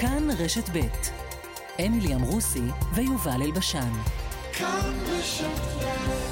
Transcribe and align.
כאן 0.00 0.28
רשת 0.38 0.68
ב' 0.72 0.80
אמילי 1.86 2.14
אמרוסי 2.14 2.62
ויובל 2.94 3.42
אלבשן. 3.42 3.92
כאן 4.52 4.92
רשת 5.06 5.44
ב' 5.78 6.29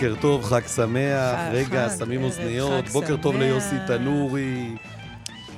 בוקר 0.00 0.14
טוב, 0.20 0.44
חג 0.44 0.66
שמח. 0.76 1.38
רגע, 1.52 1.88
שמים 1.98 2.22
אוזניות. 2.22 2.88
בוקר 2.88 3.16
טוב 3.16 3.36
ליוסי 3.36 3.76
תנורי. 3.86 4.76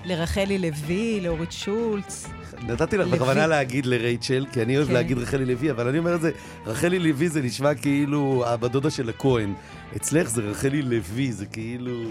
לרחלי 0.04 0.58
לוי, 0.58 1.20
לאורית 1.20 1.52
שולץ. 1.52 2.26
נתתי 2.68 2.96
לך 2.96 3.08
בכוונה 3.08 3.46
להגיד 3.46 3.86
לרייצ'ל, 3.86 4.46
כי 4.52 4.62
אני 4.62 4.76
אוהב 4.76 4.88
כן. 4.88 4.94
להגיד 4.94 5.18
רחלי 5.18 5.44
לוי, 5.44 5.70
אבל 5.70 5.88
אני 5.88 5.98
אומר 5.98 6.14
את 6.14 6.20
זה, 6.20 6.30
רחלי 6.66 6.98
לוי 6.98 7.28
זה 7.28 7.42
נשמע 7.42 7.74
כאילו 7.74 8.44
הבת 8.46 8.92
של 8.92 9.08
הכהן. 9.08 9.54
אצלך 9.96 10.28
זה 10.28 10.42
רחלי 10.42 10.82
לוי, 10.82 11.32
זה 11.32 11.46
כאילו 11.46 12.02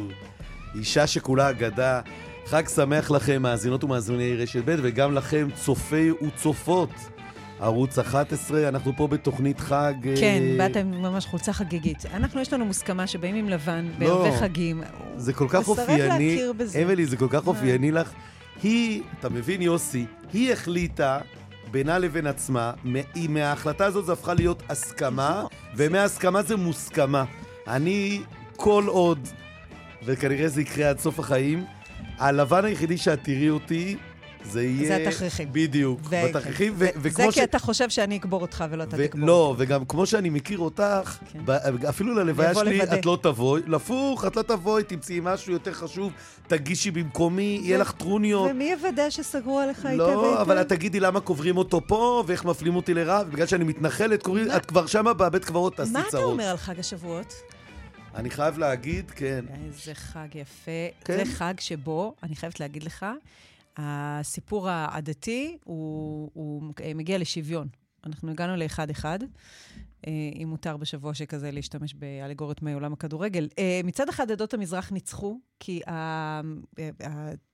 אישה 0.75 1.07
שכולה 1.07 1.49
אגדה. 1.49 2.01
חג 2.45 2.67
שמח 2.75 3.11
לכם, 3.11 3.41
מאזינות 3.41 3.83
ומאזיני 3.83 4.35
רשת 4.35 4.61
ב', 4.65 4.75
וגם 4.81 5.15
לכם, 5.15 5.47
צופי 5.55 6.11
וצופות. 6.11 6.89
ערוץ 7.59 7.99
11, 7.99 8.67
אנחנו 8.67 8.93
פה 8.95 9.07
בתוכנית 9.07 9.59
חג... 9.59 9.93
כן, 10.19 10.41
אה... 10.43 10.55
באתם 10.57 10.91
ממש 10.91 11.25
חולצה 11.25 11.53
חגיגית. 11.53 12.05
אנחנו, 12.13 12.41
יש 12.41 12.53
לנו 12.53 12.65
מוסכמה 12.65 13.07
שבאים 13.07 13.35
עם 13.35 13.49
לבן 13.49 13.89
לא, 13.99 14.31
חגים. 14.39 14.83
זה 15.15 15.33
כל 15.33 15.47
כך 15.49 15.67
אופייני, 15.67 16.39
אמילי, 16.83 17.05
זה 17.05 17.17
כל 17.17 17.27
כך 17.29 17.47
אופייני 17.47 17.91
לך. 17.91 18.11
היא, 18.63 19.01
אתה 19.19 19.29
מבין, 19.29 19.61
יוסי, 19.61 20.05
היא 20.33 20.53
החליטה 20.53 21.19
בינה 21.71 21.99
לבין 21.99 22.27
עצמה, 22.27 22.73
מההחלטה 23.29 23.85
הזאת 23.85 24.05
זה 24.05 24.13
הפכה 24.13 24.33
להיות 24.33 24.63
הסכמה, 24.69 25.43
ומההסכמה 25.75 26.41
זה 26.41 26.55
מוסכמה. 26.55 27.25
אני, 27.67 28.21
כל 28.55 28.83
עוד, 28.87 29.27
וכנראה 30.05 30.47
זה 30.47 30.61
יקרה 30.61 30.89
עד 30.89 30.99
סוף 30.99 31.19
החיים, 31.19 31.65
הלבן 32.17 32.65
היחידי 32.65 32.97
שאת 32.97 33.23
תראי 33.23 33.49
אותי 33.49 33.97
זה 34.49 34.63
יהיה... 34.63 34.87
זה 34.87 35.07
התכריכים. 35.09 35.47
בדיוק, 35.51 35.99
ו... 36.09 36.15
בתכריכים. 36.25 36.73
ו... 36.77 36.79
ו... 36.79 36.87
וכמו 37.01 37.25
זה 37.25 37.31
ש... 37.31 37.35
כי 37.35 37.43
אתה 37.43 37.59
חושב 37.59 37.89
שאני 37.89 38.17
אקבור 38.17 38.41
אותך 38.41 38.63
ולא 38.69 38.83
אתה 38.83 38.95
ו... 38.99 39.07
תקבור 39.07 39.27
לא, 39.27 39.33
אותי. 39.33 39.63
וגם 39.63 39.85
כמו 39.85 40.05
שאני 40.05 40.29
מכיר 40.29 40.59
אותך, 40.59 41.17
כן. 41.33 41.39
ב... 41.45 41.51
אפילו 41.89 42.13
ללוויה 42.13 42.55
שלי 42.55 42.77
לבדי. 42.77 42.99
את 42.99 43.05
לא 43.05 43.17
תבואי. 43.21 43.61
לפוך, 43.67 44.25
את 44.25 44.35
לא 44.35 44.41
תבואי, 44.41 44.83
תמצאי 44.83 45.19
משהו 45.23 45.53
יותר 45.53 45.73
חשוב, 45.73 46.11
תגישי 46.47 46.91
במקומי, 46.91 47.59
ו... 47.61 47.65
יהיה 47.65 47.77
לך 47.77 47.91
טרוניות. 47.91 48.51
ומי 48.51 48.71
יוודא 48.71 49.09
שסגרו 49.09 49.59
עליך 49.59 49.85
היטב 49.85 50.01
היטב? 50.01 50.13
לא, 50.13 50.41
אבל 50.41 50.61
את 50.61 50.69
תגידי 50.69 50.99
למה 50.99 51.19
קוברים 51.19 51.57
אותו 51.57 51.81
פה, 51.87 52.23
ואיך 52.27 52.45
מפלים 52.45 52.75
אותי 52.75 52.93
לרע, 52.93 53.21
ובגלל 53.27 53.47
שאני 53.47 53.63
מתנחלת, 53.63 54.23
קוראים, 54.23 54.47
מה... 54.47 54.57
את 54.57 54.65
כבר 54.65 54.85
שמה 54.85 55.13
בבית 55.13 55.45
קברות, 55.45 55.75
תעשי 55.75 55.91
צרות. 55.91 56.03
מה 56.03 56.09
אתה 56.09 56.17
אומר 56.17 56.43
על 56.43 56.57
חג 56.57 56.79
השבועות? 56.79 57.33
אני 58.15 58.29
חייב 58.29 58.57
להגיד, 58.57 59.11
כן. 59.11 59.45
איזה 59.65 59.93
חג 59.93 60.35
יפה. 60.35 60.71
כן? 61.05 61.17
זה 61.17 61.31
חג 61.33 61.53
שבו, 61.59 62.13
אני 62.23 62.35
חייבת 62.35 62.59
להגיד 62.59 62.83
לך, 62.83 63.05
הסיפור 63.79 64.69
העדתי 64.69 65.57
הוא, 65.63 66.31
הוא 66.33 66.73
מגיע 66.95 67.17
לשוויון. 67.17 67.67
אנחנו 68.05 68.31
הגענו 68.31 68.55
לאחד-אחד, 68.55 69.19
אה, 70.07 70.11
אם 70.43 70.47
מותר 70.49 70.77
בשבוע 70.77 71.13
שכזה 71.13 71.51
להשתמש 71.51 71.93
באלגוריות 71.93 72.61
מעולם 72.61 72.93
הכדורגל. 72.93 73.47
אה, 73.59 73.81
מצד 73.83 74.09
אחד, 74.09 74.31
עדות 74.31 74.53
המזרח 74.53 74.91
ניצחו, 74.91 75.39
כי 75.59 75.81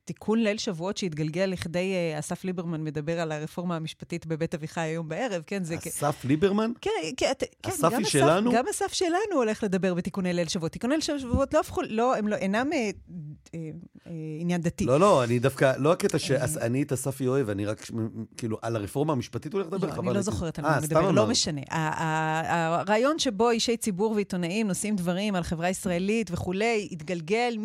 תיקון 0.05 0.39
ליל 0.39 0.57
שבועות 0.57 0.97
שהתגלגל 0.97 1.45
לכדי 1.45 1.93
uh, 2.15 2.19
אסף 2.19 2.43
ליברמן 2.43 2.83
מדבר 2.83 3.19
על 3.19 3.31
הרפורמה 3.31 3.75
המשפטית 3.75 4.25
בבית 4.25 4.53
אביחי 4.53 4.81
היום 4.81 5.09
בערב, 5.09 5.43
כן? 5.47 5.63
זה 5.63 5.75
אסף 5.87 6.17
כ... 6.21 6.25
ליברמן? 6.25 6.71
כן, 6.81 6.89
כן, 7.17 7.31
כן 7.63 7.69
אסף 7.69 7.93
היא 7.93 8.05
שלנו? 8.05 8.51
גם 8.51 8.63
אסף 8.71 8.93
שלנו 8.93 9.35
הולך 9.35 9.63
לדבר 9.63 9.93
בתיקוני 9.93 10.33
ליל 10.33 10.47
שבועות. 10.47 10.71
תיקוני 10.71 10.93
ליל 10.93 11.19
שבועות 11.19 11.53
לא 11.53 11.59
הפכו, 11.59 11.81
לא, 11.89 12.15
הם 12.15 12.27
לא, 12.27 12.35
אינם 12.35 12.69
אה, 12.73 12.89
אה, 13.55 13.59
אה, 14.07 14.11
עניין 14.39 14.61
דתי. 14.61 14.85
לא, 14.85 14.99
לא, 14.99 15.23
אני 15.23 15.39
דווקא, 15.39 15.73
לא 15.77 15.91
הקטע 15.91 16.19
שאני 16.19 16.81
את 16.81 16.91
אספי 16.91 17.27
אוהב, 17.27 17.49
אני 17.49 17.65
רק, 17.65 17.87
כאילו, 18.37 18.57
על 18.61 18.75
הרפורמה 18.75 19.13
המשפטתית 19.13 19.53
הוא 19.53 19.61
הולך 19.61 19.73
לדבר, 19.73 19.87
לא, 19.87 20.01
אני 20.01 20.13
לא 20.15 20.21
זוכרת 20.21 20.59
על 20.59 20.65
מה 20.65 20.75
הוא 20.75 20.83
מדבר, 20.83 21.11
לא 21.11 21.27
משנה. 21.27 21.61
הרעיון 21.71 23.19
שבו 23.19 23.49
אישי 23.49 23.77
ציבור 23.77 24.11
ועיתונאים 24.11 24.67
נושאים 24.67 24.95
דברים 24.95 25.35
על 25.35 25.43
חברה 25.43 25.69
ישראלית 25.69 26.31
וכולי, 26.31 26.89
התגלגל 26.91 27.55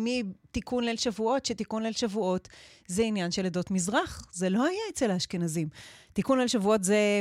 מתיקון 0.51 0.83
ליל 0.83 0.97
שבועות, 0.97 1.45
שתיקון 1.45 1.83
ליל 1.83 1.93
שבועות 1.93 2.47
זה 2.87 3.03
עניין 3.03 3.31
של 3.31 3.45
עדות 3.45 3.71
מזרח, 3.71 4.23
זה 4.31 4.49
לא 4.49 4.65
היה 4.65 4.79
אצל 4.93 5.11
האשכנזים. 5.11 5.67
תיקון 6.13 6.39
ליל 6.39 6.47
שבועות 6.47 6.83
זה 6.83 7.19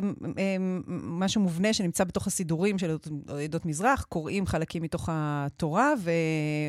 משהו 0.89 1.41
מובנה 1.41 1.73
שנמצא 1.73 2.05
בתוך 2.05 2.27
הסידורים 2.27 2.79
של 2.79 2.97
עדות 3.45 3.67
מזרח, 3.67 4.07
קוראים 4.09 4.47
חלקים 4.47 4.83
מתוך 4.83 5.09
התורה 5.13 5.93
ו, 6.01 6.11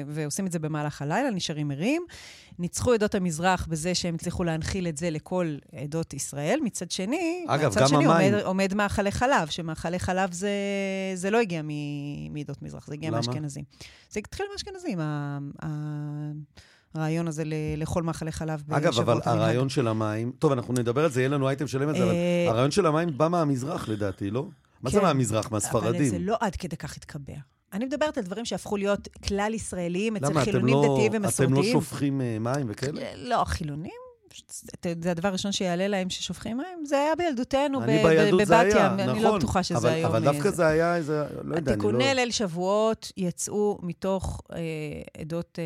ועושים 0.08 0.46
את 0.46 0.52
זה 0.52 0.60
במהלך 0.60 1.02
הלילה, 1.02 1.30
נשארים 1.30 1.72
ערים. 1.72 2.06
ניצחו 2.62 2.94
עדות 2.94 3.16
המזרח 3.16 3.68
בזה 3.70 3.96
שהם 3.96 4.16
הצליחו 4.16 4.44
להנחיל 4.44 4.88
את 4.88 4.98
זה 4.98 5.10
לכל 5.10 5.56
עדות 5.76 6.14
ישראל. 6.14 6.60
מצד 6.64 6.92
שני, 6.92 7.46
אגב, 7.48 7.70
מצד 7.72 7.88
שני 7.88 8.06
המים... 8.06 8.34
עומד, 8.34 8.44
עומד 8.44 8.74
מאכלי 8.74 9.12
חלב, 9.12 9.48
שמאכלי 9.48 10.00
חלב 10.00 10.34
זה, 10.34 10.52
זה 11.16 11.30
לא 11.30 11.40
הגיע 11.40 11.62
מעדות 12.30 12.62
מזרח, 12.62 12.88
זה 12.88 12.94
הגיע 12.94 13.12
מאשכנזים. 13.12 13.64
זה 14.10 14.20
התחיל 14.20 14.46
מאשכנזים. 14.52 15.00
הרעיון 16.94 17.28
הזה 17.28 17.44
לאכול 17.78 18.04
מאכלי 18.04 18.32
חלב 18.32 18.64
בשבועות 18.68 18.84
אגב, 18.84 19.00
אבל 19.00 19.20
הרעיון 19.26 19.70
של 19.70 19.88
המים, 19.88 20.32
טוב, 20.40 20.52
אנחנו 20.52 20.74
נדבר 20.74 21.04
על 21.04 21.12
זה, 21.12 21.22
יהיה 21.22 21.30
לנו 21.30 21.48
אייטם 21.48 21.68
שלם 21.68 21.90
על 21.90 21.98
זה, 21.98 22.04
אבל 22.04 22.12
אה, 22.12 22.46
הרעיון 22.50 22.72
של 22.72 22.86
המים 22.86 23.18
בא 23.18 23.28
מהמזרח 23.28 23.90
לדעתי, 23.90 24.32
לא? 24.32 24.48
מה 24.82 24.90
זה 24.90 25.00
כן. 25.00 25.06
מהמזרח? 25.06 25.52
מהספרדים? 25.52 26.02
אבל 26.02 26.10
זה 26.10 26.20
לא 26.20 26.38
עד 26.40 26.56
כדי 26.56 26.78
כך 26.78 26.98
התקבע. 26.98 27.34
אני 27.74 27.86
מדברת 27.86 28.18
על 28.18 28.24
דברים 28.24 28.46
שהפכו 28.46 28.78
להיות 28.78 29.08
כלל 29.28 29.54
ישראליים 29.54 30.16
אצל 30.16 30.44
חילונים 30.44 30.76
לא, 30.76 30.82
דתיים 30.82 31.12
ומסורתיים. 31.16 31.54
אתם 31.54 31.64
לא 31.64 31.72
שופכים 31.72 32.22
uh, 32.22 32.40
מים 32.40 32.66
וכאלה? 32.70 33.02
לא, 33.16 33.44
חילונים. 33.46 33.92
זה 35.02 35.12
הדבר 35.12 35.28
הראשון 35.28 35.52
שיעלה 35.52 35.88
להם 35.88 36.10
ששופכים 36.10 36.58
מים? 36.58 36.86
זה 36.86 36.98
היה 36.98 37.16
בילדותנו 37.16 37.80
בבת 37.80 38.66
ים. 38.72 39.00
אני 39.00 39.08
לא 39.08 39.14
נכון, 39.14 39.40
בטוחה 39.40 39.64
שזה 39.64 39.78
אבל, 39.78 39.90
היום. 39.90 40.12
אבל 40.12 40.24
דווקא 40.24 40.50
זה 40.50 40.68
היה 40.68 40.96
איזה, 40.96 41.14
לא 41.44 41.56
יודע, 41.56 41.58
אני 41.58 41.66
לא... 41.66 41.72
התיקוני 41.72 42.14
ליל 42.16 42.32
שבועות 42.32 43.12
יצאו 43.18 43.80
מתוך 43.82 44.42
אה, 44.54 44.60
עדות... 45.22 45.60
אה, 45.60 45.64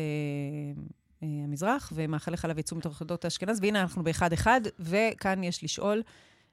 אה, 1.22 1.28
המזרח, 1.44 1.92
ומאכלי 1.94 2.36
חלב 2.36 2.58
יצאו 2.58 2.76
מתוך 2.76 3.02
עדות 3.02 3.24
האשכנז, 3.24 3.58
והנה 3.62 3.80
אנחנו 3.80 4.04
באחד-אחד, 4.04 4.60
וכאן 4.78 5.44
יש 5.44 5.64
לשאול 5.64 6.02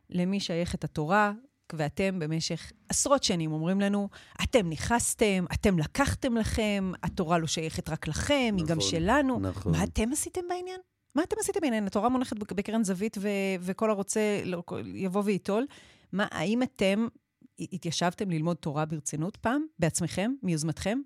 למי 0.09 0.39
שייכת 0.39 0.83
התורה, 0.83 1.31
ואתם 1.77 2.19
במשך 2.19 2.71
עשרות 2.89 3.23
שנים 3.23 3.51
אומרים 3.51 3.81
לנו, 3.81 4.09
אתם 4.43 4.69
נכנסתם, 4.69 5.45
אתם 5.53 5.79
לקחתם 5.79 6.37
לכם, 6.37 6.91
התורה 7.03 7.37
לא 7.37 7.47
שייכת 7.47 7.89
רק 7.89 8.07
לכם, 8.07 8.33
נכון, 8.53 8.59
היא 8.59 8.67
גם 8.67 8.77
נכון, 8.77 8.89
שלנו. 8.91 9.39
נכון. 9.39 9.71
מה 9.71 9.83
אתם 9.83 10.11
עשיתם 10.11 10.41
בעניין? 10.49 10.79
מה 11.15 11.23
אתם 11.23 11.35
עשיתם 11.39 11.59
בעניין? 11.61 11.87
התורה 11.87 12.09
מונחת 12.09 12.37
בקרן 12.37 12.83
זווית, 12.83 13.17
ו- 13.21 13.27
וכל 13.59 13.89
הרוצה 13.89 14.19
יבוא 14.93 15.21
וייטול. 15.25 15.65
מה, 16.11 16.27
האם 16.31 16.63
אתם 16.63 17.07
התיישבתם 17.59 18.29
ללמוד 18.29 18.57
תורה 18.57 18.85
ברצינות 18.85 19.37
פעם, 19.37 19.61
בעצמכם, 19.79 20.31
מיוזמתכם? 20.43 20.99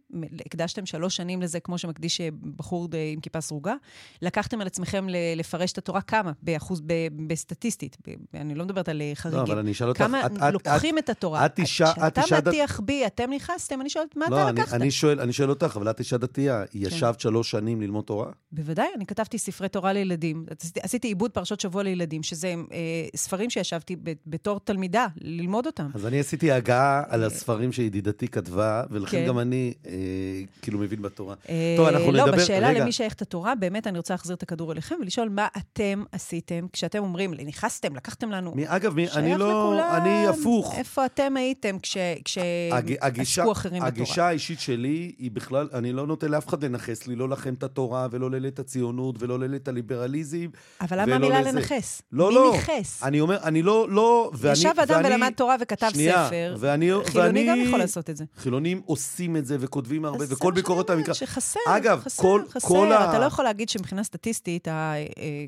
הקדשתם 0.45 0.85
שלוש 0.85 1.15
שנים 1.15 1.41
לזה, 1.41 1.59
כמו 1.59 1.77
שמקדיש 1.77 2.21
אה, 2.21 2.29
בחור 2.55 2.87
עם 3.13 3.19
כיפה 3.19 3.41
סרוגה? 3.41 3.75
לקחתם 4.21 4.61
על 4.61 4.67
עצמכם 4.67 5.07
לפרש 5.35 5.71
את 5.71 5.77
התורה 5.77 6.01
כמה? 6.01 6.31
באחוז, 6.41 6.81
בסטטיסטית. 7.27 7.97
אני 8.33 8.55
לא 8.55 8.65
מדברת 8.65 8.89
על 8.89 9.01
אה, 9.01 9.11
חריגים. 9.15 9.39
לא, 9.39 9.45
אבל 9.45 9.57
אני 9.57 9.71
אשאל 9.71 9.89
אותך... 9.89 9.99
כמה 9.99 10.25
את, 10.25 10.31
לוקחים 10.53 10.97
את, 10.97 11.03
את 11.03 11.09
התורה? 11.09 11.45
את 11.45 11.59
אישה... 11.59 11.91
את 12.07 12.17
אישה... 12.17 12.27
כשאתה 12.27 12.49
מטיח 12.49 12.79
בי, 12.79 13.05
אתם 13.07 13.29
נכנסתם, 13.31 13.81
אני 13.81 13.89
שואלת, 13.89 14.15
מה 14.15 14.25
לא, 14.29 14.35
אתה 14.35 14.49
אני, 14.49 14.59
לקחת? 14.61 14.73
אני 14.73 14.91
שואל, 14.91 15.19
אני 15.19 15.33
שואל 15.33 15.49
אותך, 15.49 15.73
אבל 15.75 15.89
את 15.89 15.99
אישה 15.99 16.17
דתייה, 16.17 16.63
כן. 16.65 16.79
ישבת 16.79 17.19
שלוש 17.19 17.51
שנים 17.51 17.81
ללמוד 17.81 18.03
תורה? 18.03 18.31
בוודאי, 18.51 18.87
אני 18.95 19.05
כתבתי 19.05 19.37
ספרי 19.37 19.69
תורה 19.69 19.93
לילדים. 19.93 20.45
עשיתי 20.81 21.07
עיבוד 21.07 21.31
פרשות 21.31 21.59
שבוע 21.59 21.83
לילדים, 21.83 22.23
שזה 22.23 22.47
אה, 22.47 23.07
ספרים 23.15 23.49
שישבתי 23.49 23.95
בתור 24.25 24.59
תלמידה 24.59 25.07
ללמוד 25.21 25.65
אותם. 25.65 25.89
אז 25.93 26.05
אני 26.05 26.19
עשיתי 26.19 26.36
עשיתי 26.37 26.51
הגעה 26.51 27.03
על 27.09 27.23
הספרים 27.23 27.71
שידידתי 27.71 28.27
כתבה, 28.27 28.83
ולכן 28.91 29.17
כן. 29.17 29.27
גם 29.27 29.39
אני 29.39 29.73
אה, 29.87 29.91
כאילו 30.61 30.79
מבין 30.79 31.01
בתורה. 31.01 31.35
אה, 31.49 31.73
טוב, 31.77 31.87
אנחנו 31.87 32.11
לא, 32.11 32.23
נדבר... 32.23 32.37
לא, 32.37 32.43
בשאלה 32.43 32.69
רגע. 32.69 32.81
למי 32.81 32.91
שייכת 32.91 33.21
התורה, 33.21 33.55
באמת 33.55 33.87
אני 33.87 33.97
רוצה 33.97 34.13
להחזיר 34.13 34.35
את 34.35 34.43
הכדור 34.43 34.71
אליכם 34.71 34.95
ולשאול 35.01 35.29
מה 35.29 35.47
אתם 35.57 36.03
עשיתם 36.11 36.65
כשאתם 36.73 36.99
אומרים, 36.99 37.33
נכנסתם, 37.33 37.95
לקחתם 37.95 38.31
לנו. 38.31 38.51
מי, 38.55 38.63
אגב, 38.67 38.95
מי, 38.95 39.07
אני 39.09 39.37
לא... 39.37 39.73
לכולם, 39.73 40.01
אני 40.01 40.27
הפוך. 40.27 40.75
איפה 40.77 41.05
אתם 41.05 41.37
הייתם 41.37 41.77
כשעסקו 41.79 43.51
אחרים 43.51 43.83
בתורה? 43.83 43.87
הגישה 43.87 44.27
האישית 44.27 44.59
שלי 44.59 45.15
היא 45.17 45.31
בכלל, 45.31 45.69
אני 45.73 45.93
לא 45.93 46.07
נותן 46.07 46.31
לאף 46.31 46.47
אחד 46.47 46.63
לנכס 46.63 47.07
לי, 47.07 47.15
לא 47.15 47.29
לכם 47.29 47.53
את 47.53 47.63
התורה, 47.63 48.07
ולא 48.11 48.31
ללית 48.31 48.59
הציונות, 48.59 49.15
ולא 49.19 49.39
ללית 49.39 49.67
הליברליזם. 49.67 50.47
אבל 50.81 51.01
למה 51.01 51.15
המילה 51.15 51.41
לנכס? 51.41 52.01
לא, 52.11 52.33
לא. 52.33 52.51
מי 52.51 52.57
ניכס? 52.57 53.03
אני 53.03 53.19
אומר, 53.19 53.37
אני 53.43 53.61
לא... 53.61 53.87
לא 53.89 54.31
ישב 54.51 54.73
אדם 54.83 55.01
ולמד 55.05 55.33
תורה 55.35 55.55
וכתב 55.61 55.89
ספר. 56.27 56.55
ואני, 56.59 56.91
חילוני 57.05 57.27
ואני, 57.27 57.47
גם 57.47 57.57
יכול 57.67 57.79
לעשות 57.79 58.09
את 58.09 58.17
זה. 58.17 58.25
חילונים 58.37 58.81
עושים 58.85 59.37
את 59.37 59.45
זה 59.45 59.57
וכותבים 59.59 60.05
הרבה, 60.05 60.25
וכל 60.29 60.51
ביקורת 60.51 60.89
המקרא... 60.89 61.13
שחסר, 61.13 61.59
אגב, 61.67 62.01
חסר, 62.03 62.21
כל, 62.21 62.41
חסר. 62.49 62.67
כל 62.67 62.91
ה... 62.91 63.09
אתה 63.09 63.19
לא 63.19 63.25
יכול 63.25 63.45
להגיד 63.45 63.69
שמבחינה 63.69 64.03
סטטיסטית, 64.03 64.67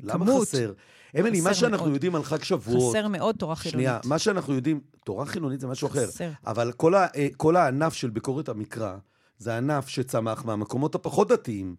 הכמות... 0.04 0.28
למה 0.28 0.40
חסר? 0.40 0.72
אמילי, 1.20 1.40
מה 1.40 1.54
שאנחנו 1.54 1.84
מאוד. 1.84 1.94
יודעים 1.94 2.14
על 2.14 2.22
חג 2.22 2.42
שבועות... 2.42 2.96
חסר 2.96 3.08
מאוד 3.08 3.36
תורה 3.36 3.56
חילונית. 3.56 3.86
שנייה, 3.86 3.98
מה 4.04 4.18
שאנחנו 4.18 4.54
יודעים, 4.54 4.80
תורה 5.04 5.26
חילונית 5.26 5.60
זה 5.60 5.66
משהו 5.66 5.88
חסר. 5.88 6.04
אחר. 6.24 6.30
אבל 6.46 6.72
כל, 6.72 6.94
ה, 6.94 7.06
אה, 7.16 7.28
כל 7.36 7.56
הענף 7.56 7.94
של 7.94 8.10
ביקורת 8.10 8.48
המקרא, 8.48 8.96
זה 9.38 9.56
ענף 9.56 9.88
שצמח 9.88 10.44
מהמקומות 10.44 10.94
הפחות 10.94 11.28
דתיים. 11.28 11.76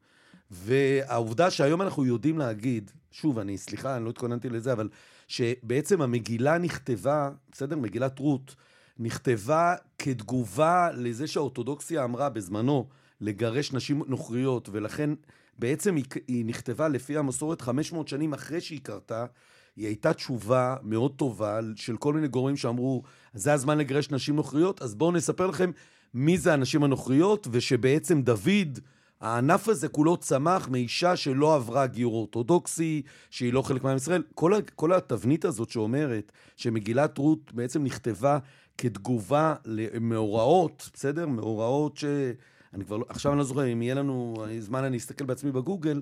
והעובדה 0.52 1.52
שהיום 1.52 1.82
אנחנו 1.82 2.06
יודעים 2.06 2.38
להגיד, 2.38 2.92
שוב, 3.12 3.40
אני, 3.40 3.58
סליחה, 3.58 3.98
אני 3.98 4.06
לא 4.06 4.10
התכוננתי 4.10 4.50
לזה, 4.50 4.74
אבל 4.74 4.90
שבעצם 5.28 6.02
המגילה 6.02 6.58
נכתבה, 6.58 7.30
בסדר? 7.52 7.76
מגילת 7.76 8.20
רות, 8.20 8.56
נכתבה 9.00 9.76
כתגובה 9.98 10.90
לזה 10.94 11.28
שהאורתודוקסיה 11.28 12.04
אמרה 12.04 12.30
בזמנו 12.30 12.88
לגרש 13.22 13.74
נשים 13.74 14.04
נוכריות, 14.08 14.70
ולכן 14.72 15.10
בעצם 15.60 15.96
היא, 15.96 16.06
היא 16.28 16.46
נכתבה 16.46 16.88
לפי 16.88 17.18
המסורת 17.18 17.62
500 17.62 18.08
שנים 18.08 18.34
אחרי 18.34 18.62
שהיא 18.62 18.80
קרתה. 18.84 19.26
היא 19.76 19.86
הייתה 19.86 20.14
תשובה 20.14 20.76
מאוד 20.84 21.12
טובה 21.16 21.60
של 21.76 21.98
כל 21.98 22.14
מיני 22.14 22.28
גורמים 22.28 22.58
שאמרו, 22.58 23.04
זה 23.34 23.54
הזמן 23.54 23.78
לגרש 23.78 24.12
נשים 24.12 24.36
נוכריות, 24.36 24.82
אז 24.82 24.96
בואו 24.96 25.12
נספר 25.12 25.48
לכם 25.48 25.72
מי 26.14 26.38
זה 26.38 26.54
הנשים 26.54 26.84
הנוכריות, 26.84 27.48
ושבעצם 27.52 28.22
דוד... 28.22 28.80
הענף 29.22 29.68
הזה 29.68 29.88
כולו 29.88 30.18
צמח 30.18 30.70
מאישה 30.70 31.16
שלא 31.16 31.56
עברה 31.56 31.88
גיור 31.88 32.14
אורתודוקסי, 32.14 33.02
שהיא 33.30 33.54
לא 33.54 33.62
חלק 33.62 33.84
מעם 33.84 33.98
ישראל. 33.98 34.24
כל, 34.36 34.54
כל 34.76 34.94
התבנית 34.94 35.46
הזאת 35.46 35.70
שאומרת 35.70 36.32
שמגילת 36.58 37.18
רות 37.18 37.54
בעצם 37.54 37.84
נכתבה 37.84 38.38
כתגובה 38.78 39.56
למאורעות, 39.66 40.90
בסדר? 40.94 41.28
מאורעות 41.28 41.98
ש... 41.98 42.06
אני 42.74 42.86
כבר 42.86 42.98
לא... 42.98 43.06
עכשיו 43.10 43.32
אני 43.32 43.40
לא 43.40 43.44
זוכר, 43.44 43.74
אם 43.74 43.82
יהיה 43.82 43.96
לנו 43.96 44.46
זמן 44.60 44.84
אני 44.84 44.98
אסתכל 44.98 45.26
בעצמי 45.26 45.52
בגוגל, 45.52 46.02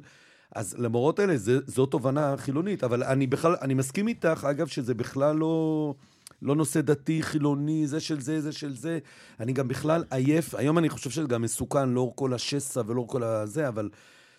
אז 0.55 0.75
למאורעות 0.77 1.19
האלה 1.19 1.37
זה, 1.37 1.59
זו 1.65 1.85
תובנה 1.85 2.37
חילונית. 2.37 2.83
אבל 2.83 3.03
אני 3.03 3.27
בכלל, 3.27 3.55
אני 3.61 3.73
מסכים 3.73 4.07
איתך, 4.07 4.47
אגב, 4.49 4.67
שזה 4.67 4.93
בכלל 4.93 5.35
לא... 5.35 5.93
לא 6.41 6.55
נושא 6.55 6.81
דתי, 6.81 7.23
חילוני, 7.23 7.87
זה 7.87 7.99
של 7.99 8.21
זה, 8.21 8.41
זה 8.41 8.51
של 8.51 8.75
זה. 8.75 8.99
אני 9.39 9.53
גם 9.53 9.67
בכלל 9.67 10.03
עייף, 10.11 10.55
היום 10.55 10.77
אני 10.77 10.89
חושב 10.89 11.09
שזה 11.09 11.27
גם 11.27 11.41
מסוכן, 11.41 11.89
לא 11.89 12.11
כל 12.15 12.33
השסע 12.33 12.81
ולא 12.87 13.05
כל 13.07 13.23
הזה, 13.23 13.67
אבל 13.67 13.89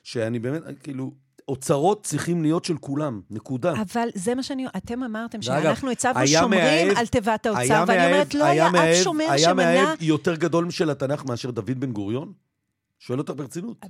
שאני 0.03 0.38
באמת, 0.38 0.62
כאילו... 0.82 1.12
אוצרות 1.49 2.05
צריכים 2.05 2.43
להיות 2.43 2.65
של 2.65 2.77
כולם, 2.77 3.21
נקודה. 3.31 3.73
אבל 3.73 4.09
זה 4.15 4.35
מה 4.35 4.43
שאני... 4.43 4.67
אתם 4.77 5.03
אמרתם 5.03 5.43
שאנחנו 5.43 5.91
הצבנו 5.91 6.27
שומרים 6.27 6.51
מאהב, 6.51 6.99
על 6.99 7.07
תיבת 7.07 7.47
האוצר, 7.47 7.85
ואני 7.89 8.07
אומרת, 8.07 8.35
לא 8.35 8.45
היה, 8.45 8.71
היה 8.73 8.93
אף 8.93 9.05
שומר 9.05 9.25
היה 9.31 9.39
שמנה... 9.39 9.69
היה 9.69 9.85
מאהב 9.85 10.03
יותר 10.03 10.35
גדול 10.35 10.71
של 10.71 10.91
התנ"ך 10.91 11.25
מאשר 11.25 11.51
דוד 11.51 11.81
בן 11.81 11.93
גוריון? 11.93 12.33
שואל 12.99 13.19
אותך 13.19 13.33
ברצינות. 13.37 13.87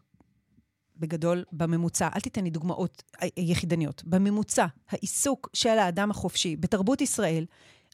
בגדול, 0.96 1.44
בממוצע, 1.52 2.08
אל 2.16 2.20
תיתן 2.20 2.44
לי 2.44 2.50
דוגמאות 2.50 3.02
אה, 3.22 3.28
יחידניות, 3.36 4.02
בממוצע, 4.04 4.66
העיסוק 4.90 5.48
של 5.52 5.78
האדם 5.78 6.10
החופשי 6.10 6.56
בתרבות 6.56 7.00
ישראל 7.00 7.44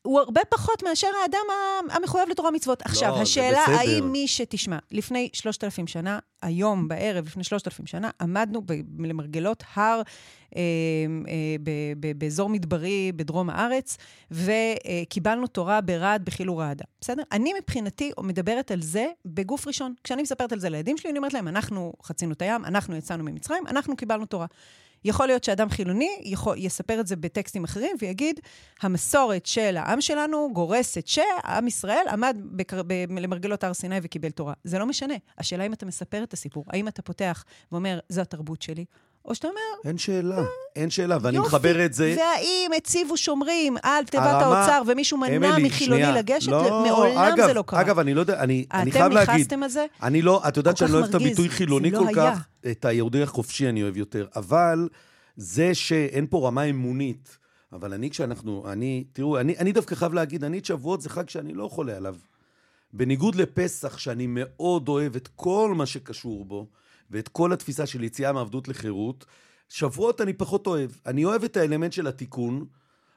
הוא 0.07 0.21
הרבה 0.21 0.41
פחות 0.49 0.83
מאשר 0.83 1.09
האדם 1.23 1.47
המחויב 1.91 2.29
לתורה 2.29 2.51
מצוות. 2.51 2.83
לא, 2.83 2.91
עכשיו, 2.91 3.15
השאלה, 3.23 3.61
האם 3.61 4.13
מי 4.13 4.29
שתשמע, 4.29 4.79
לפני 4.91 5.29
שלושת 5.33 5.65
אלפים 5.65 5.87
שנה, 5.87 6.19
היום 6.43 6.89
בערב, 6.89 7.27
לפני 7.27 7.45
שלושת 7.45 7.67
אלפים 7.67 7.87
שנה, 7.87 8.11
עמדנו 8.21 8.63
למרגלות 8.99 9.65
הר 9.75 10.03
אה, 10.57 10.63
אה, 11.29 12.13
באזור 12.17 12.49
מדברי 12.49 13.13
בדרום 13.17 13.51
הארץ, 13.51 13.97
וקיבלנו 14.31 15.47
תורה 15.47 15.81
ברעד 15.81 16.25
בחיל 16.25 16.51
ורעדה. 16.51 16.85
בסדר? 17.01 17.23
אני 17.33 17.53
מבחינתי 17.61 18.11
מדברת 18.21 18.71
על 18.71 18.83
זה 18.83 19.07
בגוף 19.25 19.67
ראשון. 19.67 19.95
כשאני 20.05 20.23
מספרת 20.23 20.53
על 20.53 20.59
זה 20.59 20.69
לילדים 20.69 20.97
שלי, 20.97 21.11
אני 21.11 21.19
אומרת 21.19 21.35
להם, 21.35 21.49
אנחנו 21.49 21.93
חצינו 22.03 22.33
את 22.33 22.43
הים, 22.43 22.65
אנחנו 22.65 22.97
יצאנו 22.97 23.25
ממצרים, 23.25 23.67
אנחנו 23.67 23.97
קיבלנו 23.97 24.27
תורה. 24.27 24.47
יכול 25.07 25.27
להיות 25.27 25.45
שאדם 25.45 25.71
חילוני 25.71 26.21
יכול, 26.23 26.57
יספר 26.59 27.01
את 27.01 27.07
זה 27.07 27.17
בטקסטים 27.17 27.65
אחרים 27.65 27.97
ויגיד, 28.01 28.41
המסורת 28.83 29.47
של 29.47 29.77
העם 29.77 30.01
שלנו 30.01 30.51
גורסת 30.53 31.07
שעם 31.07 31.67
ישראל 31.67 32.07
עמד 32.11 32.37
בקר... 32.43 32.83
ב... 32.87 32.93
למרגלות 33.19 33.65
הר 33.65 33.75
סיני 33.75 33.97
וקיבל 34.03 34.31
תורה. 34.31 34.55
זה 34.65 34.79
לא 34.79 34.87
משנה. 34.87 35.15
השאלה 35.39 35.67
אם 35.67 35.73
אתה 35.73 35.87
מספר 35.87 36.23
את 36.23 36.33
הסיפור, 36.33 36.65
האם 36.69 36.89
אתה 36.89 37.03
פותח 37.03 37.45
ואומר, 37.73 37.99
זו 38.09 38.21
התרבות 38.21 38.63
שלי, 38.63 38.85
או 39.27 39.35
שאתה 39.35 39.49
אומר... 39.49 39.61
אין 39.85 39.99
שאלה, 39.99 40.45
אין 40.77 40.91
שאלה, 40.91 41.19
ואני 41.21 41.37
יופי. 41.37 41.49
מחבר 41.49 41.85
את 41.85 41.93
זה... 41.93 42.17
והאם 42.19 42.71
הציבו 42.77 43.17
שומרים 43.17 43.77
על 43.83 44.05
תיבת 44.05 44.23
הרמה... 44.25 44.59
האוצר 44.59 44.83
ומישהו 44.87 45.19
מנע 45.19 45.37
אמילי, 45.37 45.69
מחילוני 45.69 46.03
שנייה. 46.03 46.19
לגשת? 46.19 46.49
לא, 46.49 46.85
מעולם 46.89 47.19
אגב, 47.19 47.47
זה 47.47 47.55
לא 47.55 47.65
קרה. 47.67 47.81
אגב, 47.81 47.99
אני 47.99 48.15
לא 48.15 48.21
יודע, 48.21 48.41
אני, 48.41 48.67
אני 48.73 48.91
חייב 48.93 49.13
להגיד... 49.13 49.29
אתם 49.29 49.33
נכנסתם 49.33 49.63
על 49.63 49.69
זה? 49.69 49.87
אני 50.03 50.23
לא, 50.23 50.43
את 50.49 50.57
יודעת 50.57 50.77
שאני 50.77 50.93
לא 50.93 50.97
אוהב 50.99 51.09
את 51.09 51.15
הביטוי 51.15 51.49
חילוני 51.49 51.91
לא 51.91 51.99
כל 51.99 52.09
היה. 52.09 52.35
כך, 52.35 52.47
את 52.71 52.85
היהודי 52.85 53.23
החופשי 53.23 53.69
אני 53.69 53.83
אוהב 53.83 53.97
יותר, 53.97 54.27
אבל 54.37 54.89
זה 55.37 55.75
שאין 55.75 56.27
פה 56.31 56.47
רמה 56.49 56.63
אמונית, 56.63 57.39
אבל 57.73 57.93
אני 57.93 58.11
כשאנחנו, 58.11 58.65
אני, 58.73 59.05
תראו, 59.13 59.41
אני, 59.41 59.59
אני 59.59 59.73
דווקא 59.73 59.95
חייב 59.95 60.15
להגיד, 60.15 60.45
אני 60.45 60.59
את 60.59 60.65
שבועות 60.65 61.01
זה 61.01 61.09
חג 61.09 61.29
שאני 61.29 61.55
לא 61.55 61.69
חולה 61.69 61.97
עליו. 61.97 62.15
בניגוד 62.93 63.35
לפסח, 63.35 63.99
שאני 63.99 64.27
מאוד 64.29 64.89
אוהב 64.89 65.17
את 65.17 65.29
כל 65.37 65.73
מה 65.77 65.87
שקשור 65.87 66.45
בו, 66.45 66.67
ואת 67.11 67.29
כל 67.29 67.53
התפיסה 67.53 67.87
של 67.87 68.05
יציאה 68.05 68.33
מעבדות 68.33 68.69
לחירות. 68.69 69.27
שבועות 69.69 70.21
אני 70.21 70.33
פחות 70.33 70.67
אוהב. 70.67 70.91
אני 71.07 71.25
אוהב 71.25 71.45
את 71.45 71.57
האלמנט 71.57 71.93
של 71.93 72.07
התיקון. 72.07 72.65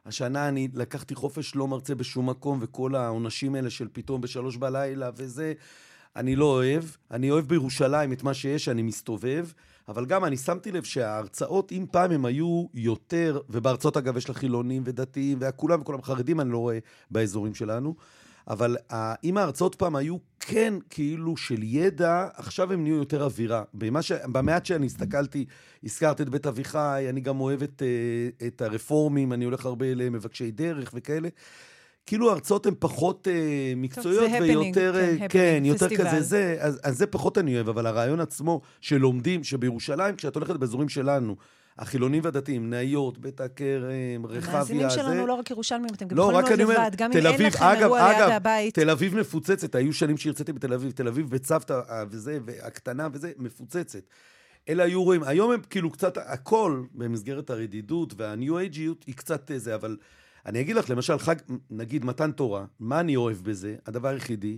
השנה 0.05 0.47
אני 0.47 0.67
לקחתי 0.73 1.15
חופש 1.15 1.55
לא 1.55 1.67
מרצה 1.67 1.95
בשום 1.95 2.29
מקום, 2.29 2.59
וכל 2.61 2.95
העונשים 2.95 3.55
האלה 3.55 3.69
של 3.69 3.87
פתאום 3.93 4.21
בשלוש 4.21 4.57
בלילה 4.57 5.09
וזה, 5.15 5.53
אני 6.15 6.35
לא 6.35 6.45
אוהב. 6.45 6.83
אני 7.11 7.31
אוהב 7.31 7.47
בירושלים 7.47 8.13
את 8.13 8.23
מה 8.23 8.33
שיש, 8.33 8.69
אני 8.69 8.81
מסתובב. 8.81 9.47
אבל 9.87 10.05
גם 10.05 10.25
אני 10.25 10.37
שמתי 10.37 10.71
לב 10.71 10.83
שההרצאות, 10.83 11.71
אם 11.71 11.85
פעם 11.91 12.11
הם 12.11 12.25
היו 12.25 12.65
יותר, 12.73 13.39
ובהרצאות 13.49 13.97
אגב 13.97 14.17
יש 14.17 14.29
לחילונים 14.29 14.83
ודתיים, 14.85 15.37
וכולם 15.41 15.81
וכולם 15.81 16.01
חרדים 16.01 16.39
אני 16.39 16.51
לא 16.51 16.57
רואה 16.57 16.79
באזורים 17.11 17.55
שלנו, 17.55 17.95
אבל 18.49 18.77
אם 19.23 19.37
ההרצאות 19.37 19.75
פעם 19.75 19.95
היו 19.95 20.17
כן 20.39 20.73
כאילו 20.89 21.37
של 21.37 21.63
ידע, 21.63 22.27
עכשיו 22.33 22.73
הם 22.73 22.83
נהיו 22.83 22.95
יותר 22.95 23.23
אווירה. 23.23 23.63
ש... 24.01 24.11
במעט 24.11 24.65
שאני 24.65 24.85
הסתכלתי, 24.85 25.45
הזכרת 25.83 26.21
את 26.21 26.29
בית 26.29 26.47
אביחי, 26.47 27.05
אני 27.09 27.21
גם 27.21 27.39
אוהב 27.39 27.63
את, 27.63 27.81
אה, 27.85 28.47
את 28.47 28.61
הרפורמים, 28.61 29.33
אני 29.33 29.45
הולך 29.45 29.65
הרבה 29.65 29.85
למבקשי 29.95 30.51
דרך 30.51 30.91
וכאלה. 30.93 31.29
כאילו 32.05 32.29
ההרצאות 32.29 32.65
הן 32.65 32.73
פחות 32.79 33.27
uh, 33.27 33.75
מקצועיות 33.77 34.31
טוב, 34.31 34.41
ויותר, 34.41 34.93
כן, 34.93 35.25
uh, 35.25 35.27
כן 35.29 35.61
יותר 35.65 35.97
כזה 35.97 36.21
זה, 36.21 36.57
אז, 36.59 36.79
אז 36.83 36.97
זה 36.97 37.07
פחות 37.07 37.37
אני 37.37 37.55
אוהב, 37.55 37.69
אבל 37.69 37.87
הרעיון 37.87 38.19
עצמו 38.19 38.61
שלומדים, 38.81 39.43
שבירושלים, 39.43 40.15
כשאת 40.15 40.35
הולכת 40.35 40.55
באזורים 40.55 40.89
שלנו, 40.89 41.35
החילונים 41.79 42.21
והדתיים, 42.23 42.69
נאיות, 42.69 43.17
בית 43.17 43.41
הכרם, 43.41 44.25
רחביה, 44.25 44.41
זה... 44.41 44.51
המאזינים 44.51 44.89
שלנו 44.89 45.27
לא 45.27 45.33
רק 45.33 45.51
ירושלמים, 45.51 45.89
אתם 45.95 46.07
גם 46.07 46.17
לא, 46.17 46.23
יכולים 46.23 46.67
להיות 46.67 46.69
לבד, 46.69 46.95
גם 46.95 47.11
אם 47.11 47.17
אין 47.17 47.35
לכם 47.35 47.63
אגב, 47.63 47.81
אירוע 47.81 48.11
אגב, 48.11 48.19
ליד 48.19 48.31
הבית. 48.31 48.75
תל 48.75 48.89
אביב 48.89 49.15
מפוצצת, 49.15 49.75
היו 49.75 49.93
שנים 49.93 50.17
שהרציתי 50.17 50.53
בתל 50.53 50.73
אביב, 50.73 50.91
תל 50.91 51.07
אביב 51.07 51.27
וצוותא 51.29 51.81
אה, 51.89 52.03
וזה, 52.09 52.39
והקטנה 52.45 53.07
וזה, 53.13 53.31
מפוצצת. 53.37 53.99
אלה 54.69 54.83
היו 54.83 55.03
רואים, 55.03 55.23
היום 55.23 55.51
הם 55.51 55.61
כאילו 55.69 55.91
קצת, 55.91 56.17
הכל 56.17 56.83
במסגרת 56.93 57.49
הרדידות 57.49 58.13
והניו 58.17 58.57
אייג'יות 58.57 59.03
היא 59.07 59.15
קצת 59.15 59.51
זה, 59.55 59.75
אבל 59.75 59.97
אני 60.45 60.61
אגיד 60.61 60.75
לך, 60.75 60.89
למשל, 60.89 61.19
חג, 61.19 61.35
נגיד 61.69 62.05
מתן 62.05 62.31
תורה, 62.31 62.65
מה 62.79 62.99
אני 62.99 63.15
אוהב 63.15 63.37
בזה? 63.37 63.75
הדבר 63.85 64.07
היחידי, 64.07 64.57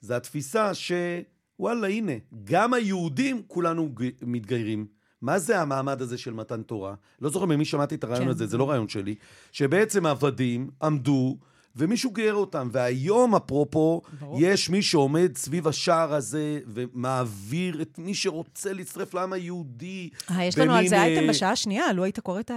זה 0.00 0.16
התפיסה 0.16 0.70
שוואלה, 0.74 1.86
הנה, 1.86 2.12
גם 2.44 2.74
היהודים 2.74 3.42
כולנו 3.46 3.94
מתגיירים. 4.22 5.01
מה 5.22 5.38
זה 5.38 5.60
המעמד 5.60 6.02
הזה 6.02 6.18
של 6.18 6.32
מתן 6.32 6.62
תורה? 6.62 6.94
לא 7.20 7.30
זוכר 7.30 7.46
ממי 7.46 7.64
שמעתי 7.64 7.94
את 7.94 8.04
הרעיון 8.04 8.24
כן. 8.24 8.30
הזה, 8.30 8.46
זה 8.46 8.58
לא 8.58 8.70
רעיון 8.70 8.88
שלי. 8.88 9.14
שבעצם 9.52 10.06
עבדים 10.06 10.70
עמדו 10.82 11.36
ומישהו 11.76 12.10
גייר 12.10 12.34
אותם. 12.34 12.68
והיום, 12.72 13.34
אפרופו, 13.34 14.02
ברור. 14.20 14.38
יש 14.40 14.70
מי 14.70 14.82
שעומד 14.82 15.36
סביב 15.36 15.68
השער 15.68 16.14
הזה 16.14 16.58
ומעביר 16.66 17.82
את 17.82 17.98
מי 17.98 18.14
שרוצה 18.14 18.72
להצטרף 18.72 19.14
לעם 19.14 19.32
היהודי. 19.32 20.08
אה, 20.30 20.44
יש 20.44 20.58
לנו 20.58 20.74
על 20.74 20.88
זה 20.88 21.02
אייטם 21.02 21.28
בשעה 21.28 21.50
השנייה, 21.50 21.92
לו 21.92 22.04
היית 22.04 22.20
קורא 22.20 22.40
את, 22.40 22.50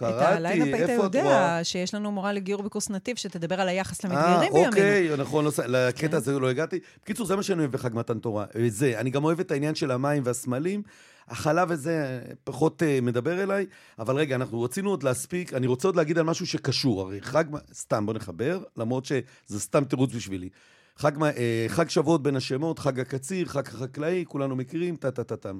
הליינאפ, 0.00 0.80
היית 0.80 0.90
יודע 1.02 1.60
שיש 1.62 1.94
לנו 1.94 2.12
מורה 2.12 2.32
לגיור 2.32 2.62
בקורס 2.62 2.90
נתיב 2.90 3.16
שתדבר 3.16 3.60
על 3.60 3.68
היחס 3.68 4.04
למתגיירים 4.04 4.40
בימינו. 4.40 4.62
אה, 4.62 4.68
אוקיי, 4.68 5.16
נכון, 5.18 5.44
לא, 5.44 5.50
לקטע 5.68 6.08
כן. 6.08 6.16
הזה 6.16 6.38
לא 6.38 6.50
הגעתי. 6.50 6.78
בקיצור, 7.02 7.26
זה 7.26 7.36
מה 7.36 7.42
שאני 7.42 7.58
אוהב 7.58 7.72
בחג 7.72 7.94
מתן 7.94 8.18
תורה. 8.18 8.44
זה, 8.68 9.00
אני 9.00 9.10
גם 9.10 9.24
אוהב 9.24 9.40
את 9.40 9.50
העניין 9.50 9.74
של 9.74 9.90
המים 9.90 10.22
והסמלים. 10.26 10.82
החלב 11.28 11.70
הזה 11.70 12.22
פחות 12.44 12.82
uh, 12.82 13.04
מדבר 13.04 13.42
אליי, 13.42 13.66
אבל 13.98 14.16
רגע, 14.16 14.36
אנחנו 14.36 14.62
רצינו 14.62 14.90
עוד 14.90 15.02
להספיק, 15.02 15.54
אני 15.54 15.66
רוצה 15.66 15.88
עוד 15.88 15.96
להגיד 15.96 16.18
על 16.18 16.24
משהו 16.24 16.46
שקשור, 16.46 17.00
הרי 17.00 17.20
חג, 17.20 17.44
סתם, 17.72 18.06
בוא 18.06 18.14
נחבר, 18.14 18.62
למרות 18.76 19.04
שזה 19.04 19.60
סתם 19.60 19.84
תירוץ 19.84 20.14
בשבילי. 20.14 20.48
חג, 20.96 21.16
uh, 21.16 21.24
חג 21.68 21.88
שבועות 21.88 22.22
בין 22.22 22.36
השמות, 22.36 22.78
חג 22.78 23.00
הקציר, 23.00 23.46
חג 23.46 23.68
החקלאי, 23.68 24.24
כולנו 24.28 24.56
מכירים, 24.56 24.96
טה-טה-טה-טם. 24.96 25.58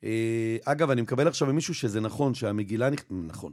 Uh, 0.00 0.04
אגב, 0.64 0.90
אני 0.90 1.02
מקבל 1.02 1.28
עכשיו 1.28 1.48
ממישהו 1.48 1.74
שזה 1.74 2.00
נכון, 2.00 2.34
שהמגילה, 2.34 2.90
נכ... 2.90 3.02
נכון, 3.10 3.52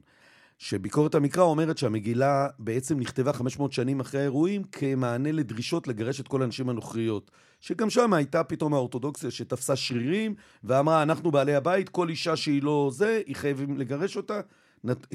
שביקורת 0.57 1.15
המקרא 1.15 1.43
אומרת 1.43 1.77
שהמגילה 1.77 2.47
בעצם 2.59 2.99
נכתבה 2.99 3.33
500 3.33 3.73
שנים 3.73 3.99
אחרי 3.99 4.19
האירועים 4.19 4.63
כמענה 4.63 5.31
לדרישות 5.31 5.87
לגרש 5.87 6.19
את 6.19 6.27
כל 6.27 6.43
הנשים 6.43 6.69
הנוכריות. 6.69 7.31
שגם 7.61 7.89
שם 7.89 8.13
הייתה 8.13 8.43
פתאום 8.43 8.73
האורתודוקסיה 8.73 9.31
שתפסה 9.31 9.75
שרירים 9.75 10.35
ואמרה, 10.63 11.03
אנחנו 11.03 11.31
בעלי 11.31 11.55
הבית, 11.55 11.89
כל 11.89 12.09
אישה 12.09 12.35
שהיא 12.35 12.63
לא 12.63 12.89
זה, 12.93 13.21
היא 13.25 13.35
חייבים 13.35 13.77
לגרש 13.77 14.17
אותה. 14.17 14.41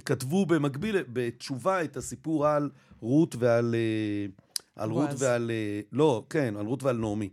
כתבו 0.05 0.47
במקביל, 0.47 0.97
בתשובה, 1.13 1.85
את 1.85 1.97
הסיפור 1.97 2.47
על 2.47 2.71
רות 3.01 3.37
ועל... 3.39 3.75
אה, 3.75 4.27
על 4.83 4.91
רות 4.91 5.11
ועל... 5.19 5.51
אה, 5.51 5.81
לא, 5.93 6.25
כן, 6.31 6.55
על 6.57 6.67
רות 6.67 6.83
ועל 6.83 6.97
נעמי. 6.97 7.29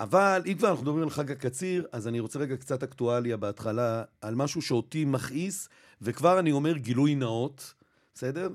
אבל 0.00 0.42
אם 0.46 0.54
כבר 0.54 0.70
אנחנו 0.70 0.82
מדברים 0.82 1.02
על 1.02 1.10
חג 1.10 1.30
הקציר, 1.30 1.86
אז 1.92 2.08
אני 2.08 2.20
רוצה 2.20 2.38
רגע 2.38 2.56
קצת 2.56 2.82
אקטואליה 2.82 3.36
בהתחלה, 3.36 4.02
על 4.20 4.34
משהו 4.34 4.62
שאותי 4.62 5.04
מכעיס, 5.04 5.68
וכבר 6.02 6.38
אני 6.38 6.52
אומר 6.52 6.76
גילוי 6.76 7.14
נאות, 7.14 7.74
בסדר? 8.14 8.48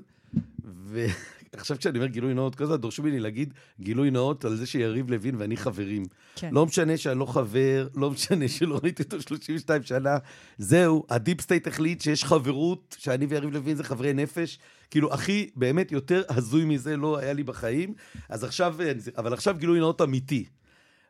ועכשיו 1.54 1.78
כשאני 1.78 1.98
אומר 1.98 2.08
גילוי 2.08 2.34
נאות 2.34 2.54
כזה, 2.54 2.76
דורשים 2.76 3.04
ממני 3.04 3.20
להגיד 3.20 3.54
גילוי 3.80 4.10
נאות 4.10 4.44
על 4.44 4.56
זה 4.56 4.66
שיריב 4.66 5.10
לוין 5.10 5.34
ואני 5.38 5.56
חברים. 5.56 6.04
כן. 6.36 6.50
לא 6.52 6.66
משנה 6.66 6.96
שאני 6.96 7.18
לא 7.18 7.26
חבר, 7.26 7.88
לא 7.94 8.10
משנה 8.10 8.48
שלא 8.48 8.80
ראיתי 8.82 9.02
אותו 9.02 9.20
32 9.20 9.82
שנה, 9.82 10.16
זהו, 10.58 11.04
ה 11.10 11.16
deep 11.16 11.40
state 11.40 11.66
החליט 11.66 12.00
שיש 12.00 12.24
חברות, 12.24 12.96
שאני 12.98 13.26
ויריב 13.26 13.52
לוין 13.52 13.76
זה 13.76 13.84
חברי 13.84 14.12
נפש. 14.12 14.58
כאילו, 14.90 15.12
הכי, 15.12 15.50
באמת 15.56 15.92
יותר 15.92 16.22
הזוי 16.28 16.64
מזה 16.64 16.96
לא 16.96 17.18
היה 17.18 17.32
לי 17.32 17.42
בחיים. 17.42 17.94
אז 18.28 18.44
עכשיו, 18.44 18.76
אבל 19.16 19.32
עכשיו 19.32 19.56
גילוי 19.58 19.78
נאות 19.78 20.02
אמיתי. 20.02 20.44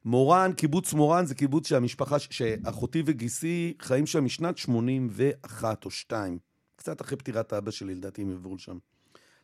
מורן, 0.04 0.52
קיבוץ 0.52 0.92
מורן 0.92 1.26
זה 1.26 1.34
קיבוץ 1.34 1.68
שהמשפחה, 1.68 2.18
שאחותי 2.18 3.02
וגיסי 3.06 3.74
חיים 3.82 4.06
שם 4.06 4.24
משנת 4.24 4.58
81 4.58 5.84
או 5.84 5.90
2. 5.90 6.38
קצת 6.76 7.00
אחרי 7.00 7.16
פטירת 7.16 7.52
האבא 7.52 7.70
שלי, 7.70 7.94
לדעתי, 7.94 8.22
הם 8.22 8.32
עברו 8.32 8.54
לשם. 8.54 8.78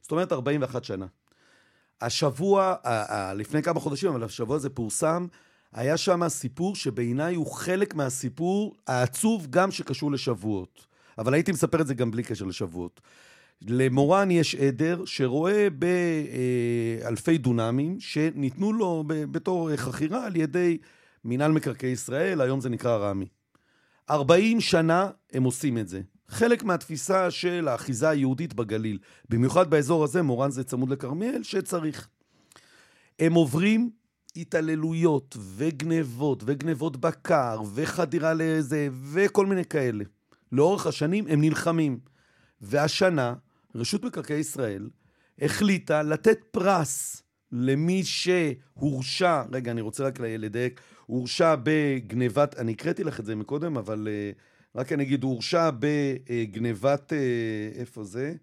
זאת 0.03 0.11
אומרת, 0.13 0.33
41 0.33 0.85
שנה. 0.85 1.07
השבוע, 2.01 2.75
לפני 3.37 3.63
כמה 3.63 3.81
חודשים, 3.81 4.11
אבל 4.11 4.25
השבוע 4.25 4.57
הזה 4.57 4.71
פורסם, 4.71 5.27
היה 5.73 5.97
שם 5.97 6.29
סיפור 6.29 6.77
שבעיניי 6.77 7.35
הוא 7.35 7.53
חלק 7.53 7.95
מהסיפור 7.95 8.77
העצוב 8.87 9.47
גם 9.51 9.71
שקשור 9.71 10.13
לשבועות. 10.13 10.87
אבל 11.19 11.35
הייתי 11.35 11.53
מספר 11.53 11.81
את 11.81 11.87
זה 11.87 11.95
גם 11.95 12.11
בלי 12.11 12.23
קשר 12.23 12.45
לשבועות. 12.45 13.01
למורן 13.63 14.31
יש 14.31 14.55
עדר 14.55 15.05
שרואה 15.05 15.69
באלפי 17.03 17.39
דונמים 17.39 18.01
שניתנו 18.01 18.73
לו 18.73 19.05
בתור 19.07 19.77
חכירה 19.77 20.27
על 20.27 20.37
ידי 20.37 20.79
מינהל 21.25 21.53
מקרקעי 21.53 21.91
ישראל, 21.91 22.41
היום 22.41 22.61
זה 22.61 22.69
נקרא 22.69 22.97
רמ"י. 22.97 23.27
40 24.11 24.61
שנה 24.61 25.11
הם 25.33 25.43
עושים 25.43 25.79
את 25.79 25.89
זה. 25.89 26.01
חלק 26.33 26.65
מהתפיסה 26.65 27.31
של 27.31 27.69
האחיזה 27.69 28.09
היהודית 28.09 28.55
בגליל, 28.55 28.99
במיוחד 29.29 29.71
באזור 29.71 30.05
הזה, 30.05 30.23
מורן 30.23 30.51
זה 30.51 30.65
צמוד 30.65 30.91
לכרמיאל, 30.91 31.43
שצריך. 31.43 32.09
הם 33.19 33.35
עוברים 33.35 33.91
התעללויות 34.37 35.37
וגנבות 35.57 36.43
וגנבות 36.47 36.97
בקר 36.97 37.61
וחדירה 37.75 38.35
לזה 38.35 38.89
וכל 39.13 39.47
מיני 39.47 39.65
כאלה. 39.65 40.05
לאורך 40.53 40.87
השנים 40.87 41.27
הם 41.29 41.41
נלחמים. 41.41 41.99
והשנה 42.61 43.35
רשות 43.75 44.05
מקרקעי 44.05 44.39
ישראל 44.39 44.91
החליטה 45.41 46.03
לתת 46.03 46.39
פרס 46.51 47.23
למי 47.53 48.03
שהורשע, 48.05 49.43
רגע, 49.53 49.71
אני 49.71 49.81
רוצה 49.81 50.05
רק 50.05 50.21
לדייק, 50.21 50.81
הורשע 51.07 51.55
בגנבת, 51.63 52.59
אני 52.59 52.73
הקראתי 52.73 53.05
לך 53.05 53.21
את 53.21 53.27
זה 53.27 53.35
מקודם, 53.35 53.77
אבל 53.77 54.09
uh, 54.09 54.39
רק 54.77 54.93
אני 54.93 55.03
אגיד, 55.03 55.23
הורשע 55.23 55.71
בגנבת, 55.79 57.13
uh, 57.13 57.79
איפה 57.79 58.05
זה? 58.05 58.35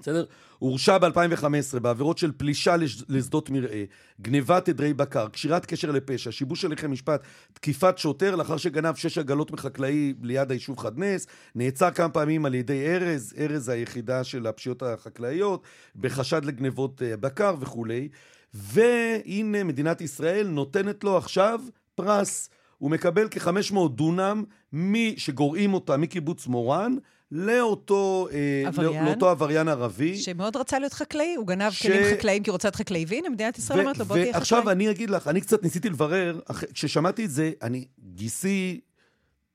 בסדר? 0.00 0.24
הורשע 0.58 0.98
ב-2015 0.98 1.78
בעבירות 1.78 2.18
של 2.18 2.32
פלישה 2.36 2.76
לשדות 3.08 3.50
מרעה, 3.50 3.84
גנבת 4.20 4.68
עדרי 4.68 4.94
בקר, 4.94 5.28
קשירת 5.28 5.66
קשר 5.66 5.90
לפשע, 5.90 6.32
שיבוש 6.32 6.64
הליכי 6.64 6.86
משפט, 6.86 7.22
תקיפת 7.52 7.98
שוטר 7.98 8.36
לאחר 8.36 8.56
שגנב 8.56 8.94
שש 8.94 9.18
עגלות 9.18 9.50
מחקלאי 9.50 10.14
ליד 10.22 10.50
היישוב 10.50 10.78
חדנס, 10.78 11.26
נעצר 11.54 11.90
כמה 11.90 12.08
פעמים 12.08 12.44
על 12.44 12.54
ידי 12.54 12.86
ארז, 12.86 13.34
ארז 13.38 13.68
היחידה 13.68 14.24
של 14.24 14.46
הפשיעות 14.46 14.82
החקלאיות, 14.82 15.62
בחשד 15.96 16.44
לגנבות 16.44 17.02
אה, 17.02 17.16
בקר 17.16 17.54
וכולי. 17.60 18.08
והנה 18.54 19.64
מדינת 19.64 20.00
ישראל 20.00 20.46
נותנת 20.48 21.04
לו 21.04 21.16
עכשיו 21.16 21.60
פרס. 21.94 22.50
הוא 22.82 22.90
מקבל 22.90 23.28
כ-500 23.30 23.88
דונם 23.88 24.44
מי 24.72 25.14
שגורעים 25.16 25.74
אותה 25.74 25.96
מקיבוץ 25.96 26.46
מורן 26.46 26.96
לאותו 27.32 28.28
אה, 28.32 28.62
עבריין, 28.66 29.04
לאותו 29.04 29.30
עבריין 29.30 29.68
ערבי. 29.68 30.16
שמאוד 30.16 30.56
רצה 30.56 30.78
להיות 30.78 30.92
חקלאי, 30.92 31.34
הוא 31.34 31.46
גנב 31.46 31.72
ש... 31.72 31.86
כלים 31.86 32.16
חקלאיים 32.16 32.42
כי 32.42 32.50
הוא 32.50 32.54
רוצה 32.54 32.68
להיות 32.68 32.76
חקלאי, 32.76 33.04
והנה 33.08 33.28
מדינת 33.28 33.58
ישראל 33.58 33.80
אומרת 33.80 33.98
לו, 33.98 34.04
בוא 34.04 34.16
תהיה 34.16 34.26
חקלאי. 34.26 34.38
ועכשיו 34.38 34.70
אני 34.70 34.90
אגיד 34.90 35.10
לך, 35.10 35.28
אני 35.28 35.40
קצת 35.40 35.62
ניסיתי 35.62 35.90
לברר, 35.90 36.40
כששמעתי 36.72 37.24
את 37.24 37.30
זה, 37.30 37.52
אני, 37.62 37.84
גיסי, 38.14 38.80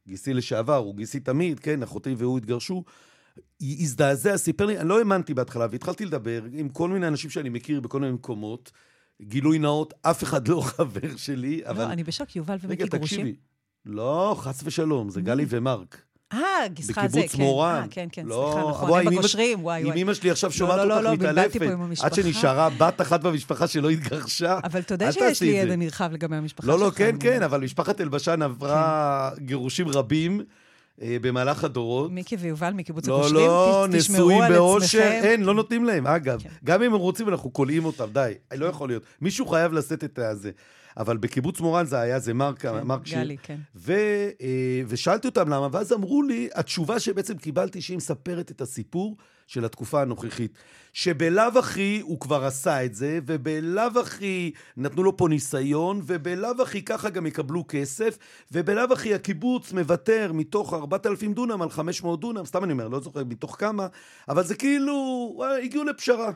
גיסי 0.07 0.33
לשעבר, 0.33 0.77
הוא 0.77 0.95
גיסי 0.95 1.19
תמיד, 1.19 1.59
כן, 1.59 1.83
אחותי 1.83 2.15
והוא 2.17 2.37
התגרשו, 2.37 2.83
הזדעזע, 3.61 4.37
סיפר 4.37 4.65
לי, 4.65 4.79
אני 4.79 4.89
לא 4.89 4.99
האמנתי 4.99 5.33
בהתחלה, 5.33 5.67
והתחלתי 5.71 6.05
לדבר 6.05 6.43
עם 6.53 6.69
כל 6.69 6.89
מיני 6.89 7.07
אנשים 7.07 7.29
שאני 7.29 7.49
מכיר 7.49 7.79
בכל 7.79 7.99
מיני 7.99 8.11
מקומות. 8.11 8.71
גילוי 9.21 9.59
נאות, 9.59 9.93
אף 10.01 10.23
אחד 10.23 10.47
לא 10.47 10.61
חבר 10.61 11.17
שלי, 11.17 11.61
לא, 11.65 11.69
אבל... 11.69 11.85
לא, 11.85 11.91
אני 11.91 12.03
בשוק, 12.03 12.35
יובל 12.35 12.57
ומיקי 12.61 12.83
גרושים. 12.83 12.95
רגע, 12.95 13.05
תקשיבי. 13.05 13.35
לא, 13.85 14.35
חס 14.39 14.61
ושלום, 14.63 15.09
זה 15.09 15.21
גלי 15.21 15.45
ומרק. 15.49 16.01
אה, 16.33 16.67
גיסך 16.67 16.93
זה, 16.93 17.01
כן. 17.01 17.07
בקיבוץ 17.07 17.35
מורן. 17.35 17.81
אה, 17.81 17.87
כן, 17.89 18.07
כן, 18.11 18.25
לא, 18.25 18.51
סליחה, 18.53 18.69
נכון, 18.69 18.99
הם 18.99 19.05
בגושרים, 19.05 19.63
וואי, 19.63 19.83
וואי. 19.83 19.93
אם 19.93 19.97
אמא 19.97 20.13
שלי 20.13 20.31
עכשיו 20.31 20.51
שומעת 20.51 20.77
לא, 20.77 20.85
לא, 20.85 20.93
אותך 20.93 21.05
לא, 21.05 21.13
מתעלפת, 21.13 21.61
עד 22.03 22.13
שנשארה 22.13 22.69
בת 22.69 23.01
אחת 23.01 23.21
במשפחה 23.21 23.67
שלא 23.67 23.89
התגרשה, 23.89 24.59
אבל 24.63 24.79
אתה 24.79 24.93
יודע 24.93 25.11
שיש 25.11 25.41
לי 25.41 25.47
ידע 25.47 25.75
נרחב 25.75 26.09
לגבי 26.13 26.35
המשפחה 26.35 26.67
שלך. 26.67 26.75
לא, 26.75 26.85
לא, 26.85 26.91
כן, 26.95 27.15
כן, 27.19 27.43
אבל 27.43 27.61
משפחת 27.61 28.01
אלבשן 28.01 28.41
עברה 28.41 29.31
כן. 29.35 29.45
גירושים 29.45 29.87
רבים. 29.87 30.41
אה, 31.01 31.17
במהלך 31.21 31.63
הדורות. 31.63 32.11
מיקי 32.11 32.35
ויובל 32.35 32.73
מקיבוץ 32.73 33.07
הגושרים, 33.07 33.33
לא, 33.35 33.87
לא, 33.91 33.97
נשואים 33.97 34.43
באושר, 34.49 34.99
אין, 34.99 35.43
לא 35.43 35.53
נותנים 35.53 35.85
להם. 35.85 36.07
אגב, 36.07 36.41
כן. 36.43 36.49
גם 36.63 36.83
אם 36.83 36.93
הם 36.93 36.99
רוצים, 36.99 37.29
אנחנו 37.29 37.53
כולאים 37.53 37.85
אותם, 37.85 38.05
די, 38.13 38.33
לא 38.55 38.65
יכול 38.65 38.89
להיות. 38.89 39.03
מישהו 39.21 39.45
חייב 39.45 39.73
לשאת 39.73 40.03
את 40.03 40.19
הזה. 40.19 40.51
אבל 40.97 41.17
בקיבוץ 41.17 41.59
מורן 41.59 41.85
זה 41.85 41.99
היה, 41.99 42.19
זה 42.19 42.33
מרק, 42.33 42.59
כן, 42.59 42.83
מרק 42.83 43.07
שיר. 43.07 43.19
גלי, 43.19 43.37
כן. 43.43 43.59
ו, 43.75 43.93
אה, 44.41 44.81
ושאלתי 44.87 45.27
אותם 45.27 45.49
למה, 45.49 45.67
ואז 45.71 45.93
אמרו 45.93 46.23
לי, 46.23 46.49
התשובה 46.55 46.99
שבעצם 46.99 47.37
קיבלתי, 47.37 47.81
שהיא 47.81 47.97
מספרת 47.97 48.51
את 48.51 48.61
הסיפור 48.61 49.17
של 49.47 49.65
התקופה 49.65 50.01
הנוכחית. 50.01 50.57
שבלאו 50.93 51.59
הכי 51.59 51.99
הוא 52.03 52.19
כבר 52.19 52.45
עשה 52.45 52.85
את 52.85 52.95
זה, 52.95 53.19
ובלאו 53.25 53.99
הכי 54.01 54.51
נתנו 54.77 55.03
לו 55.03 55.17
פה 55.17 55.27
ניסיון, 55.27 56.01
ובלאו 56.05 56.61
הכי 56.61 56.81
ככה 56.81 57.09
גם 57.09 57.25
יקבלו 57.25 57.65
כסף, 57.67 58.17
ובלאו 58.51 58.93
הכי 58.93 59.13
הקיבוץ 59.13 59.73
מוותר 59.73 60.31
מתוך 60.33 60.73
4,000 60.73 61.33
דונם 61.33 61.61
על 61.61 61.69
500 61.69 62.19
דונם, 62.19 62.45
סתם 62.45 62.63
אני 62.63 62.71
אומר, 62.71 62.87
לא 62.87 62.99
זוכר 62.99 63.23
מתוך 63.23 63.55
כמה, 63.59 63.87
אבל 64.29 64.43
זה 64.43 64.55
כאילו, 64.55 65.43
הגיעו 65.63 65.83
לפשרה. 65.83 66.31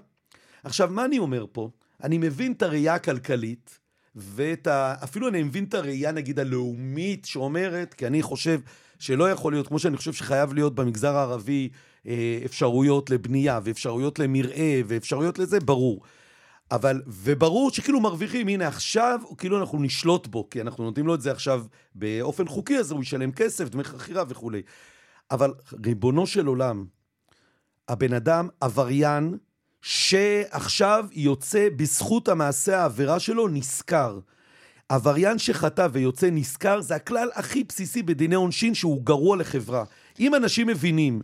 עכשיו, 0.64 0.90
מה 0.92 1.06
אני 1.06 1.20
אומר 1.20 1.46
פה? 1.52 1.70
אני 2.04 2.18
מבין 2.18 2.52
את 2.52 2.62
הראייה 2.62 2.96
הכלכלית, 2.96 3.81
ואת 4.16 4.68
ה... 4.68 4.96
אפילו 5.04 5.28
אני 5.28 5.44
מבין 5.44 5.64
את 5.64 5.74
הראייה, 5.74 6.12
נגיד, 6.12 6.40
הלאומית 6.40 7.26
שאומרת, 7.26 7.94
כי 7.94 8.08
אני 8.08 8.22
חושב 8.22 8.60
שלא 9.00 9.32
יכול 9.32 9.54
להיות, 9.54 9.68
כמו 9.68 9.80
שאני 9.80 9.98
חושב 9.98 10.14
שחייב 10.14 10.54
להיות 10.54 10.76
במגזר 10.76 11.16
הערבי 11.16 11.70
אה, 12.08 12.40
אפשרויות 12.46 13.10
לבנייה, 13.10 13.60
ואפשרויות 13.64 14.20
למרעה, 14.20 14.82
ואפשרויות 14.88 15.40
לזה, 15.40 15.60
ברור. 15.60 16.02
אבל, 16.72 17.02
וברור 17.08 17.72
שכאילו 17.72 18.00
מרוויחים, 18.00 18.48
הנה 18.48 18.68
עכשיו, 18.68 19.20
כאילו 19.38 19.60
אנחנו 19.60 19.82
נשלוט 19.82 20.28
בו, 20.28 20.50
כי 20.50 20.62
אנחנו 20.62 20.84
נותנים 20.84 21.08
לו 21.08 21.16
את 21.16 21.22
זה 21.22 21.32
עכשיו 21.32 21.66
באופן 21.96 22.48
חוקי, 22.48 22.78
אז 22.78 22.92
הוא 22.92 23.02
ישלם 23.02 23.32
כסף, 23.32 23.70
דמי 23.70 23.84
חכירה 23.84 24.24
וכולי. 24.28 24.62
אבל 25.32 25.54
ריבונו 25.86 26.28
של 26.28 26.46
עולם, 26.46 26.86
הבן 27.90 28.14
אדם 28.14 28.48
עבריין, 28.62 29.38
שעכשיו 29.82 31.06
יוצא 31.12 31.68
בזכות 31.76 32.28
המעשה 32.28 32.82
העבירה 32.82 33.20
שלו 33.20 33.48
נשכר. 33.48 34.20
עבריין 34.90 35.40
שחטא 35.40 35.88
ויוצא 35.92 36.30
נשכר 36.32 36.82
זה 36.82 36.96
הכלל 36.96 37.30
הכי 37.34 37.64
בסיסי 37.64 38.04
בדיני 38.04 38.36
עונשין 38.36 38.74
שהוא 38.74 39.04
גרוע 39.04 39.38
לחברה. 39.38 39.84
אם 40.20 40.36
אנשים 40.36 40.68
מבינים, 40.68 41.22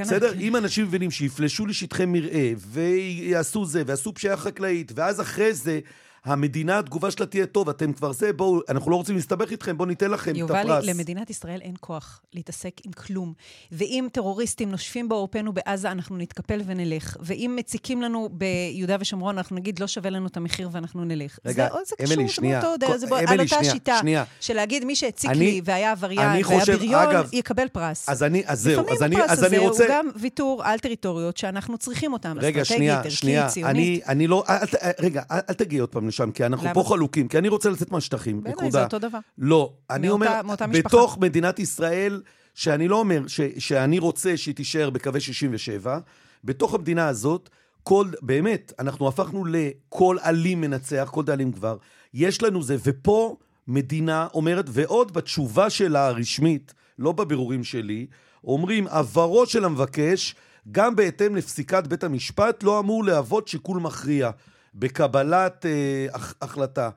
בסדר? 0.00 0.32
אם 0.40 0.56
אנשים 0.56 0.84
מבינים 0.84 1.10
שיפלשו 1.10 1.66
לשטחי 1.66 2.06
מרעה 2.06 2.52
ויעשו 2.56 3.66
זה, 3.66 3.82
ויעשו 3.86 4.14
פשיעה 4.14 4.36
חקלאית, 4.36 4.92
ואז 4.94 5.20
אחרי 5.20 5.54
זה 5.54 5.80
המדינה, 6.26 6.78
התגובה 6.78 7.10
שלה 7.10 7.26
תהיה 7.26 7.46
טוב, 7.46 7.68
אתם 7.68 7.92
כבר 7.92 8.12
זה, 8.12 8.32
בואו, 8.32 8.60
אנחנו 8.68 8.90
לא 8.90 8.96
רוצים 8.96 9.14
להסתבך 9.14 9.50
איתכם, 9.50 9.76
בואו 9.76 9.88
ניתן 9.88 10.10
לכם 10.10 10.30
את 10.30 10.50
הפרס. 10.50 10.64
יובלי, 10.66 10.92
למדינת 10.94 11.30
ישראל 11.30 11.60
אין 11.60 11.74
כוח 11.80 12.22
להתעסק 12.34 12.72
עם 12.84 12.92
כלום. 12.92 13.32
ואם 13.72 14.08
טרוריסטים 14.12 14.70
נושפים 14.70 15.08
בעורפנו 15.08 15.52
בעזה, 15.52 15.90
אנחנו 15.90 16.16
נתקפל 16.16 16.60
ונלך. 16.66 17.16
ואם 17.20 17.54
מציקים 17.58 18.02
לנו 18.02 18.28
ביהודה 18.32 18.96
ושומרון, 19.00 19.36
אנחנו 19.36 19.56
נגיד, 19.56 19.78
לא 19.78 19.86
שווה 19.86 20.10
לנו 20.10 20.26
את 20.26 20.36
המחיר 20.36 20.68
ואנחנו 20.72 21.04
נלך. 21.04 21.38
רגע, 21.44 21.68
זה, 21.84 21.94
זה 22.06 22.14
אמילי, 22.14 22.28
שנייה. 22.28 22.66
אותו, 22.66 22.98
זה 22.98 23.06
בוא, 23.06 23.18
על 23.18 23.40
אותה 23.40 23.48
שנייה, 23.48 23.72
שיטה, 23.72 23.98
שנייה. 24.00 24.24
של 24.40 24.54
להגיד, 24.54 24.84
מי 24.84 24.96
שהציק 24.96 25.30
אני, 25.30 25.38
לי 25.38 25.60
והיה 25.64 25.92
עבריין 25.92 26.44
והיה 26.46 26.64
בריון, 26.66 27.02
אגב, 27.02 27.28
יקבל 27.32 27.68
פרס. 27.68 28.08
אז 28.08 28.22
אני, 28.22 28.42
אז 28.46 28.60
זהו, 28.60 28.90
אז 28.90 29.02
אני, 29.02 29.16
אז 29.28 29.44
אני 29.44 29.58
רוצה... 29.58 29.64
לפעמים 29.64 29.68
הפרס 29.68 29.80
הזה 29.80 29.86
הוא 29.86 29.88
גם 29.90 30.08
ויתור 30.16 30.62
על 30.64 30.78
טריטוריות 30.78 31.36
שאנחנו 31.36 31.78
צריכים 31.78 32.12
אותן. 32.12 32.36
רגע, 32.40 32.64
שנייה, 32.64 33.10
שנייה. 33.10 33.48
אני, 33.64 34.00
אני 34.08 34.26
לא, 34.26 34.44
אל, 34.48 34.56
רגע, 35.00 35.22
אל, 35.30 35.40
אל 35.50 35.54
תגיעי 35.54 35.80
עוד 35.80 35.88
פעם 35.88 36.06
לשם, 36.16 36.30
כי 36.30 36.46
אנחנו 36.46 36.68
פה 36.74 36.84
חלוקים, 36.88 37.28
כי 37.28 37.38
אני 37.38 37.48
רוצה 37.48 37.70
לצאת 37.70 37.90
מהשטחים, 37.90 38.36
נקודה. 38.36 38.54
בעיניי 38.54 38.70
זה 38.70 38.82
אותו 38.82 38.98
דבר. 38.98 39.18
לא, 39.38 39.72
אני 39.90 40.08
אומר, 40.08 40.40
בתוך 40.72 41.18
מדינת 41.18 41.58
ישראל, 41.58 42.22
שאני 42.54 42.88
לא 42.88 42.96
אומר 42.96 43.22
ש, 43.26 43.40
שאני 43.58 43.98
רוצה 43.98 44.36
שהיא 44.36 44.54
תישאר 44.54 44.90
בקווי 44.90 45.20
67, 45.20 45.98
בתוך 46.44 46.74
המדינה 46.74 47.08
הזאת, 47.08 47.50
כל, 47.82 48.06
באמת, 48.22 48.72
אנחנו 48.78 49.08
הפכנו 49.08 49.44
לכל 49.44 50.16
אלים 50.24 50.60
מנצח, 50.60 51.08
כל 51.12 51.24
דאלים 51.24 51.52
כבר. 51.52 51.76
יש 52.14 52.42
לנו 52.42 52.62
זה, 52.62 52.76
ופה 52.84 53.36
מדינה 53.68 54.26
אומרת, 54.34 54.64
ועוד 54.68 55.12
בתשובה 55.12 55.70
שלה 55.70 56.06
הרשמית, 56.06 56.74
לא 56.98 57.12
בבירורים 57.12 57.64
שלי, 57.64 58.06
אומרים, 58.44 58.86
עברו 58.86 59.46
של 59.46 59.64
המבקש, 59.64 60.34
גם 60.72 60.96
בהתאם 60.96 61.36
לפסיקת 61.36 61.86
בית 61.86 62.04
המשפט, 62.04 62.62
לא 62.62 62.78
אמור 62.78 63.04
להוות 63.04 63.48
שיקול 63.48 63.80
מכריע. 63.80 64.30
בקבלת 64.76 65.66
אה, 65.66 66.06
החלטה. 66.42 66.90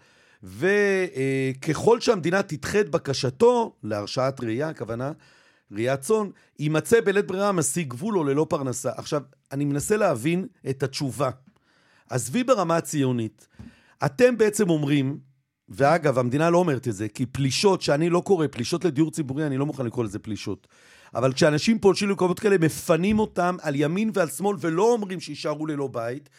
וככל 0.44 1.96
אה, 1.96 2.02
שהמדינה 2.02 2.42
תדחה 2.42 2.80
את 2.80 2.90
בקשתו 2.90 3.76
להרשעת 3.84 4.42
ראייה, 4.42 4.70
הכוונה, 4.70 5.12
ראיית 5.72 6.00
צאן, 6.00 6.30
יימצא 6.60 7.02
בלית 7.02 7.28
ברירה 7.28 7.52
משיג 7.52 7.90
גבול 7.90 8.18
או 8.18 8.24
ללא 8.24 8.46
פרנסה. 8.50 8.92
עכשיו, 8.96 9.22
אני 9.52 9.66
מנסה 9.66 9.98
להבין 9.98 10.48
את 10.70 10.84
התשובה. 10.84 11.30
עזבי 12.10 12.44
ברמה 12.44 12.78
הציונית. 12.78 13.48
אתם 14.06 14.38
בעצם 14.38 14.70
אומרים, 14.70 15.20
ואגב, 15.70 16.20
המדינה 16.20 16.50
לא 16.50 16.58
אומרת 16.58 16.88
את 16.88 16.94
זה, 16.94 17.08
כי 17.08 17.26
פלישות, 17.26 17.82
שאני 17.82 18.10
לא 18.10 18.22
קורא, 18.26 18.48
פלישות 18.48 18.86
לדיור 18.86 19.12
ציבורי, 19.12 19.46
אני 19.46 19.58
לא 19.58 19.66
מוכן 19.66 19.86
לקרוא 19.86 20.04
לזה 20.04 20.20
פלישות. 20.20 20.68
אבל 21.16 21.34
כשאנשים 21.34 21.80
פולשים 21.80 22.10
למקומות 22.10 22.40
כאלה, 22.40 22.58
מפנים 22.58 23.20
אותם 23.20 23.56
על 23.62 23.76
ימין 23.76 24.12
ועל 24.14 24.28
שמאל, 24.28 24.58
ולא 24.60 24.94
אומרים 24.94 25.20
שיישארו 25.20 25.66
ללא 25.66 25.88
בית, 25.88 26.30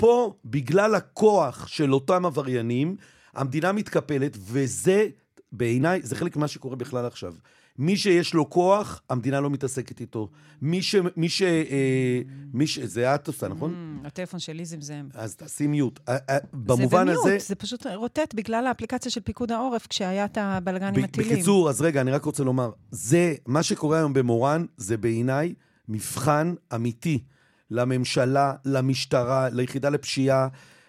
פה, 0.00 0.34
בגלל 0.44 0.94
הכוח 0.94 1.66
של 1.66 1.94
אותם 1.94 2.26
עבריינים, 2.26 2.96
המדינה 3.34 3.72
מתקפלת, 3.72 4.36
וזה, 4.40 5.08
בעיניי, 5.52 6.00
זה 6.02 6.16
חלק 6.16 6.36
ממה 6.36 6.48
שקורה 6.48 6.76
בכלל 6.76 7.06
עכשיו. 7.06 7.34
מי 7.78 7.96
שיש 7.96 8.34
לו 8.34 8.50
כוח, 8.50 9.02
המדינה 9.10 9.40
לא 9.40 9.50
מתעסקת 9.50 10.00
איתו. 10.00 10.28
מי 10.62 10.82
ש... 10.82 10.94
מי 11.16 11.28
ש... 11.28 11.42
אה, 11.42 12.20
מי 12.54 12.66
ש... 12.66 12.78
זה 12.78 13.14
את 13.14 13.26
עושה, 13.26 13.48
נכון? 13.48 14.00
Mm, 14.02 14.06
הטלפון 14.06 14.40
שלי 14.40 14.64
זמזם. 14.64 15.08
אז 15.14 15.36
תעשי 15.36 15.66
מיוט. 15.66 16.00
אה, 16.08 16.16
אה, 16.30 16.38
במובן 16.52 17.08
הזה... 17.08 17.20
זה 17.22 17.28
במיוט, 17.28 17.42
זה 17.46 17.54
פשוט 17.54 17.86
רוטט 17.86 18.34
בגלל 18.34 18.66
האפליקציה 18.66 19.10
של 19.10 19.20
פיקוד 19.20 19.52
העורף, 19.52 19.86
כשהיה 19.86 20.24
את 20.24 20.38
הבלגן 20.40 20.94
עם 20.96 21.04
הטילים. 21.04 21.32
בקיצור, 21.32 21.70
אז 21.70 21.82
רגע, 21.82 22.00
אני 22.00 22.10
רק 22.10 22.24
רוצה 22.24 22.44
לומר, 22.44 22.70
זה, 22.90 23.34
מה 23.46 23.62
שקורה 23.62 23.98
היום 23.98 24.12
במורן, 24.12 24.64
זה 24.76 24.96
בעיניי 24.96 25.54
מבחן 25.88 26.54
אמיתי. 26.74 27.22
לממשלה, 27.70 28.52
למשטרה, 28.64 29.48
ליחידה 29.48 29.88
לפשיעה, 29.88 30.48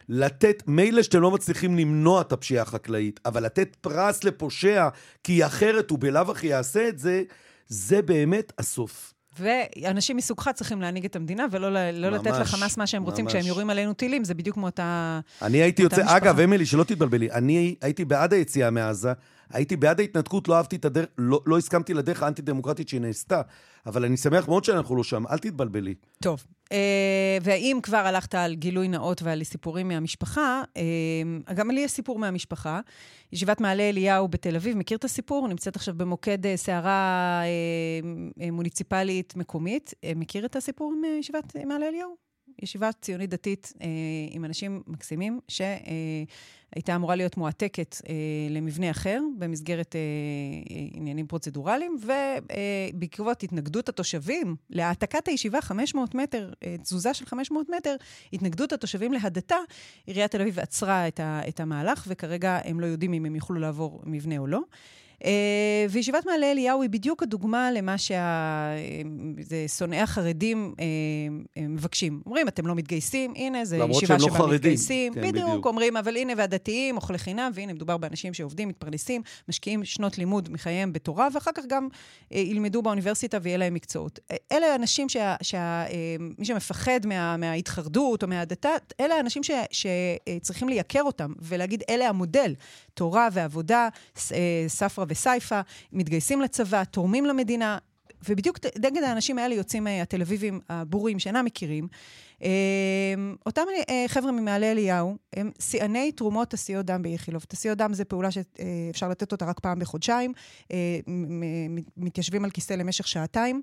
לתת, 0.10 0.64
מילא 0.68 1.04
שאתם 1.04 1.22
לא 1.22 1.32
מצליחים 1.32 1.78
למנוע 1.78 2.22
את 2.22 2.32
הפשיעה 2.32 2.64
החקלאית, 2.64 3.20
אבל 3.26 3.46
לתת 3.46 3.76
פרס 3.82 4.24
לפושע, 4.24 4.88
כי 5.24 5.46
אחרת 5.46 5.90
הוא 5.90 6.00
בלאו 6.00 6.32
הכי 6.32 6.48
יעשה 6.48 6.88
את 6.88 7.00
זה, 7.00 7.24
זה 7.68 8.02
באמת 8.02 8.54
הסוף. 8.58 9.14
ואנשים 9.40 10.18
מסוגך 10.18 10.50
צריכים 10.50 10.82
להנהיג 10.82 11.06
את 11.06 11.16
המדינה, 11.16 11.46
ולא 11.52 11.92
לא 11.92 12.10
ממש, 12.10 12.20
לתת 12.20 12.40
לחמאס 12.40 12.78
מה 12.78 12.88
שהם 12.88 13.04
רוצים 13.04 13.26
ממש. 13.26 13.36
כשהם 13.36 13.46
יורים 13.46 13.70
עלינו 13.70 13.94
טילים, 13.94 14.24
זה 14.24 14.34
בדיוק 14.34 14.58
מאותה 14.58 15.20
אני 15.42 15.58
הייתי 15.58 15.82
יוצא, 15.82 15.96
משפחה. 15.96 16.18
אגב, 16.18 16.40
אמילי, 16.40 16.66
שלא 16.66 16.84
תתבלבלי, 16.84 17.32
אני 17.32 17.75
הייתי 17.82 18.05
בעד 18.05 18.34
היציאה 18.34 18.70
מעזה, 18.70 19.14
הייתי 19.50 19.75
בעד 19.75 20.00
ההתנתקות, 20.00 20.48
לא 20.48 20.58
אהבתי 20.58 20.75
את 20.75 20.86
הדרך, 20.86 21.05
לא, 21.18 21.42
לא 21.46 21.58
הסכמתי 21.58 21.94
לדרך 21.94 22.24
האנטי-דמוקרטית 22.24 22.90
שהיא 22.90 23.01
נעשתה, 23.01 23.42
אבל 23.86 24.05
אני 24.05 24.18
שמח 24.18 24.48
מאוד 24.48 24.64
שאנחנו 24.64 24.96
לא 24.96 25.03
שם, 25.03 25.27
אל 25.27 25.38
תתבלבלי. 25.38 25.96
טוב, 26.24 26.44
אה, 26.72 27.38
ואם 27.42 27.79
כבר 27.84 27.98
הלכת 27.98 28.36
על 28.36 28.55
גילוי 28.55 28.88
נאות 28.88 29.22
ועל 29.22 29.44
סיפורים 29.44 29.88
מהמשפחה, 29.88 30.64
אה, 30.77 31.53
גם 31.53 31.72
לי 31.72 31.81
יש 31.81 31.92
סיפור 31.92 32.20
מהמשפחה. 32.20 32.79
ישיבת 33.34 33.62
מעלה 33.62 33.90
אליהו 33.90 34.27
בתל 34.27 34.55
אביב, 34.55 34.77
מכיר 34.77 34.98
את 34.98 35.03
הסיפור? 35.03 35.48
נמצאת 35.48 35.75
עכשיו 35.75 35.94
במוקד 35.98 36.46
אה, 36.46 36.57
סערה 36.57 37.42
מוניציפלית 38.51 39.36
מקומית. 39.36 39.94
מכיר 40.16 40.46
את 40.46 40.55
הסיפור 40.55 40.94
מישיבת 41.01 41.55
מעלה 41.66 41.88
אליהו? 41.88 42.30
ישיבה 42.62 42.92
ציונית 43.02 43.30
דתית 43.30 43.74
אה, 43.82 43.88
עם 44.32 44.46
אנשים 44.46 44.84
מקסימים, 44.88 45.40
שהייתה 45.48 46.96
אמורה 46.96 47.16
להיות 47.16 47.38
מועתקת 47.38 47.96
אה, 48.10 48.14
למבנה 48.50 48.92
אחר 48.92 49.22
במסגרת 49.38 49.96
אה, 49.96 50.02
עניינים 50.94 51.28
פרוצדורליים, 51.28 51.98
ובעקבות 52.02 53.44
התנגדות 53.44 53.90
התושבים 53.90 54.56
להעתקת 54.70 55.28
הישיבה 55.28 55.62
500 55.62 56.16
מטר, 56.16 56.54
אה, 56.64 56.76
תזוזה 56.78 57.14
של 57.14 57.26
500 57.26 57.70
מטר, 57.70 57.96
התנגדות 58.34 58.74
התושבים 58.74 59.14
להדתה, 59.14 59.58
עיריית 60.06 60.32
תל 60.32 60.42
אביב 60.42 60.60
עצרה 60.60 61.08
את, 61.08 61.20
ה, 61.20 61.42
את 61.48 61.60
המהלך, 61.60 62.06
וכרגע 62.08 62.60
הם 62.64 62.80
לא 62.80 62.86
יודעים 62.86 63.14
אם 63.14 63.26
הם 63.26 63.36
יוכלו 63.36 63.60
לעבור 63.60 64.02
מבנה 64.06 64.38
או 64.38 64.48
לא. 64.48 64.62
אה, 65.25 65.86
וישיבת 65.90 66.25
מעלה 66.25 66.51
אליהו 66.51 66.81
היא 66.81 66.90
בדיוק 66.90 67.24
הדוגמה 67.24 67.72
למה 67.72 67.96
שהשונאי 67.98 70.00
החרדים 70.00 70.74
אה, 70.79 70.86
מבקשים. 71.70 72.22
אומרים, 72.25 72.48
אתם 72.48 72.68
לא 72.68 72.75
מתגייסים, 72.75 73.34
הנה, 73.36 73.66
זו 73.66 73.75
ישיבה 73.75 74.20
שבה 74.20 74.40
לא 74.40 74.53
מתגייסים. 74.53 75.14
כן, 75.14 75.22
בדיוק, 75.22 75.36
בדיוק, 75.36 75.66
אומרים, 75.66 75.98
אבל 75.98 76.18
הנה, 76.18 76.34
והדתיים, 76.38 76.96
אוכלי 76.96 77.18
חינם, 77.18 77.51
והנה, 77.53 77.74
מדובר 77.74 77.98
באנשים 77.98 78.34
שעובדים, 78.34 78.68
מתפרנסים, 78.68 79.22
משקיעים 79.50 79.86
שנות 79.86 80.18
לימוד 80.18 80.50
מחייהם 80.51 80.94
בתורה, 80.94 81.27
ואחר 81.34 81.51
כך 81.55 81.64
גם 81.68 81.88
אה, 82.34 82.40
ילמדו 82.40 82.81
באוניברסיטה 82.81 83.38
ויהיה 83.42 83.57
להם 83.57 83.74
מקצועות. 83.74 84.20
אלה 84.51 84.68
האנשים 84.68 85.10
שמי 85.10 86.46
שמפחד 86.46 87.05
מה, 87.05 87.38
מההתחרדות 87.38 88.24
או 88.24 88.27
מהדתה, 88.27 88.70
אלה 89.00 89.16
האנשים 89.16 89.44
ש, 89.44 89.51
שצריכים 89.72 90.70
לייקר 90.70 91.01
אותם 91.01 91.34
ולהגיד, 91.42 91.84
אלה 91.90 92.10
המודל. 92.10 92.53
תורה 92.94 93.30
ועבודה, 93.32 93.90
ספרא 94.68 95.06
וסייפא, 95.08 95.62
מתגייסים 95.92 96.42
לצבא, 96.42 96.84
תורמים 96.84 97.25
למדינה, 97.25 97.77
ובדיוק 98.30 98.58
נגד 98.80 99.04
האנשים 99.04 99.38
האלה 99.38 99.56
יוצאים 99.56 99.88
אה, 99.88 100.01
התל 100.01 100.22
אביבים 100.22 100.60
הבורים 100.70 101.20
שאינם 101.20 101.46
מכירים. 101.46 101.88
אה, 102.44 102.50
אותם 103.46 103.62
אה, 103.90 104.06
חבר'ה 104.08 104.32
ממעלה 104.32 104.72
אליהו 104.72 105.18
הם 105.34 105.51
שיאני 105.60 106.12
תרומות 106.12 106.50
תסיות 106.50 106.86
דם 106.86 107.01
באיכילוב. 107.01 107.46
תסיות 107.48 107.77
דם 107.77 107.94
זה 107.94 108.06
פעולה 108.06 108.30
שאפשר 108.32 109.10
לתת 109.10 109.32
אותה 109.32 109.46
רק 109.46 109.60
פעם 109.60 109.80
בחודשיים, 109.80 110.34
מתיישבים 111.98 112.46
על 112.46 112.51
כיסא 112.51 112.74
למשך 112.74 113.08
שעתיים. 113.08 113.62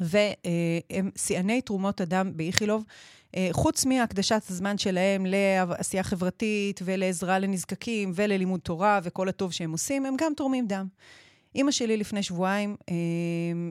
והם 0.00 1.10
שיאני 1.16 1.60
תרומות 1.60 2.00
הדם 2.00 2.32
באיכילוב. 2.36 2.84
חוץ 3.52 3.84
מהקדשת 3.84 4.42
הזמן 4.50 4.78
שלהם 4.78 5.26
לעשייה 5.26 6.02
חברתית 6.02 6.80
ולעזרה 6.84 7.38
לנזקקים 7.38 8.12
וללימוד 8.14 8.60
תורה 8.60 9.00
וכל 9.02 9.28
הטוב 9.28 9.52
שהם 9.52 9.72
עושים, 9.72 10.06
הם 10.06 10.14
גם 10.18 10.32
תורמים 10.36 10.66
דם. 10.66 10.86
אימא 11.54 11.70
שלי 11.70 11.96
לפני 11.96 12.22
שבועיים 12.22 12.76
אה, 12.88 12.94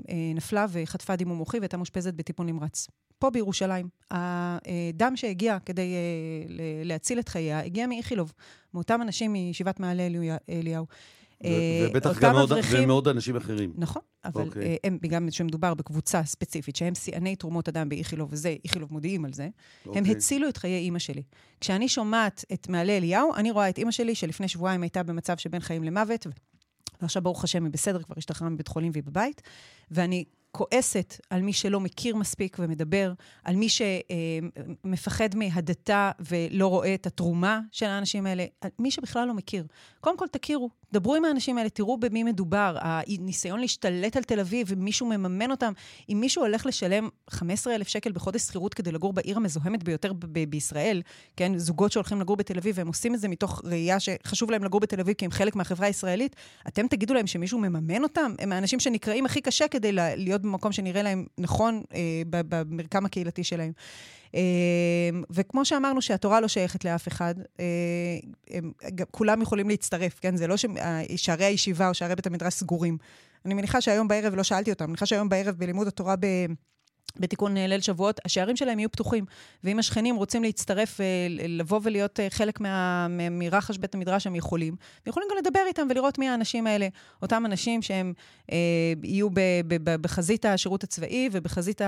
אה, 0.10 0.32
נפלה 0.36 0.66
וחטפה 0.70 1.16
דימום 1.16 1.38
מוחי 1.38 1.60
והייתה 1.60 1.78
מאושפזת 1.78 2.14
בטיפול 2.14 2.46
נמרץ. 2.46 2.88
פה 3.20 3.30
בירושלים. 3.30 3.90
הדם 4.12 5.16
שהגיע 5.16 5.58
כדי 5.66 5.94
אה, 5.94 6.84
להציל 6.86 7.20
את 7.20 7.30
חייה 7.30 7.60
הגיע 7.60 7.88
מאיכילוב, 7.88 8.34
מאותם 8.74 9.02
אנשים 9.02 9.34
מישיבת 9.34 9.80
מעלה 9.80 10.08
אליהו. 10.50 10.86
אה, 11.46 11.88
ובטח 11.90 12.20
גם 12.20 12.34
מאוד, 12.34 12.52
אברכים, 12.52 12.84
ומאוד 12.84 13.08
אנשים 13.08 13.36
אחרים. 13.36 13.74
נכון, 13.76 14.02
אבל 14.26 14.42
okay. 14.42 14.46
אוקיי. 14.46 14.64
אה, 14.64 14.76
הם, 14.84 14.98
בגלל 15.02 15.32
שמדובר 15.32 15.74
בקבוצה 15.74 16.24
ספציפית, 16.24 16.76
שהם 16.76 16.96
שיאני 16.96 17.36
תרומות 17.36 17.70
אדם 17.70 17.90
באיכילוב, 17.90 18.30
וזה, 18.32 18.56
איכילוב 18.64 18.94
מודיעים 18.94 19.26
על 19.26 19.34
זה, 19.34 19.44
okay. 19.44 19.90
הם 19.90 19.98
אוקיי. 19.98 20.12
הצילו 20.12 20.50
את 20.50 20.58
חיי 20.58 20.78
אימא 20.78 21.00
שלי. 21.00 21.24
כשאני 21.62 21.88
שומעת 21.88 22.46
את 22.54 22.70
מעלה 22.70 22.98
אליהו, 22.98 23.36
אני 23.36 23.52
רואה 23.52 23.70
את 23.70 23.78
אימא 23.78 23.92
שלי, 23.92 24.16
שלפני 24.16 24.48
שבועיים 24.48 24.82
הייתה 24.82 25.04
במצב 25.04 25.38
שבין 25.38 25.62
חיים 25.62 25.84
למוות, 25.84 26.28
ועכשיו 27.02 27.22
ברוך 27.22 27.44
השם 27.44 27.64
היא 27.64 27.72
בסדר, 27.72 28.04
כבר 28.04 28.16
השתחררה 28.18 28.50
מבית 28.50 28.68
חולים 28.68 28.92
והיא 28.94 29.04
בבית, 29.04 29.42
ואני 29.92 30.26
כועסת 30.58 31.22
על 31.30 31.42
מי 31.42 31.54
שלא 31.54 31.80
מכיר 31.80 32.16
מספיק 32.16 32.58
ומדבר, 32.60 33.14
על 33.44 33.56
מי 33.56 33.68
שמפחד 33.70 35.36
מהדתה 35.36 36.12
ולא 36.20 36.68
רואה 36.68 36.94
את 36.94 37.08
התרומה 37.08 37.60
של 37.72 37.86
האנשים 37.86 38.26
האלה, 38.26 38.46
מי 38.80 38.92
שבכלל 38.92 39.28
לא 39.28 39.34
מכיר. 39.34 39.66
קודם 40.00 40.18
כל 40.18 40.28
תכירו, 40.28 40.70
דברו 40.94 41.16
עם 41.16 41.26
האנשים 41.26 41.58
האלה, 41.58 41.70
תראו 41.70 41.98
במי 41.98 42.24
מדובר. 42.24 42.78
הניסיון 42.82 43.60
להשתלט 43.60 44.18
על 44.18 44.24
תל 44.24 44.40
אביב, 44.40 44.72
אם 44.74 44.84
מישהו 44.84 45.08
מממן 45.08 45.52
אותם, 45.52 45.74
אם 46.10 46.18
מישהו 46.22 46.44
הולך 46.44 46.66
לשלם 46.66 47.10
15,000 47.30 47.88
שקל 47.88 48.12
בחודש 48.12 48.42
שכירות 48.42 48.74
כדי 48.74 48.92
לגור 48.92 49.14
בעיר 49.14 49.38
המזוהמת 49.38 49.84
ביותר 49.84 50.14
ב- 50.14 50.50
בישראל, 50.50 51.02
כן, 51.38 51.58
זוגות 51.58 51.92
שהולכים 51.92 52.22
לגור 52.22 52.36
בתל 52.36 52.58
אביב, 52.58 52.78
והם 52.78 52.88
עושים 52.88 53.16
את 53.16 53.20
זה 53.20 53.28
מתוך 53.28 53.62
ראייה 53.64 54.00
שחשוב 54.00 54.52
להם 54.52 54.64
לגור 54.64 54.80
בתל 54.80 55.00
אביב 55.00 55.14
כי 55.14 55.26
הם 55.26 55.32
חלק 55.32 55.56
מהחברה 55.56 55.88
הישראלית, 55.88 56.36
אתם 56.68 56.88
תגידו 56.88 57.14
להם 57.14 57.28
שמישהו 57.28 57.60
מממן 57.60 58.04
אותם? 58.04 58.34
הם 58.40 58.52
האנשים 58.52 58.80
שנקראים 58.80 59.26
הכי 59.26 59.42
קשה 59.42 59.68
כדי 59.68 59.92
להיות 59.94 60.43
במקום 60.44 60.72
שנראה 60.72 61.02
להם 61.02 61.26
נכון 61.38 61.82
אה, 61.94 62.22
במרקם 62.28 63.06
הקהילתי 63.06 63.44
שלהם. 63.44 63.72
אה, 64.36 64.40
וכמו 65.30 65.66
שאמרנו 65.66 66.02
שהתורה 66.02 66.42
לא 66.42 66.48
שייכת 66.48 66.86
לאף 66.86 67.08
אחד, 67.08 67.36
אה, 67.60 67.66
הם, 68.50 68.72
כולם 69.12 69.42
יכולים 69.42 69.70
להצטרף, 69.70 70.20
כן? 70.20 70.36
זה 70.36 70.48
לא 70.48 70.56
ששערי 70.58 71.46
הישיבה 71.46 71.90
או 71.90 71.94
שערי 71.94 72.16
בית 72.16 72.28
המדרש 72.28 72.54
סגורים. 72.54 72.98
אני 73.46 73.54
מניחה 73.54 73.82
שהיום 73.82 74.08
בערב, 74.08 74.36
לא 74.36 74.44
שאלתי 74.44 74.72
אותם, 74.72 74.84
אני 74.84 74.90
מניחה 74.92 75.06
שהיום 75.06 75.30
בערב 75.30 75.56
בלימוד 75.56 75.88
התורה 75.88 76.16
ב... 76.20 76.26
בתיקון 77.20 77.58
אה, 77.58 77.68
ליל 77.68 77.82
שבועות, 77.82 78.20
השערים 78.26 78.56
שלהם 78.56 78.80
יהיו 78.80 78.92
פתוחים. 78.92 79.26
ואם 79.64 79.80
השכנים 79.80 80.16
רוצים 80.16 80.44
להצטרף, 80.44 81.02
אה, 81.02 81.28
לבוא 81.30 81.80
ולהיות 81.84 82.20
אה, 82.20 82.28
חלק 82.30 82.60
מה, 82.60 83.08
מרחש 83.32 83.78
בית 83.78 83.96
המדרש, 83.96 84.28
הם 84.28 84.36
יכולים. 84.36 84.76
ויכולים 85.06 85.30
גם 85.32 85.38
לדבר 85.38 85.60
איתם 85.68 85.88
ולראות 85.90 86.20
מי 86.20 86.30
האנשים 86.30 86.68
האלה. 86.68 86.88
אותם 87.22 87.46
אנשים 87.46 87.82
שהם 87.82 88.14
אה, 88.52 88.58
יהיו 89.04 89.30
ב, 89.30 89.40
ב, 89.68 89.90
ב, 89.90 89.96
בחזית 89.96 90.46
השירות 90.46 90.84
הצבאי 90.84 91.30
ובחזית 91.32 91.82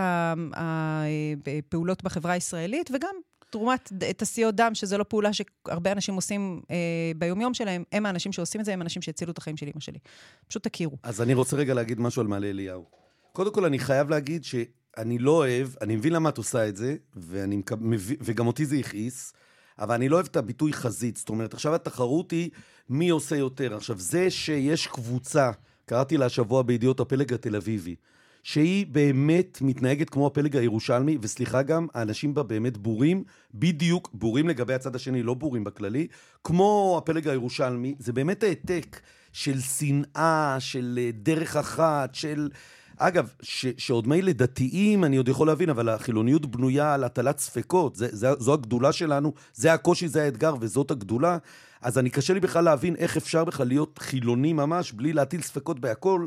הפעולות 0.55 2.03
בחברה 2.03 2.31
הישראלית, 2.31 2.91
וגם 2.93 3.15
תרומת 3.49 3.91
תעשיות 4.17 4.55
דם, 4.55 4.71
שזו 4.73 4.97
לא 4.97 5.03
פעולה 5.03 5.29
שהרבה 5.33 5.91
אנשים 5.91 6.15
עושים 6.15 6.61
אה, 6.71 7.11
ביומיום 7.15 7.53
שלהם, 7.53 7.83
הם 7.91 8.05
האנשים 8.05 8.31
שעושים 8.31 8.61
את 8.61 8.65
זה, 8.65 8.73
הם 8.73 8.81
האנשים 8.81 9.01
שהצילו 9.01 9.31
את 9.31 9.37
החיים 9.37 9.57
של 9.57 9.65
אמא 9.65 9.79
שלי. 9.79 9.99
פשוט 10.47 10.67
תכירו. 10.67 10.97
אז 11.03 11.21
אני 11.21 11.33
רוצה 11.33 11.55
רגע 11.55 11.73
להגיד 11.73 11.99
משהו 11.99 12.21
על 12.21 12.27
מעלה 12.27 12.49
אליהו. 12.49 12.85
קודם 13.31 13.53
כל, 13.53 13.65
אני 13.65 13.79
חייב 13.79 14.09
להגיד 14.09 14.43
ש... 14.43 14.55
אני 14.97 15.17
לא 15.17 15.31
אוהב, 15.31 15.67
אני 15.81 15.95
מבין 15.95 16.13
למה 16.13 16.29
את 16.29 16.37
עושה 16.37 16.67
את 16.67 16.75
זה, 16.75 16.95
ואני 17.15 17.57
מקב... 17.57 17.75
וגם 18.21 18.47
אותי 18.47 18.65
זה 18.65 18.75
הכעיס, 18.75 19.33
אבל 19.79 19.95
אני 19.95 20.09
לא 20.09 20.15
אוהב 20.15 20.25
את 20.25 20.37
הביטוי 20.37 20.73
חזית. 20.73 21.17
זאת 21.17 21.29
אומרת, 21.29 21.53
עכשיו 21.53 21.75
התחרות 21.75 22.31
היא 22.31 22.49
מי 22.89 23.09
עושה 23.09 23.35
יותר. 23.35 23.75
עכשיו, 23.75 23.99
זה 23.99 24.29
שיש 24.29 24.87
קבוצה, 24.87 25.51
קראתי 25.85 26.17
לה 26.17 26.25
השבוע 26.25 26.63
בידיעות 26.63 26.99
הפלג 26.99 27.33
התל 27.33 27.55
אביבי, 27.55 27.95
שהיא 28.43 28.85
באמת 28.85 29.57
מתנהגת 29.61 30.09
כמו 30.09 30.27
הפלג 30.27 30.57
הירושלמי, 30.57 31.17
וסליחה 31.21 31.61
גם, 31.61 31.87
האנשים 31.93 32.33
בה 32.33 32.43
באמת 32.43 32.77
בורים, 32.77 33.23
בדיוק, 33.53 34.09
בורים 34.13 34.47
לגבי 34.47 34.73
הצד 34.73 34.95
השני, 34.95 35.23
לא 35.23 35.33
בורים 35.33 35.63
בכללי, 35.63 36.07
כמו 36.43 36.95
הפלג 36.97 37.27
הירושלמי, 37.27 37.95
זה 37.99 38.13
באמת 38.13 38.43
העתק 38.43 38.99
של 39.33 39.59
שנאה, 39.59 40.55
של 40.59 40.99
אה, 41.01 41.09
דרך 41.13 41.55
אחת, 41.55 42.15
של... 42.15 42.49
אגב, 42.97 43.29
ש, 43.41 43.65
שעוד 43.77 44.07
מילא 44.07 44.31
דתיים 44.31 45.03
אני 45.03 45.17
עוד 45.17 45.27
יכול 45.27 45.47
להבין, 45.47 45.69
אבל 45.69 45.89
החילוניות 45.89 46.45
בנויה 46.45 46.93
על 46.93 47.03
הטלת 47.03 47.39
ספקות. 47.39 47.95
זה, 47.95 48.07
זה, 48.11 48.29
זו 48.39 48.53
הגדולה 48.53 48.91
שלנו, 48.91 49.33
זה 49.53 49.73
הקושי, 49.73 50.07
זה 50.07 50.23
האתגר, 50.23 50.55
וזאת 50.59 50.91
הגדולה. 50.91 51.37
אז 51.81 51.97
אני 51.97 52.09
קשה 52.09 52.33
לי 52.33 52.39
בכלל 52.39 52.63
להבין 52.63 52.95
איך 52.95 53.17
אפשר 53.17 53.43
בכלל 53.43 53.67
להיות 53.67 53.99
חילוני 54.01 54.53
ממש, 54.53 54.91
בלי 54.91 55.13
להטיל 55.13 55.41
ספקות 55.41 55.79
בהכל, 55.79 56.25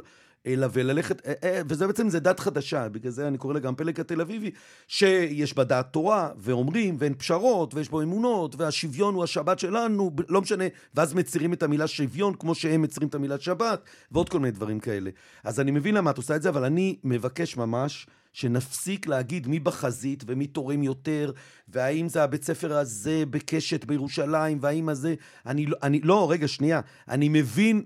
אלא 0.48 0.66
וללכת, 0.72 1.26
אה, 1.26 1.32
אה, 1.44 1.62
וזה 1.68 1.86
בעצם, 1.86 2.08
זה 2.08 2.20
דת 2.20 2.40
חדשה, 2.40 2.88
בגלל 2.88 3.12
זה 3.12 3.28
אני 3.28 3.38
קורא 3.38 3.54
לה 3.54 3.60
גם 3.60 3.74
פלג 3.74 4.00
התל 4.00 4.20
אביבי, 4.20 4.50
שיש 4.88 5.54
בה 5.54 5.64
דעת 5.64 5.92
תורה, 5.92 6.30
ואומרים, 6.36 6.96
ואין 6.98 7.14
פשרות, 7.14 7.74
ויש 7.74 7.88
בו 7.88 8.02
אמונות, 8.02 8.54
והשוויון 8.56 9.14
הוא 9.14 9.24
השבת 9.24 9.58
שלנו, 9.58 10.10
לא 10.28 10.40
משנה, 10.40 10.64
ואז 10.94 11.14
מצירים 11.14 11.52
את 11.52 11.62
המילה 11.62 11.86
שוויון, 11.86 12.34
כמו 12.34 12.54
שהם 12.54 12.82
מצירים 12.82 13.08
את 13.08 13.14
המילה 13.14 13.38
שבת, 13.38 13.82
ועוד 14.12 14.28
כל 14.28 14.40
מיני 14.40 14.50
דברים 14.50 14.80
כאלה. 14.80 15.10
אז 15.44 15.60
אני 15.60 15.70
מבין 15.70 15.94
למה 15.94 16.10
את 16.10 16.16
עושה 16.16 16.36
את 16.36 16.42
זה, 16.42 16.48
אבל 16.48 16.64
אני 16.64 16.96
מבקש 17.04 17.56
ממש, 17.56 18.06
שנפסיק 18.32 19.06
להגיד 19.06 19.46
מי 19.46 19.60
בחזית 19.60 20.24
ומי 20.26 20.46
תורם 20.46 20.82
יותר, 20.82 21.32
והאם 21.68 22.08
זה 22.08 22.22
הבית 22.22 22.44
ספר 22.44 22.76
הזה 22.76 23.24
בקשת 23.30 23.84
בירושלים, 23.84 24.58
והאם 24.60 24.88
הזה... 24.88 25.14
אני, 25.46 25.66
לא, 25.66 25.76
אני 25.82 26.00
לא, 26.00 26.30
רגע, 26.30 26.48
שנייה. 26.48 26.80
אני 27.08 27.28
מבין 27.28 27.82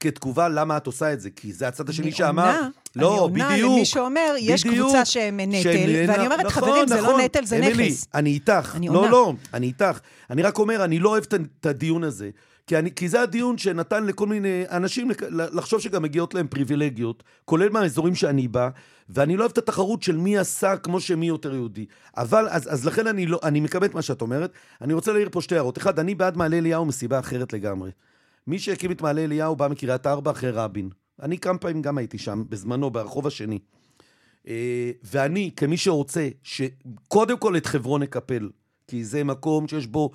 כתגובה 0.00 0.48
למה 0.48 0.76
את 0.76 0.86
עושה 0.86 1.12
את 1.12 1.20
זה, 1.20 1.30
כי 1.30 1.52
זה 1.52 1.68
הצד 1.68 1.88
השני 1.88 2.12
שאמר... 2.12 2.60
לא, 2.96 3.28
בדיוק. 3.32 3.50
אני 3.50 3.60
עונה 3.62 3.74
למי 3.76 3.84
שאומר, 3.84 4.34
יש 4.38 4.64
קבוצה 4.64 5.04
שהם 5.04 5.40
נטל, 5.40 5.68
ואני 6.08 6.24
אומרת, 6.24 6.40
נכון, 6.40 6.62
חברים, 6.62 6.88
זה 6.88 6.96
לא 6.96 7.02
נכון. 7.02 7.20
נטל, 7.20 7.44
זה 7.44 7.56
אמילי, 7.56 7.88
נכס. 7.88 8.06
אני 8.14 8.30
איתך. 8.30 8.72
אני 8.76 8.88
לא, 8.88 8.98
עונה. 8.98 9.10
לא, 9.10 9.32
אני 9.54 9.66
איתך. 9.66 9.98
אני 10.30 10.42
רק 10.42 10.58
אומר, 10.58 10.84
אני 10.84 10.98
לא 10.98 11.08
אוהב 11.08 11.24
את 11.60 11.66
הדיון 11.66 12.04
הזה. 12.04 12.30
כי, 12.66 12.78
אני, 12.78 12.94
כי 12.94 13.08
זה 13.08 13.20
הדיון 13.20 13.58
שנתן 13.58 14.06
לכל 14.06 14.26
מיני 14.26 14.64
אנשים 14.70 15.10
לחשוב 15.30 15.80
שגם 15.80 16.02
מגיעות 16.02 16.34
להם 16.34 16.46
פריבילגיות, 16.46 17.22
כולל 17.44 17.68
מהאזורים 17.68 18.14
שאני 18.14 18.48
בא, 18.48 18.68
ואני 19.08 19.36
לא 19.36 19.42
אוהב 19.42 19.52
את 19.52 19.58
התחרות 19.58 20.02
של 20.02 20.16
מי 20.16 20.38
עשה 20.38 20.76
כמו 20.76 21.00
שמי 21.00 21.26
יותר 21.26 21.54
יהודי. 21.54 21.86
אבל, 22.16 22.46
אז, 22.50 22.72
אז 22.72 22.86
לכן 22.86 23.06
אני, 23.06 23.26
לא, 23.26 23.40
אני 23.42 23.60
מקבל 23.60 23.86
את 23.86 23.94
מה 23.94 24.02
שאת 24.02 24.22
אומרת. 24.22 24.52
אני 24.80 24.92
רוצה 24.92 25.12
להעיר 25.12 25.28
פה 25.32 25.40
שתי 25.40 25.54
הערות. 25.54 25.78
אחד, 25.78 25.98
אני 25.98 26.14
בעד 26.14 26.36
מעלה 26.36 26.58
אליהו 26.58 26.84
מסיבה 26.84 27.18
אחרת 27.18 27.52
לגמרי. 27.52 27.90
מי 28.46 28.58
שהקים 28.58 28.92
את 28.92 29.02
מעלה 29.02 29.24
אליהו 29.24 29.56
בא 29.56 29.68
מקריית 29.68 30.06
ארבע 30.06 30.30
אחרי 30.30 30.50
רבין. 30.50 30.90
אני 31.22 31.38
כמה 31.38 31.58
פעמים 31.58 31.82
גם 31.82 31.98
הייתי 31.98 32.18
שם, 32.18 32.44
בזמנו, 32.48 32.90
ברחוב 32.90 33.26
השני. 33.26 33.58
אה, 34.48 34.90
ואני, 35.02 35.50
כמי 35.56 35.76
שרוצה 35.76 36.28
שקודם 36.42 37.38
כל 37.38 37.56
את 37.56 37.66
חברון 37.66 38.02
נקפל, 38.02 38.50
כי 38.86 39.04
זה 39.04 39.24
מקום 39.24 39.68
שיש 39.68 39.86
בו 39.86 40.10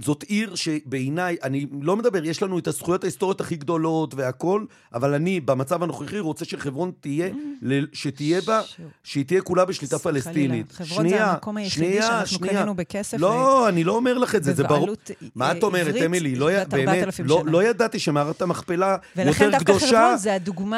זאת 0.00 0.22
עיר 0.22 0.54
שבעיניי, 0.54 1.36
אני 1.42 1.66
לא 1.82 1.96
מדבר, 1.96 2.24
יש 2.24 2.42
לנו 2.42 2.58
את 2.58 2.68
הזכויות 2.68 3.04
ההיסטוריות 3.04 3.40
הכי 3.40 3.56
גדולות 3.56 4.14
והכול, 4.14 4.66
אבל 4.94 5.14
אני, 5.14 5.40
במצב 5.40 5.82
הנוכחי, 5.82 6.18
רוצה 6.18 6.44
שחברון 6.44 6.92
תהיה, 7.00 7.28
mm. 7.28 7.66
שתהיה 7.92 8.40
בה, 8.40 8.60
שהיא 9.04 9.24
תהיה 9.24 9.40
כולה 9.40 9.64
בשליטה 9.64 9.98
פלסטינית. 9.98 10.72
חברון 10.72 11.08
זה 11.08 11.24
המקום 11.24 11.56
היחידי 11.56 12.02
שאנחנו 12.02 12.38
קנינו 12.38 12.74
בכסף. 12.74 13.16
לא, 13.20 13.68
אני 13.68 13.84
לא 13.84 13.96
אומר 13.96 14.18
לך 14.18 14.34
את 14.34 14.44
זה, 14.44 14.52
זה 14.52 14.64
ברור. 14.64 14.88
מה 15.34 15.52
את 15.52 15.62
אומרת, 15.62 15.94
אמילי? 16.06 16.36
לא, 16.36 16.48
באמת, 16.70 17.20
לא, 17.24 17.42
לא 17.46 17.64
ידעתי 17.64 17.98
שמערת 17.98 18.42
המכפלה 18.42 18.96
יותר 19.16 19.58
קדושה, 19.58 20.14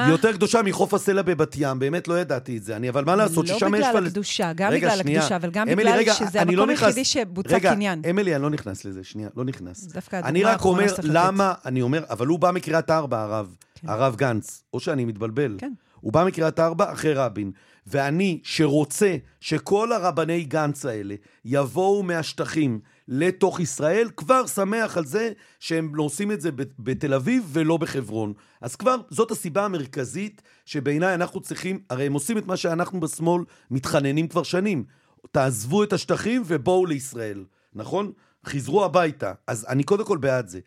יותר 0.08 0.32
קדושה 0.32 0.62
מחוף 0.62 0.94
הסלע 0.94 1.22
בבת 1.22 1.56
ים, 1.58 1.78
באמת 1.78 2.08
לא 2.08 2.20
ידעתי 2.20 2.56
את 2.56 2.62
זה. 2.62 2.76
אני, 2.76 2.88
אבל 2.88 3.04
מה 3.04 3.16
לעשות, 3.16 3.46
ששם 3.46 3.54
יש... 3.54 3.80
לא 3.80 3.88
בגלל 3.90 4.06
הקדושה, 4.06 4.52
גם 4.52 4.72
בגלל 4.72 5.00
הקדושה, 5.00 5.36
אבל 5.36 5.50
גם 5.50 5.68
בגלל 5.68 6.12
שזה 6.12 6.40
המקום 6.40 6.56
לא 6.56 6.70
היחידי 6.70 7.04
שבוצע 7.04 7.58
קניין. 7.60 7.98
רגע, 7.98 8.10
אמילי, 8.10 8.34
אני 8.34 8.42
לא 8.42 8.50
נכנס 8.50 8.84
לזה. 8.84 9.00
שנייה, 9.12 9.28
לא 9.36 9.44
נכנס. 9.44 9.84
דווקא 9.84 10.16
הדוגמה 10.16 10.30
אני 10.30 10.44
רק 10.44 10.64
אומר, 10.64 10.86
למה, 11.02 11.54
אני 11.64 11.82
אומר, 11.82 12.04
אבל 12.10 12.26
הוא 12.26 12.38
בא 12.38 12.50
מקריית 12.50 12.90
ארבע, 12.90 13.22
הרב, 13.22 13.56
כן. 13.74 13.88
הרב 13.88 14.16
גנץ, 14.16 14.64
או 14.74 14.80
שאני 14.80 15.04
מתבלבל. 15.04 15.56
כן. 15.58 15.72
הוא 16.00 16.12
בא 16.12 16.24
מקריית 16.24 16.60
ארבע 16.60 16.92
אחרי 16.92 17.14
רבין. 17.14 17.52
ואני, 17.86 18.40
שרוצה 18.42 19.16
שכל 19.40 19.92
הרבני 19.92 20.44
גנץ 20.44 20.86
האלה 20.86 21.14
יבואו 21.44 22.02
מהשטחים 22.02 22.80
לתוך 23.08 23.60
ישראל, 23.60 24.08
כבר 24.16 24.46
שמח 24.46 24.96
על 24.96 25.04
זה 25.04 25.32
שהם 25.60 25.92
עושים 25.98 26.32
את 26.32 26.40
זה 26.40 26.50
בתל 26.78 27.14
אביב 27.14 27.44
ולא 27.52 27.76
בחברון. 27.76 28.32
אז 28.60 28.76
כבר 28.76 28.96
זאת 29.10 29.30
הסיבה 29.30 29.64
המרכזית 29.64 30.42
שבעיניי 30.66 31.14
אנחנו 31.14 31.40
צריכים, 31.40 31.80
הרי 31.90 32.06
הם 32.06 32.12
עושים 32.12 32.38
את 32.38 32.46
מה 32.46 32.56
שאנחנו 32.56 33.00
בשמאל 33.00 33.44
מתחננים 33.70 34.28
כבר 34.28 34.42
שנים. 34.42 34.84
תעזבו 35.30 35.82
את 35.82 35.92
השטחים 35.92 36.42
ובואו 36.46 36.86
לישראל, 36.86 37.44
נכון? 37.74 38.12
חזרו 38.46 38.84
הביתה. 38.84 39.32
אז 39.46 39.66
אני 39.68 39.84
קודם 39.84 40.04
כל 40.04 40.18
בעד 40.18 40.48
זה. 40.48 40.60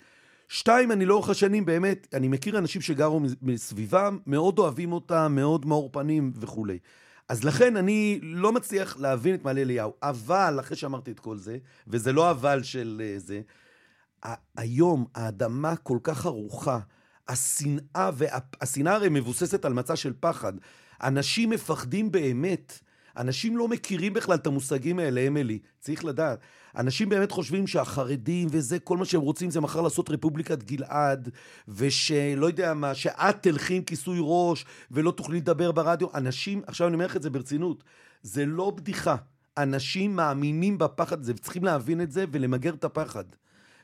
שתיים, 0.48 0.92
אני 0.92 1.06
לאורך 1.06 1.30
השנים 1.30 1.66
באמת, 1.66 2.08
אני 2.14 2.28
מכיר 2.28 2.58
אנשים 2.58 2.82
שגרו 2.82 3.22
מסביבם, 3.42 4.18
מאוד 4.28 4.60
אוהבים 4.60 4.94
אותם, 4.94 5.32
מאוד 5.36 5.66
מאור 5.66 5.90
פנים 5.92 6.34
וכולי. 6.40 6.80
אז 7.30 7.44
לכן 7.44 7.78
אני 7.78 8.20
לא 8.24 8.52
מצליח 8.52 8.98
להבין 8.98 9.36
את 9.36 9.44
מעלה 9.44 9.62
אליהו. 9.62 9.94
אבל, 10.04 10.58
אחרי 10.60 10.78
שאמרתי 10.78 11.12
את 11.12 11.20
כל 11.20 11.38
זה, 11.38 11.58
וזה 11.88 12.14
לא 12.14 12.32
אבל 12.32 12.64
של 12.64 13.02
uh, 13.02 13.20
זה, 13.20 13.42
היום 14.58 15.06
האדמה 15.16 15.76
כל 15.76 15.98
כך 16.04 16.26
ארוכה, 16.26 16.80
השנאה, 17.28 18.10
והשנאה 18.14 18.94
הרי 18.94 19.10
מבוססת 19.10 19.66
על 19.66 19.74
מצע 19.74 19.96
של 19.96 20.14
פחד. 20.20 20.54
אנשים 21.04 21.50
מפחדים 21.50 22.12
באמת. 22.12 22.80
אנשים 23.18 23.58
לא 23.58 23.68
מכירים 23.68 24.14
בכלל 24.14 24.36
את 24.36 24.48
המושגים 24.48 25.00
האלה, 25.00 25.28
אמילי, 25.28 25.60
צריך 25.80 26.06
לדעת. 26.06 26.40
אנשים 26.78 27.10
באמת 27.10 27.32
חושבים 27.32 27.68
שהחרדים 27.68 28.48
וזה, 28.52 28.80
כל 28.80 28.98
מה 28.98 29.06
שהם 29.06 29.22
רוצים 29.22 29.52
זה 29.52 29.62
מחר 29.62 29.82
לעשות 29.82 30.10
רפובליקת 30.10 30.64
גלעד, 30.64 31.30
ושלא 31.68 32.46
יודע 32.46 32.74
מה, 32.74 32.96
שאת 32.96 33.44
תלכי 33.44 33.76
עם 33.76 33.84
כיסוי 33.84 34.18
ראש 34.22 34.66
ולא 34.92 35.12
תוכלי 35.12 35.38
לדבר 35.38 35.72
ברדיו. 35.72 36.08
אנשים, 36.14 36.62
עכשיו 36.68 36.88
אני 36.88 36.94
אומר 36.94 37.06
לך 37.06 37.16
את 37.16 37.22
זה 37.22 37.30
ברצינות, 37.30 37.84
זה 38.22 38.46
לא 38.46 38.74
בדיחה. 38.78 39.16
אנשים 39.58 40.16
מאמינים 40.16 40.78
בפחד 40.78 41.22
הזה, 41.22 41.32
וצריכים 41.36 41.64
להבין 41.64 42.02
את 42.02 42.12
זה 42.12 42.26
ולמגר 42.32 42.74
את 42.74 42.84
הפחד. 42.84 43.24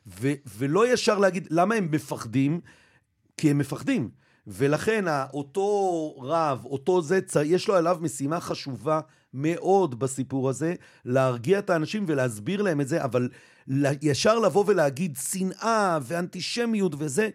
ו- 0.07 0.33
ולא 0.57 0.93
ישר 0.93 1.17
להגיד, 1.19 1.47
למה 1.51 1.75
הם 1.75 1.87
מפחדים? 1.91 2.59
כי 3.37 3.51
הם 3.51 3.57
מפחדים. 3.57 4.09
ולכן 4.47 5.05
אותו 5.33 6.15
רב, 6.21 6.65
אותו 6.65 7.01
זה, 7.01 7.19
יש 7.45 7.67
לו 7.67 7.75
עליו 7.75 7.97
משימה 8.01 8.39
חשובה 8.39 8.99
מאוד 9.33 9.99
בסיפור 9.99 10.49
הזה, 10.49 10.73
להרגיע 11.05 11.59
את 11.59 11.69
האנשים 11.69 12.05
ולהסביר 12.07 12.61
להם 12.61 12.81
את 12.81 12.87
זה, 12.87 13.03
אבל 13.03 13.29
ישר 14.01 14.39
לבוא 14.39 14.63
ולהגיד 14.67 15.17
שנאה 15.31 15.99
ואנטישמיות 16.01 16.95
וזה, 16.97 17.29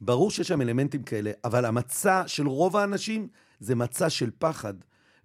ברור 0.00 0.30
שיש 0.30 0.48
שם 0.48 0.60
אלמנטים 0.60 1.02
כאלה, 1.02 1.30
אבל 1.44 1.64
המצע 1.64 2.22
של 2.26 2.46
רוב 2.46 2.76
האנשים 2.76 3.28
זה 3.60 3.74
מצע 3.74 4.10
של 4.10 4.30
פחד. 4.38 4.74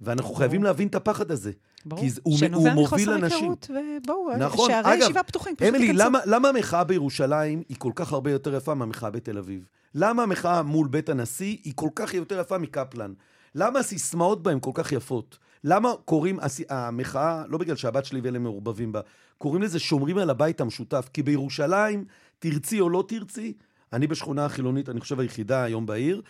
ואנחנו 0.01 0.27
ברור. 0.27 0.37
חייבים 0.37 0.63
להבין 0.63 0.87
את 0.87 0.95
הפחד 0.95 1.31
הזה. 1.31 1.51
ברור, 1.85 2.01
כי 2.01 2.09
הוא, 2.23 2.37
הוא 2.53 2.69
מוביל 2.69 2.69
אנשים. 2.69 2.77
שנובע 2.77 2.83
מחוסר 2.83 3.23
היכרות, 3.23 3.71
ובואו, 4.03 4.37
נכון, 4.37 4.69
שערי 4.69 4.93
אגב, 4.93 5.01
ישיבה 5.01 5.23
פתוחים, 5.23 5.55
פשוט 5.55 5.69
אמילי, 5.75 5.93
למה, 5.93 6.19
למה 6.25 6.49
המחאה 6.49 6.83
בירושלים 6.83 7.63
היא 7.69 7.77
כל 7.79 7.91
כך 7.95 8.13
הרבה 8.13 8.31
יותר 8.31 8.55
יפה 8.55 8.73
מהמחאה 8.73 9.09
בתל 9.09 9.37
אביב? 9.37 9.65
למה 9.95 10.23
המחאה 10.23 10.63
מול 10.63 10.87
בית 10.87 11.09
הנשיא 11.09 11.57
היא 11.63 11.73
כל 11.75 11.89
כך 11.95 12.13
יותר 12.13 12.39
יפה 12.39 12.57
מקפלן? 12.57 13.13
למה 13.55 13.79
הסיסמאות 13.79 14.43
בהן 14.43 14.59
כל 14.61 14.71
כך 14.73 14.91
יפות? 14.91 15.37
למה 15.63 15.89
קוראים, 16.05 16.39
המחאה, 16.69 17.43
לא 17.47 17.57
בגלל 17.57 17.75
שהבת 17.75 18.05
שלי 18.05 18.21
ואלה 18.21 18.39
מעורבבים 18.39 18.91
בה, 18.91 19.01
קוראים 19.37 19.61
לזה 19.61 19.79
שומרים 19.79 20.17
על 20.17 20.29
הבית 20.29 20.61
המשותף. 20.61 21.09
כי 21.13 21.23
בירושלים, 21.23 22.05
תרצי 22.39 22.79
או 22.79 22.89
לא 22.89 23.03
תרצי, 23.07 23.53
אני 23.93 24.07
בשכונה 24.07 24.45
החילונית, 24.45 24.89
אני 24.89 24.99
חושב 24.99 25.19
היחידה 25.19 25.63
היום 25.63 25.85
בעיר, 25.85 26.21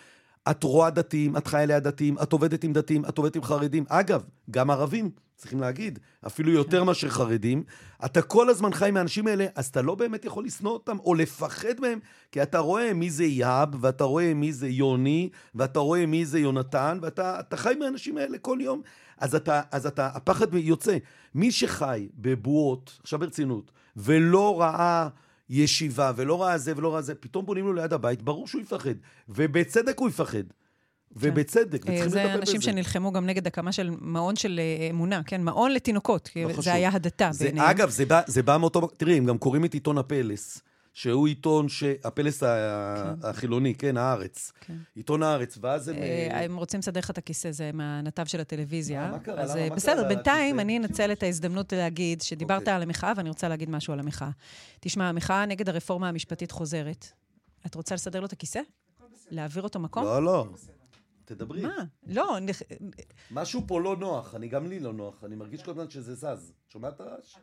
את 0.52 0.64
רואה 0.64 0.90
דתיים, 0.90 1.38
את 1.38 1.48
חיה 1.48 1.66
ליד 1.66 1.84
דתיים, 1.84 2.18
את 2.24 2.34
עובדת 2.34 2.64
עם 2.64 2.74
דתיים, 2.74 3.06
את 3.06 3.18
עובדת 3.18 3.36
עם 3.36 3.44
חרדים. 3.44 3.86
אגב, 3.90 4.24
גם 4.52 4.72
ערבים, 4.72 5.12
צריכים 5.40 5.60
להגיד, 5.60 6.00
אפילו 6.28 6.52
יותר 6.52 6.80
כן. 6.80 6.86
מאשר 6.86 7.10
חרדים. 7.10 7.64
אתה 8.06 8.22
כל 8.22 8.50
הזמן 8.50 8.74
חי 8.74 8.88
עם 8.88 8.98
האנשים 8.98 9.28
האלה, 9.28 9.46
אז 9.56 9.68
אתה 9.68 9.82
לא 9.82 9.96
באמת 9.96 10.26
יכול 10.26 10.46
לשנוא 10.46 10.72
אותם 10.72 10.98
או 11.00 11.16
לפחד 11.16 11.80
מהם, 11.80 12.00
כי 12.32 12.44
אתה 12.44 12.60
רואה 12.60 12.94
מי 12.94 13.10
זה 13.10 13.26
יאב, 13.26 13.70
ואתה 13.82 14.04
רואה 14.04 14.34
מי 14.34 14.54
זה 14.54 14.68
יוני, 14.68 15.30
ואתה 15.56 15.80
רואה 15.80 16.06
מי 16.06 16.26
זה 16.26 16.40
יונתן, 16.40 17.00
ואתה 17.02 17.58
חי 17.58 17.74
עם 17.74 17.82
האנשים 17.82 18.18
האלה 18.18 18.38
כל 18.38 18.58
יום. 18.62 18.82
אז 19.18 19.36
אתה, 19.36 19.62
אז 19.72 19.86
אתה, 19.86 20.08
הפחד 20.14 20.54
יוצא. 20.54 20.98
מי 21.36 21.52
שחי 21.52 22.08
בבועות, 22.16 23.00
עכשיו 23.04 23.20
ברצינות, 23.20 23.72
ולא 23.96 24.62
ראה... 24.62 25.08
ישיבה, 25.50 26.12
ולא 26.16 26.42
ראה 26.44 26.58
זה 26.58 26.74
ולא 26.76 26.94
ראה 26.94 27.02
זה, 27.02 27.16
פתאום 27.16 27.46
בונים 27.46 27.66
לו 27.66 27.74
ליד 27.74 27.94
הבית, 27.94 28.22
ברור 28.22 28.48
שהוא 28.48 28.62
יפחד. 28.62 28.94
ובצדק 29.30 30.00
הוא 30.00 30.10
יפחד. 30.10 30.44
ובצדק, 31.16 31.82
וצריכים 31.82 31.96
לטפל 31.96 32.08
בזה. 32.08 32.24
זה 32.24 32.34
אנשים 32.34 32.62
שנלחמו 32.62 33.12
גם 33.12 33.26
נגד 33.26 33.48
הקמה 33.48 33.72
של 33.72 33.90
מעון 34.00 34.36
של 34.36 34.60
אה, 34.60 34.90
אמונה, 34.90 35.22
כן? 35.26 35.44
מעון 35.44 35.72
לתינוקות, 35.72 36.28
כי 36.28 36.44
לא 36.44 36.62
זה 36.62 36.74
היה 36.74 36.90
הדתה 36.94 37.30
בעיניהם. 37.40 37.70
אגב, 37.70 37.90
זה 37.90 38.06
בא, 38.06 38.22
זה 38.28 38.44
בא 38.44 38.58
מאותו... 38.58 38.88
תראי, 38.98 39.18
הם 39.18 39.26
גם 39.26 39.38
קוראים 39.38 39.66
את 39.66 39.74
עיתון 39.74 39.98
הפלס. 39.98 40.62
שהוא 40.94 41.28
עיתון, 41.28 41.70
ש... 41.70 41.84
הפלס 42.04 42.40
כן. 42.40 42.48
החילוני, 43.24 43.76
כן, 43.76 43.98
הארץ. 43.98 44.52
כן. 44.62 44.74
עיתון 44.96 45.24
הארץ, 45.24 45.58
ואז 45.62 45.88
הם... 45.88 45.96
אה, 45.96 46.44
הם 46.44 46.56
רוצים 46.58 46.80
לסדר 46.80 47.00
לך 47.00 47.10
את 47.10 47.18
הכיסא, 47.18 47.52
זה 47.52 47.72
מהנתב 47.74 48.26
של 48.26 48.40
הטלוויזיה. 48.40 49.12
מה 49.12 49.20
קרה? 49.20 49.42
אז 49.42 49.56
למה, 49.56 49.76
בסדר, 49.76 50.08
בינתיים 50.08 50.60
אני 50.60 50.78
אנצל 50.78 51.12
את 51.12 51.24
ההזדמנות 51.24 51.74
להגיד 51.74 52.22
שדיברת 52.22 52.60
אוקיי. 52.60 52.74
על 52.74 52.82
המחאה, 52.82 53.14
ואני 53.18 53.30
רוצה 53.30 53.50
להגיד 53.50 53.70
משהו 53.70 53.94
על 53.94 54.00
המחאה. 54.00 54.30
תשמע, 54.80 55.10
המחאה 55.10 55.46
נגד 55.46 55.70
הרפורמה 55.70 56.10
המשפטית 56.10 56.52
חוזרת. 56.52 57.08
את 57.66 57.76
רוצה 57.76 57.96
לסדר 57.96 58.20
לו 58.20 58.26
את 58.26 58.34
הכיסא? 58.34 58.60
להעביר 59.32 59.64
אותו 59.64 59.80
מקום? 59.80 60.04
לא, 60.04 60.24
לא. 60.24 60.48
תדברי. 61.36 61.62
מה? 61.62 61.84
לא, 62.08 62.38
משהו 63.32 63.64
פה 63.68 63.82
לא 63.82 63.98
נוח, 63.98 64.36
אני 64.36 64.48
גם 64.48 64.68
לי 64.68 64.80
לא 64.80 64.94
נוח, 64.94 65.24
אני 65.24 65.36
מרגיש 65.36 65.64
כל 65.64 65.72
הזמן 65.72 65.90
שזה 65.90 66.16
זז. 66.16 66.54
שומעת 66.68 66.96
את 66.96 67.02
הרעש? 67.02 67.36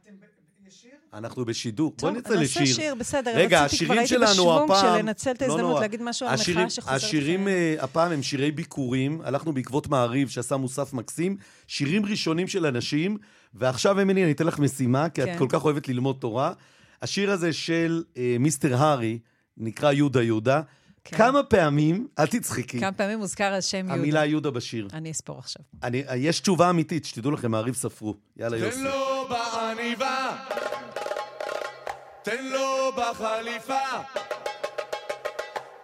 אנחנו 1.13 1.45
בשידור. 1.45 1.95
בוא 2.01 2.11
נצא 2.11 2.35
לשיר. 2.35 2.55
טוב, 2.55 2.63
נעשה 2.63 2.75
שיר, 2.75 2.95
בסדר. 2.95 3.37
רגע, 3.37 3.65
השירים 3.65 4.07
שלנו 4.07 4.65
הפעם... 4.65 4.81
של 4.81 4.99
לנצל 4.99 5.31
את 5.31 5.43
לא 5.43 5.47
ההזדמנות 5.47 5.81
להגיד 5.81 6.03
משהו 6.03 6.27
על 6.27 6.33
המחאה 6.33 6.71
שחוזרת. 6.71 6.95
השירים 6.95 7.49
אה, 7.49 7.77
הפעם 7.79 8.13
הם 8.13 8.23
שירי 8.23 8.51
ביקורים. 8.51 9.21
הלכנו 9.25 9.53
בעקבות 9.53 9.87
מעריב 9.87 10.29
שעשה 10.29 10.57
מוסף 10.57 10.93
מקסים. 10.93 11.37
שירים 11.67 12.07
ראשונים 12.07 12.49
של 12.49 12.67
אנשים. 12.67 13.17
ועכשיו, 13.55 14.03
אמילי, 14.03 14.25
אני 14.25 14.33
אתן 14.33 14.47
לך 14.47 14.59
משימה, 14.59 15.09
כי 15.09 15.23
את 15.23 15.29
כן. 15.29 15.39
כל 15.39 15.47
כך 15.51 15.65
אוהבת 15.65 15.89
ללמוד 15.89 16.17
תורה. 16.21 16.53
השיר 17.03 17.31
הזה 17.31 17.53
של 17.53 18.05
אה, 18.17 18.37
מיסטר 18.41 18.77
הארי, 18.77 19.19
נקרא 19.57 19.93
יהודה 19.93 20.23
יהודה. 20.23 20.61
כן. 21.07 21.17
כמה 21.17 21.43
פעמים, 21.43 22.07
אל 22.19 22.27
תצחקי. 22.27 22.81
כמה 22.81 22.93
פעמים 22.93 23.19
מוזכר 23.19 23.55
השם 23.55 23.77
יהודה. 23.77 23.95
המילה 23.95 24.25
יהודה 24.25 24.51
בשיר. 24.51 24.89
אני 24.93 25.11
אספור 25.11 25.39
עכשיו. 25.39 25.63
אני, 25.83 26.03
יש 26.17 26.41
תשובה 26.41 26.71
אמיתית, 26.71 27.05
שתדעו 27.05 27.31
לכם, 27.31 27.51
מעריב 27.51 27.75
ספרו. 27.75 28.15
יאללה, 28.37 28.57
יוסי. 28.57 28.81
ולא 28.81 29.29
בעניבה 29.29 30.37
תן 32.23 32.45
לו 32.45 32.93
בחליפה, 32.97 33.75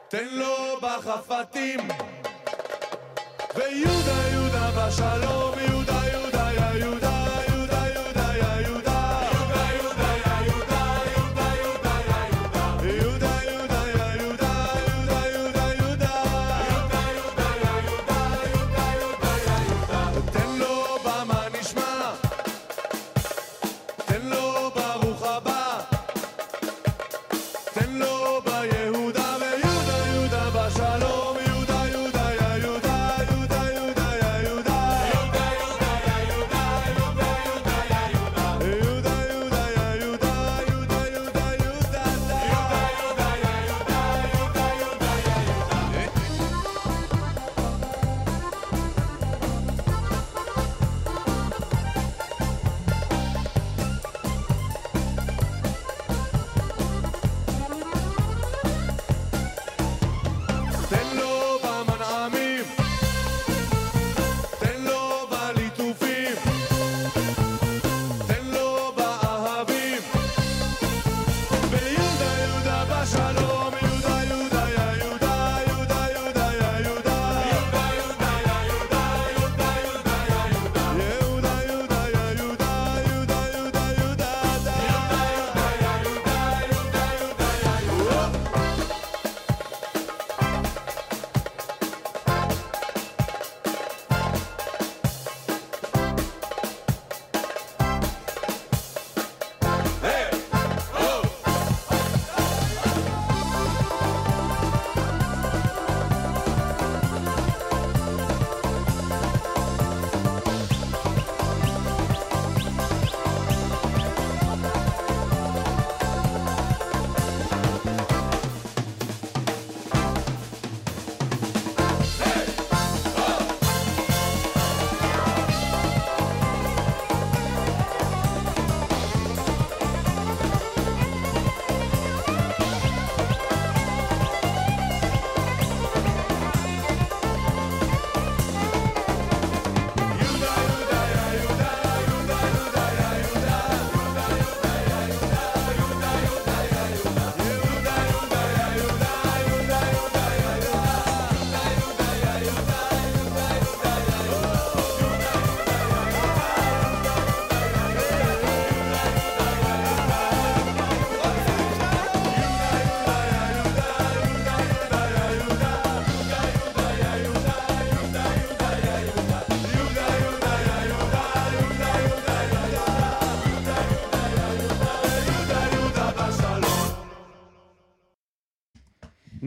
תן 0.09 0.29
לו 0.33 0.81
בחפתים, 0.83 1.81
ויהודה 3.57 4.29
יהודה 4.33 4.71
בשלום 4.71 5.59
יהודה 5.59 5.72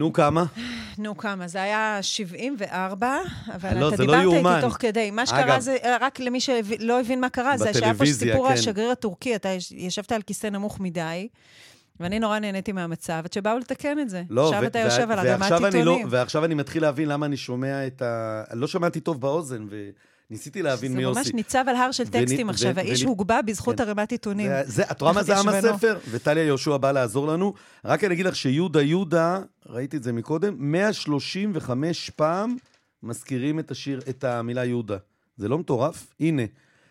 נו, 0.06 0.12
כמה? 0.12 0.44
נו, 0.98 1.16
כמה? 1.16 1.48
זה 1.48 1.62
היה 1.62 1.98
74, 2.02 3.16
אבל 3.54 3.78
לא, 3.78 3.88
אתה 3.88 3.96
דיברת 3.96 4.24
לא 4.24 4.32
איתי 4.32 4.60
תוך 4.60 4.76
כדי. 4.78 5.10
מה 5.10 5.26
שקרה 5.26 5.44
אגב, 5.44 5.60
זה, 5.60 5.76
רק 6.00 6.20
למי 6.20 6.40
שלא 6.40 7.00
הבין 7.00 7.20
מה 7.20 7.28
קרה, 7.28 7.58
זה 7.58 7.74
שהיה 7.74 7.94
פה 7.94 8.06
סיפור 8.06 8.48
כן. 8.48 8.54
השגריר 8.54 8.90
הטורקי, 8.90 9.36
אתה 9.36 9.48
ישבת 9.70 10.12
על 10.12 10.22
כיסא 10.22 10.46
נמוך 10.46 10.80
מדי. 10.80 11.28
ואני 12.00 12.18
נורא 12.18 12.38
נהניתי 12.38 12.72
מהמצב, 12.72 13.22
עד 13.24 13.32
שבאו 13.32 13.58
לתקן 13.58 13.98
את 13.98 14.10
זה. 14.10 14.22
לא, 14.30 14.48
עכשיו 14.48 14.66
אתה 14.66 14.78
יושב 14.78 15.10
על 15.10 15.18
אדמת 15.18 15.52
עיתונים. 15.52 15.84
לא, 15.84 15.98
ועכשיו 16.10 16.44
אני 16.44 16.54
מתחיל 16.54 16.82
להבין 16.82 17.08
למה 17.08 17.26
אני 17.26 17.36
שומע 17.36 17.86
את 17.86 18.02
ה... 18.02 18.42
לא 18.52 18.66
שמעתי 18.66 19.00
טוב 19.00 19.20
באוזן, 19.20 19.66
ו... 19.70 19.90
ניסיתי 20.30 20.62
להבין 20.62 20.96
מי 20.96 21.02
עושה. 21.02 21.22
זה 21.22 21.28
ממש 21.28 21.34
ניצב 21.34 21.64
על 21.68 21.76
הר 21.76 21.92
של 21.92 22.08
טקסטים 22.08 22.50
עכשיו, 22.50 22.78
האיש 22.78 23.02
הוגבה 23.02 23.42
בזכות 23.42 23.76
כן. 23.76 23.82
ערימת 23.82 24.12
עיתונים. 24.12 24.50
את 24.90 25.00
רואה 25.00 25.12
מה 25.12 25.22
זה 25.22 25.36
עם 25.36 25.48
הספר? 25.48 25.98
וטליה 26.10 26.44
יהושע 26.44 26.76
באה 26.76 26.92
לעזור 26.92 27.26
לנו. 27.26 27.54
רק 27.84 28.04
אני 28.04 28.14
אגיד 28.14 28.26
לך 28.26 28.36
שיהודה 28.36 28.82
יהודה, 28.82 29.40
ראיתי 29.66 29.96
את 29.96 30.02
זה 30.02 30.12
מקודם, 30.12 30.54
135 30.58 32.10
פעם 32.10 32.56
מזכירים 33.02 33.58
את 33.58 33.70
השיר, 33.70 34.00
את 34.08 34.24
המילה 34.24 34.64
יהודה. 34.64 34.96
זה 35.36 35.48
לא 35.48 35.58
מטורף? 35.58 36.06
הנה. 36.20 36.42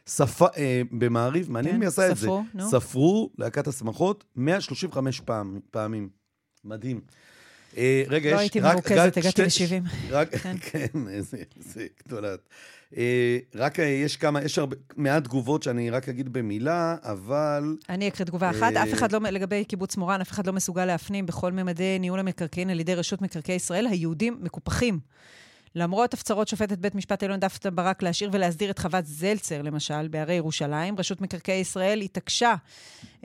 שפה, 0.09 0.47
אה, 0.57 0.81
במעריב, 0.91 1.51
מעניין 1.51 1.75
כן, 1.75 1.79
מי 1.79 1.85
עשה 1.85 2.11
את 2.11 2.17
זה. 2.17 2.27
נו. 2.53 2.69
ספרו 2.69 3.29
להקת 3.37 3.67
השמחות 3.67 4.23
135 4.35 5.19
פעם, 5.19 5.59
פעמים. 5.71 6.09
מדהים. 6.63 7.01
אה, 7.77 8.03
רגע, 8.07 8.29
לא 8.29 8.35
יש... 8.35 8.35
לא 8.35 8.39
הייתי 8.39 8.59
מרוכזת, 8.59 9.17
הגעתי 9.17 9.41
ל-70. 9.41 10.09
רק, 10.09 10.35
כן, 10.35 10.57
כן 10.71 11.07
איזה 11.09 11.37
גדולת. 12.07 12.39
אה, 12.97 13.37
רק 13.55 13.79
אה, 13.79 13.85
יש 13.85 14.17
כמה, 14.17 14.43
יש 14.43 14.57
הרבה, 14.59 14.75
מעט 14.95 15.23
תגובות 15.23 15.63
שאני 15.63 15.89
רק 15.89 16.09
אגיד 16.09 16.33
במילה, 16.33 16.95
אבל... 17.03 17.77
אני 17.89 18.07
אקריא 18.07 18.25
תגובה 18.25 18.49
אחת. 18.49 18.73
אף 18.73 18.93
אחד 18.93 19.11
לא, 19.11 19.19
לגבי 19.19 19.63
קיבוץ 19.65 19.97
מורן, 19.97 20.21
אף 20.21 20.31
אחד 20.31 20.47
לא 20.47 20.53
מסוגל 20.53 20.85
להפנים 20.85 21.25
בכל 21.25 21.51
ממדי 21.51 21.99
ניהול 21.99 22.19
המקרקעין 22.19 22.69
על 22.69 22.79
ידי 22.79 22.95
רשות 22.95 23.21
מקרקעי 23.21 23.55
ישראל, 23.55 23.87
היהודים 23.87 24.37
מקופחים. 24.41 24.99
למרות 25.75 26.13
הפצרות 26.13 26.47
שופטת 26.47 26.77
בית 26.77 26.95
משפט 26.95 27.23
עליון 27.23 27.39
דפנה 27.39 27.71
ברק 27.71 28.03
להשאיר 28.03 28.29
ולהסדיר 28.33 28.71
את 28.71 28.79
חוות 28.79 29.05
זלצר, 29.05 29.61
למשל, 29.61 30.07
בהרי 30.07 30.33
ירושלים, 30.33 30.95
רשות 30.97 31.21
מקרקעי 31.21 31.59
ישראל 31.59 32.01
התעקשה, 32.01 32.55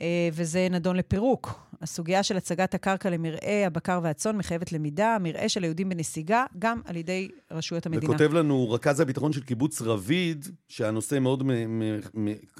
אה, 0.00 0.28
וזה 0.32 0.68
נדון 0.70 0.96
לפירוק. 0.96 1.70
הסוגיה 1.82 2.22
של 2.22 2.36
הצגת 2.36 2.74
הקרקע 2.74 3.10
למרעה 3.10 3.66
הבקר 3.66 4.00
והצאן 4.02 4.36
מחייבת 4.36 4.72
למידה, 4.72 5.16
מרעה 5.20 5.48
של 5.48 5.62
היהודים 5.62 5.88
בנסיגה, 5.88 6.44
גם 6.58 6.80
על 6.84 6.96
ידי 6.96 7.28
רשויות 7.50 7.86
המדינה. 7.86 8.12
וכותב 8.12 8.32
לנו 8.32 8.70
רכז 8.70 9.00
הביטחון 9.00 9.32
של 9.32 9.40
קיבוץ 9.40 9.82
רביד, 9.82 10.48
שהנושא 10.68 11.18
מאוד 11.18 11.42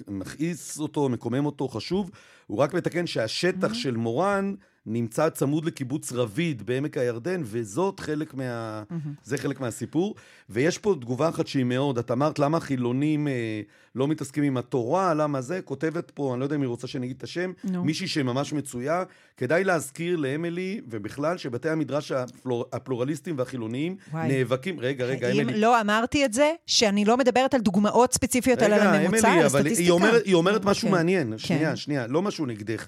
מכעיס 0.08 0.78
אותו, 0.80 1.08
מקומם 1.08 1.46
אותו, 1.46 1.68
חשוב. 1.68 2.10
הוא 2.46 2.58
רק 2.58 2.74
מתקן 2.74 3.06
שהשטח 3.06 3.70
mm-hmm. 3.70 3.74
של 3.74 3.96
מורן 3.96 4.54
נמצא 4.92 5.28
צמוד 5.28 5.64
לקיבוץ 5.64 6.12
רביד 6.12 6.66
בעמק 6.66 6.96
הירדן, 6.96 7.42
וזאת 7.44 8.00
חלק 8.00 8.34
מה... 8.34 8.82
Mm-hmm. 8.90 9.08
זה 9.24 9.38
חלק 9.38 9.60
מהסיפור. 9.60 10.14
ויש 10.50 10.78
פה 10.78 10.94
תגובה 11.00 11.28
אחת 11.28 11.46
שהיא 11.46 11.64
מאוד, 11.64 11.98
את 11.98 12.10
אמרת 12.10 12.38
למה 12.38 12.60
חילונים 12.60 13.28
אה, 13.28 13.60
לא 13.94 14.08
מתעסקים 14.08 14.44
עם 14.44 14.56
התורה, 14.56 15.14
למה 15.14 15.40
זה? 15.40 15.60
כותבת 15.64 16.10
פה, 16.10 16.32
אני 16.32 16.40
לא 16.40 16.44
יודע 16.44 16.56
אם 16.56 16.60
היא 16.60 16.68
רוצה 16.68 16.86
שאני 16.86 17.06
אגיד 17.06 17.16
את 17.16 17.22
השם, 17.22 17.52
no. 17.66 17.76
מישהי 17.76 18.08
שממש 18.08 18.52
מצויה. 18.52 19.04
כדאי 19.36 19.64
להזכיר 19.64 20.16
לאמילי, 20.16 20.80
ובכלל, 20.88 21.38
שבתי 21.38 21.68
המדרש 21.68 22.12
הפלור, 22.12 22.64
הפלורליסטים 22.72 23.38
והחילוניים 23.38 23.96
וואי. 24.12 24.28
נאבקים... 24.28 24.80
רגע, 24.80 25.04
רגע, 25.04 25.30
אמילי. 25.30 25.54
אם 25.54 25.60
לא 25.60 25.80
אמרתי 25.80 26.24
את 26.24 26.32
זה, 26.32 26.52
שאני 26.66 27.04
לא 27.04 27.16
מדברת 27.16 27.54
על 27.54 27.60
דוגמאות 27.60 28.14
ספציפיות, 28.14 28.62
אלא 28.62 28.74
על 28.74 28.80
הממוצע, 28.80 29.32
על 29.32 29.46
הסטטיסטיקה. 29.46 29.82
היא 29.82 29.90
אומרת, 29.90 30.26
היא 30.26 30.34
אומרת 30.34 30.64
משהו 30.64 30.88
כן. 30.88 30.94
מעניין. 30.94 31.38
שנייה, 31.38 31.70
כן. 31.70 31.76
שנייה, 31.76 32.06
לא 32.06 32.22
משהו 32.22 32.46
נגדך. 32.46 32.86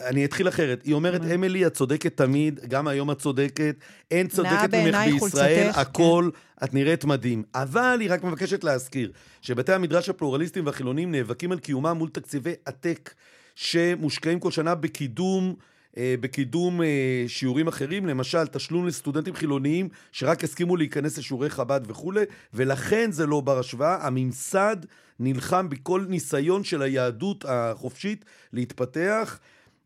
אני 0.00 0.24
אתחיל 0.24 0.48
אחרת. 0.48 0.84
היא 0.84 0.94
אומרת, 0.94 1.20
אמילי, 1.34 1.66
את 1.66 1.74
צודקת 1.74 2.16
תמיד, 2.16 2.60
גם 2.68 2.88
היום 2.88 3.10
את 3.10 3.18
צודקת, 3.18 3.76
אין 4.10 4.28
צודקת 4.28 4.74
ממך 4.74 4.96
בישראל. 5.04 5.70
הכל, 5.74 6.30
כן. 6.32 6.66
את 6.66 6.74
נראית 6.74 7.04
מדהים. 7.04 7.42
אבל 7.54 7.98
היא 8.00 8.12
רק 8.12 8.24
מבקשת 8.24 8.64
להזכיר 8.64 9.12
שבתי 9.42 9.72
המדרש 9.72 10.08
הפלורליסטים 10.08 10.66
והחילונים 10.66 11.12
נאבקים 11.12 11.52
על 11.52 11.58
קיומם 11.58 11.94
מול 11.98 12.08
תקציבי 12.08 12.52
עתק 12.64 13.14
שמושקעים 13.54 14.40
כל 14.40 14.50
שנה 14.50 14.74
בקידום... 14.74 15.54
אה, 15.96 16.14
בקידום 16.20 16.82
אה, 16.82 17.24
שיעורים 17.26 17.68
אחרים, 17.68 18.06
למשל 18.06 18.46
תשלום 18.46 18.86
לסטודנטים 18.86 19.34
חילוניים 19.34 19.88
שרק 20.12 20.44
הסכימו 20.44 20.76
להיכנס 20.76 21.18
לשיעורי 21.18 21.50
חב"ד 21.50 21.80
וכולי, 21.86 22.24
ולכן 22.54 23.12
זה 23.12 23.26
לא 23.26 23.40
בר 23.40 23.58
השוואה. 23.58 24.06
הממסד 24.06 24.76
נלחם 25.20 25.68
בכל 25.68 26.04
ניסיון 26.08 26.64
של 26.64 26.82
היהדות 26.82 27.44
החופשית 27.48 28.24
להתפתח. 28.52 29.38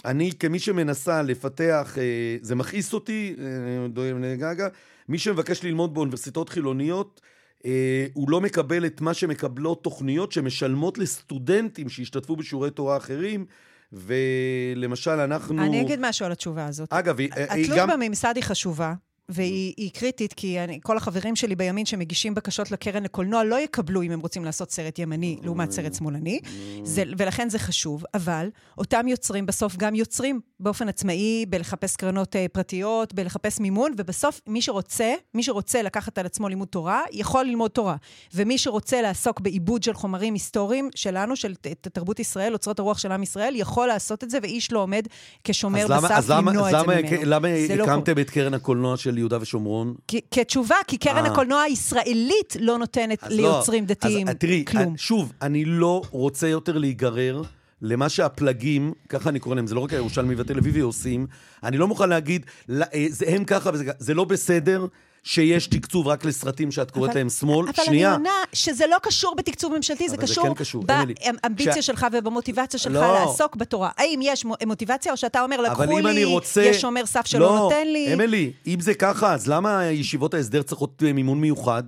אני, 0.05 0.33
כמי 0.38 0.59
שמנסה 0.59 1.23
לפתח, 1.23 1.95
אה, 1.99 2.37
זה 2.43 2.55
מכעיס 2.55 2.95
אותי, 2.95 3.37
אה, 3.99 4.37
גגה, 4.37 4.69
מי 5.09 5.19
שמבקש 5.19 5.65
ללמוד 5.65 5.95
באוניברסיטאות 5.95 6.49
חילוניות, 6.49 7.21
אה, 7.67 8.07
הוא 8.12 8.31
לא 8.31 8.41
מקבל 8.41 8.87
את 8.87 9.01
מה 9.01 9.15
שמקבלות 9.15 9.85
תוכניות 9.85 10.33
שמשלמות 10.33 10.99
לסטודנטים 10.99 11.88
שהשתתפו 11.88 12.37
בשיעורי 12.37 12.71
תורה 12.71 12.97
אחרים. 12.97 13.47
ולמשל, 13.93 15.11
אנחנו... 15.11 15.62
אני 15.62 15.81
אגיד 15.81 15.99
משהו 16.03 16.27
על 16.27 16.33
התשובה 16.33 16.67
הזאת. 16.67 16.93
אגב, 16.93 17.19
היא 17.19 17.31
גם... 17.31 17.61
התלות 17.61 17.91
בממסד 17.91 18.33
היא 18.37 18.45
חשובה. 18.45 18.95
והיא 19.33 19.90
קריטית, 19.90 20.33
כי 20.33 20.61
אני, 20.61 20.81
כל 20.83 20.97
החברים 20.97 21.37
שלי 21.37 21.57
בימין 21.57 21.87
שמגישים 21.87 22.35
בקשות 22.35 22.71
לקרן 22.71 23.03
לקולנוע 23.03 23.45
לא 23.45 23.61
יקבלו 23.61 24.03
אם 24.03 24.11
הם 24.11 24.21
רוצים 24.21 24.45
לעשות 24.45 24.71
סרט 24.71 24.99
ימני 24.99 25.38
לעומת 25.42 25.71
סרט 25.71 25.95
שמאלני, 25.95 26.40
זה, 26.83 27.05
ולכן 27.18 27.49
זה 27.49 27.59
חשוב. 27.59 28.05
אבל 28.14 28.49
אותם 28.79 29.09
יוצרים 29.09 29.47
בסוף 29.47 29.77
גם 29.77 29.95
יוצרים 29.95 30.40
באופן 30.62 30.88
עצמאי, 30.88 31.46
בלחפש 31.48 31.96
קרנות 31.96 32.37
uh, 32.37 32.38
פרטיות, 32.53 33.14
בלחפש 33.14 33.61
מימון, 33.61 33.92
ובסוף 33.96 34.40
מי 34.46 34.62
שרוצה, 34.62 35.14
מי 35.35 35.42
שרוצה 35.42 35.83
לקחת 35.83 36.18
על 36.18 36.27
עצמו 36.27 36.48
לימוד 36.48 36.68
תורה, 36.68 37.03
יכול 37.12 37.44
ללמוד 37.44 37.70
תורה. 37.70 37.96
ומי 38.35 38.59
שרוצה 38.59 39.03
לעסוק 39.03 39.40
בעיבוד 39.40 39.83
של 39.83 39.94
חומרים 39.94 40.35
היסטוריים 40.35 40.88
שלנו, 40.94 41.37
של 41.37 41.55
תרבות 41.92 42.20
ישראל, 42.20 42.53
אוצרות 42.53 42.79
הרוח 42.79 42.98
של 42.98 43.12
עם 43.12 43.22
ישראל, 43.22 43.57
יכול 43.57 43.87
לעשות 43.87 44.25
את 44.25 44.31
זה, 44.31 44.38
ואיש 44.42 44.72
לא 44.72 44.79
עומד 44.79 45.07
כשומר 45.44 45.87
בסף 45.87 45.92
למנוע 45.92 46.18
את 46.18 46.25
זה 46.25 46.35
ממנו. 46.40 46.66
אז 46.66 46.75
למה 47.25 47.48
לא 47.77 47.85
הקמתם 47.85 48.18
את 48.18 48.31
קרן 48.31 48.55
הקולנוע 48.55 48.96
של 48.96 49.18
יהודה 49.18 49.38
ושומרון? 49.40 49.94
כתשובה, 50.31 50.77
כי 50.87 50.98
קרן 50.98 51.25
אה. 51.25 51.31
הקולנוע 51.31 51.61
הישראלית 51.61 52.57
לא 52.61 52.79
נותנת 52.79 53.22
לא. 53.22 53.37
ליוצרים 53.37 53.87
דתיים 53.87 54.29
אז, 54.29 54.35
תראי, 54.38 54.64
כלום. 54.64 54.96
שוב, 54.96 55.33
אני 55.42 55.64
לא 55.64 56.03
רוצה 56.11 56.48
יותר 56.48 56.79
להיגרר. 56.79 57.42
למה 57.83 58.09
שהפלגים, 58.09 58.92
ככה 59.09 59.29
אני 59.29 59.38
קורא 59.38 59.55
להם, 59.55 59.66
זה 59.66 59.75
לא 59.75 59.81
רק 59.81 59.92
הירושלמי 59.92 60.35
והתל 60.35 60.59
אביבי 60.59 60.81
עושים, 60.81 61.27
אני 61.62 61.79
לא 61.79 61.88
מוכן 61.88 62.09
להגיד, 62.09 62.47
אה, 62.71 63.07
זה 63.09 63.25
הם 63.29 63.45
ככה 63.45 63.71
וזה 63.73 63.85
ככה, 63.85 63.95
זה 63.99 64.14
לא 64.14 64.25
בסדר. 64.25 64.87
שיש 65.25 65.66
תקצוב 65.66 66.09
רק 66.09 66.25
לסרטים 66.25 66.71
שאת 66.71 66.90
קוראת 66.90 67.11
אבל, 67.11 67.18
להם 67.18 67.29
שמאל. 67.31 67.68
אבל 67.68 67.85
שנייה. 67.85 68.09
אבל 68.09 68.21
אני 68.21 68.29
עונה 68.29 68.45
שזה 68.53 68.85
לא 68.87 68.97
קשור 69.03 69.35
בתקצוב 69.35 69.77
ממשלתי, 69.77 70.09
זה 70.09 70.16
קשור, 70.16 70.49
כן 70.49 70.55
קשור 70.55 70.85
באמביציה 70.85 71.83
ש... 71.83 71.87
שלך 71.87 72.07
ובמוטיבציה 72.12 72.81
שלך 72.81 72.92
לא. 72.92 73.14
לעסוק 73.14 73.57
בתורה. 73.57 73.90
האם 73.97 74.21
יש 74.23 74.45
מוטיבציה, 74.66 75.12
או 75.12 75.16
שאתה 75.16 75.42
אומר, 75.42 75.61
לקחו 75.61 75.99
לי, 75.99 76.25
רוצה... 76.25 76.62
יש 76.62 76.81
שומר 76.81 77.07
סף 77.07 77.27
שלא 77.27 77.40
לא, 77.40 77.57
נותן 77.57 77.87
לי? 77.87 78.14
אמילי, 78.14 78.53
אם 78.66 78.81
זה 78.81 78.95
ככה, 78.95 79.35
אז 79.35 79.47
למה 79.49 79.85
ישיבות 79.85 80.35
ההסדר 80.35 80.62
צריכות 80.62 81.03
אה, 81.07 81.12
מימון 81.12 81.40
מיוחד? 81.40 81.83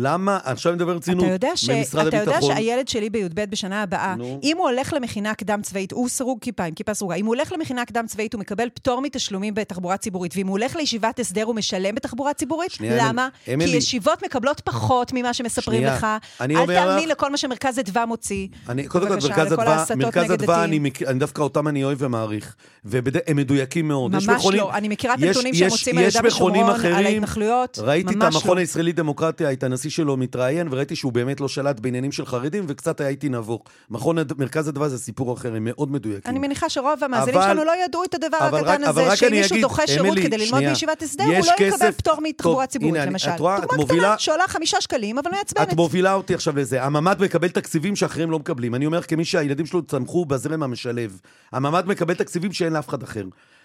למה, 0.00 0.38
עכשיו 0.44 0.72
אני 0.72 0.76
מדבר 0.76 0.96
רצינות, 0.96 1.24
ממשרד 1.24 2.06
הביטחון. 2.06 2.08
אתה 2.08 2.16
יודע 2.16 2.42
שהילד 2.42 2.88
שלי 2.88 3.10
בי"ב 3.10 3.44
בשנה 3.50 3.82
הבאה, 3.82 4.14
נו. 4.14 4.40
אם 4.42 4.56
הוא 4.58 4.68
הולך 4.68 4.92
למכינה 4.92 5.34
קדם 5.34 5.60
צבאית, 5.62 5.92
הוא 5.92 6.08
סרוג 6.08 6.38
כיפה, 6.40 6.64
עם 6.64 6.74
כיפה 6.74 6.94
סרוגה, 6.94 7.14
אם 7.14 7.26
הוא 7.26 7.34
הולך 7.34 7.52
למכינה 7.52 7.84
קדם 7.84 8.04
צבאית, 8.06 8.34
הוא 8.34 8.40
מקבל 8.40 8.68
פטור 8.74 9.00
מתשלומים 9.00 9.54
בתחבורה 9.54 9.96
ציבורית, 9.96 10.36
ואם 10.36 10.46
הוא 10.46 10.58
הולך 10.58 10.76
לישיבת 10.76 11.18
הסדר, 11.18 11.44
הוא 11.44 11.54
משלם 11.54 11.94
בתחבורה 11.94 12.34
ציבורית? 12.34 12.70
שנייה, 12.70 13.08
למה? 13.08 13.28
אמילי. 13.54 13.70
כי 13.70 13.76
ישיבות 13.76 14.24
מקבלות 14.24 14.60
פחות 14.60 15.12
ממה 15.14 15.34
שמספרים 15.34 15.80
שנייה, 15.80 15.96
לך. 15.96 16.06
אל 16.40 16.66
תאמין 16.66 17.08
לכל 17.08 17.30
מה 17.30 17.36
שמרכז 17.36 17.78
אדווה 17.78 18.06
מוציא. 18.06 18.48
אני, 18.68 18.86
קודם 18.86 19.08
כל, 19.08 19.14
מרכז 19.14 19.52
אדווה, 19.52 19.84
מרכז 19.96 20.32
אדווה, 20.32 20.64
אני, 20.64 20.80
אני 21.06 21.18
דווקא 21.18 21.42
אותם 21.42 21.68
אני 21.68 21.84
אוהב 21.84 21.98
ומעריך, 22.00 22.54
והם 22.84 23.36
מדויקים 23.36 23.88
מאוד. 23.88 24.12
ממש 24.12 24.28
מכונים, 24.28 24.60
לא, 24.60 24.74
אני 24.74 24.88
מכירה 24.88 25.14
את 25.14 25.22
הנתונים 25.22 25.54
שהם 25.54 25.68
מוצאים 25.68 25.98
על 25.98 26.04
יהודה 26.04 26.20
ושומרון, 26.24 26.70
על 26.84 27.06
ההתנחלויות, 27.06 27.78
ראיתי 27.82 28.14
את 28.14 28.22
המכון 28.22 28.56
לא. 28.56 28.60
הישראלי 28.60 28.92
דמוקרטיה, 28.92 29.52
את 29.52 29.62
הנשיא 29.62 29.87
שלו 29.90 30.16
מתראיין, 30.16 30.68
וראיתי 30.70 30.96
שהוא 30.96 31.12
באמת 31.12 31.40
לא 31.40 31.48
שלט 31.48 31.80
בעניינים 31.80 32.12
של 32.12 32.26
חרדים, 32.26 32.64
וקצת 32.68 33.00
הייתי 33.00 33.28
נבוך. 33.28 33.62
מכון 33.90 34.16
מרכז 34.38 34.68
אדווה 34.68 34.88
זה 34.88 34.98
סיפור 34.98 35.34
אחר, 35.34 35.54
הם 35.54 35.64
מאוד 35.64 35.90
מדויקים. 35.90 36.30
אני 36.30 36.38
מניחה 36.38 36.68
שרוב 36.68 37.04
המאזינים 37.04 37.40
שלנו 37.42 37.64
לא 37.64 37.72
ידעו 37.84 38.04
את 38.04 38.14
הדבר 38.14 38.36
הקטן 38.36 38.84
הזה, 38.84 39.16
שאם 39.16 39.30
מישהו 39.30 39.60
דוחה 39.60 39.86
שירות 39.86 40.18
כדי 40.22 40.38
ללמוד 40.38 40.62
בישיבת 40.62 41.02
הסדר, 41.02 41.24
הוא 41.24 41.32
לא 41.32 41.66
יקבל 41.66 41.92
פטור 41.92 42.20
מתחבורה 42.22 42.66
ציבורית, 42.66 43.02
למשל. 43.06 43.30
את 43.30 43.40
רואה, 43.40 43.58
את 43.58 43.72
מובילה... 43.76 44.18
שעולה 44.18 44.44
חמישה 44.48 44.80
שקלים, 44.80 45.18
אבל 45.18 45.30
מעצבנת. 45.30 45.68
את 45.68 45.74
מובילה 45.74 46.14
אותי 46.14 46.34
עכשיו 46.34 46.56
לזה. 46.56 46.84
הממ"ד 46.84 47.22
מקבל 47.22 47.48
תקציבים 47.48 47.96
שאחרים 47.96 48.30
לא 48.30 48.38
מקבלים. 48.38 48.74
אני 48.74 48.86
אומר 48.86 49.02
כמי 49.02 49.24
שהילדים 49.24 49.66
שלו 49.66 49.82
צמחו 49.82 50.24
בזרם 50.24 50.62
המשלב. 50.62 51.20
הממ"ד 51.52 51.86
מקבל 51.86 52.14
תקציבים 52.14 52.52
שאין 52.52 52.72
לאף 52.72 52.88
אחד 52.88 53.02
אחר. 53.02 53.24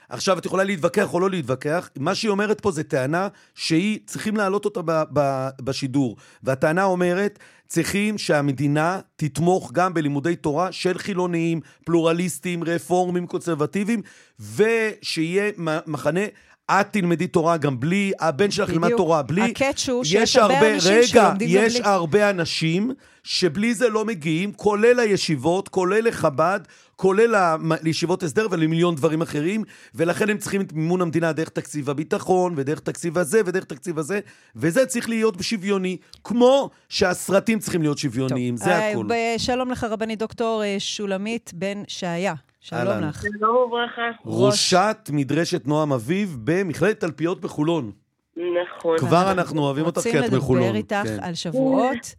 עכשיו, 0.10 0.38
את 0.38 0.46
יכולה 0.46 0.64
להתווכח 0.64 1.14
או 1.14 1.20
לא 1.20 1.30
להתווכח, 1.30 1.90
מה 2.00 2.16
שהיא 2.16 2.32
אומרת 2.32 2.62
פה 2.62 2.72
זה 2.72 2.84
טענה 2.84 3.28
שהיא, 3.56 4.00
צריכים 4.06 4.38
להעלות 4.38 4.66
אותה 4.66 4.82
ב, 4.86 5.04
ב, 5.14 5.50
בשידור. 5.62 6.16
והטענה 6.44 6.84
אומרת, 6.84 7.40
צריכים 7.68 8.18
שהמדינה 8.18 9.00
תתמוך 9.16 9.72
גם 9.72 9.94
בלימודי 9.94 10.36
תורה 10.36 10.72
של 10.72 10.98
חילוניים, 10.98 11.62
פלורליסטים, 11.86 12.64
רפורמים, 12.64 13.28
קונסרבטיביים, 13.28 14.02
ושיהיה 14.40 15.52
מחנה 15.88 16.26
את 16.72 16.88
תלמדי 16.92 17.28
תורה 17.28 17.58
גם 17.58 17.80
בלי, 17.80 18.12
הבן 18.20 18.52
שלך 18.52 18.70
ילמד 18.70 18.90
תורה 18.98 19.22
בלי. 19.22 19.42
הקאץ' 19.42 19.90
הוא 19.90 20.04
שיש 20.04 20.36
הרבה, 20.36 20.74
אנשים 20.74 20.92
רגע, 20.92 21.08
שלומדים 21.08 21.32
גם 21.32 21.38
בלי. 21.38 21.58
רגע, 21.58 21.66
יש 21.66 21.80
הרבה 21.84 22.30
אנשים 22.30 22.92
שבלי 23.24 23.74
זה 23.74 23.90
לא 23.90 24.06
מגיעים, 24.06 24.54
כולל 24.54 25.00
הישיבות, 25.00 25.70
כולל 25.70 26.08
לחב"ד, 26.08 26.60
כולל 27.04 27.36
לישיבות 27.82 28.24
הסדר 28.24 28.48
ולמיליון 28.52 28.96
דברים 28.96 29.22
אחרים, 29.22 29.64
ולכן 29.96 30.30
הם 30.30 30.38
צריכים 30.38 30.62
את 30.62 30.74
מימון 30.74 31.02
המדינה 31.02 31.32
דרך 31.32 31.50
תקציב 31.50 31.90
הביטחון, 31.90 32.54
ודרך 32.56 32.80
תקציב 32.80 33.18
הזה, 33.18 33.42
ודרך 33.46 33.64
תקציב 33.64 34.00
הזה, 34.00 34.20
וזה 34.56 34.86
צריך 34.86 35.10
להיות 35.10 35.36
שוויוני, 35.42 35.98
כמו 36.24 36.70
שהסרטים 36.90 37.60
צריכים 37.60 37.82
להיות 37.82 37.98
שוויוניים, 37.98 38.58
זה 38.58 38.72
אה, 38.72 38.92
הכול. 38.92 39.08
שלום 39.38 39.72
לך, 39.72 39.84
רבנית 39.84 40.20
דוקטור 40.20 40.64
אה, 40.64 40.76
שולמית 40.80 41.52
בן 41.56 41.84
שעיה. 41.88 42.34
שלום 42.60 43.00
לך. 43.02 43.22
שלום 43.22 43.56
וברכה. 43.56 44.02
ראשת 44.26 45.10
מדרשת 45.14 45.68
נועם 45.68 45.94
אביב 45.94 46.38
במכללת 46.44 47.00
תלפיות 47.00 47.42
בחולון. 47.42 47.92
נכון. 48.38 48.98
כבר 48.98 49.32
אנחנו 49.32 49.62
אוהבים 49.62 49.86
אותך 49.86 50.02
כי 50.02 50.20
את 50.20 50.34
מחולון. 50.34 50.64
רוצים 50.64 50.76
לדבר 50.76 50.76
איתך 50.76 51.10
כן. 51.10 51.28
על 51.28 51.34
שבועות, 51.34 52.16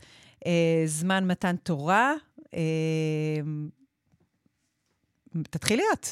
אה, 0.47 0.83
זמן 0.87 1.27
מתן 1.27 1.57
תורה. 1.57 2.13
תתחילי 5.43 5.83
את. 5.93 6.07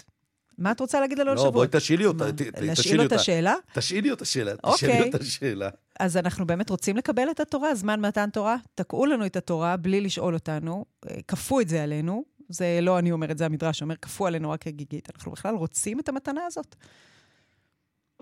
מה 0.58 0.72
את 0.72 0.80
רוצה 0.80 1.00
להגיד 1.00 1.18
לנו 1.18 1.30
על 1.30 1.36
שבועות? 1.36 1.54
לא, 1.54 1.60
בואי 1.60 1.68
תשאילי 1.80 2.06
אותה. 2.06 2.24
להשאיל 2.60 3.00
אותה 3.00 3.18
שאלה? 3.18 3.54
תשאילי 3.74 4.10
אותה 4.10 4.24
שאלה. 4.24 4.52
תשאילי 4.56 4.92
אוקיי. 4.92 5.12
אותה 5.12 5.24
שאלה. 5.24 5.68
אז 6.00 6.16
אנחנו 6.16 6.46
באמת 6.46 6.70
רוצים 6.70 6.96
לקבל 6.96 7.30
את 7.30 7.40
התורה, 7.40 7.74
זמן 7.74 8.00
מתן 8.00 8.30
תורה. 8.30 8.56
תקעו 8.74 9.06
לנו 9.06 9.26
את 9.26 9.36
התורה 9.36 9.76
בלי 9.76 10.00
לשאול 10.00 10.34
אותנו. 10.34 10.84
אה, 11.10 11.16
כפו 11.28 11.60
את 11.60 11.68
זה 11.68 11.82
עלינו. 11.82 12.24
זה 12.48 12.78
לא 12.82 12.98
אני 12.98 13.12
אומרת, 13.12 13.38
זה 13.38 13.46
המדרש 13.46 13.82
אומר, 13.82 13.94
כפו 13.96 14.26
עלינו 14.26 14.50
רק 14.50 14.66
הגיגית. 14.66 15.08
אנחנו 15.14 15.32
בכלל 15.32 15.54
רוצים 15.54 16.00
את 16.00 16.08
המתנה 16.08 16.46
הזאת? 16.46 16.74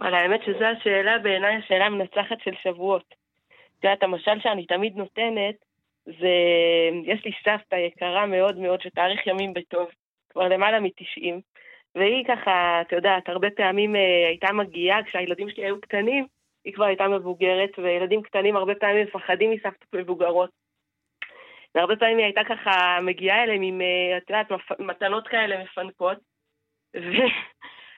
אבל 0.01 0.15
האמת 0.15 0.41
שזו 0.47 0.65
השאלה, 0.65 1.19
בעיניי 1.23 1.57
השאלה 1.57 1.87
המנצחת 1.87 2.39
של 2.45 2.51
שבועות. 2.63 3.15
את 3.79 3.85
יודעת, 3.85 4.03
המשל 4.03 4.41
שאני 4.43 4.67
תמיד 4.67 4.97
נותנת, 4.97 5.55
זה, 6.07 6.35
יש 7.05 7.25
לי 7.25 7.33
סבתא 7.45 7.75
יקרה 7.75 8.27
מאוד 8.27 8.59
מאוד, 8.59 8.81
שתאריך 8.81 9.27
ימים 9.27 9.55
בטוב, 9.55 9.89
כבר 10.31 10.49
למעלה 10.49 10.81
מ-90, 10.81 11.41
והיא 11.95 12.25
ככה, 12.29 12.81
את 12.81 12.93
יודעת, 12.93 13.29
הרבה 13.29 13.51
פעמים 13.51 13.97
אה, 13.97 14.29
הייתה 14.29 14.53
מגיעה, 14.53 15.03
כשהילדים 15.03 15.51
שלי 15.51 15.65
היו 15.65 15.81
קטנים, 15.81 16.27
היא 16.65 16.75
כבר 16.75 16.85
הייתה 16.85 17.09
מבוגרת, 17.09 17.79
וילדים 17.79 18.23
קטנים 18.23 18.57
הרבה 18.57 18.75
פעמים 18.75 19.07
מפחדים 19.07 19.51
מסבתות 19.51 19.95
מבוגרות. 19.95 20.51
והרבה 21.75 21.97
פעמים 21.97 22.19
היא 22.19 22.25
הייתה 22.25 22.45
ככה 22.45 22.99
מגיעה 23.03 23.43
אליהם 23.43 23.63
עם, 23.63 23.81
אה, 23.81 24.17
את 24.17 24.31
יודעת, 24.31 24.47
מתנות 24.79 25.29
כאלה 25.29 25.63
מפנקות. 25.65 26.19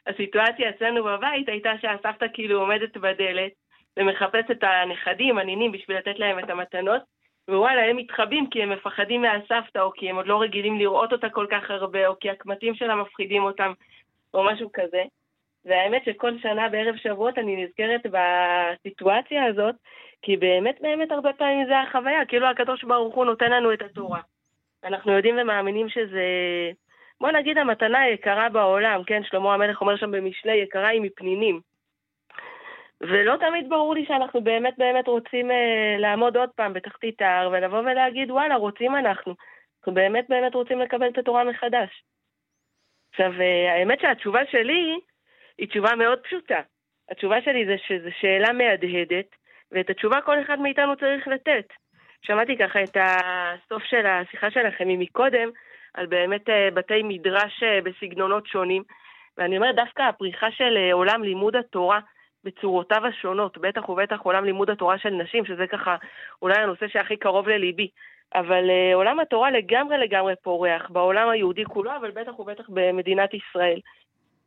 והסיטואציה 0.06 0.70
אצלנו 0.70 1.04
בבית 1.04 1.48
הייתה 1.48 1.72
שהסבתא 1.80 2.26
כאילו 2.34 2.60
עומדת 2.60 2.96
בדלת 2.96 3.52
ומחפשת 3.96 4.50
את 4.50 4.62
הנכדים, 4.62 5.38
הנינים, 5.38 5.72
בשביל 5.72 5.96
לתת 5.96 6.18
להם 6.18 6.38
את 6.38 6.50
המתנות, 6.50 7.02
ווואלה, 7.48 7.84
הם 7.84 7.96
מתחבאים 7.96 8.50
כי 8.50 8.62
הם 8.62 8.70
מפחדים 8.70 9.22
מהסבתא, 9.22 9.78
או 9.78 9.92
כי 9.92 10.10
הם 10.10 10.16
עוד 10.16 10.26
לא 10.26 10.42
רגילים 10.42 10.78
לראות 10.78 11.12
אותה 11.12 11.28
כל 11.28 11.46
כך 11.50 11.70
הרבה, 11.70 12.06
או 12.06 12.14
כי 12.20 12.30
הקמטים 12.30 12.74
שלה 12.74 12.96
מפחידים 12.96 13.42
אותם, 13.42 13.72
או 14.34 14.44
משהו 14.44 14.70
כזה. 14.72 15.02
והאמת 15.64 16.04
שכל 16.04 16.38
שנה 16.38 16.68
בערב 16.68 16.96
שבועות 16.96 17.38
אני 17.38 17.64
נזכרת 17.64 18.00
בסיטואציה 18.06 19.44
הזאת, 19.44 19.74
כי 20.22 20.36
באמת 20.36 20.76
באמת 20.80 21.12
הרבה 21.12 21.32
פעמים 21.32 21.66
זה 21.66 21.80
החוויה, 21.80 22.24
כאילו 22.24 22.46
הקדוש 22.46 22.84
ברוך 22.84 23.14
הוא 23.14 23.24
נותן 23.24 23.50
לנו 23.50 23.72
את 23.72 23.82
התורה. 23.82 24.20
אנחנו 24.84 25.12
יודעים 25.12 25.38
ומאמינים 25.38 25.88
שזה, 25.88 26.24
בוא 27.20 27.30
נגיד 27.30 27.58
המתנה 27.58 28.00
היקרה 28.00 28.48
בעולם, 28.48 29.04
כן? 29.04 29.22
שלמה 29.24 29.54
המלך 29.54 29.80
אומר 29.80 29.96
שם 29.96 30.10
במשלי, 30.10 30.52
יקרה 30.52 30.88
היא 30.88 31.00
מפנינים. 31.00 31.60
ולא 33.02 33.36
תמיד 33.36 33.68
ברור 33.68 33.94
לי 33.94 34.04
שאנחנו 34.06 34.40
באמת 34.40 34.74
באמת 34.78 35.08
רוצים 35.08 35.50
אה, 35.50 35.96
לעמוד 35.98 36.36
עוד 36.36 36.50
פעם 36.56 36.72
בתחתית 36.72 37.22
ההר 37.22 37.50
ולבוא 37.52 37.78
ולהגיד, 37.78 38.30
וואלה, 38.30 38.56
רוצים 38.56 38.96
אנחנו. 38.96 39.34
אנחנו 39.78 39.94
באמת 39.94 40.24
באמת 40.28 40.54
רוצים 40.54 40.78
לקבל 40.80 41.08
את 41.08 41.18
התורה 41.18 41.44
מחדש. 41.44 42.02
עכשיו, 43.12 43.32
אה, 43.40 43.72
האמת 43.72 44.00
שהתשובה 44.00 44.40
שלי 44.50 45.00
היא 45.58 45.68
תשובה 45.68 45.94
מאוד 45.94 46.18
פשוטה. 46.18 46.60
התשובה 47.10 47.42
שלי 47.42 47.66
זה 47.66 47.76
שזו 47.86 48.08
שאלה 48.20 48.52
מהדהדת, 48.52 49.26
ואת 49.72 49.90
התשובה 49.90 50.20
כל 50.20 50.42
אחד 50.42 50.58
מאיתנו 50.60 50.96
צריך 50.96 51.28
לתת. 51.28 51.66
שמעתי 52.22 52.56
ככה 52.56 52.82
את 52.82 52.96
הסוף 52.96 53.82
של 53.82 54.06
השיחה 54.06 54.50
שלכם 54.50 54.88
מקודם, 54.88 55.50
על 55.94 56.06
באמת 56.06 56.48
אה, 56.48 56.68
בתי 56.74 57.02
מדרש 57.02 57.62
אה, 57.62 57.80
בסגנונות 57.84 58.46
שונים, 58.46 58.82
ואני 59.38 59.56
אומרת, 59.56 59.76
דווקא 59.76 60.02
הפריחה 60.02 60.50
של 60.50 60.76
אה, 60.76 60.92
עולם 60.92 61.22
לימוד 61.22 61.56
התורה 61.56 62.00
בצורותיו 62.44 63.06
השונות, 63.06 63.58
בטח 63.58 63.88
ובטח 63.88 64.20
עולם 64.20 64.44
לימוד 64.44 64.70
התורה 64.70 64.98
של 64.98 65.10
נשים, 65.10 65.44
שזה 65.44 65.66
ככה 65.66 65.96
אולי 66.42 66.58
הנושא 66.58 66.88
שהכי 66.88 67.16
קרוב 67.16 67.48
לליבי, 67.48 67.88
אבל 68.34 68.70
עולם 68.94 69.20
התורה 69.20 69.50
לגמרי 69.50 69.98
לגמרי 69.98 70.34
פורח, 70.42 70.90
בעולם 70.90 71.28
היהודי 71.28 71.64
כולו, 71.64 71.96
אבל 71.96 72.10
בטח 72.10 72.38
ובטח 72.40 72.64
במדינת 72.68 73.30
ישראל. 73.34 73.80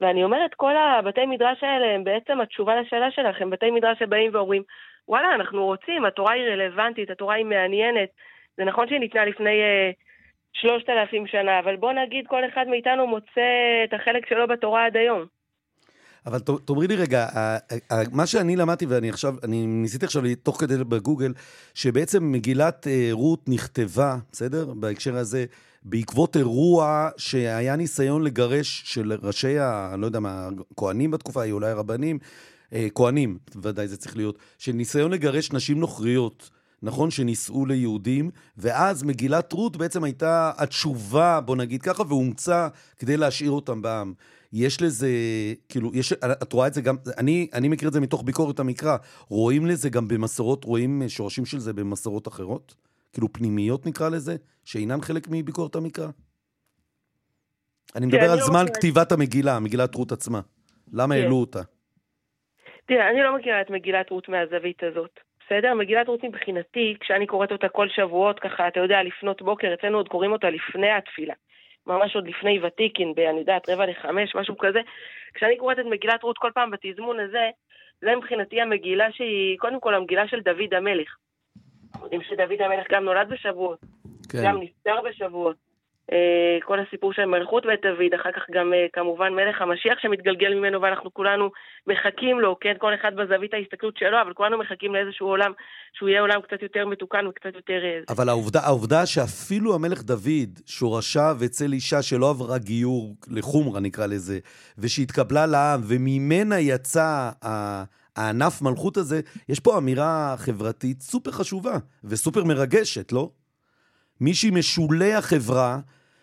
ואני 0.02 0.24
אומרת, 0.24 0.54
כל 0.54 0.78
הבתי 0.78 1.26
מדרש 1.26 1.64
האלה 1.64 1.96
הם 1.96 2.04
בעצם 2.04 2.41
התשובה 2.41 2.82
לשאלה 2.82 3.12
שלכם, 3.12 3.50
בתי 3.50 3.72
מדרש 3.72 4.00
שבאים 4.00 4.32
ואומרים, 4.34 4.64
וואלה, 5.08 5.36
אנחנו 5.36 5.66
רוצים, 5.66 6.06
התורה 6.06 6.34
היא 6.34 6.43
רלוונטית, 6.43 7.10
התורה 7.10 7.36
היא 7.36 7.46
מעניינת. 7.46 8.10
זה 8.58 8.64
נכון 8.64 8.88
שהיא 8.88 9.00
ניתנה 9.00 9.26
לפני 9.26 9.62
אה, 9.62 9.91
שלושת 10.54 10.89
אלפים 10.89 11.28
שנה, 11.28 11.60
אבל 11.60 11.76
בוא 11.76 11.91
נגיד 11.91 12.28
כל 12.28 12.46
אחד 12.46 12.68
מאיתנו 12.68 13.08
מוצא 13.08 13.84
את 13.84 13.93
החלק 13.93 14.30
שלו 14.30 14.48
בתורה 14.48 14.86
עד 14.86 14.98
היום. 14.98 15.26
אבל 16.26 16.39
תאמרי 16.39 16.88
לי 16.88 16.95
רגע, 16.95 17.28
מה 18.11 18.26
שאני 18.26 18.55
למדתי, 18.55 18.86
ואני 18.86 19.09
עכשיו, 19.09 19.36
אני 19.43 19.65
ניסיתי 19.65 20.05
עכשיו 20.05 20.23
תוך 20.43 20.59
כדי 20.59 20.78
בגוגל, 20.78 21.34
שבעצם 21.73 22.32
מגילת 22.32 22.88
אה, 22.88 23.09
רות 23.11 23.49
נכתבה, 23.49 24.17
בסדר? 24.32 24.73
בהקשר 24.73 25.17
הזה, 25.17 25.45
בעקבות 25.84 26.38
אירוע 26.38 27.09
שהיה 27.17 27.76
ניסיון 27.76 28.23
לגרש 28.23 28.84
של 28.86 29.13
ראשי 29.21 29.59
ה... 29.59 29.95
לא 29.97 30.05
יודע 30.05 30.19
מה, 30.19 30.49
הכוהנים 30.71 31.11
בתקופה 31.11 31.41
ההיא, 31.41 31.53
אולי 31.53 31.71
הרבנים, 31.71 32.19
אה, 32.73 32.88
כהנים, 32.95 33.38
ודאי 33.61 33.88
זה 33.88 33.97
צריך 33.97 34.17
להיות, 34.17 34.38
של 34.57 34.71
ניסיון 34.71 35.11
לגרש 35.11 35.51
נשים 35.51 35.80
נוכריות. 35.80 36.49
נכון, 36.82 37.11
שנישאו 37.11 37.65
ליהודים, 37.65 38.32
ואז 38.57 39.03
מגילת 39.03 39.53
רות 39.53 39.78
בעצם 39.78 40.03
הייתה 40.03 40.51
התשובה, 40.57 41.41
בוא 41.41 41.55
נגיד 41.55 41.82
ככה, 41.82 42.03
ואומצה 42.07 42.67
כדי 42.97 43.17
להשאיר 43.17 43.51
אותם 43.51 43.82
בעם. 43.82 44.13
יש 44.56 44.82
לזה, 44.82 45.08
כאילו, 45.70 45.91
יש, 45.93 46.14
את 46.14 46.53
רואה 46.53 46.68
את 46.68 46.74
זה 46.74 46.82
גם, 46.82 46.95
אני, 47.18 47.47
אני 47.53 47.68
מכיר 47.68 47.88
את 47.88 47.93
זה 47.93 48.01
מתוך 48.01 48.24
ביקורת 48.24 48.60
המקרא, 48.60 48.97
רואים 49.30 49.66
לזה 49.66 49.89
גם 49.89 50.08
במסורות, 50.08 50.64
רואים 50.64 51.01
שורשים 51.08 51.45
של 51.45 51.58
זה 51.58 51.74
במסורות 51.74 52.28
אחרות? 52.28 52.76
כאילו 53.14 53.34
פנימיות 53.34 53.86
נקרא 53.86 54.10
לזה, 54.10 54.36
שאינן 54.66 55.01
חלק 55.01 55.28
מביקורת 55.32 55.76
המקרא? 55.76 56.08
אני 57.95 58.06
מדבר 58.06 58.32
על 58.32 58.39
זמן 58.39 58.66
כתיבת 58.74 59.12
המגילה, 59.12 59.60
מגילת 59.60 59.95
רות 59.95 60.12
עצמה. 60.12 60.39
למה 60.93 61.16
כן. 61.16 61.22
העלו 61.22 61.36
אותה? 61.36 61.62
תראה, 62.86 63.10
אני 63.10 63.24
לא 63.24 63.38
מכירה 63.38 63.62
את 63.62 63.70
מגילת 63.70 64.10
רות 64.10 64.30
מהזווית 64.30 64.84
הזאת. 64.84 65.20
בסדר? 65.45 65.74
מגילת 65.74 66.08
רות 66.08 66.24
מבחינתי, 66.24 66.95
כשאני 66.99 67.28
קוראת 67.28 67.51
אותה 67.51 67.70
כל 67.70 67.88
שבועות, 67.89 68.39
ככה, 68.39 68.68
אתה 68.68 68.80
יודע, 68.80 69.03
לפנות 69.03 69.41
בוקר, 69.41 69.74
אצלנו 69.74 69.97
עוד 69.97 70.08
קוראים 70.08 70.32
אותה 70.32 70.49
לפני 70.49 70.91
התפילה. 70.91 71.34
ממש 71.88 72.15
עוד 72.15 72.27
לפני 72.27 72.59
ותיקין, 72.63 73.13
אני 73.29 73.39
יודעת, 73.39 73.69
רבע 73.69 73.86
לחמש, 73.86 74.36
משהו 74.36 74.57
כזה. 74.57 74.79
כשאני 75.33 75.57
קוראת 75.57 75.79
את 75.79 75.86
מגילת 75.86 76.23
רות 76.23 76.38
כל 76.38 76.51
פעם 76.53 76.71
בתזמון 76.71 77.19
הזה, 77.19 77.49
זה 78.01 78.15
מבחינתי 78.15 78.61
המגילה 78.61 79.11
שהיא, 79.11 79.57
קודם 79.57 79.79
כל 79.79 79.95
המגילה 79.95 80.27
של 80.27 80.39
דוד 80.39 80.73
המלך. 80.73 81.15
יודעים 82.03 82.21
שדוד 82.23 82.61
המלך 82.61 82.88
גם 82.91 83.03
נולד 83.03 83.29
בשבועות, 83.29 83.79
כן. 84.29 84.43
גם 84.43 84.61
נפטר 84.61 84.95
בשבועות. 85.09 85.64
אה, 86.12 86.58
כל 86.64 86.80
הסיפור 86.80 87.14
של 87.14 87.26
מלכות 87.26 87.66
בית 87.66 87.82
דוד, 87.82 88.14
אחר 88.22 88.32
כך 88.32 88.41
גם 88.51 88.74
אה, 88.74 88.86
כמובן 88.93 89.34
מלך 89.34 89.62
המשיח 89.62 89.99
שמתגלגל 90.01 90.53
ממנו 90.53 90.82
ואנחנו 90.82 91.14
כולנו 91.14 91.49
מחכים 91.88 92.39
לו, 92.39 92.58
כן, 92.62 92.74
כל 92.78 92.93
אחד 92.93 93.16
בזווית 93.16 93.53
ההסתכלות 93.53 93.97
שלו, 93.97 94.22
אבל 94.22 94.34
כולנו 94.34 94.58
מחכים 94.58 94.95
לאיזשהו 94.95 95.28
עולם 95.28 95.51
שהוא 95.93 96.10
יהיה 96.10 96.22
עולם 96.22 96.41
קצת 96.41 96.62
יותר 96.62 96.86
מתוקן 96.86 97.28
וקצת 97.28 97.56
יותר... 97.56 97.80
אה, 97.84 97.99
אבל 98.10 98.30
העובדה, 98.30 98.60
העובדה 98.60 99.06
שאפילו 99.06 99.76
המלך 99.76 100.03
דוד, 100.03 100.60
שורשיו 100.66 101.38
אצל 101.45 101.74
אישה 101.74 102.01
שלא 102.01 102.30
עברה 102.30 102.58
גיור 102.58 103.16
לחומרה 103.32 103.80
נקרא 103.80 104.06
לזה, 104.06 104.39
ושהתקבלה 104.78 105.45
לעם, 105.45 105.82
וממנה 105.88 106.60
יצא 106.60 107.30
הענף 108.16 108.62
מלכות 108.62 108.97
הזה, 108.97 109.22
יש 109.49 109.60
פה 109.60 109.78
אמירה 109.78 110.36
חברתית 110.38 111.01
סופר 111.01 111.32
חשובה 111.32 111.78
וסופר 112.03 112.43
מרגשת, 112.43 113.12
לא? 113.12 113.30
מישהי 114.22 114.51
משולי 114.51 115.14
החברה, 115.14 115.80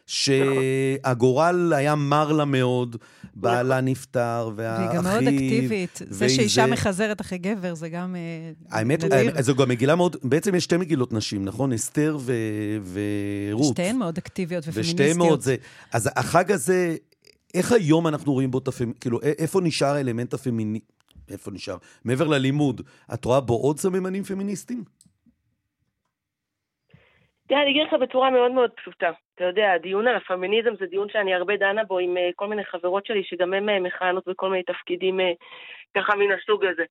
שהגורל 0.06 1.72
היה 1.76 1.94
מר 1.94 2.32
לה 2.32 2.44
מאוד, 2.44 2.96
בעלה 3.34 3.80
נפטר, 3.80 4.50
והאחיו... 4.56 4.86
והיא 4.86 4.98
גם 4.98 5.04
מאוד 5.04 5.22
אקטיבית. 5.22 6.00
זה 6.02 6.28
שאישה 6.28 6.66
מחזרת 6.66 7.20
אחרי 7.20 7.38
גבר, 7.38 7.74
זה 7.74 7.88
גם 7.88 8.16
אה, 8.16 8.52
האמת, 8.78 9.00
זו 9.40 9.54
גם 9.54 9.68
מגילה 9.68 9.96
מאוד... 9.96 10.16
בעצם 10.22 10.54
יש 10.54 10.64
שתי 10.64 10.76
מגילות 10.76 11.12
נשים, 11.12 11.44
נכון? 11.44 11.72
אסתר 11.72 12.16
ורות. 12.22 13.72
שתיהן 13.72 13.96
מאוד 13.96 14.18
אקטיביות 14.18 14.64
ופמיניסטיות. 14.68 15.00
ושתיהן 15.00 15.18
מאוד 15.18 15.40
זה. 15.40 15.56
אז 15.92 16.10
החג 16.16 16.52
הזה, 16.52 16.96
איך 17.54 17.72
היום 17.72 18.06
אנחנו 18.06 18.32
רואים 18.32 18.50
בו 18.50 18.58
את 18.58 18.68
הפמיניסטיות? 18.68 19.00
כאילו, 19.00 19.20
איפה 19.38 19.60
נשאר 19.60 19.94
האלמנט 19.94 20.34
הפמיני... 20.34 20.80
איפה 21.30 21.50
נשאר? 21.50 21.76
מעבר 22.04 22.26
ללימוד, 22.28 22.80
את 23.14 23.24
רואה 23.24 23.40
בו 23.40 23.54
עוד 23.54 23.78
סממנים 23.78 24.22
פמיניסטיים? 24.22 24.84
תראה, 27.48 27.62
אני 27.62 27.70
אגיד 27.70 27.82
לך 27.88 28.08
בצורה 28.08 28.30
מאוד 28.30 28.52
מאוד 28.52 28.70
פשוטה. 28.76 29.06
אתה 29.42 29.50
יודע, 29.50 29.72
הדיון 29.72 30.08
על 30.08 30.16
הפמיניזם 30.16 30.76
זה 30.76 30.86
דיון 30.86 31.08
שאני 31.08 31.34
הרבה 31.34 31.56
דנה 31.56 31.84
בו 31.84 31.98
עם 31.98 32.16
uh, 32.16 32.20
כל 32.36 32.46
מיני 32.46 32.64
חברות 32.64 33.06
שלי, 33.06 33.24
שגם 33.24 33.54
הן 33.54 33.68
uh, 33.68 33.80
מכהנות 33.80 34.28
בכל 34.28 34.50
מיני 34.50 34.62
תפקידים 34.62 35.20
uh, 35.20 35.22
ככה 35.96 36.16
מן 36.16 36.32
הסוג 36.32 36.64
הזה. 36.64 36.84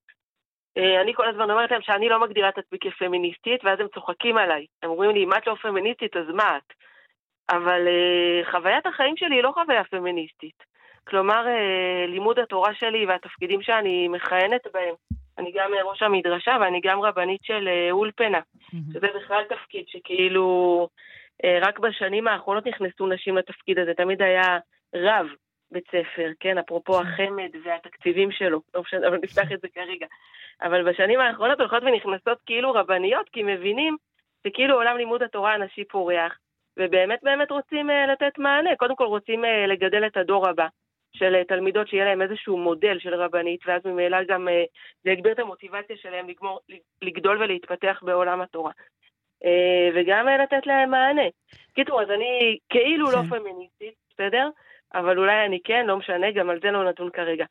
אני 1.02 1.14
כל 1.14 1.28
הזמן 1.28 1.50
אומרת 1.50 1.70
להם 1.70 1.82
שאני 1.82 2.08
לא 2.08 2.20
מגדירה 2.20 2.48
את 2.48 2.58
עצמי 2.58 2.78
כפמיניסטית, 2.78 3.64
ואז 3.64 3.80
הם 3.80 3.86
צוחקים 3.94 4.36
עליי. 4.36 4.66
הם 4.82 4.90
אומרים 4.90 5.10
לי, 5.10 5.24
אם 5.24 5.32
את 5.32 5.46
לא 5.46 5.54
פמיניסטית, 5.54 6.16
אז 6.16 6.28
מה 6.34 6.56
את? 6.56 6.72
אבל 7.50 7.88
חוויית 8.50 8.86
החיים 8.86 9.16
שלי 9.16 9.34
היא 9.34 9.42
לא 9.42 9.52
חוויה 9.54 9.84
פמיניסטית. 9.84 10.62
כלומר, 11.08 11.46
לימוד 12.08 12.38
התורה 12.38 12.74
שלי 12.74 13.06
והתפקידים 13.06 13.62
שאני 13.62 14.08
מכהנת 14.08 14.66
בהם, 14.74 14.94
אני 15.38 15.52
גם 15.54 15.70
ראש 15.84 16.02
המדרשה 16.02 16.56
ואני 16.60 16.80
גם 16.80 17.00
רבנית 17.00 17.40
של 17.44 17.68
אולפנה, 17.90 18.38
mm-hmm. 18.38 18.76
שזה 18.92 19.06
בכלל 19.16 19.42
תפקיד 19.48 19.84
שכאילו 19.88 20.88
רק 21.60 21.78
בשנים 21.78 22.28
האחרונות 22.28 22.66
נכנסו 22.66 23.06
נשים 23.06 23.36
לתפקיד 23.36 23.78
הזה, 23.78 23.94
תמיד 23.94 24.22
היה 24.22 24.58
רב 24.94 25.26
בית 25.72 25.84
ספר, 25.86 26.30
כן, 26.40 26.58
אפרופו 26.58 27.00
החמד 27.00 27.50
והתקציבים 27.64 28.32
שלו, 28.32 28.60
לא 28.74 28.80
משנה, 28.80 29.08
אבל 29.08 29.18
נפתח 29.22 29.52
את 29.52 29.60
זה 29.60 29.68
כרגע. 29.74 30.06
אבל 30.62 30.90
בשנים 30.90 31.20
האחרונות 31.20 31.60
הולכות 31.60 31.82
ונכנסות 31.82 32.38
כאילו 32.46 32.72
רבניות, 32.72 33.28
כי 33.28 33.42
מבינים 33.42 33.96
שכאילו 34.46 34.74
עולם 34.74 34.96
לימוד 34.96 35.22
התורה 35.22 35.54
הנשי 35.54 35.84
פורח, 35.84 36.38
ובאמת 36.78 37.18
באמת 37.22 37.50
רוצים 37.50 37.90
uh, 37.90 38.12
לתת 38.12 38.38
מענה. 38.38 38.76
קודם 38.76 38.96
כל 38.96 39.04
רוצים 39.04 39.44
uh, 39.44 39.48
לגדל 39.68 40.06
את 40.06 40.16
הדור 40.16 40.48
הבא 40.48 40.66
של 41.16 41.42
תלמידות 41.48 41.88
שיהיה 41.88 42.04
להם 42.04 42.22
איזשהו 42.22 42.58
מודל 42.58 42.98
של 42.98 43.14
רבנית, 43.14 43.60
ואז 43.66 43.86
ממילא 43.86 44.24
גם 44.28 44.48
זה 45.04 45.10
יגביר 45.10 45.32
את 45.32 45.38
המוטיבציה 45.38 45.96
שלהם 45.96 46.28
לגמור, 46.28 46.60
לגדול 47.02 47.42
ולהתפתח 47.42 48.00
בעולם 48.02 48.40
התורה. 48.40 48.72
Uh, 49.42 49.46
וגם 49.94 50.26
uh, 50.28 50.42
לתת 50.42 50.66
להם 50.66 50.90
מענה. 50.90 51.28
קיצור, 51.74 52.02
אז 52.02 52.08
אני 52.16 52.58
כאילו 52.68 53.10
לא 53.10 53.16
כן. 53.16 53.28
פמיניסטית, 53.28 53.94
בסדר? 54.10 54.48
אבל 54.94 55.18
אולי 55.18 55.46
אני 55.46 55.58
כן, 55.64 55.84
לא 55.86 55.96
משנה, 55.96 56.26
גם 56.36 56.50
על 56.50 56.58
זה 56.62 56.70
לא 56.70 56.88
נתון 56.88 57.10
כרגע. 57.12 57.44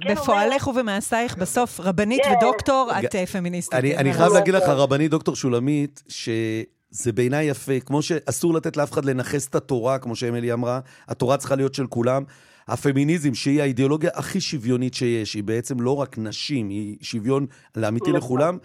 כן 0.00 0.14
בפועלך 0.14 0.66
ובמעשייך, 0.66 1.36
בסוף 1.36 1.80
רבנית 1.80 2.22
ודוקטור, 2.36 2.90
את 2.98 3.28
פמיניסטית. 3.32 3.78
אני 3.98 4.12
חייב 4.12 4.32
להגיד 4.32 4.54
לך, 4.54 4.62
רבנית 4.68 5.10
דוקטור 5.10 5.36
שולמית, 5.36 6.02
ש... 6.08 6.28
זה 6.90 7.12
בעיניי 7.12 7.46
יפה, 7.46 7.80
כמו 7.80 8.02
שאסור 8.02 8.54
לתת 8.54 8.76
לאף 8.76 8.92
אחד 8.92 9.04
לנכס 9.04 9.48
את 9.48 9.54
התורה, 9.54 9.98
כמו 9.98 10.16
שאמילי 10.16 10.52
אמרה, 10.52 10.80
התורה 11.08 11.36
צריכה 11.36 11.56
להיות 11.56 11.74
של 11.74 11.86
כולם. 11.86 12.24
הפמיניזם, 12.68 13.34
שהיא 13.34 13.62
האידיאולוגיה 13.62 14.10
הכי 14.14 14.40
שוויונית 14.40 14.94
שיש, 14.94 15.34
היא 15.34 15.44
בעצם 15.44 15.80
לא 15.80 15.96
רק 15.96 16.18
נשים, 16.18 16.68
היא 16.68 16.96
שוויון 17.02 17.46
לאמיתי 17.76 18.10
נכון. 18.10 18.20
לכולם. 18.20 18.58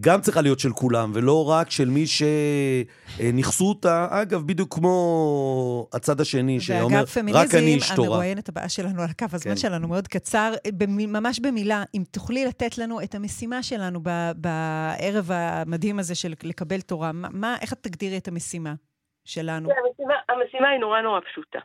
גם 0.00 0.20
צריכה 0.20 0.40
להיות 0.40 0.58
של 0.58 0.70
כולם, 0.70 1.10
ולא 1.14 1.48
רק 1.48 1.70
של 1.70 1.88
מי 1.88 2.04
שנכסו 2.06 3.68
אותה, 3.68 4.06
אגב, 4.10 4.46
בדיוק 4.46 4.74
כמו 4.74 5.88
הצד 5.94 6.20
השני, 6.20 6.60
שאומר, 6.60 7.02
רק 7.34 7.54
אני 7.54 7.74
איש 7.74 7.90
תורה. 7.96 7.98
ואגב, 7.98 7.98
פמיניזם, 7.98 8.02
המרואיינת 8.02 8.48
הבאה 8.48 8.68
שלנו 8.68 9.02
על 9.02 9.08
הקו, 9.10 9.26
הזמן 9.32 9.52
כן. 9.52 9.56
שלנו 9.56 9.88
מאוד 9.88 10.08
קצר. 10.08 10.52
ממש 10.88 11.40
במילה, 11.40 11.82
אם 11.94 12.02
תוכלי 12.10 12.44
לתת 12.44 12.78
לנו 12.78 13.00
את 13.02 13.14
המשימה 13.14 13.62
שלנו 13.62 14.00
בערב 14.36 15.30
המדהים 15.34 15.98
הזה 15.98 16.14
של 16.14 16.32
לקבל 16.44 16.80
תורה, 16.80 17.10
מה, 17.12 17.56
איך 17.62 17.72
את 17.72 17.78
תגדירי 17.82 18.18
את 18.18 18.28
המשימה 18.28 18.74
שלנו? 19.24 19.68
כן, 19.68 19.74
המשימה, 19.86 20.14
המשימה 20.28 20.68
היא 20.68 20.80
נורא 20.80 21.00
נורא 21.00 21.20
פשוטה. 21.20 21.58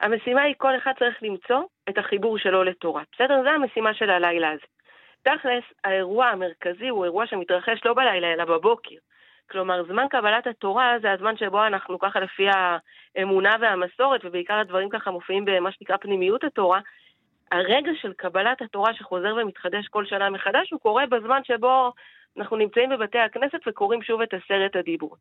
המשימה 0.00 0.42
היא 0.42 0.54
כל 0.58 0.76
אחד 0.82 0.92
צריך 0.98 1.16
למצוא 1.22 1.62
את 1.88 1.98
החיבור 1.98 2.38
שלו 2.38 2.64
לתורה. 2.64 3.02
בסדר? 3.14 3.42
זו 3.42 3.48
המשימה 3.48 3.94
של 3.94 4.10
הלילה 4.10 4.50
הזה. 4.50 4.66
תכלס, 5.22 5.64
האירוע 5.84 6.26
המרכזי 6.26 6.88
הוא 6.88 7.04
אירוע 7.04 7.26
שמתרחש 7.26 7.84
לא 7.84 7.94
בלילה, 7.94 8.32
אלא 8.32 8.44
בבוקר. 8.44 8.96
כלומר, 9.50 9.84
זמן 9.84 10.06
קבלת 10.10 10.46
התורה 10.46 10.94
זה 11.02 11.12
הזמן 11.12 11.36
שבו 11.36 11.66
אנחנו 11.66 11.98
ככה 11.98 12.20
לפי 12.20 12.46
האמונה 13.16 13.56
והמסורת, 13.60 14.24
ובעיקר 14.24 14.54
הדברים 14.54 14.88
ככה 14.88 15.10
מופיעים 15.10 15.44
במה 15.44 15.72
שנקרא 15.72 15.96
פנימיות 15.96 16.44
התורה, 16.44 16.80
הרגע 17.52 17.90
של 18.00 18.12
קבלת 18.12 18.62
התורה 18.62 18.94
שחוזר 18.94 19.34
ומתחדש 19.36 19.88
כל 19.88 20.06
שנה 20.06 20.30
מחדש, 20.30 20.70
הוא 20.70 20.80
קורה 20.80 21.06
בזמן 21.06 21.44
שבו 21.44 21.92
אנחנו 22.38 22.56
נמצאים 22.56 22.90
בבתי 22.90 23.18
הכנסת 23.18 23.60
וקוראים 23.66 24.02
שוב 24.02 24.20
את 24.20 24.34
עשרת 24.34 24.76
הדיבור. 24.76 25.16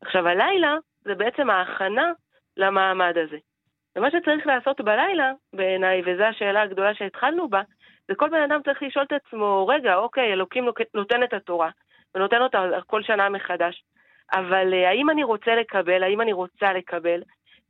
עכשיו, 0.00 0.28
הלילה 0.28 0.76
זה 1.04 1.14
בעצם 1.14 1.50
ההכנה 1.50 2.12
למעמד 2.56 3.18
הזה. 3.18 3.36
ומה 3.96 4.10
שצריך 4.10 4.46
לעשות 4.46 4.80
בלילה, 4.80 5.32
בעיניי, 5.52 6.02
וזו 6.06 6.22
השאלה 6.22 6.62
הגדולה 6.62 6.94
שהתחלנו 6.94 7.48
בה, 7.48 7.62
וכל 8.10 8.28
בן 8.28 8.42
אדם 8.42 8.60
צריך 8.64 8.82
לשאול 8.82 9.04
את 9.04 9.12
עצמו, 9.12 9.66
רגע, 9.66 9.94
אוקיי, 9.96 10.32
אלוקים 10.32 10.64
נותן 10.94 11.22
את 11.24 11.32
התורה, 11.32 11.70
ונותן 12.14 12.42
אותה 12.42 12.58
כל 12.86 13.02
שנה 13.02 13.28
מחדש, 13.28 13.84
אבל 14.32 14.74
אה, 14.74 14.88
האם 14.88 15.10
אני 15.10 15.24
רוצה 15.24 15.50
לקבל, 15.60 16.02
האם 16.02 16.20
אני 16.20 16.32
רוצה 16.32 16.72
לקבל, 16.72 17.22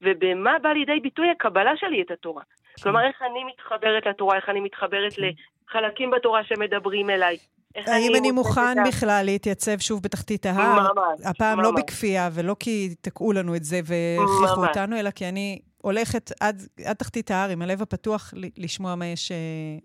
ובמה 0.03 0.59
בא 0.63 0.69
לידי 0.69 1.01
ביטוי 1.01 1.31
הקבלה 1.31 1.77
שלי 1.77 2.03
את 2.03 2.11
התורה? 2.11 2.43
כן. 2.43 2.83
כלומר, 2.83 3.07
איך 3.07 3.23
אני 3.23 3.45
מתחברת 3.45 4.07
לתורה, 4.07 4.37
איך 4.37 4.49
אני 4.49 4.61
מתחברת 4.61 5.13
כן. 5.13 5.23
לחלקים 5.69 6.11
בתורה 6.11 6.45
שמדברים 6.45 7.11
אליי. 7.11 7.37
האם 7.77 8.13
אני 8.19 8.31
מוכן 8.31 8.75
בכלל 8.89 9.23
להתייצב 9.25 9.79
שוב 9.79 10.03
בתחתית 10.03 10.47
ההר? 10.47 10.81
ממש. 10.81 11.21
הפעם 11.25 11.61
לא 11.61 11.71
בכפייה, 11.77 12.29
ולא 12.35 12.57
כי 12.61 12.95
תקעו 13.01 13.33
לנו 13.33 13.57
את 13.57 13.65
זה 13.65 13.81
והכריחו 13.85 14.67
אותנו, 14.67 14.97
אלא 15.01 15.11
כי 15.11 15.29
אני 15.29 15.59
הולכת 15.85 16.33
עד, 16.41 16.63
עד 16.85 16.97
תחתית 16.97 17.31
ההר 17.31 17.51
עם 17.51 17.63
הלב 17.63 17.83
הפתוח 17.83 18.35
לשמוע 18.57 18.95
מה 18.95 19.07
יש, 19.07 19.33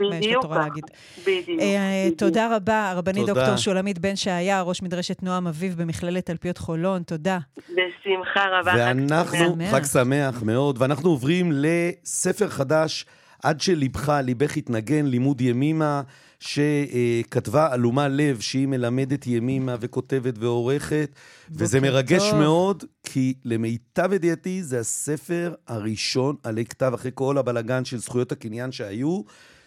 מה 0.09 0.15
יש 0.15 0.27
בתורה 0.37 0.59
להגיד. 0.59 0.83
בדיוק, 1.21 1.61
אה, 1.61 2.03
בדיוק. 2.05 2.19
תודה 2.19 2.55
רבה, 2.55 2.89
הרבנית 2.89 3.25
דוקטור 3.25 3.55
שולמית 3.55 3.99
בן 3.99 4.15
שעיה, 4.15 4.61
ראש 4.61 4.81
מדרשת 4.81 5.23
נועם 5.23 5.47
אביב 5.47 5.81
במכללת 5.81 6.25
תלפיות 6.25 6.57
חולון, 6.57 7.03
תודה. 7.03 7.39
בשמחה 7.57 8.45
רבה. 8.59 8.73
ואנחנו, 8.77 9.55
חג 9.71 9.83
שמח 9.83 10.43
מאוד, 10.43 10.81
ואנחנו 10.81 11.09
עוברים 11.09 11.51
לספר 11.53 12.47
חדש, 12.49 13.05
עד 13.43 13.61
שלבך, 13.61 14.09
ליבך 14.23 14.57
יתנגן, 14.57 15.05
לימוד 15.05 15.41
ימימה. 15.41 16.01
שכתבה 16.39 17.73
אלומה 17.73 18.07
לב, 18.07 18.39
שהיא 18.39 18.67
מלמדת 18.67 19.27
ימימה 19.27 19.75
וכותבת 19.79 20.33
ועורכת, 20.37 21.09
וזה 21.51 21.79
מרגש 21.79 22.29
טוב. 22.29 22.39
מאוד, 22.39 22.83
כי 23.03 23.33
למיטב 23.45 24.13
ידיעתי 24.13 24.63
זה 24.63 24.79
הספר 24.79 25.53
הראשון 25.67 26.35
עלי 26.43 26.65
כתב, 26.65 26.91
אחרי 26.95 27.11
כל 27.15 27.37
הבלגן 27.37 27.85
של 27.85 27.97
זכויות 27.97 28.31
הקניין 28.31 28.71
שהיו, 28.71 29.21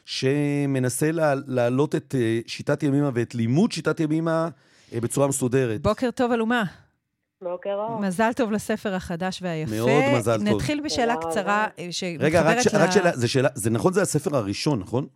שמנסה 0.04 1.10
להעלות 1.46 1.94
את 1.94 2.14
אה, 2.18 2.40
שיטת 2.46 2.82
ימימה 2.82 3.10
ואת 3.14 3.34
לימוד 3.34 3.72
שיטת 3.72 4.00
ימימה 4.00 4.48
אה, 4.92 5.00
בצורה 5.00 5.26
מסודרת. 5.26 5.82
בוקר 5.82 6.10
טוב, 6.10 6.32
אלומה. 6.32 6.64
בוקר 7.42 7.74
אור. 7.74 8.00
מזל 8.00 8.32
טוב 8.32 8.52
לספר 8.52 8.94
החדש 8.94 9.42
והיפה. 9.42 9.74
מאוד 9.74 10.18
מזל 10.18 10.38
טוב. 10.38 10.48
נתחיל 10.48 10.80
בשאלה 10.84 11.14
קצרה 11.16 11.66
אה, 11.78 11.88
רגע, 12.18 12.42
רק, 12.42 12.60
ש, 12.60 12.66
ל... 12.66 12.76
רק 12.76 12.90
שאלה, 12.90 13.16
זה 13.16 13.28
שאלה, 13.28 13.48
זה 13.54 13.70
נכון 13.70 13.92
זה 13.92 14.02
הספר 14.02 14.36
הראשון, 14.36 14.80
נכון? 14.80 15.06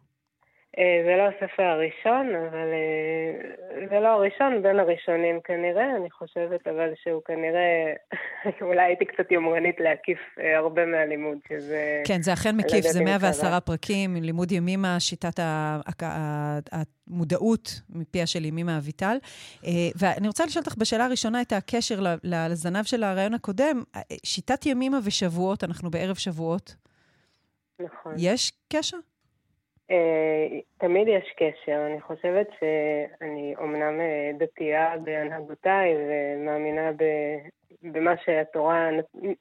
אה, 0.78 1.02
זה 1.04 1.16
לא 1.16 1.22
הספר 1.22 1.62
הראשון, 1.62 2.34
אבל 2.34 2.68
אה, 2.72 3.86
זה 3.90 4.00
לא 4.00 4.08
הראשון, 4.08 4.62
בין 4.62 4.78
הראשונים 4.80 5.40
כנראה, 5.44 5.96
אני 5.96 6.10
חושבת 6.10 6.66
אבל 6.66 6.92
שהוא 7.02 7.22
כנראה, 7.24 7.92
אולי 8.68 8.82
הייתי 8.82 9.04
קצת 9.04 9.32
יומרנית 9.32 9.80
להקיף 9.80 10.18
אה, 10.40 10.58
הרבה 10.58 10.86
מהלימוד, 10.86 11.38
שזה... 11.48 12.02
כן, 12.06 12.22
זה 12.22 12.32
אכן 12.32 12.56
מקיף, 12.56 12.84
זה 12.84 13.04
110 13.04 13.60
פרקים, 13.60 14.16
לימוד 14.16 14.52
ימימה, 14.52 15.00
שיטת 15.00 15.40
המודעות 16.72 17.80
מפיה 17.90 18.26
של 18.26 18.44
ימימה 18.44 18.78
אביטל. 18.78 19.16
ואני 19.98 20.26
רוצה 20.26 20.44
לשאול 20.46 20.64
אותך 20.66 20.76
בשאלה 20.78 21.04
הראשונה 21.04 21.42
את 21.42 21.52
הקשר 21.52 22.00
לזנב 22.24 22.84
של 22.84 23.02
הרעיון 23.02 23.34
הקודם. 23.34 23.82
שיטת 24.24 24.66
ימימה 24.66 24.98
ושבועות, 25.04 25.64
אנחנו 25.64 25.90
בערב 25.90 26.16
שבועות. 26.16 26.74
נכון. 27.80 28.14
יש 28.18 28.52
קשר? 28.72 28.96
אה, 29.90 30.58
תמיד 30.78 31.08
יש 31.08 31.34
קשר. 31.36 31.86
אני 31.86 32.00
חושבת 32.00 32.46
שאני 32.60 33.54
אומנם 33.58 34.00
אה, 34.00 34.30
דתייה 34.38 34.94
בהנהגותיי 35.04 35.94
ומאמינה 35.96 36.90
במה 37.82 38.14
שהתורה, 38.24 38.90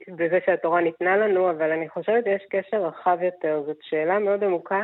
בזה 0.07 0.39
שהתורה 0.45 0.81
ניתנה 0.81 1.17
לנו, 1.17 1.51
אבל 1.51 1.71
אני 1.71 1.89
חושבת 1.89 2.23
שיש 2.23 2.45
קשר 2.49 2.85
רחב 2.85 3.17
יותר. 3.21 3.63
זאת 3.65 3.77
שאלה 3.81 4.19
מאוד 4.19 4.43
עמוקה, 4.43 4.83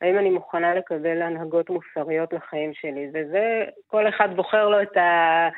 האם 0.00 0.18
אני 0.18 0.30
מוכנה 0.30 0.74
לקבל 0.74 1.22
הנהגות 1.22 1.70
מוסריות 1.70 2.32
לחיים 2.32 2.74
שלי. 2.74 3.08
וזה, 3.14 3.64
כל 3.86 4.08
אחד 4.08 4.36
בוחר 4.36 4.68
לו 4.68 4.82
את 4.82 4.96
ה... 4.96 5.48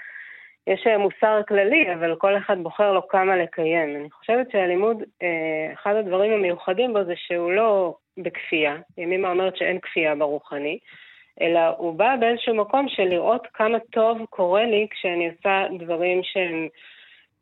יש 0.68 0.86
מוסר 0.86 1.40
כללי, 1.48 1.94
אבל 1.94 2.14
כל 2.16 2.36
אחד 2.36 2.58
בוחר 2.62 2.92
לו 2.92 3.08
כמה 3.08 3.36
לקיים. 3.36 3.96
אני 3.96 4.10
חושבת 4.10 4.50
שהלימוד, 4.50 5.02
אה, 5.22 5.72
אחד 5.72 5.94
הדברים 5.94 6.32
המיוחדים 6.32 6.92
בו 6.92 7.04
זה 7.04 7.14
שהוא 7.16 7.52
לא 7.52 7.94
בכפייה, 8.18 8.76
ימימה 8.98 9.30
אומרת 9.30 9.56
שאין 9.56 9.78
כפייה 9.80 10.14
ברוחני, 10.14 10.78
אלא 11.40 11.60
הוא 11.76 11.94
בא 11.94 12.16
באיזשהו 12.20 12.54
מקום 12.54 12.88
של 12.88 13.04
לראות 13.04 13.46
כמה 13.54 13.78
טוב 13.90 14.18
קורה 14.30 14.64
לי 14.64 14.86
כשאני 14.90 15.28
עושה 15.28 15.66
דברים 15.78 16.20
שהם 16.22 16.68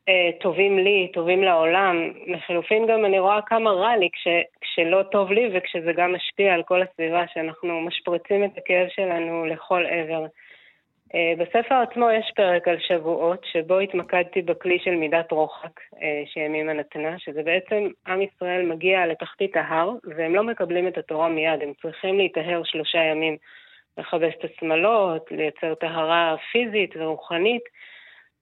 אה, 0.08 0.30
טובים 0.40 0.78
לי, 0.78 1.10
טובים 1.14 1.42
לעולם. 1.42 2.12
לחלופין 2.26 2.86
גם 2.86 3.04
אני 3.04 3.18
רואה 3.18 3.42
כמה 3.46 3.70
רע 3.70 3.96
לי 3.96 4.08
כש, 4.12 4.28
כשלא 4.60 5.02
טוב 5.02 5.32
לי 5.32 5.48
וכשזה 5.52 5.92
גם 5.92 6.14
משפיע 6.14 6.54
על 6.54 6.62
כל 6.62 6.82
הסביבה, 6.82 7.24
שאנחנו 7.34 7.80
משפריצים 7.80 8.44
את 8.44 8.58
הכאב 8.58 8.88
שלנו 8.88 9.46
לכל 9.46 9.86
עבר. 9.86 10.26
אה, 11.14 11.32
בספר 11.38 11.74
עצמו 11.74 12.10
יש 12.10 12.32
פרק 12.36 12.68
על 12.68 12.76
שבועות, 12.78 13.44
שבו 13.52 13.78
התמקדתי 13.78 14.42
בכלי 14.42 14.78
של 14.78 14.90
מידת 14.90 15.32
רוחק 15.32 15.80
אה, 16.02 16.22
שימימה 16.26 16.72
נתנה, 16.72 17.18
שזה 17.18 17.42
בעצם 17.42 17.88
עם 18.06 18.22
ישראל 18.22 18.66
מגיע 18.66 19.06
לתחתית 19.06 19.56
ההר, 19.56 19.90
והם 20.16 20.34
לא 20.34 20.42
מקבלים 20.42 20.88
את 20.88 20.98
התורה 20.98 21.28
מיד, 21.28 21.62
הם 21.62 21.72
צריכים 21.82 22.16
להיטהר 22.16 22.62
שלושה 22.64 22.98
ימים, 22.98 23.36
לכבס 23.98 24.32
את 24.38 24.44
השמלות, 24.44 25.30
לייצר 25.30 25.74
טהרה 25.74 26.36
פיזית 26.52 26.94
ורוחנית. 26.96 27.62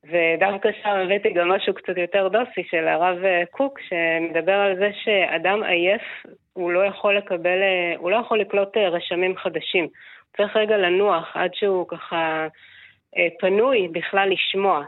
ודווקא 0.05 0.69
שם 0.83 0.89
הבאתי 0.89 1.31
גם 1.31 1.49
משהו 1.49 1.75
קצת 1.75 1.97
יותר 1.97 2.29
דוסי 2.29 2.65
של 2.71 2.89
הרב 2.89 3.25
אה, 3.25 3.43
קוק, 3.51 3.79
שמדבר 3.81 4.53
על 4.53 4.77
זה 4.77 4.91
שאדם 5.05 5.63
עייף, 5.63 6.03
הוא 6.53 6.73
לא 6.73 6.85
יכול 6.85 7.17
לקבל, 7.17 7.59
הוא 7.97 8.11
לא 8.11 8.17
יכול 8.17 8.41
לקלוט 8.41 8.77
רשמים 8.77 9.37
חדשים. 9.37 9.89
צריך 10.37 10.57
רגע 10.57 10.77
לנוח 10.77 11.37
עד 11.37 11.55
שהוא 11.55 11.89
ככה 11.89 12.47
אה, 13.17 13.29
פנוי 13.39 13.89
בכלל 13.89 14.31
לשמוע. 14.31 14.85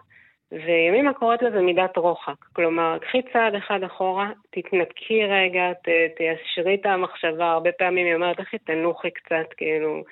וימימה 0.52 1.12
קוראת 1.14 1.42
לזה 1.42 1.60
מידת 1.60 1.96
רוחק. 1.96 2.44
כלומר, 2.52 2.98
קחי 2.98 3.22
צעד 3.32 3.54
אחד 3.54 3.82
אחורה, 3.82 4.30
תתנקי 4.50 5.24
רגע, 5.24 5.72
תיישרי 6.16 6.74
את 6.74 6.86
המחשבה. 6.86 7.50
הרבה 7.50 7.72
פעמים 7.72 8.06
היא 8.06 8.14
אומרת, 8.14 8.40
לכי 8.40 8.58
תנוחי 8.58 9.10
קצת, 9.10 9.52
כאילו, 9.56 10.02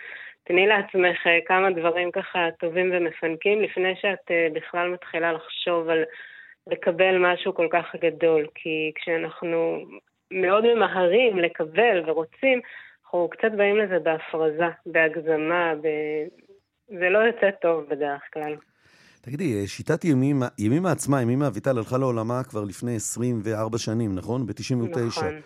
תני 0.44 0.66
לעצמך 0.66 1.26
אה, 1.26 1.38
כמה 1.46 1.70
דברים 1.70 2.10
ככה 2.10 2.48
טובים 2.58 2.90
ומפנקים, 2.92 3.62
לפני 3.62 3.96
שאת 3.96 4.30
אה, 4.30 4.48
בכלל 4.52 4.88
מתחילה 4.90 5.32
לחשוב 5.32 5.88
על 5.88 6.04
לקבל 6.66 7.18
משהו 7.18 7.54
כל 7.54 7.68
כך 7.70 7.96
גדול. 8.00 8.46
כי 8.54 8.92
כשאנחנו 8.94 9.84
מאוד 10.30 10.74
ממהרים 10.74 11.38
לקבל 11.38 12.02
ורוצים, 12.06 12.60
אנחנו 13.14 13.28
קצת 13.28 13.56
באים 13.56 13.76
לזה 13.76 13.98
בהפרזה, 13.98 14.68
בהגזמה, 14.86 15.74
ב... 15.82 15.86
זה 16.98 17.08
לא 17.10 17.18
יוצא 17.18 17.50
טוב 17.62 17.84
בדרך 17.90 18.22
כלל. 18.32 18.56
תגידי, 19.20 19.66
שיטת 19.68 20.04
ימימה, 20.04 20.48
ימימה 20.58 20.92
עצמה, 20.92 21.22
ימימה 21.22 21.46
אביטל 21.46 21.78
הלכה 21.78 21.98
לעולמה 21.98 22.44
כבר 22.44 22.64
לפני 22.64 22.96
24 22.96 23.78
שנים, 23.78 24.14
נכון? 24.14 24.46
ב-99. 24.46 24.98
נכון. 25.06 25.40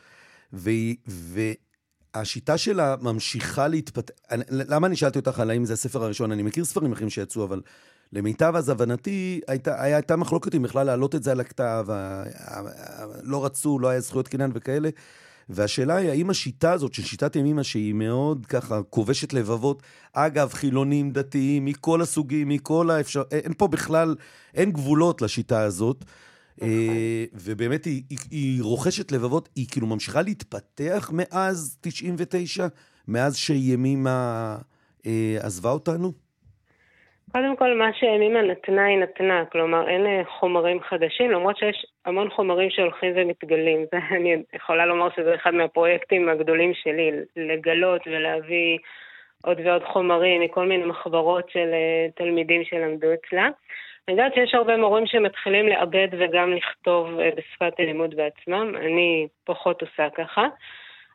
והשיטה 2.15 2.59
שלה 2.59 2.97
ממשיכה 3.03 3.69
להתפתח... 3.69 4.15
למה 4.51 4.87
אני 4.87 4.97
שאלתי 4.97 5.19
אותך 5.19 5.41
על 5.41 5.51
האם 5.51 5.65
זה 5.65 5.73
הספר 5.73 6.05
הראשון? 6.05 6.33
אני 6.33 6.43
מכיר 6.43 6.65
ספרים 6.65 6.93
אחרים 6.93 7.11
שיצאו, 7.11 7.45
אבל 7.45 7.63
למיטב 8.13 8.53
אז 8.57 8.69
הבנתי, 8.69 9.41
הייתה, 9.49 9.83
הייתה 9.83 10.17
מחלוקת 10.17 10.55
אם 10.55 10.63
בכלל 10.63 10.87
להעלות 10.87 11.15
את 11.15 11.23
זה 11.23 11.33
על 11.33 11.41
הכתב, 11.41 11.87
לא 13.23 13.45
רצו, 13.45 13.79
לא 13.79 13.89
היה 13.89 14.01
זכויות 14.01 14.29
קניין 14.29 14.51
וכאלה. 14.55 14.89
והשאלה 15.49 15.97
היא, 15.97 16.11
האם 16.11 16.31
השיטה 16.31 16.73
הזאת 16.73 16.95
של 16.95 17.03
שיטת 17.03 17.37
ימימה, 17.37 17.65
שהיא 17.65 17.93
מאוד 17.93 18.47
ככה 18.47 18.83
כובשת 18.83 19.33
לבבות, 19.33 19.83
אגב, 20.13 20.53
חילונים, 20.53 21.11
דתיים, 21.11 21.65
מכל 21.65 22.03
הסוגים, 22.03 22.49
מכל 22.49 22.91
האפשר... 22.91 23.23
אין 23.31 23.53
פה 23.59 23.69
בכלל, 23.69 24.15
אין 24.55 24.73
גבולות 24.73 25.23
לשיטה 25.23 25.61
הזאת. 25.61 26.05
נכון. 26.59 26.69
אה, 26.69 27.25
ובאמת 27.35 27.85
היא, 27.85 28.03
היא, 28.11 28.19
היא 28.31 28.63
רוכשת 28.63 29.13
לבבות, 29.13 29.49
היא 29.57 29.67
כאילו 29.71 29.87
ממשיכה 29.87 30.23
להתפתח 30.23 31.11
מאז 31.13 31.77
99, 31.81 32.67
מאז 33.09 33.37
שימימה 33.37 34.57
אה, 35.07 35.37
עזבה 35.41 35.71
אותנו? 35.71 36.28
קודם 37.33 37.57
כל, 37.57 37.75
מה 37.75 37.93
שימימה 37.93 38.43
נתנה 38.43 38.85
היא 38.85 38.99
נתנה, 38.99 39.45
כלומר 39.53 39.89
אין 39.89 40.07
אה, 40.07 40.23
חומרים 40.39 40.81
חדשים, 40.81 41.31
למרות 41.31 41.57
שיש 41.57 41.87
המון 42.05 42.31
חומרים 42.31 42.71
שהולכים 42.71 43.13
ומתגלים. 43.17 43.87
אני 44.17 44.37
יכולה 44.55 44.87
לומר 44.87 45.09
שזה 45.17 45.35
אחד 45.35 45.55
מהפרויקטים 45.55 46.29
הגדולים 46.29 46.75
שלי, 46.75 47.11
לגלות 47.37 48.03
ולהביא 48.07 48.79
עוד 49.45 49.61
ועוד 49.65 49.85
חומרים 49.85 50.41
מכל 50.43 50.67
מיני 50.67 50.85
מחברות 50.85 51.51
של 51.51 51.69
אה, 51.73 52.07
תלמידים 52.15 52.65
שלמדו 52.65 53.07
אצלה. 53.15 53.49
אני 54.09 54.17
יודעת 54.17 54.35
שיש 54.35 54.55
הרבה 54.55 54.77
מורים 54.77 55.07
שמתחילים 55.07 55.69
לעבד 55.69 56.09
וגם 56.11 56.53
לכתוב 56.53 57.21
אה, 57.21 57.31
בשפת 57.37 57.81
הלימוד 57.81 58.15
בעצמם, 58.15 58.75
אני 58.77 59.27
פחות 59.45 59.83
עושה 59.83 60.09
ככה. 60.11 60.47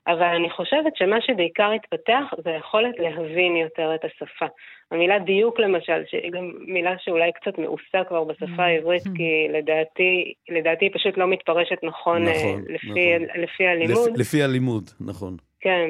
אבל 0.08 0.24
אני 0.24 0.50
חושבת 0.50 0.96
שמה 0.96 1.22
שבעיקר 1.22 1.72
התפתח 1.72 2.24
זה 2.44 2.50
היכולת 2.50 3.00
להבין 3.00 3.56
יותר 3.56 3.96
את 3.96 4.06
השפה. 4.06 4.46
המילה 4.92 5.20
דיוק 5.20 5.60
למשל, 5.60 6.04
שהיא 6.08 6.32
גם 6.32 6.52
מילה 6.68 6.96
שאולי 7.00 7.32
קצת 7.32 7.58
מאוסה 7.58 8.04
כבר 8.08 8.24
בשפה 8.24 8.46
mm-hmm. 8.46 8.62
העברית, 8.62 9.04
כי 9.16 9.48
לדעתי, 9.50 10.34
לדעתי 10.50 10.86
היא 10.86 10.92
פשוט 10.94 11.18
לא 11.18 11.28
מתפרשת 11.28 11.84
נכון, 11.84 12.28
אה, 12.28 12.34
נכון 12.34 12.64
לפי, 12.70 12.90
נכון. 12.90 13.42
לפי 13.42 13.68
הלימוד. 13.68 14.10
לפ, 14.10 14.20
לפי 14.20 14.44
הלימוד, 14.44 14.90
נכון. 15.02 15.38
כן, 15.62 15.90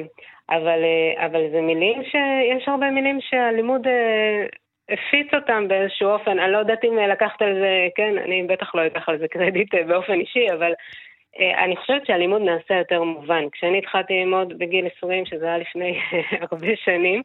אבל, 0.50 0.80
אה, 0.84 1.26
אבל 1.26 1.40
זה 1.52 1.60
מילים 1.60 2.02
שיש 2.04 2.68
הרבה 2.68 2.90
מילים 2.90 3.18
שהלימוד 3.20 3.86
אה, 3.86 4.46
הפיץ 4.90 5.34
אותם 5.34 5.68
באיזשהו 5.68 6.08
אופן. 6.08 6.38
אני 6.38 6.52
לא 6.52 6.58
יודעת 6.58 6.84
אם 6.84 6.98
לקחת 7.12 7.42
על 7.42 7.54
זה, 7.54 7.88
כן, 7.96 8.18
אני 8.24 8.42
בטח 8.42 8.74
לא 8.74 8.86
אקח 8.86 9.08
על 9.08 9.18
זה 9.18 9.28
קרדיט 9.28 9.74
באופן 9.74 10.12
אישי, 10.12 10.46
אבל 10.52 10.72
אני 11.64 11.76
חושבת 11.76 12.06
שהלימוד 12.06 12.42
נעשה 12.42 12.74
יותר 12.74 13.02
מובן. 13.02 13.44
כשאני 13.52 13.78
התחלתי 13.78 14.12
ללמוד 14.14 14.58
בגיל 14.58 14.86
20, 14.98 15.26
שזה 15.26 15.44
היה 15.44 15.58
לפני 15.58 15.98
הרבה 16.50 16.76
שנים, 16.84 17.22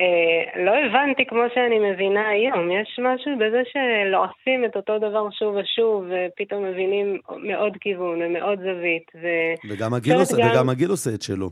אה, 0.00 0.62
לא 0.64 0.72
הבנתי 0.86 1.26
כמו 1.26 1.42
שאני 1.54 1.78
מבינה 1.78 2.28
היום. 2.28 2.70
יש 2.70 3.00
משהו 3.02 3.32
בזה 3.38 3.62
שלועסים 3.72 4.64
את 4.64 4.76
אותו 4.76 4.98
דבר 4.98 5.30
שוב 5.30 5.54
ושוב, 5.54 6.04
ופתאום 6.10 6.64
מבינים 6.64 7.18
מעוד 7.38 7.72
כיוון 7.80 8.22
ומעוד 8.22 8.58
זווית. 8.58 9.10
ו... 9.22 9.26
וגם, 9.70 9.94
הגיל 9.94 10.14
עושה, 10.14 10.36
גם... 10.42 10.50
וגם 10.52 10.68
הגיל 10.68 10.90
עושה 10.90 11.10
את 11.14 11.22
שלו. 11.22 11.50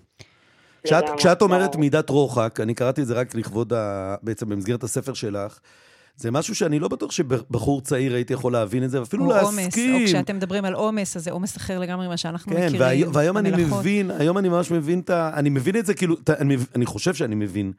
כשאת, 0.85 1.05
כשאת 1.17 1.43
אומרת 1.43 1.77
מידת 1.77 2.11
רוחק, 2.11 2.61
אני 2.61 2.75
קראתי 2.75 3.01
את 3.01 3.07
זה 3.07 3.21
רק 3.21 3.35
לכבוד, 3.35 3.73
ה... 3.73 4.15
בעצם 4.23 4.49
במסגרת 4.49 4.83
הספר 4.83 5.15
שלך, 5.15 5.61
זה 6.17 6.31
משהו 6.31 6.55
שאני 6.55 6.79
לא 6.79 6.89
בטוח 6.89 7.11
שבחור 7.11 7.81
צעיר 7.81 8.15
הייתי 8.15 8.33
יכול 8.33 8.53
להבין 8.53 8.85
את 8.85 8.91
זה, 8.91 9.01
ואפילו 9.01 9.29
להסכים. 9.29 9.95
או 9.95 10.07
כשאתם 10.07 10.37
מדברים 10.37 10.65
על 10.65 10.75
עומס, 10.75 11.17
אז 11.17 11.25
זה 11.25 11.31
עומס 11.31 11.57
אחר 11.57 11.79
לגמרי 11.79 12.07
ממה 12.07 12.17
שאנחנו 12.17 12.53
כן, 12.53 12.67
מכירים. 12.67 13.07
כן, 13.07 13.11
והיום 13.13 13.39
אני 13.39 13.51
מבין, 13.51 14.11
היום 14.11 14.39
אני 14.39 14.49
ממש 14.49 14.71
מבין 14.71 15.01
את 15.01 15.11
ה... 15.11 15.31
אני 15.35 15.51
מבין 15.51 15.77
את 15.77 15.87
זה 15.87 15.95
כאילו, 15.95 16.17
אני, 16.29 16.57
אני 16.75 16.87
חושב 16.87 17.15
שאני 17.15 17.35
מבין. 17.35 17.73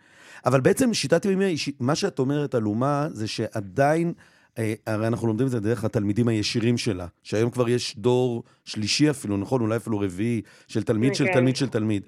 אבל 0.46 0.62
בעצם 0.62 0.94
שיטת 0.94 1.26
ימימי, 1.26 1.56
מה 1.80 1.96
שאת 1.96 2.20
אומרת 2.20 2.56
על 2.56 2.66
אומה, 2.66 3.08
זה 3.12 3.28
שעדיין... 3.28 4.14
אה, 4.58 4.74
הרי 4.88 5.08
אנחנו 5.08 5.28
לומדים 5.28 5.46
את 5.48 5.52
זה 5.52 5.60
דרך 5.60 5.84
התלמידים 5.84 6.28
הישירים 6.28 6.78
שלה, 6.78 7.08
שהיום 7.24 7.50
כבר 7.50 7.70
יש 7.70 7.96
דור 7.98 8.44
שלישי 8.66 9.10
אפילו, 9.10 9.38
נכון? 9.38 9.62
אולי 9.62 9.76
אפילו 9.76 10.00
רביעי, 10.00 10.42
של 10.68 10.84
תלמיד 10.84 11.16
של 11.16 11.26
כן. 11.26 11.34
תלמיד 11.34 11.56
של 11.56 11.68
תלמיד. 11.68 12.04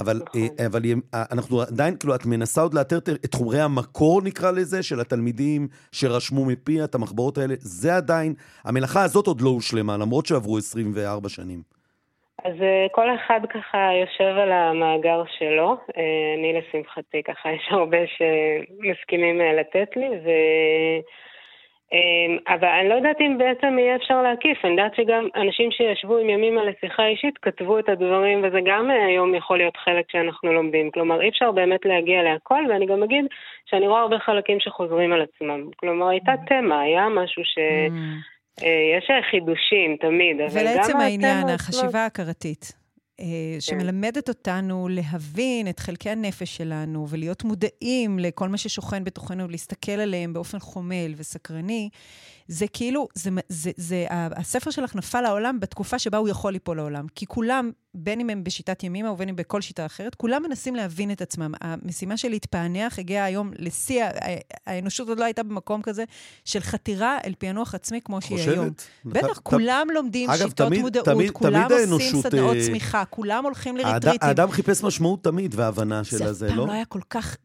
אבל, 0.00 0.16
נכון. 0.26 0.40
אה, 0.60 0.66
אבל 0.66 0.80
אה, 1.14 1.24
אנחנו 1.32 1.60
עדיין, 1.60 1.96
כאילו, 1.96 2.14
את 2.14 2.26
מנסה 2.26 2.60
עוד 2.60 2.74
לאתר 2.74 2.98
את 3.24 3.34
חומרי 3.34 3.60
המקור, 3.60 4.22
נקרא 4.22 4.50
לזה, 4.50 4.82
של 4.82 5.00
התלמידים 5.00 5.68
שרשמו 5.92 6.44
מפי 6.44 6.84
את 6.84 6.94
המחברות 6.94 7.38
האלה. 7.38 7.54
זה 7.58 7.96
עדיין, 7.96 8.34
המלאכה 8.64 9.02
הזאת 9.02 9.26
עוד 9.26 9.40
לא 9.40 9.48
הושלמה, 9.48 9.96
למרות 9.96 10.26
שעברו 10.26 10.58
24 10.58 11.28
שנים. 11.28 11.62
אז 12.44 12.54
אה, 12.62 12.86
כל 12.92 13.14
אחד 13.14 13.40
ככה 13.50 13.78
יושב 14.00 14.38
על 14.42 14.52
המאגר 14.52 15.22
שלו. 15.38 15.76
אני 16.38 16.52
לשמחתי, 16.52 17.22
ככה 17.22 17.52
יש 17.52 17.68
הרבה 17.70 17.98
שמסכימים 18.06 19.40
לתת 19.58 19.96
לי, 19.96 20.08
ו... 20.08 20.30
אמ, 21.92 22.38
אבל 22.48 22.68
אני 22.68 22.88
לא 22.88 22.94
יודעת 22.94 23.20
אם 23.20 23.38
בעצם 23.38 23.78
יהיה 23.78 23.96
אפשר 23.96 24.22
להקיף, 24.22 24.58
אני 24.64 24.70
יודעת 24.70 24.94
שגם 24.94 25.28
אנשים 25.36 25.70
שישבו 25.70 26.18
עם 26.18 26.30
ימימה 26.30 26.64
לשיחה 26.64 27.06
אישית 27.06 27.38
כתבו 27.42 27.78
את 27.78 27.88
הדברים, 27.88 28.38
וזה 28.44 28.58
גם 28.66 28.90
אה, 28.90 29.06
היום 29.06 29.34
יכול 29.34 29.58
להיות 29.58 29.76
חלק 29.76 30.04
שאנחנו 30.10 30.52
לומדים. 30.52 30.90
כלומר, 30.90 31.20
אי 31.20 31.28
אפשר 31.28 31.52
באמת 31.52 31.80
להגיע 31.84 32.22
להכל, 32.22 32.62
ואני 32.68 32.86
גם 32.86 33.02
אגיד 33.02 33.24
שאני 33.66 33.88
רואה 33.88 34.00
הרבה 34.00 34.18
חלקים 34.18 34.60
שחוזרים 34.60 35.12
על 35.12 35.22
עצמם. 35.22 35.60
כלומר, 35.76 36.08
הייתה 36.08 36.32
mm. 36.32 36.48
תמה, 36.48 36.80
היה 36.80 37.08
משהו 37.08 37.42
ש... 37.44 37.58
Mm. 37.58 38.64
אה, 38.64 38.98
יש 38.98 39.10
חידושים 39.30 39.96
תמיד, 40.00 40.40
אבל 40.40 40.60
גם... 40.60 40.60
ולעצם 40.60 40.96
העניין, 40.96 41.48
החשיבה 41.48 41.98
ההכרתית. 41.98 42.85
אה, 43.20 43.26
כן. 43.54 43.60
שמלמדת 43.60 44.28
אותנו 44.28 44.88
להבין 44.88 45.68
את 45.68 45.80
חלקי 45.80 46.10
הנפש 46.10 46.56
שלנו 46.56 47.06
ולהיות 47.08 47.44
מודעים 47.44 48.18
לכל 48.18 48.48
מה 48.48 48.56
ששוכן 48.56 49.04
בתוכנו, 49.04 49.48
להסתכל 49.48 49.92
עליהם 49.92 50.32
באופן 50.32 50.58
חומל 50.58 51.14
וסקרני, 51.16 51.88
זה 52.48 52.66
כאילו, 52.68 53.08
זה, 53.14 53.30
זה, 53.48 53.70
זה, 53.76 54.06
הספר 54.10 54.70
שלך 54.70 54.96
נפל 54.96 55.20
לעולם 55.20 55.60
בתקופה 55.60 55.98
שבה 55.98 56.18
הוא 56.18 56.28
יכול 56.28 56.52
ליפול 56.52 56.76
לעולם. 56.76 57.06
כי 57.14 57.26
כולם, 57.26 57.70
בין 57.96 58.20
אם 58.20 58.30
הם 58.30 58.44
בשיטת 58.44 58.82
ימימה 58.82 59.10
ובין 59.10 59.28
אם 59.28 59.36
בכל 59.36 59.60
שיטה 59.60 59.86
אחרת, 59.86 60.14
כולם 60.14 60.42
מנסים 60.42 60.74
להבין 60.74 61.10
את 61.10 61.22
עצמם. 61.22 61.54
המשימה 61.60 62.16
של 62.16 62.28
להתפענח 62.28 62.98
הגיעה 62.98 63.24
היום 63.24 63.50
לשיא, 63.58 64.04
האנושות 64.66 65.08
עוד 65.08 65.18
לא 65.18 65.24
הייתה 65.24 65.42
במקום 65.42 65.82
כזה 65.82 66.04
של 66.44 66.60
חתירה 66.60 67.18
אל 67.24 67.34
פענוח 67.38 67.74
עצמי 67.74 68.00
כמו 68.04 68.20
שהיא 68.20 68.38
חושבת? 68.38 68.54
היום. 68.54 68.70
בטח, 69.04 69.40
כולם 69.42 69.86
לומדים 69.94 70.30
אגב, 70.30 70.48
שיטות 70.48 70.66
תמיד, 70.66 70.80
מודעות, 70.80 71.04
תמיד, 71.04 71.30
כולם 71.30 71.68
תמיד 71.68 71.90
עושים 71.90 72.22
סדנאות 72.22 72.56
אה, 72.56 72.62
צמיחה, 72.66 73.04
כולם 73.04 73.44
הולכים 73.44 73.76
לריטריטים. 73.76 74.28
האדם 74.28 74.50
חיפש 74.50 74.84
משמעות 74.84 75.24
תמיד 75.24 75.54
והבנה 75.54 76.04
של 76.04 76.22
הזה, 76.22 76.24
לא? 76.26 76.32
זה 76.32 76.46
אף 76.46 76.50
פעם 76.50 76.66
לא 76.66 76.72
היה 76.72 76.84
כל 76.84 77.00
כך, 77.10 77.36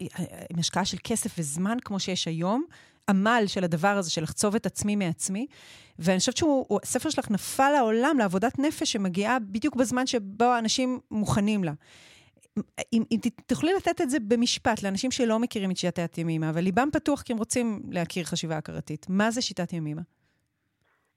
עם 0.49 0.59
השקעה 0.59 0.85
של 0.85 0.97
כסף 1.03 1.35
וזמן 1.39 1.77
כמו 1.85 1.99
שיש 1.99 2.27
היום. 2.27 2.63
העמל 3.11 3.43
של 3.47 3.63
הדבר 3.63 3.87
הזה, 3.87 4.11
של 4.11 4.21
לחצוב 4.23 4.55
את 4.55 4.65
עצמי 4.65 4.95
מעצמי. 4.95 5.47
ואני 5.99 6.19
חושבת 6.19 6.37
שהספר 6.37 7.09
שלך 7.09 7.31
נפל 7.31 7.71
לעולם, 7.77 8.15
לעבודת 8.19 8.59
נפש 8.59 8.93
שמגיעה 8.93 9.37
בדיוק 9.39 9.75
בזמן 9.75 10.07
שבו 10.07 10.45
האנשים 10.45 10.99
מוכנים 11.11 11.63
לה. 11.63 11.71
אם, 12.93 13.03
אם 13.11 13.17
תוכלי 13.47 13.71
לתת 13.73 14.01
את 14.01 14.09
זה 14.09 14.17
במשפט 14.27 14.83
לאנשים 14.83 15.11
שלא 15.11 15.39
מכירים 15.39 15.71
את 15.71 15.77
שיטת 15.77 16.17
ימימה, 16.17 16.49
אבל 16.49 16.61
ליבם 16.61 16.87
פתוח 16.93 17.21
כי 17.21 17.33
הם 17.33 17.39
רוצים 17.39 17.79
להכיר 17.91 18.23
חשיבה 18.23 18.57
הכרתית, 18.57 19.05
מה 19.09 19.31
זה 19.31 19.41
שיטת 19.41 19.73
ימימה? 19.73 20.01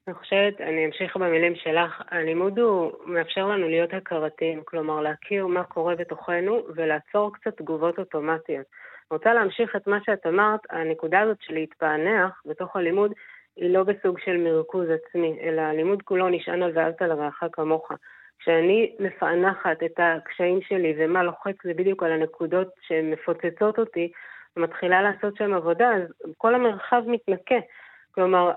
אני 0.09 0.15
חושבת, 0.15 0.61
אני 0.61 0.87
אמשיך 0.87 1.17
במילים 1.17 1.55
שלך, 1.57 2.03
הלימוד 2.11 2.59
הוא 2.59 2.93
מאפשר 3.07 3.47
לנו 3.47 3.69
להיות 3.69 3.95
הכרתיים, 3.95 4.63
כלומר 4.65 5.01
להכיר 5.01 5.47
מה 5.47 5.65
קורה 5.65 5.95
בתוכנו 5.97 6.63
ולעצור 6.77 7.33
קצת 7.35 7.57
תגובות 7.57 7.99
אוטומטיות. 7.99 8.67
רוצה 9.15 9.35
להמשיך 9.35 9.77
את 9.77 9.87
מה 9.87 9.99
שאת 10.07 10.27
אמרת, 10.27 10.61
הנקודה 10.71 11.21
הזאת 11.21 11.37
של 11.41 11.55
להתפענח 11.55 12.43
בתוך 12.47 12.77
הלימוד 12.77 13.13
היא 13.57 13.75
לא 13.75 13.83
בסוג 13.83 14.19
של 14.19 14.37
מרכוז 14.37 14.89
עצמי, 14.91 15.39
אלא 15.43 15.61
הלימוד 15.61 16.03
כולו 16.03 16.29
נשען 16.29 16.63
על 16.63 16.73
ואהבת 16.75 17.03
לרעך 17.03 17.45
כמוך. 17.53 17.93
כשאני 18.39 18.97
מפענחת 18.99 19.83
את 19.83 19.99
הקשיים 19.99 20.63
שלי 20.63 20.95
ומה 20.99 21.23
לוחץ 21.23 21.55
זה 21.65 21.75
בדיוק 21.75 22.03
על 22.03 22.13
הנקודות 22.13 22.69
שמפוצצות 22.81 23.79
אותי, 23.79 24.13
ומתחילה 24.57 25.03
לעשות 25.03 25.37
שם 25.37 25.55
עבודה, 25.55 25.95
אז 25.95 26.03
כל 26.39 26.55
המרחב 26.55 27.03
מתנקה. 27.07 27.59
כלומר, 28.15 28.53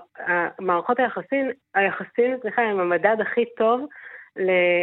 מערכות 0.60 0.98
היחסים, 0.98 1.50
היחסים, 1.74 2.36
סליחה, 2.40 2.62
הם 2.62 2.80
המדד 2.80 3.16
הכי 3.20 3.44
טוב 3.56 3.86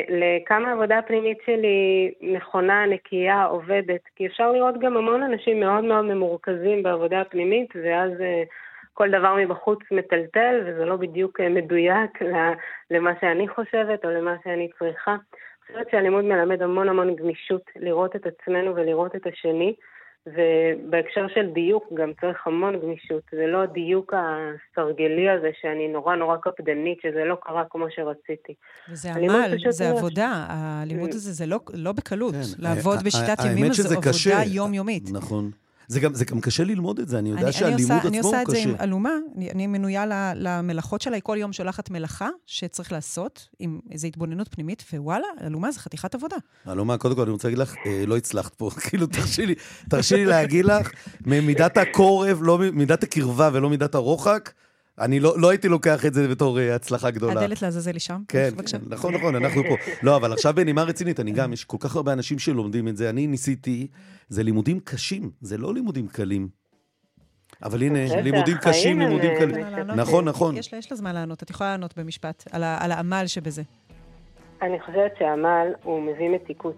לכמה 0.09 0.69
העבודה 0.69 0.97
הפנימית 0.97 1.37
שלי 1.45 2.11
נכונה, 2.21 2.85
נקייה, 2.85 3.43
עובדת. 3.43 4.01
כי 4.15 4.27
אפשר 4.27 4.51
לראות 4.51 4.79
גם 4.79 4.97
המון 4.97 5.23
אנשים 5.23 5.59
מאוד 5.59 5.83
מאוד 5.83 6.05
ממורכזים 6.05 6.83
בעבודה 6.83 7.21
הפנימית, 7.21 7.69
ואז 7.83 8.11
אה, 8.21 8.43
כל 8.93 9.09
דבר 9.09 9.35
מבחוץ 9.35 9.79
מטלטל, 9.91 10.61
וזה 10.65 10.85
לא 10.85 10.95
בדיוק 10.95 11.39
אה, 11.39 11.49
מדויק 11.49 12.19
למה 12.91 13.11
שאני 13.21 13.47
חושבת 13.47 14.05
או 14.05 14.09
למה 14.09 14.35
שאני 14.43 14.69
צריכה. 14.79 15.11
אני 15.11 15.77
חושבת 15.77 15.91
שהלימוד 15.91 16.23
מלמד 16.23 16.61
המון 16.61 16.89
המון 16.89 17.15
גמישות, 17.15 17.61
לראות 17.75 18.15
את 18.15 18.25
עצמנו 18.25 18.75
ולראות 18.75 19.15
את 19.15 19.27
השני. 19.27 19.73
ובהקשר 20.27 21.25
של 21.33 21.45
דיוק 21.53 21.83
גם 21.93 22.11
צריך 22.21 22.47
המון 22.47 22.79
גמישות, 22.79 23.23
זה 23.31 23.47
לא 23.47 23.63
הדיוק 23.63 24.13
הסרגלי 24.13 25.29
הזה 25.29 25.49
שאני 25.61 25.87
נורא 25.87 26.15
נורא 26.15 26.37
קפדנית, 26.37 26.97
שזה 27.01 27.23
לא 27.25 27.35
קרה 27.43 27.63
כמו 27.69 27.85
שרציתי. 27.89 28.53
וזה 28.89 29.13
עמל, 29.13 29.55
זה 29.69 29.89
עבודה, 29.89 30.45
הלימוד 30.49 31.09
הזה 31.09 31.31
זה 31.31 31.45
לא, 31.45 31.59
לא 31.73 31.91
בקלות. 31.91 32.33
כן, 32.33 32.63
לעבוד 32.63 32.97
בשיטת 33.03 33.37
ימים 33.45 33.73
זו 33.73 33.97
עבודה 33.97 34.43
יומיומית. 34.45 35.09
נכון. 35.11 35.51
זה 35.87 35.99
גם, 35.99 36.13
זה 36.13 36.25
גם 36.25 36.41
קשה 36.41 36.63
ללמוד 36.63 36.99
את 36.99 37.07
זה, 37.07 37.19
אני 37.19 37.29
יודע 37.29 37.43
אני, 37.43 37.51
שהלימוד 37.51 37.91
אני 38.05 38.17
עושה, 38.19 38.41
עצמו 38.41 38.51
הוא 38.51 38.55
קשה. 38.55 38.63
אני 38.63 38.71
עושה 38.71 38.71
את 38.71 38.79
זה 38.79 38.85
עם 38.85 38.89
אלומה, 38.89 39.09
אני, 39.37 39.51
אני 39.51 39.67
מנויה 39.67 40.33
למלאכות 40.35 41.01
שלה, 41.01 41.15
היא 41.15 41.21
כל 41.23 41.37
יום 41.39 41.53
שולחת 41.53 41.89
מלאכה 41.89 42.29
שצריך 42.45 42.91
לעשות, 42.91 43.47
עם 43.59 43.79
איזו 43.91 44.07
התבוננות 44.07 44.47
פנימית, 44.47 44.83
ווואלה, 44.93 45.27
אלומה 45.41 45.71
זה 45.71 45.79
חתיכת 45.79 46.15
עבודה. 46.15 46.37
אלומה, 46.67 46.97
קודם 46.97 47.15
כל 47.15 47.21
אני 47.21 47.31
רוצה 47.31 47.47
להגיד 47.47 47.59
לך, 47.59 47.75
אה, 47.85 48.03
לא 48.07 48.17
הצלחת 48.17 48.55
פה, 48.55 48.69
כאילו, 48.89 49.07
תרשי 49.07 49.45
לי, 49.45 49.55
תרשי 49.89 50.15
לי 50.15 50.25
להגיד 50.25 50.65
לך, 50.65 50.91
ממידת 51.25 51.77
הקורב, 51.77 52.39
לא 52.41 52.59
מידת 52.73 53.03
הקרבה 53.03 53.49
ולא 53.53 53.69
מידת 53.69 53.95
הרוחק, 53.95 54.51
אני 54.99 55.19
לא, 55.19 55.39
לא 55.39 55.49
הייתי 55.49 55.67
לוקח 55.67 56.05
את 56.05 56.13
זה 56.13 56.27
בתור 56.27 56.57
uh, 56.57 56.61
הצלחה 56.75 57.11
גדולה. 57.11 57.41
הדלת 57.41 57.61
לעזאזל 57.61 57.91
היא 57.91 57.99
שם? 57.99 58.21
כן, 58.27 58.49
בבקשה. 58.53 58.77
נכון, 58.89 59.13
נכון, 59.13 59.35
אנחנו 59.35 59.63
פה. 59.63 59.75
לא, 60.03 60.15
אבל 60.15 60.33
עכשיו 60.33 60.53
בנימה 60.55 60.83
רצינית, 60.83 61.19
אני 61.19 61.31
גם, 61.31 61.53
יש 61.53 61.65
כל 61.65 61.77
כך 61.79 61.95
הרבה 61.95 62.13
אנשים 62.13 62.39
שלומדים 62.39 62.87
את 62.87 62.97
זה. 62.97 63.09
אני 63.09 63.27
ניסיתי, 63.27 63.87
זה 64.29 64.43
לימודים 64.43 64.79
קשים, 64.79 65.31
זה 65.41 65.57
לא 65.57 65.73
לימודים 65.73 66.07
קלים. 66.07 66.47
אבל 67.63 67.83
הנה, 67.83 68.21
לימודים 68.21 68.57
קשים, 68.57 68.99
לימודים 68.99 69.31
קלים. 69.39 69.65
נכון, 69.95 70.25
נכון. 70.25 70.57
יש 70.57 70.91
לה 70.91 70.97
זמן 70.97 71.13
לענות, 71.15 71.43
את 71.43 71.49
יכולה 71.49 71.71
לענות 71.71 71.97
במשפט 71.97 72.43
על 72.51 72.91
העמל 72.91 73.23
שבזה. 73.27 73.61
אני 74.61 74.79
חושבת 74.79 75.11
שהעמל 75.19 75.67
הוא 75.83 76.01
מביא 76.01 76.29
מתיקות. 76.29 76.75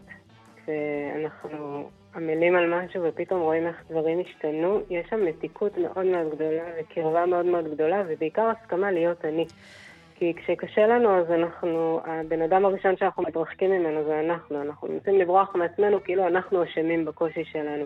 ואנחנו 0.68 1.90
עמלים 2.18 2.56
על 2.56 2.74
משהו 2.74 3.04
ופתאום 3.04 3.42
רואים 3.42 3.68
איך 3.68 3.84
דברים 3.90 4.20
השתנו, 4.20 4.80
יש 4.90 5.08
שם 5.10 5.26
מתיקות 5.26 5.78
מאוד 5.78 6.06
מאוד 6.06 6.36
גדולה 6.36 6.64
וקרבה 6.80 7.26
מאוד 7.26 7.46
מאוד 7.46 7.74
גדולה, 7.74 8.04
ובעיקר 8.08 8.50
הסכמה 8.50 8.92
להיות 8.92 9.26
אני. 9.26 9.46
כי 10.16 10.34
כשקשה 10.36 10.88
לנו, 10.88 11.18
אז 11.18 11.32
אנחנו, 11.32 12.02
הבן 12.06 12.42
אדם 12.42 12.66
הראשון 12.66 12.98
שאנחנו 12.98 13.24
מתרחקים 13.24 13.72
ממנו 13.72 14.04
זה 14.04 14.20
אנחנו. 14.20 14.62
אנחנו 14.62 14.88
מנסים 14.88 15.20
לברוח 15.20 15.56
מעצמנו 15.56 16.04
כאילו 16.04 16.28
אנחנו 16.28 16.64
אשמים 16.64 17.06
בקושי 17.06 17.46
שלנו. 17.46 17.86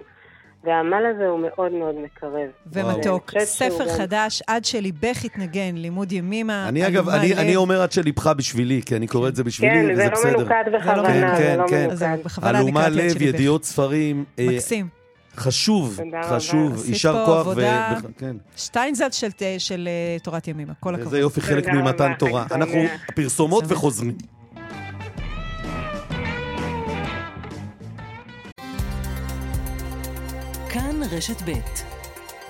והעמל 0.63 1.03
הזה 1.15 1.25
הוא 1.25 1.39
מאוד 1.39 1.71
מאוד 1.71 1.95
מקרב. 1.95 2.49
ומתוק. 2.67 3.31
ספר 3.43 3.97
חדש, 3.97 4.41
עד 4.47 4.65
שליבך 4.65 5.25
יתנגן, 5.25 5.75
לימוד 5.75 6.11
ימימה. 6.11 6.67
אני 6.67 6.87
אגב, 6.87 7.09
אני, 7.09 7.35
אני 7.35 7.55
אומר 7.55 7.81
עד 7.81 7.91
שליבך 7.91 8.27
בשבילי, 8.27 8.81
כי 8.85 8.95
אני 8.95 9.07
קורא 9.07 9.27
את 9.27 9.35
זה 9.35 9.43
בשבילי, 9.43 9.73
כן, 9.73 9.91
וזה 9.91 10.09
בסדר. 10.09 10.23
כן, 10.23 10.29
זה 10.29 10.31
לא 10.31 10.37
מנוקד 10.37 10.63
בכוונה, 10.73 11.07
כן, 11.07 11.37
כן, 11.37 11.37
זה 11.37 11.57
לא 11.57 11.67
כן. 11.67 11.87
מנוקד. 12.45 12.55
אלומה 12.55 12.89
לב, 12.89 13.21
ידיעות 13.21 13.63
ספרים. 13.63 14.25
אה, 14.39 14.47
מקסים. 14.47 14.87
חשוב, 15.35 15.99
חשוב, 16.23 16.89
יישר 16.89 17.25
כוח. 17.25 17.47
ו... 17.55 17.61
כן. 18.17 18.35
שטיינזלד 18.57 19.13
של, 19.13 19.27
של 19.57 19.87
אה, 19.87 20.19
תורת 20.19 20.47
ימימה, 20.47 20.73
כל 20.79 20.95
הכבוד. 20.95 21.09
זה 21.09 21.19
יופי, 21.19 21.41
חלק 21.41 21.67
ממתן 21.67 22.13
תורה. 22.19 22.45
אנחנו 22.51 22.79
פרסומות 23.15 23.63
וחוזרים. 23.67 24.15
רשת 31.11 31.41
ב' 31.45 31.51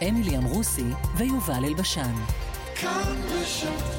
אמילי 0.09 0.38
אמרוסי 0.38 0.86
ויובל 1.18 1.66
אלבשן. 1.66 2.14
כאן 2.76 3.22
רשת 3.30 3.91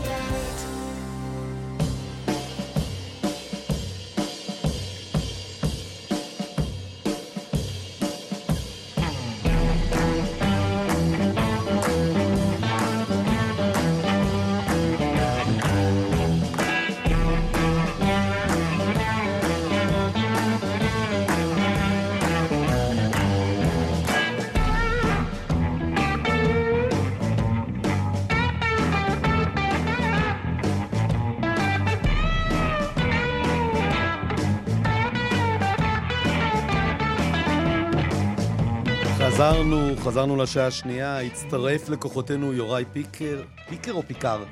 חזרנו, 39.62 39.96
חזרנו 39.96 40.36
לשעה 40.36 40.66
השנייה, 40.66 41.20
הצטרף 41.20 41.88
לכוחותינו 41.88 42.52
יוראי 42.52 42.84
פיקר. 42.92 43.42
פיקר 43.68 43.92
או 43.92 44.02
פיקר? 44.02 44.44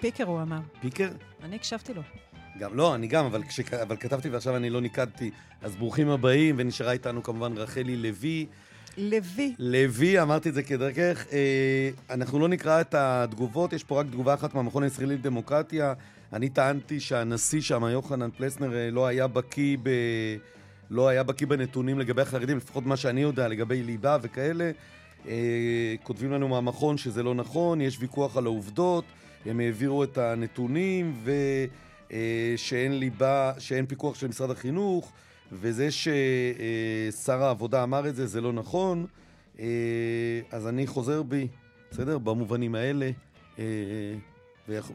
פיקר 0.00 0.24
הוא 0.24 0.42
אמר. 0.42 0.58
פיקר? 0.80 1.08
אני 1.42 1.56
הקשבתי 1.56 1.94
לו. 1.94 2.02
גם, 2.58 2.76
לא, 2.76 2.94
אני 2.94 3.06
גם, 3.06 3.24
אבל, 3.24 3.42
כש, 3.42 3.60
אבל 3.60 3.96
כתבתי 3.96 4.28
ועכשיו 4.28 4.56
אני 4.56 4.70
לא 4.70 4.80
ניקדתי. 4.80 5.30
אז 5.62 5.76
ברוכים 5.76 6.08
הבאים, 6.08 6.54
ונשארה 6.58 6.92
איתנו 6.92 7.22
כמובן 7.22 7.52
רחלי 7.56 7.96
לוי. 7.96 8.46
לוי. 8.96 9.54
לוי, 9.58 10.22
אמרתי 10.22 10.48
את 10.48 10.54
זה 10.54 10.62
כדרכך. 10.62 11.26
אה, 11.32 11.90
אנחנו 12.10 12.38
לא 12.38 12.48
נקרא 12.48 12.80
את 12.80 12.94
התגובות, 12.94 13.72
יש 13.72 13.84
פה 13.84 14.00
רק 14.00 14.06
תגובה 14.06 14.34
אחת 14.34 14.54
מהמכון 14.54 14.82
הישראלי 14.82 15.14
לדמוקרטיה. 15.14 15.94
אני 16.32 16.48
טענתי 16.48 17.00
שהנשיא 17.00 17.60
שם, 17.60 17.84
יוחנן 17.84 18.30
פלסנר, 18.30 18.76
אה, 18.76 18.90
לא 18.90 19.06
היה 19.06 19.26
בקיא 19.26 19.76
ב... 19.82 19.90
לא 20.90 21.08
היה 21.08 21.22
בקיא 21.22 21.46
בנתונים 21.46 21.98
לגבי 21.98 22.22
החרדים, 22.22 22.56
לפחות 22.56 22.86
מה 22.86 22.96
שאני 22.96 23.20
יודע, 23.20 23.48
לגבי 23.48 23.82
ליבה 23.82 24.16
וכאלה. 24.22 24.70
אה, 25.28 25.94
כותבים 26.02 26.32
לנו 26.32 26.48
מהמכון 26.48 26.98
שזה 26.98 27.22
לא 27.22 27.34
נכון, 27.34 27.80
יש 27.80 27.96
ויכוח 28.00 28.36
על 28.36 28.46
העובדות, 28.46 29.04
הם 29.46 29.60
העבירו 29.60 30.04
את 30.04 30.18
הנתונים, 30.18 31.22
ושאין 31.24 32.92
אה, 32.92 32.98
ליבה, 32.98 33.52
שאין 33.58 33.86
פיקוח 33.86 34.14
של 34.14 34.28
משרד 34.28 34.50
החינוך, 34.50 35.12
וזה 35.52 35.88
ששר 35.90 37.42
העבודה 37.42 37.82
אמר 37.82 38.08
את 38.08 38.16
זה, 38.16 38.26
זה 38.26 38.40
לא 38.40 38.52
נכון. 38.52 39.06
אה, 39.60 39.66
אז 40.50 40.66
אני 40.66 40.86
חוזר 40.86 41.22
בי, 41.22 41.48
בסדר? 41.90 42.18
במובנים 42.18 42.74
האלה. 42.74 43.10
אה, 43.58 43.64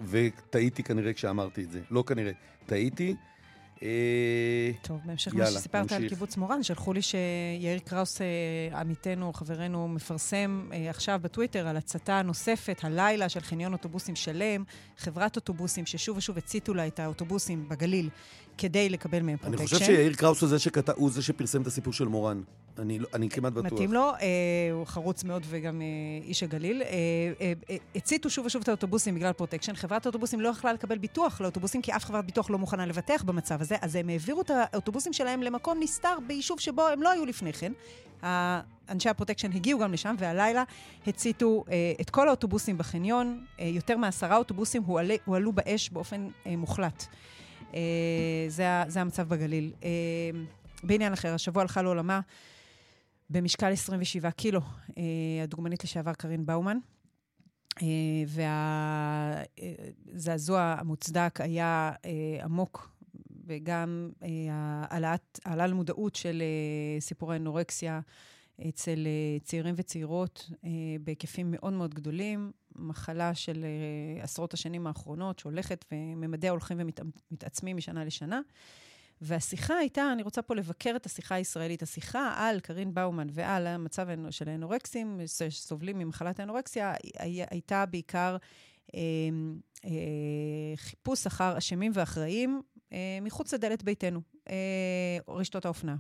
וטעיתי 0.10 0.84
כנראה 0.84 1.14
כשאמרתי 1.14 1.64
את 1.64 1.72
זה. 1.72 1.80
לא 1.92 2.04
כנראה, 2.08 2.32
טעיתי. 2.66 3.16
אה, 3.84 4.72
טוב, 4.82 5.00
בהמשך 5.06 5.36
למה 5.36 5.46
שסיפרת 5.46 5.92
על 5.92 6.10
קיבוץ 6.10 6.38
מורן, 6.38 6.64
שלחו 6.64 6.94
לי 6.94 7.02
שיאיר 7.02 7.80
קראוס, 7.86 8.22
אה, 8.22 8.80
עמיתנו, 8.80 9.34
חברנו, 9.34 9.88
מפרסם 9.88 10.70
אה, 10.74 10.90
עכשיו 10.90 11.20
בטוויטר 11.24 11.68
על 11.68 11.78
הצתה 11.78 12.22
נוספת, 12.22 12.80
הלילה, 12.84 13.30
של 13.30 13.40
חניון 13.40 13.74
אוטובוסים 13.74 14.16
שלם, 14.16 14.64
חברת 14.98 15.36
אוטובוסים 15.36 15.86
ששוב 15.86 16.18
ושוב 16.18 16.38
הציתו 16.38 16.74
לה 16.74 16.88
את 16.88 17.00
האוטובוסים 17.00 17.70
בגליל, 17.70 18.10
כדי 18.58 18.90
לקבל 18.90 19.22
מהם 19.22 19.38
פרוטקשן. 19.38 19.62
אני 19.62 19.68
חושב 19.68 19.86
שיאיר 19.86 20.14
קראוס. 20.14 20.44
הוא 20.96 21.12
זה 21.12 21.22
שפרסם 21.22 21.62
את 21.62 21.68
הסיפור 21.68 21.94
של 21.94 22.08
מורן. 22.08 22.42
אני, 22.80 23.00
לא, 23.00 23.08
אני 23.14 23.30
כמעט 23.30 23.54
בטוח. 23.54 23.74
מתאים 23.74 23.94
לו, 23.94 24.10
אה, 24.10 24.18
הוא 24.72 24.86
חרוץ 24.86 25.24
מאוד 25.24 25.46
וגם 25.50 25.82
אה, 25.82 25.88
איש 26.28 26.44
הגליל. 26.44 26.82
אה, 26.82 26.88
אה, 27.42 27.54
אה, 27.70 27.76
הציתו 27.96 28.30
שוב 28.30 28.46
ושוב 28.46 28.62
את 28.62 28.68
האוטובוסים 28.68 29.16
בגלל 29.16 29.34
פרוטקשן. 29.34 29.76
חברת 29.76 30.06
האוטובוסים 30.06 30.42
לא 30.42 30.50
יכלה 30.50 30.74
לקבל 30.74 30.98
ביטוח 30.98 31.42
לאוטובוסים, 31.42 31.82
כי 31.82 31.96
אף 31.96 32.06
חברת 32.06 32.26
ביטוח 32.26 32.50
לא 32.50 32.58
מוכנה 32.58 32.86
לבטח 32.86 33.24
במצב 33.24 33.62
הזה, 33.62 33.76
אז 33.82 33.96
הם 33.96 34.10
העבירו 34.10 34.42
את 34.42 34.52
האוטובוסים 34.54 35.14
שלהם 35.14 35.44
למקום 35.44 35.78
נסתר 35.82 36.18
ביישוב 36.28 36.60
שבו 36.60 36.88
הם 36.88 37.04
לא 37.04 37.10
היו 37.12 37.26
לפני 37.26 37.54
כן. 37.54 37.74
אנשי 38.90 39.10
הפרוטקשן 39.10 39.52
הגיעו 39.52 39.80
גם 39.80 39.94
לשם, 39.94 40.16
והלילה 40.20 40.64
הציתו 41.08 41.64
אה, 41.72 41.94
את 42.02 42.10
כל 42.10 42.28
האוטובוסים 42.28 42.78
בחניון. 42.78 43.46
אה, 43.60 43.66
יותר 43.66 43.98
מעשרה 43.98 44.38
אוטובוסים 44.38 44.84
הועלו, 44.84 45.16
הועלו 45.26 45.52
באש 45.52 45.90
באופן 45.90 46.28
אה, 46.48 46.56
מוחלט. 46.56 47.06
אה, 47.74 47.80
זה, 48.48 48.66
זה 48.88 49.02
המצב 49.02 49.30
בגליל. 49.30 49.72
אה, 49.84 49.90
בעניין 50.84 51.14
אחר, 51.14 51.34
השבוע 51.34 51.62
הלכה 51.62 51.82
לעולמה 51.82 52.20
במשקל 53.34 53.72
27 53.72 54.32
קילו, 54.32 54.62
אה, 54.98 55.04
הדוגמנית 55.44 55.84
לשעבר 55.84 56.14
קארין 56.14 56.46
באומן. 56.46 56.78
והזעזוע 60.14 60.76
המוצדק 60.80 61.42
היה 61.42 61.92
עמוק, 62.44 62.90
וגם 63.46 64.10
העלאה 64.90 65.68
למודעות 65.68 66.16
של 66.16 66.44
סיפורי 67.00 67.36
אנורקסיה 67.36 68.00
אצל 68.70 69.08
צעירים 69.44 69.76
וצעירות 69.78 70.50
בהיקפים 71.02 71.52
מאוד 71.52 71.74
מאוד 71.74 71.94
גדולים. 71.94 72.52
מחלה 72.76 73.36
של 73.36 73.66
עשרות 74.22 74.54
השנים 74.54 74.88
האחרונות, 74.88 75.40
שהולכת 75.40 75.86
וממדיה 75.92 76.52
הולכים 76.52 76.80
ומתעצמים 76.80 77.78
משנה 77.78 78.06
לשנה. 78.06 78.42
והשיחה 79.26 79.78
הייתה, 79.78 80.12
אני 80.12 80.24
רוצה 80.24 80.42
פה 80.42 80.56
לבקר 80.56 80.94
את 80.96 81.06
השיחה 81.06 81.36
הישראלית. 81.36 81.84
השיחה 81.84 82.34
על 82.38 82.60
קרין 82.60 82.94
באומן 82.94 83.28
ועל 83.32 83.68
המצב 83.68 84.08
של 84.30 84.50
האנורקסים, 84.50 85.22
שסובלים 85.26 86.00
ממחלת 86.00 86.40
האנורקסיה, 86.40 86.94
הייתה 87.50 87.86
בעיקר 87.86 88.38
אה, 88.96 89.00
אה, 89.86 89.92
חיפוש 90.76 91.28
אחר 91.28 91.58
אשמים 91.58 91.92
ואחראים 91.96 92.62
אה, 92.94 93.20
מחוץ 93.22 93.54
לדלת 93.54 93.84
ביתנו, 93.84 94.22
אה, 94.50 94.56
רשתות 95.28 95.66
האופנה 95.66 95.96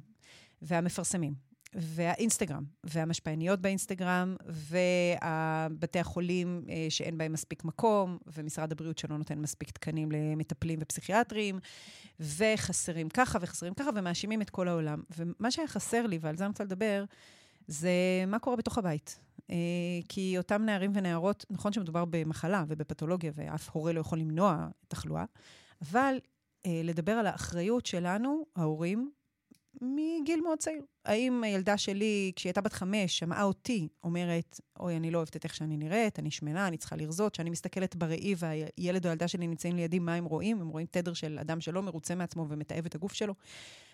והמפרסמים. 0.61 1.52
והאינסטגרם, 1.75 2.63
והמשפיעניות 2.83 3.61
באינסטגרם, 3.61 4.35
ובתי 4.47 5.99
החולים 5.99 6.65
אה, 6.69 6.85
שאין 6.89 7.17
בהם 7.17 7.33
מספיק 7.33 7.63
מקום, 7.63 8.17
ומשרד 8.37 8.71
הבריאות 8.71 8.97
שלא 8.97 9.17
נותן 9.17 9.39
מספיק 9.39 9.71
תקנים 9.71 10.11
למטפלים 10.11 10.79
ופסיכיאטרים, 10.81 11.59
וחסרים 12.19 13.09
ככה 13.09 13.39
וחסרים 13.41 13.73
ככה, 13.73 13.89
ומאשימים 13.95 14.41
את 14.41 14.49
כל 14.49 14.67
העולם. 14.67 15.01
ומה 15.17 15.51
שהיה 15.51 15.67
חסר 15.67 16.07
לי, 16.07 16.17
ועל 16.21 16.37
זה 16.37 16.43
אני 16.43 16.49
רוצה 16.49 16.63
לדבר, 16.63 17.03
זה 17.67 17.91
מה 18.27 18.39
קורה 18.39 18.55
בתוך 18.55 18.77
הבית. 18.77 19.19
אה, 19.49 19.55
כי 20.09 20.37
אותם 20.37 20.61
נערים 20.65 20.91
ונערות, 20.93 21.45
נכון 21.49 21.73
שמדובר 21.73 22.05
במחלה 22.09 22.63
ובפתולוגיה, 22.67 23.31
ואף 23.35 23.69
הורה 23.69 23.93
לא 23.93 23.99
יכול 23.99 24.19
למנוע 24.19 24.67
תחלואה, 24.87 25.23
אבל 25.81 26.15
אה, 26.65 26.81
לדבר 26.83 27.11
על 27.11 27.27
האחריות 27.27 27.85
שלנו, 27.85 28.45
ההורים, 28.55 29.11
מגיל 29.81 30.41
מאוד 30.41 30.59
צעיר. 30.59 30.81
האם 31.05 31.43
הילדה 31.43 31.77
שלי, 31.77 32.31
כשהיא 32.35 32.49
הייתה 32.49 32.61
בת 32.61 32.73
חמש, 32.73 33.19
שמעה 33.19 33.43
אותי 33.43 33.87
אומרת, 34.03 34.59
אוי, 34.79 34.97
אני 34.97 35.11
לא 35.11 35.17
אוהבת 35.17 35.35
את 35.35 35.43
איך 35.43 35.55
שאני 35.55 35.77
נראית, 35.77 36.19
אני 36.19 36.31
שמנה, 36.31 36.67
אני 36.67 36.77
צריכה 36.77 36.95
לרזות, 36.95 37.35
שאני 37.35 37.49
מסתכלת 37.49 37.95
בראי 37.95 38.35
והילד 38.37 39.05
או 39.05 39.09
הילדה 39.09 39.27
שלי 39.27 39.47
נמצאים 39.47 39.75
לידי, 39.75 39.99
מה 39.99 40.13
הם 40.13 40.25
רואים? 40.25 40.61
הם 40.61 40.69
רואים 40.69 40.87
תדר 40.91 41.13
של 41.13 41.37
אדם 41.41 41.61
שלא 41.61 41.81
מרוצה 41.81 42.15
מעצמו 42.15 42.45
ומתעב 42.49 42.85
את 42.85 42.95
הגוף 42.95 43.13
שלו. 43.13 43.33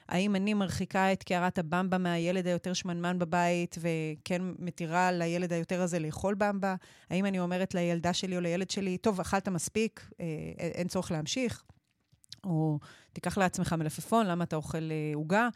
האם 0.09 0.35
אני 0.35 0.53
מרחיקה 0.53 1.13
את 1.13 1.23
קערת 1.23 1.57
הבמבה 1.57 1.97
מהילד 1.97 2.47
היותר 2.47 2.73
שמנמן 2.73 3.19
בבית, 3.19 3.75
וכן 3.79 4.41
מתירה 4.59 5.11
לילד 5.11 5.53
היותר 5.53 5.81
הזה 5.81 5.99
לאכול 5.99 6.35
במבה? 6.35 6.75
האם 7.09 7.25
אני 7.25 7.39
אומרת 7.39 7.75
לילדה 7.75 8.13
שלי 8.13 8.35
או 8.35 8.41
לילד 8.41 8.69
שלי, 8.69 8.97
טוב, 8.97 9.19
אכלת 9.19 9.47
מספיק, 9.47 10.09
אה, 10.19 10.25
אין 10.57 10.87
צורך 10.87 11.11
להמשיך? 11.11 11.63
או 12.43 12.79
תיקח 13.13 13.37
לעצמך 13.37 13.73
מלפפון, 13.73 14.25
למה 14.25 14.43
אתה 14.43 14.55
אוכל 14.55 14.91
אה, 14.91 15.11
עוגה? 15.15 15.49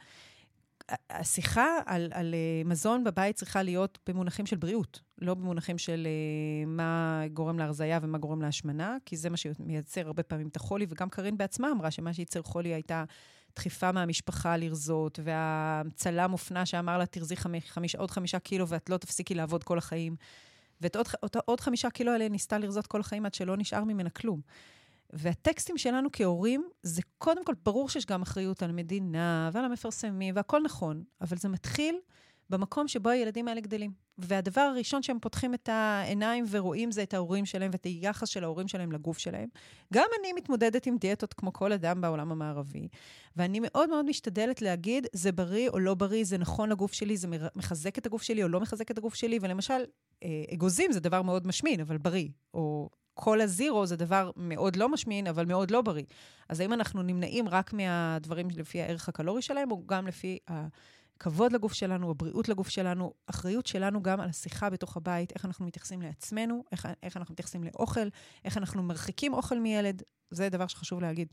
השיחה 1.09 1.67
על, 1.86 2.09
על 2.13 2.34
אה, 2.34 2.61
מזון 2.65 3.03
בבית 3.03 3.36
צריכה 3.36 3.63
להיות 3.63 3.99
במונחים 4.07 4.45
של 4.45 4.55
בריאות, 4.55 5.01
לא 5.17 5.34
במונחים 5.34 5.78
של 5.78 6.07
uh, 6.07 6.67
מה 6.67 7.21
גורם 7.34 7.59
להרזייה 7.59 7.99
ומה 8.01 8.17
גורם 8.17 8.41
להשמנה, 8.41 8.97
כי 9.05 9.17
זה 9.17 9.30
מה 9.30 9.38
שמייצר 9.38 10.07
הרבה 10.07 10.24
פעמים 10.24 10.47
את 10.47 10.55
החולי, 10.55 10.86
וגם 10.89 11.09
קארין 11.09 11.38
בעצמה 11.38 11.71
אמרה 11.71 11.91
שמה 11.91 12.13
שייצר 12.13 12.41
חולי 12.41 12.74
הייתה 12.74 13.03
דחיפה 13.55 13.91
מהמשפחה 13.91 14.57
לרזות, 14.57 15.19
והצלם 15.24 16.34
אופנה 16.34 16.65
שאמר 16.65 16.97
לה, 16.97 17.05
תרזי 17.05 17.36
חמיש, 17.36 17.95
עוד 17.95 18.11
חמישה 18.11 18.39
קילו 18.39 18.67
ואת 18.67 18.89
לא 18.89 18.97
תפסיקי 18.97 19.36
לעבוד 19.36 19.63
כל 19.63 19.78
החיים. 19.78 20.15
ואת 20.82 20.95
עוד, 20.95 21.07
עוד, 21.19 21.32
עוד 21.45 21.59
חמישה 21.59 21.89
קילו 21.89 22.11
האלה 22.11 22.30
ניסתה 22.30 22.57
לרזות 22.57 22.88
כל 22.88 22.99
החיים 22.99 23.26
עד 23.26 23.34
שלא 23.34 23.57
נשאר 23.57 23.84
ממנה 23.84 24.09
כלום. 24.09 24.41
והטקסטים 25.14 25.78
שלנו 25.78 26.09
כהורים, 26.14 26.70
זה 26.84 27.01
קודם 27.18 27.45
כל, 27.45 27.53
ברור 27.66 27.89
שיש 27.89 28.05
גם 28.05 28.22
אחריות 28.22 28.64
על 28.64 28.70
המדינה 28.70 29.49
ועל 29.53 29.66
המפרסמים, 29.66 30.36
והכל 30.36 30.61
נכון, 30.64 31.03
אבל 31.22 31.38
זה 31.38 31.49
מתחיל 31.49 31.95
במקום 32.49 32.88
שבו 32.88 33.09
הילדים 33.09 33.47
האלה 33.47 33.61
גדלים. 33.61 33.91
והדבר 34.18 34.61
הראשון 34.61 35.03
שהם 35.03 35.20
פותחים 35.20 35.53
את 35.53 35.70
העיניים 35.70 36.45
ורואים 36.49 36.91
זה 36.91 37.03
את 37.03 37.14
ההורים 37.14 37.45
שלהם 37.45 37.72
ואת 37.74 37.86
היחס 37.86 38.28
של 38.30 38.43
ההורים 38.43 38.68
שלהם 38.68 38.91
לגוף 38.91 39.18
שלהם. 39.18 39.49
גם 39.93 40.05
אני 40.20 40.34
מתמודדת 40.34 40.86
עם 40.86 40.97
דיאטות 40.97 41.34
כמו 41.34 41.53
כל 41.53 41.72
אדם 41.72 42.01
בעולם 42.01 42.32
המערבי, 42.32 42.88
ואני 43.36 43.59
מאוד 43.59 43.89
מאוד 43.89 44.05
משתדלת 44.05 44.61
להגיד, 44.61 45.07
זה 45.14 45.32
בריא 45.32 45.70
או 45.70 45.80
לא 45.80 45.93
בריא, 45.93 46.24
זה 46.24 46.38
נכון 46.38 46.70
לגוף 46.70 46.93
שלי, 46.93 47.18
זה 47.18 47.28
מחזק 47.55 47.97
את 47.97 48.05
הגוף 48.05 48.22
שלי 48.22 48.43
או 48.43 48.47
לא 48.47 48.59
מחזק 48.59 48.91
את 48.91 48.97
הגוף 48.97 49.16
שלי, 49.16 49.39
ולמשל, 49.41 49.84
אה, 50.24 50.43
אגוזים 50.53 50.91
זה 50.91 50.99
דבר 50.99 51.22
מאוד 51.22 51.47
משמין, 51.47 51.80
אבל 51.80 51.97
בריא, 51.97 52.28
או 52.53 52.89
כל 53.14 53.41
הזירו 53.41 53.86
זה 53.86 53.95
דבר 53.95 54.32
מאוד 54.36 54.76
לא 54.76 54.89
משמין, 54.89 55.28
אבל 55.28 55.45
מאוד 55.45 55.72
לא 55.72 55.82
בריא. 55.82 56.03
אז 56.49 56.59
האם 56.59 56.74
אנחנו 56.74 57.01
נמנעים 57.01 57.47
רק 57.47 57.74
מהדברים 57.74 58.47
לפי 58.49 58.82
הערך 58.82 59.09
הקלורי 59.09 59.41
שלהם, 59.41 59.72
או 59.72 59.88
גם 59.88 60.07
לפי 60.07 60.39
הכבוד 60.47 61.51
לגוף 61.51 61.74
שלנו, 61.74 62.11
הבריאות 62.11 62.49
לגוף 62.49 62.70
שלנו, 62.70 63.14
אחריות 63.28 63.68
שלנו 63.68 64.03
גם 64.03 64.20
על 64.20 64.30
השיחה 64.30 64.70
בתוך 64.70 64.97
הבית, 64.97 65.32
איך 65.32 65.45
אנחנו 65.45 65.66
מתייחסים 65.66 66.01
לעצמנו, 66.01 66.64
איך, 66.72 66.88
איך 67.03 67.18
אנחנו 67.18 67.32
מתייחסים 67.32 67.64
לאוכל, 67.64 68.07
איך 68.45 68.57
אנחנו 68.57 68.84
מרחיקים 68.84 69.34
אוכל 69.34 69.59
מילד, 69.59 70.01
זה 70.32 70.49
דבר 70.49 70.68
שחשוב 70.68 71.01
להגיד. 71.01 71.28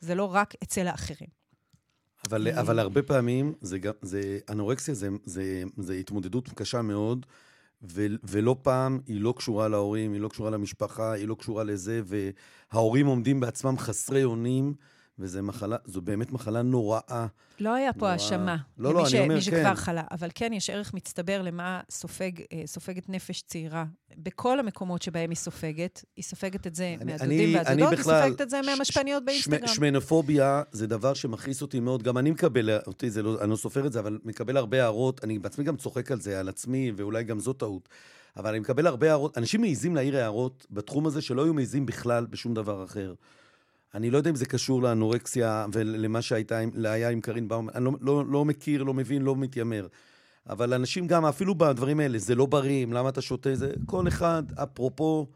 זה 0.00 0.14
לא 0.14 0.34
רק 0.34 0.54
אצל 0.62 0.86
האחרים. 0.86 1.28
אבל, 2.28 2.48
אבל 2.48 2.78
הרבה 2.78 3.02
פעמים, 3.02 3.54
זה, 3.60 3.78
זה, 4.02 4.38
אנורקסיה 4.50 4.94
זה, 4.94 5.08
זה, 5.24 5.62
זה 5.76 5.94
התמודדות 5.94 6.48
קשה 6.48 6.82
מאוד. 6.82 7.26
ו- 7.82 8.06
ולא 8.22 8.56
פעם 8.62 9.00
היא 9.06 9.20
לא 9.20 9.34
קשורה 9.36 9.68
להורים, 9.68 10.12
היא 10.12 10.20
לא 10.20 10.28
קשורה 10.28 10.50
למשפחה, 10.50 11.12
היא 11.12 11.28
לא 11.28 11.34
קשורה 11.34 11.64
לזה, 11.64 12.00
וההורים 12.04 13.06
עומדים 13.06 13.40
בעצמם 13.40 13.78
חסרי 13.78 14.24
אונים. 14.24 14.74
וזו 15.18 15.42
מחלה, 15.42 15.76
זו 15.84 16.00
באמת 16.00 16.32
מחלה 16.32 16.62
נוראה. 16.62 17.26
לא 17.60 17.74
היה 17.74 17.92
פה 17.92 18.10
האשמה. 18.10 18.56
לא, 18.78 18.94
לא, 18.94 19.08
ש... 19.08 19.14
אני 19.14 19.22
אומר, 19.22 19.34
מי 19.34 19.40
שכבר 19.40 19.64
כן. 19.64 19.74
חלה. 19.74 20.02
אבל 20.10 20.28
כן, 20.34 20.52
יש 20.52 20.70
ערך 20.70 20.94
מצטבר 20.94 21.42
למה 21.42 21.80
סופג, 21.90 22.30
אה, 22.52 22.62
סופגת 22.66 23.08
נפש 23.08 23.42
צעירה. 23.42 23.84
בכל 24.16 24.60
המקומות 24.60 25.02
שבהם 25.02 25.30
היא 25.30 25.36
סופגת, 25.36 26.04
היא 26.16 26.24
סופגת 26.24 26.66
את 26.66 26.74
זה 26.74 26.94
אני, 27.00 27.12
מהדודים 27.12 27.54
והדודות, 27.54 27.92
היא 27.92 28.02
סופגת 28.02 28.40
את 28.40 28.50
זה 28.50 28.60
מהמשפעניות 28.66 29.24
באינסטגרם. 29.24 29.66
שמנופוביה 29.66 30.62
זה 30.72 30.86
דבר 30.86 31.14
שמכעיס 31.14 31.62
אותי 31.62 31.80
מאוד. 31.80 32.02
גם 32.02 32.18
אני 32.18 32.30
מקבל, 32.30 32.78
אותי 32.86 33.10
זה 33.10 33.22
לא, 33.22 33.40
אני 33.40 33.50
לא 33.50 33.56
סופר 33.56 33.86
את 33.86 33.92
זה, 33.92 34.00
אבל 34.00 34.18
מקבל 34.24 34.56
הרבה 34.56 34.82
הערות. 34.82 35.24
אני 35.24 35.38
בעצמי 35.38 35.64
גם 35.64 35.76
צוחק 35.76 36.12
על 36.12 36.20
זה, 36.20 36.40
על 36.40 36.48
עצמי, 36.48 36.92
ואולי 36.96 37.24
גם 37.24 37.40
זו 37.40 37.52
טעות. 37.52 37.88
אבל 38.36 38.50
אני 38.50 38.58
מקבל 38.58 38.86
הרבה 38.86 39.08
הערות. 39.08 39.38
אנשים 39.38 39.60
מעיזים 39.60 39.94
להעיר 39.94 40.16
הערות 40.16 40.66
בתחום 40.70 41.06
הזה 41.06 41.22
שלא 41.22 41.44
היו 41.44 41.54
מעיזים 41.54 41.86
בכלל 41.86 42.26
בשום 42.26 42.54
דבר 42.54 42.84
אחר. 42.84 43.14
אני 43.94 44.10
לא 44.10 44.18
יודע 44.18 44.30
אם 44.30 44.36
זה 44.36 44.46
קשור 44.46 44.82
לאנורקסיה 44.82 45.66
ולמה 45.72 46.22
שהיה 46.22 47.10
עם 47.10 47.20
קרין 47.20 47.48
באום, 47.48 47.68
אני 47.70 47.84
לא, 47.84 47.92
לא, 48.00 48.24
לא 48.26 48.44
מכיר, 48.44 48.82
לא 48.82 48.94
מבין, 48.94 49.22
לא 49.22 49.36
מתיימר. 49.36 49.86
אבל 50.48 50.74
אנשים 50.74 51.06
גם, 51.06 51.24
אפילו 51.24 51.54
בדברים 51.54 52.00
האלה, 52.00 52.18
זה 52.18 52.34
לא 52.34 52.46
בריא, 52.46 52.86
למה 52.86 53.08
אתה 53.08 53.20
שותה 53.20 53.54
זה? 53.54 53.72
כל 53.86 54.08
אחד, 54.08 54.42
אפרופו, 54.62 55.26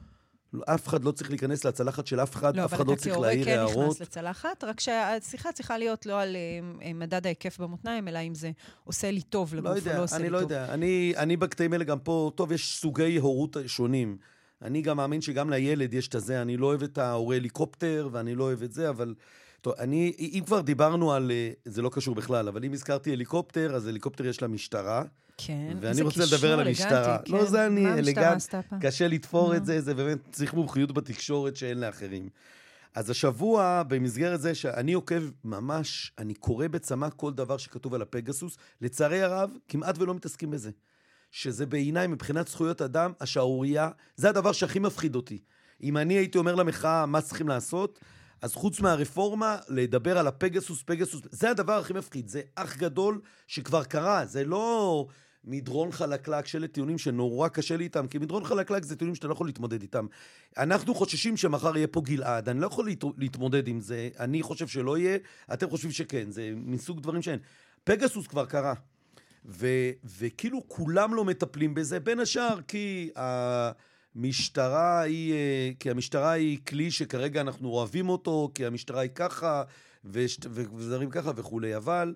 אף 0.64 0.88
אחד 0.88 1.04
לא 1.04 1.10
צריך 1.10 1.30
להיכנס 1.30 1.64
לצלחת 1.64 2.06
של 2.06 2.20
אף 2.20 2.36
אחד, 2.36 2.56
לא, 2.56 2.64
אף 2.64 2.74
אחד 2.74 2.86
לא 2.86 2.94
צריך 2.94 3.18
להעיר 3.18 3.50
הערות. 3.50 3.76
לא, 3.76 3.82
אבל 3.82 3.86
אתה 3.86 3.86
כהורה 3.86 3.86
כן 3.86 3.90
נכנס 3.90 4.00
לצלחת, 4.00 4.64
רק 4.64 4.80
שהשיחה 4.80 5.52
צריכה 5.52 5.78
להיות 5.78 6.06
לא 6.06 6.20
על 6.20 6.36
uh, 6.36 6.84
מדד 6.94 7.26
ההיקף 7.26 7.58
במותניים, 7.58 8.08
אלא 8.08 8.18
אם 8.18 8.34
זה 8.34 8.50
עושה 8.84 9.10
לי 9.10 9.22
טוב 9.22 9.54
לגוף 9.54 9.70
לא 9.70 9.76
יודע, 9.76 9.92
או 9.92 9.98
לא 9.98 10.04
עושה 10.04 10.18
לי 10.18 10.30
לא 10.30 10.40
טוב. 10.40 10.52
אני 10.52 10.58
לא 10.58 10.62
יודע, 10.62 10.74
אני, 10.74 11.12
אני 11.16 11.36
בקטעים 11.36 11.72
האלה 11.72 11.84
גם 11.84 11.98
פה, 11.98 12.30
טוב, 12.34 12.52
יש 12.52 12.76
סוגי 12.80 13.16
הורות 13.16 13.56
שונים. 13.66 14.16
אני 14.62 14.82
גם 14.82 14.96
מאמין 14.96 15.20
שגם 15.20 15.50
לילד 15.50 15.94
יש 15.94 16.08
את 16.08 16.14
הזה, 16.14 16.42
אני 16.42 16.56
לא 16.56 16.66
אוהב 16.66 16.82
את 16.82 16.98
ההורה 16.98 17.36
הליקופטר, 17.36 18.08
ואני 18.12 18.34
לא 18.34 18.44
אוהב 18.44 18.62
את 18.62 18.72
זה, 18.72 18.88
אבל... 18.88 19.14
טוב, 19.60 19.74
אני, 19.78 20.12
אם 20.18 20.42
כבר 20.46 20.60
דיברנו 20.60 21.12
על... 21.12 21.30
אה, 21.30 21.50
זה 21.64 21.82
לא 21.82 21.90
קשור 21.92 22.14
בכלל, 22.14 22.48
אבל 22.48 22.64
אם 22.64 22.72
הזכרתי 22.72 23.12
הליקופטר, 23.12 23.74
אז 23.74 23.86
הליקופטר 23.86 24.26
יש 24.26 24.42
לה 24.42 24.48
משטרה. 24.48 25.04
כן, 25.36 25.76
ואני 25.80 26.02
רוצה 26.02 26.24
לדבר 26.26 26.52
על 26.52 26.66
המשטרה. 26.66 27.18
כן. 27.24 27.32
לא, 27.32 27.44
זה 27.44 27.66
אני, 27.66 27.92
אלגנט. 27.92 28.54
קשה 28.80 29.08
לתפור 29.08 29.56
את 29.56 29.66
זה, 29.66 29.80
זה 29.80 29.94
באמת 29.94 30.18
צריך 30.32 30.54
מומחיות 30.54 30.92
בתקשורת 30.92 31.56
שאין 31.56 31.80
לאחרים. 31.80 32.28
אז 32.94 33.10
השבוע, 33.10 33.82
במסגרת 33.88 34.40
זה 34.40 34.54
שאני 34.54 34.92
עוקב 34.92 35.22
ממש, 35.44 36.12
אני 36.18 36.34
קורא 36.34 36.68
בצמא 36.68 37.08
כל 37.16 37.32
דבר 37.32 37.56
שכתוב 37.56 37.94
על 37.94 38.02
הפגסוס. 38.02 38.56
לצערי 38.80 39.22
הרב, 39.22 39.50
כמעט 39.68 39.98
ולא 39.98 40.14
מתעסקים 40.14 40.50
בזה. 40.50 40.70
שזה 41.30 41.66
בעיניי, 41.66 42.06
מבחינת 42.06 42.48
זכויות 42.48 42.82
אדם, 42.82 43.12
השערורייה, 43.20 43.90
זה 44.16 44.28
הדבר 44.28 44.52
שהכי 44.52 44.78
מפחיד 44.78 45.14
אותי. 45.14 45.38
אם 45.82 45.96
אני 45.96 46.14
הייתי 46.14 46.38
אומר 46.38 46.54
למחאה 46.54 47.06
מה 47.06 47.20
צריכים 47.20 47.48
לעשות, 47.48 48.00
אז 48.42 48.54
חוץ 48.54 48.80
מהרפורמה, 48.80 49.58
לדבר 49.68 50.18
על 50.18 50.26
הפגסוס, 50.26 50.82
פגסוס, 50.82 51.22
זה 51.30 51.50
הדבר 51.50 51.78
הכי 51.78 51.92
מפחיד. 51.92 52.28
זה 52.28 52.40
אח 52.54 52.76
גדול 52.76 53.20
שכבר 53.46 53.84
קרה, 53.84 54.26
זה 54.26 54.44
לא 54.44 55.06
מדרון 55.44 55.92
חלקלק 55.92 56.46
של 56.46 56.66
טיעונים 56.66 56.98
שנורא 56.98 57.48
קשה 57.48 57.76
לי 57.76 57.84
איתם, 57.84 58.06
כי 58.06 58.18
מדרון 58.18 58.44
חלקלק 58.44 58.84
זה 58.84 58.96
טיעונים 58.96 59.14
שאתה 59.14 59.28
לא 59.28 59.32
יכול 59.32 59.46
להתמודד 59.46 59.82
איתם. 59.82 60.06
אנחנו 60.58 60.94
חוששים 60.94 61.36
שמחר 61.36 61.76
יהיה 61.76 61.86
פה 61.86 62.00
גלעד, 62.00 62.48
אני 62.48 62.60
לא 62.60 62.66
יכול 62.66 62.86
להת... 62.86 63.04
להתמודד 63.18 63.68
עם 63.68 63.80
זה, 63.80 64.08
אני 64.18 64.42
חושב 64.42 64.68
שלא 64.68 64.98
יהיה, 64.98 65.18
אתם 65.52 65.70
חושבים 65.70 65.92
שכן, 65.92 66.30
זה 66.30 66.52
מסוג 66.56 67.00
דברים 67.00 67.22
שאין. 67.22 67.38
פגסוס 67.84 68.26
כבר 68.26 68.46
קרה. 68.46 68.74
ו, 69.44 69.66
וכאילו 70.18 70.62
כולם 70.68 71.14
לא 71.14 71.24
מטפלים 71.24 71.74
בזה, 71.74 72.00
בין 72.00 72.20
השאר 72.20 72.60
כי 72.68 73.10
המשטרה 73.16 75.00
היא, 75.00 75.32
אה, 75.32 75.70
כי 75.80 75.90
המשטרה 75.90 76.30
היא 76.30 76.58
כלי 76.68 76.90
שכרגע 76.90 77.40
אנחנו 77.40 77.68
אוהבים 77.68 78.08
אותו, 78.08 78.50
כי 78.54 78.66
המשטרה 78.66 79.00
היא 79.00 79.10
ככה, 79.14 79.62
ודברים 80.04 81.10
ככה 81.10 81.30
וכולי, 81.36 81.76
אבל... 81.76 82.14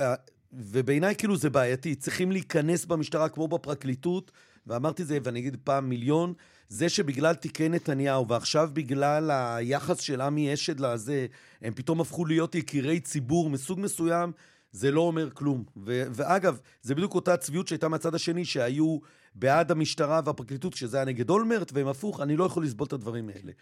אה, 0.00 0.14
ובעיניי 0.52 1.14
כאילו 1.14 1.36
זה 1.36 1.50
בעייתי, 1.50 1.94
צריכים 1.94 2.32
להיכנס 2.32 2.84
במשטרה 2.84 3.28
כמו 3.28 3.48
בפרקליטות, 3.48 4.30
ואמרתי 4.66 5.04
זה 5.04 5.18
ואני 5.22 5.38
אגיד 5.38 5.56
פעם 5.64 5.88
מיליון, 5.88 6.34
זה 6.68 6.88
שבגלל 6.88 7.34
תיקי 7.34 7.68
נתניהו 7.68 8.28
ועכשיו 8.28 8.70
בגלל 8.72 9.30
היחס 9.30 10.00
של 10.00 10.20
עמי 10.20 10.54
אשד 10.54 10.80
לזה, 10.80 11.26
הם 11.62 11.74
פתאום 11.74 12.00
הפכו 12.00 12.24
להיות 12.24 12.54
יקירי 12.54 13.00
ציבור 13.00 13.50
מסוג 13.50 13.80
מסוים, 13.80 14.32
זה 14.72 14.90
לא 14.90 15.00
אומר 15.00 15.30
כלום. 15.30 15.64
ו- 15.86 16.04
ואגב, 16.12 16.60
זה 16.82 16.94
בדיוק 16.94 17.14
אותה 17.14 17.36
צביעות 17.36 17.68
שהייתה 17.68 17.88
מהצד 17.88 18.14
השני, 18.14 18.44
שהיו 18.44 18.98
בעד 19.34 19.70
המשטרה 19.70 20.20
והפרקליטות, 20.24 20.74
שזה 20.74 20.96
היה 20.96 21.06
נגד 21.06 21.30
אולמרט, 21.30 21.70
והם 21.74 21.86
הפוך, 21.86 22.20
אני 22.20 22.36
לא 22.36 22.44
יכול 22.44 22.64
לסבול 22.64 22.86
את 22.86 22.92
הדברים 22.92 23.28
האלה. 23.28 23.52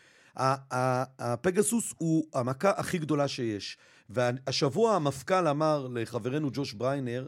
הפגסוס 1.18 1.94
הוא 1.98 2.24
המכה 2.34 2.70
הכי 2.76 2.98
גדולה 2.98 3.28
שיש. 3.28 3.78
והשבוע 4.10 4.94
המפכ"ל 4.94 5.48
אמר 5.48 5.88
לחברנו 5.90 6.50
ג'וש 6.52 6.72
בריינר, 6.72 7.26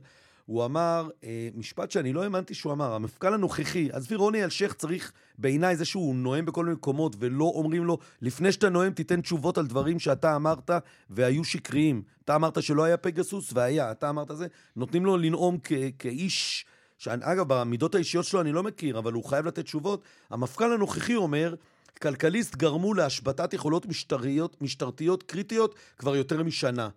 הוא 0.51 0.65
אמר 0.65 1.09
אה, 1.25 1.49
משפט 1.55 1.91
שאני 1.91 2.13
לא 2.13 2.23
האמנתי 2.23 2.55
שהוא 2.55 2.73
אמר, 2.73 2.93
המפכ"ל 2.93 3.35
הנוכחי, 3.35 3.89
עזבי 3.93 4.15
רוני 4.15 4.45
אלשיך 4.45 4.75
צריך 4.75 5.13
בעיניי 5.39 5.77
זה 5.77 5.85
שהוא 5.85 6.15
נואם 6.15 6.45
בכל 6.45 6.65
מיני 6.65 6.75
מקומות 6.75 7.17
ולא 7.19 7.45
אומרים 7.45 7.85
לו, 7.85 7.99
לפני 8.23 8.53
שאתה 8.53 8.69
נואם 8.69 8.93
תיתן 8.93 9.21
תשובות 9.21 9.59
על 9.59 9.67
דברים 9.67 9.99
שאתה 9.99 10.37
אמרת 10.37 10.71
והיו 11.11 11.45
שקריים. 11.45 12.03
אתה 12.25 12.35
אמרת 12.37 12.63
שלא 12.63 12.85
היה 12.85 12.97
פגסוס 12.97 13.51
והיה, 13.53 13.91
אתה 13.91 14.11
אמרת 14.11 14.31
זה, 14.35 14.47
נותנים 14.77 15.05
לו 15.05 15.17
לנאום 15.17 15.59
כ- 15.65 15.73
כאיש, 15.99 16.65
שאגב, 16.99 17.45
במידות 17.49 17.95
האישיות 17.95 18.25
שלו 18.25 18.41
אני 18.41 18.53
לא 18.53 18.63
מכיר, 18.63 18.99
אבל 18.99 19.13
הוא 19.13 19.25
חייב 19.25 19.47
לתת 19.47 19.65
תשובות. 19.65 20.03
המפכ"ל 20.31 20.73
הנוכחי 20.73 21.15
אומר, 21.15 21.55
כלכליסט 22.03 22.57
גרמו 22.57 22.95
להשבתת 22.95 23.55
יכולות 23.55 23.87
משטריות, 23.87 24.63
משטרתיות 24.63 25.23
קריטיות 25.23 25.75
כבר 25.99 26.17
יותר 26.17 26.43
משנה. 26.43 26.89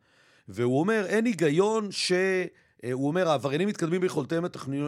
והוא 0.47 0.80
אומר, 0.80 1.06
אין 1.08 1.26
היגיון 1.26 1.91
ש... 1.91 2.12
אה, 2.84 2.92
הוא 2.92 3.08
אומר, 3.08 3.30
העבריינים 3.30 3.68
מתקדמים 3.68 4.02
ביכולותיהם 4.02 4.46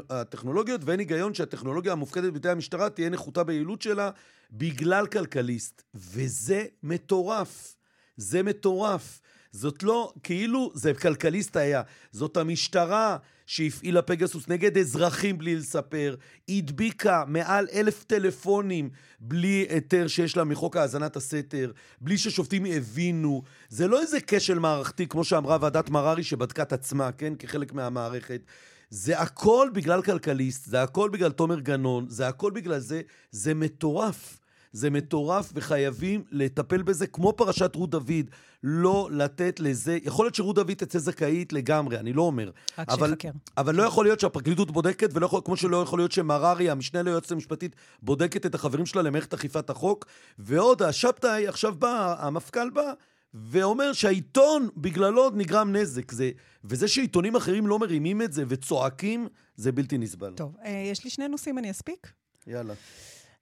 הטכנולוגיות, 0.10 0.82
ואין 0.84 1.00
היגיון 1.00 1.34
שהטכנולוגיה 1.34 1.91
המופקדת 1.91 2.34
בידי 2.34 2.50
המשטרה 2.50 2.89
תהיה 2.89 3.10
נחותה 3.10 3.43
ביעילות 3.43 3.82
שלה 3.82 4.10
בגלל 4.52 5.08
כלכליסט. 5.08 5.84
וזה 5.96 6.66
מטורף. 6.84 7.76
זה 8.18 8.43
מטורף. 8.43 9.22
זאת 9.56 9.84
לא, 9.84 10.14
כאילו, 10.24 10.72
זה 10.74 10.93
כלכליסט 10.93 11.58
היה. 11.58 11.82
זאת 12.12 12.38
המשטרה 12.38 13.18
שהפעילה 13.45 14.01
פגסוס 14.01 14.47
נגד 14.47 14.78
אזרחים 14.78 15.38
בלי 15.38 15.56
לספר, 15.56 16.16
הדביקה 16.49 17.24
מעל 17.28 17.68
אלף 17.74 18.03
טלפונים 18.03 18.89
בלי 19.20 19.66
היתר 19.70 20.08
שיש 20.08 20.38
לה 20.38 20.43
מחוק 20.43 20.78
האזנת 20.78 21.16
הסתר, 21.16 21.72
בלי 22.01 22.18
ששופטים 22.18 22.66
הבינו. 22.66 23.43
זה 23.70 23.88
לא 23.88 24.01
איזה 24.01 24.18
כשל 24.28 24.60
מערכתי, 24.60 25.08
כמו 25.08 25.24
שאמרה 25.24 25.58
ועדת 25.62 25.89
מררי 25.89 26.24
שבדקה 26.24 26.64
את 26.64 26.74
עצמה, 26.74 27.12
כן? 27.12 27.34
כחלק 27.36 27.74
מהמערכת. 27.74 28.41
זה 28.89 29.20
הכל 29.20 29.70
בגלל 29.74 30.01
כלכליסט, 30.01 30.70
זה 30.70 30.82
הכל 30.82 31.10
בגלל 31.10 31.32
תומר 31.32 31.60
גנון, 31.60 32.06
זה 32.10 32.28
הכל 32.28 32.51
בגלל 32.51 32.80
זה, 32.80 33.01
זה 33.32 33.53
מטורף. 33.53 34.39
זה 34.76 34.89
מטורף 34.89 35.51
וחייבים 35.55 36.23
לטפל 36.32 36.82
בזה 36.82 37.07
כמו 37.07 37.34
פרשת 37.34 37.76
רות 37.76 37.89
דוד. 37.89 38.30
לא 38.63 39.09
לתת 39.11 39.59
לזה, 39.59 39.97
יכול 40.03 40.26
להיות 40.26 40.36
שרות 40.36 40.55
דוד 40.55 40.73
תצא 40.73 40.99
זכאית 40.99 41.53
לגמרי, 41.53 41.97
אני 41.97 42.13
לא 42.13 42.21
אומר. 42.21 42.51
רק 42.78 42.89
אבל, 42.89 43.09
שיחקר. 43.09 43.30
אבל 43.57 43.76
לא 43.76 43.84
יכול 43.84 44.05
להיות 44.05 44.19
שהפרקליטות 44.19 44.71
בודקת, 44.71 45.09
ולא 45.13 45.26
יכול, 45.26 45.41
כמו 45.45 45.57
שלא 45.57 45.82
יכול 45.82 45.99
להיות 45.99 46.11
שמררי, 46.11 46.69
המשנה 46.69 47.01
ליועצת 47.01 47.32
המשפטית, 47.32 47.76
בודקת 48.01 48.45
את 48.45 48.55
החברים 48.55 48.86
שלה 48.86 49.01
למערכת 49.01 49.34
אכיפת 49.34 49.69
החוק. 49.69 50.05
ועוד, 50.39 50.82
השבתאי 50.82 51.47
עכשיו 51.47 51.76
בא, 51.76 52.15
המפכ"ל 52.19 52.69
בא, 52.69 52.93
ואומר 53.34 53.93
שהעיתון, 53.93 54.69
בגללו 54.78 55.30
נגרם 55.30 55.76
נזק. 55.76 56.11
זה, 56.11 56.32
וזה 56.63 56.88
שעיתונים 56.88 57.36
אחרים 57.36 57.67
לא 57.67 57.80
מרימים 57.80 58.21
את 58.21 58.34
זה 58.34 58.43
וצועקים, 58.47 59.28
זה 59.55 59.71
בלתי 59.71 59.97
נסבל. 59.97 60.34
טוב, 60.36 60.55
אה, 60.65 60.84
יש 60.91 61.03
לי 61.03 61.09
שני 61.09 61.28
נושאים, 61.28 61.57
אני 61.57 61.71
אספיק? 61.71 62.11
יאללה. 62.47 62.73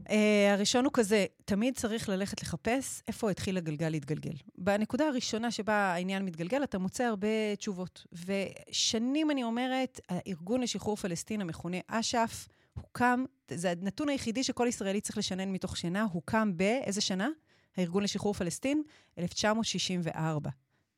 Uh, 0.08 0.12
הראשון 0.52 0.86
הוא 0.86 0.94
כזה, 0.94 1.26
תמיד 1.46 1.76
צריך 1.76 2.10
ללכת 2.10 2.42
לחפש 2.42 3.02
איפה 3.08 3.32
התחיל 3.32 3.58
הגלגל 3.58 3.90
להתגלגל. 3.90 4.34
בנקודה 4.58 5.08
הראשונה 5.08 5.52
שבה 5.52 5.74
העניין 5.74 6.26
מתגלגל, 6.26 6.64
אתה 6.64 6.78
מוצא 6.78 7.04
הרבה 7.04 7.56
תשובות. 7.58 8.06
ושנים 8.26 9.32
אני 9.32 9.44
אומרת, 9.44 10.00
הארגון 10.10 10.62
לשחרור 10.62 10.96
פלסטין 10.96 11.42
המכונה 11.42 11.78
אש"ף, 11.88 12.48
הוקם, 12.74 13.26
זה 13.52 13.72
הנתון 13.72 14.10
היחידי 14.10 14.44
שכל 14.44 14.66
ישראלי 14.70 15.02
צריך 15.02 15.18
לשנן 15.18 15.52
מתוך 15.52 15.78
שינה, 15.78 16.04
הוקם 16.12 16.58
באיזה 16.58 17.02
שנה? 17.02 17.30
הארגון 17.78 18.04
לשחרור 18.04 18.34
פלסטין? 18.34 18.84
1964. 19.20 20.50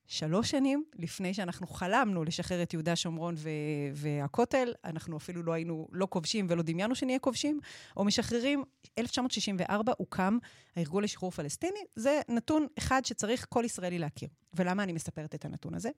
שלוש 0.08 0.52
שנים 0.52 0.84
לפני 1.00 1.34
שאנחנו 1.34 1.68
חלמנו 1.68 2.24
לשחרר 2.24 2.64
את 2.64 2.74
יהודה, 2.74 2.96
שומרון 2.96 3.36
ו- 3.38 3.50
והכותל, 3.94 4.74
אנחנו 4.86 5.18
אפילו 5.18 5.44
לא 5.44 5.54
היינו 5.54 5.88
לא 5.92 6.08
כובשים 6.10 6.48
ולא 6.50 6.64
דמיינו 6.64 6.96
שנהיה 6.96 7.20
כובשים, 7.20 7.60
או 7.98 8.04
משחררים. 8.06 8.64
1964 8.98 9.94
הוקם 9.98 10.38
הארגון 10.76 11.04
לשחרור 11.04 11.32
פלסטיני. 11.32 11.80
זה 11.96 12.22
נתון 12.30 12.68
אחד 12.78 13.06
שצריך 13.06 13.46
כל 13.50 13.64
ישראלי 13.66 14.00
להכיר. 14.00 14.30
ולמה 14.56 14.84
אני 14.84 14.94
מספרת 14.94 15.36
את 15.36 15.46
הנתון 15.46 15.74
הזה? 15.74 15.90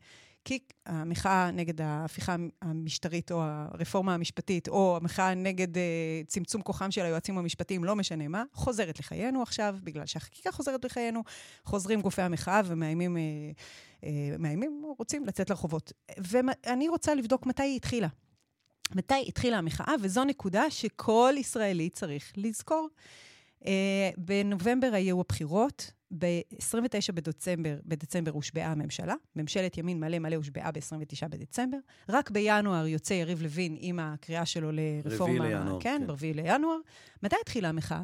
כי 0.45 0.60
המחאה 0.86 1.51
נגד 1.51 1.82
ההפיכה 1.82 2.36
המשטרית 2.62 3.32
או 3.32 3.41
הרפורמה 3.41 4.14
המשפטית, 4.14 4.68
או 4.68 4.97
המחאה 4.97 5.34
נגד 5.34 5.76
uh, 5.76 5.80
צמצום 6.28 6.62
כוחם 6.62 6.91
של 6.91 7.01
היועצים 7.01 7.38
המשפטיים, 7.38 7.84
לא 7.84 7.95
משנה 7.95 8.28
מה, 8.28 8.43
חוזרת 8.53 8.99
לחיינו 8.99 9.41
עכשיו, 9.41 9.78
בגלל 9.84 10.05
שהחקיקה 10.05 10.51
חוזרת 10.51 10.86
לחיינו, 10.86 11.24
חוזרים 11.64 12.01
גופי 12.01 12.22
המחאה 12.22 12.62
ומאיימים... 12.66 13.18
Uh, 13.18 13.20
אה, 14.03 14.36
מאיימים, 14.39 14.84
רוצים 14.97 15.26
לצאת 15.26 15.49
לרחובות. 15.49 15.93
ואני 16.18 16.89
רוצה 16.89 17.16
לבדוק 17.16 17.45
מתי 17.45 17.64
היא 17.64 17.76
התחילה. 17.76 18.08
מתי 18.95 19.26
התחילה 19.28 19.58
המחאה, 19.58 19.93
וזו 20.01 20.24
נקודה 20.24 20.72
שכל 20.72 21.34
ישראלי 21.38 21.89
צריך 21.89 22.34
לזכור. 22.38 22.89
Uh, 23.62 23.68
בנובמבר 24.18 24.89
היו 24.93 25.22
הבחירות, 25.22 25.91
ב-29 26.12 27.12
בדצמבר, 27.14 27.76
בדצמבר 27.86 28.32
הושבעה 28.32 28.72
הממשלה, 28.72 29.16
ממשלת 29.36 29.78
ימין 29.78 29.99
מלא 29.99 30.20
מלא 30.20 30.36
הושבעה 30.36 30.72
ב-29 30.72 31.28
בדצמבר. 31.30 31.78
רק 32.10 32.32
בינואר 32.32 32.88
יוצא 32.88 33.14
יריב 33.14 33.41
לוין 33.41 33.78
עם 33.80 33.99
הקריאה 33.99 34.45
שלו 34.45 34.72
לרפורמה... 34.72 35.34
רביעי 35.34 35.55
לינואר. 35.55 35.80
כן, 35.82 35.97
כן. 35.99 36.08
ברביעי 36.08 36.34
לינואר. 36.34 36.78
מתי 37.24 37.36
התחילה 37.41 37.70
המחאה? 37.70 38.01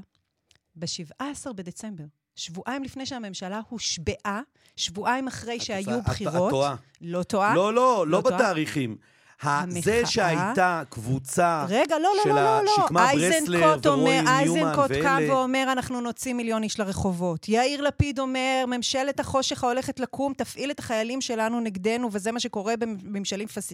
ב-17 0.75 1.53
בדצמבר. 1.55 2.03
שבועיים 2.35 2.83
לפני 2.83 3.05
שהממשלה 3.05 3.61
הושבעה, 3.69 4.41
שבועיים 4.75 5.27
אחרי 5.27 5.59
שהיו 5.59 6.01
בחירות. 6.01 6.47
את 6.47 6.49
טועה. 6.49 6.75
לא 7.01 7.23
טועה? 7.23 7.55
לא, 7.55 7.73
לא, 7.73 8.05
לא 8.07 8.21
בתאריכים. 8.21 8.97
המחאה... 9.41 9.81
זה 9.81 10.05
שהייתה 10.05 10.81
קבוצה 10.89 11.65
רגע, 11.69 11.99
לא, 11.99 12.09
לא, 12.17 12.23
של 12.23 12.29
לא, 12.29 12.35
לא, 12.35 12.63
לא. 12.63 12.71
שקמה 12.85 13.07
ברסלר 13.13 13.75
ורועי 13.83 14.21
ניומן 14.21 14.27
ואלה... 14.27 14.39
אייזנקוט 14.39 14.91
קם 15.03 15.21
ואומר, 15.29 15.67
אנחנו 15.71 16.01
נוציא 16.01 16.33
מיליון 16.33 16.63
איש 16.63 16.79
לרחובות. 16.79 17.49
יאיר 17.49 17.81
לפיד 17.81 18.19
אומר, 18.19 18.65
ממשלת 18.67 19.19
החושך 19.19 19.63
ההולכת 19.63 19.99
לקום, 19.99 20.33
תפעיל 20.33 20.71
את 20.71 20.79
החיילים 20.79 21.21
שלנו 21.21 21.59
נגדנו, 21.59 22.09
וזה 22.11 22.31
מה 22.31 22.39
שקורה 22.39 22.73
בממשלים 22.77 23.47
פס... 23.47 23.73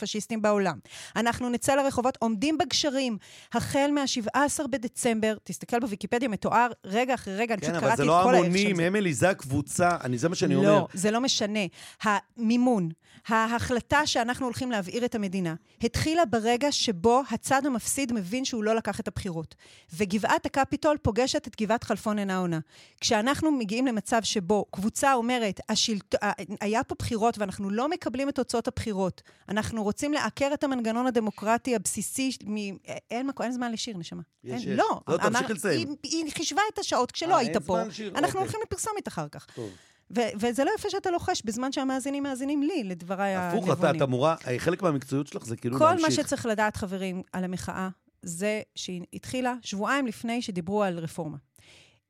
פשיסטיים 0.00 0.42
בעולם. 0.42 0.78
אנחנו 1.16 1.48
נצא 1.48 1.74
לרחובות, 1.74 2.18
עומדים 2.20 2.58
בגשרים. 2.58 3.16
החל 3.52 3.90
מה-17 3.94 4.66
בדצמבר, 4.70 5.36
תסתכל 5.44 5.78
בוויקיפדיה, 5.80 6.28
מתואר 6.28 6.68
רגע 6.84 7.14
אחרי 7.14 7.36
רגע, 7.36 7.54
אני 7.54 7.62
כן, 7.62 7.72
פשוט 7.72 7.80
קראתי 7.80 8.02
את 8.02 8.06
כל 8.06 8.12
האקשן. 8.12 8.24
כן, 8.24 8.24
אבל 8.24 8.32
זה 8.32 8.32
לא 8.32 8.38
המונים, 8.38 8.80
אמילי, 8.80 9.14
זה 9.14 9.30
הקבוצה, 9.30 9.96
אני, 10.04 10.18
זה 10.18 10.28
מה 10.28 10.34
שאני 10.34 10.54
לא, 10.54 10.60
אומר. 10.60 10.72
לא, 10.72 10.88
זה 10.94 11.10
לא 11.10 11.20
משנה. 11.20 11.60
המימון, 12.02 12.88
ההחלטה 13.28 14.06
שאנחנו 14.06 14.46
הולכים 14.46 14.72
להבעיר 14.78 15.04
את 15.04 15.14
המדינה, 15.14 15.54
התחילה 15.82 16.24
ברגע 16.24 16.72
שבו 16.72 17.22
הצד 17.30 17.66
המפסיד 17.66 18.12
מבין 18.12 18.44
שהוא 18.44 18.64
לא 18.64 18.74
לקח 18.74 19.00
את 19.00 19.08
הבחירות. 19.08 19.54
וגבעת 19.92 20.46
הקפיטול 20.46 20.96
פוגשת 21.02 21.48
את 21.48 21.60
גבעת 21.60 21.84
חלפון 21.84 22.18
אינה 22.18 22.36
עונה. 22.36 22.58
כשאנחנו 23.00 23.52
מגיעים 23.52 23.86
למצב 23.86 24.22
שבו 24.22 24.64
קבוצה 24.70 25.14
אומרת, 25.14 25.60
השלט... 25.68 26.14
היה 26.60 26.84
פה 26.84 26.94
בחירות 26.98 27.38
ואנחנו 27.38 27.70
לא 27.70 27.88
מקבלים 27.88 28.28
את 28.28 28.34
תוצאות 28.34 28.68
הבחירות, 28.68 29.22
אנחנו 29.48 29.82
רוצים 29.82 30.12
לעקר 30.12 30.50
את 30.54 30.64
המנגנון 30.64 31.06
הדמוקרטי 31.06 31.74
הבסיסי, 31.74 32.30
מ... 32.46 32.56
אין, 33.10 33.26
מקו... 33.26 33.42
אין 33.42 33.52
זמן 33.52 33.72
לשיר, 33.72 33.96
נשמה. 33.96 34.22
יש, 34.44 34.52
אין, 34.52 34.72
יש. 34.72 34.78
לא, 34.78 35.00
לא, 35.08 35.16
תמשיך 35.16 35.50
לסיים. 35.50 35.94
היא, 36.02 36.24
היא 36.24 36.32
חישבה 36.32 36.62
את 36.74 36.78
השעות 36.78 37.12
כשלא 37.12 37.34
אה, 37.34 37.38
היית 37.38 37.56
פה. 37.56 37.80
אנחנו 37.80 38.26
אוקיי. 38.26 38.40
הולכים 38.40 38.60
לפרסומת 38.66 39.08
אחר 39.08 39.28
כך. 39.28 39.46
טוב. 39.54 39.70
ו- 40.16 40.20
וזה 40.40 40.64
לא 40.64 40.70
יפה 40.78 40.90
שאתה 40.90 41.10
לוחש 41.10 41.42
בזמן 41.44 41.72
שהמאזינים 41.72 42.22
מאזינים 42.22 42.62
לי, 42.62 42.84
לדבריי 42.84 43.36
הנבונים. 43.36 43.70
הפוך, 43.70 43.78
אתה, 43.78 43.90
את 43.90 44.02
אמורה, 44.02 44.36
חלק 44.58 44.82
מהמקצועיות 44.82 45.26
שלך 45.26 45.44
זה 45.44 45.56
כאילו 45.56 45.78
כל 45.78 45.84
להמשיך. 45.84 46.04
מה 46.04 46.10
שצריך 46.10 46.46
לדעת, 46.46 46.76
חברים, 46.76 47.22
על 47.32 47.44
המחאה, 47.44 47.88
זה 48.22 48.62
שהיא 48.74 49.02
התחילה 49.14 49.54
שבועיים 49.62 50.06
לפני 50.06 50.42
שדיברו 50.42 50.82
על 50.82 50.98
רפורמה. 50.98 51.36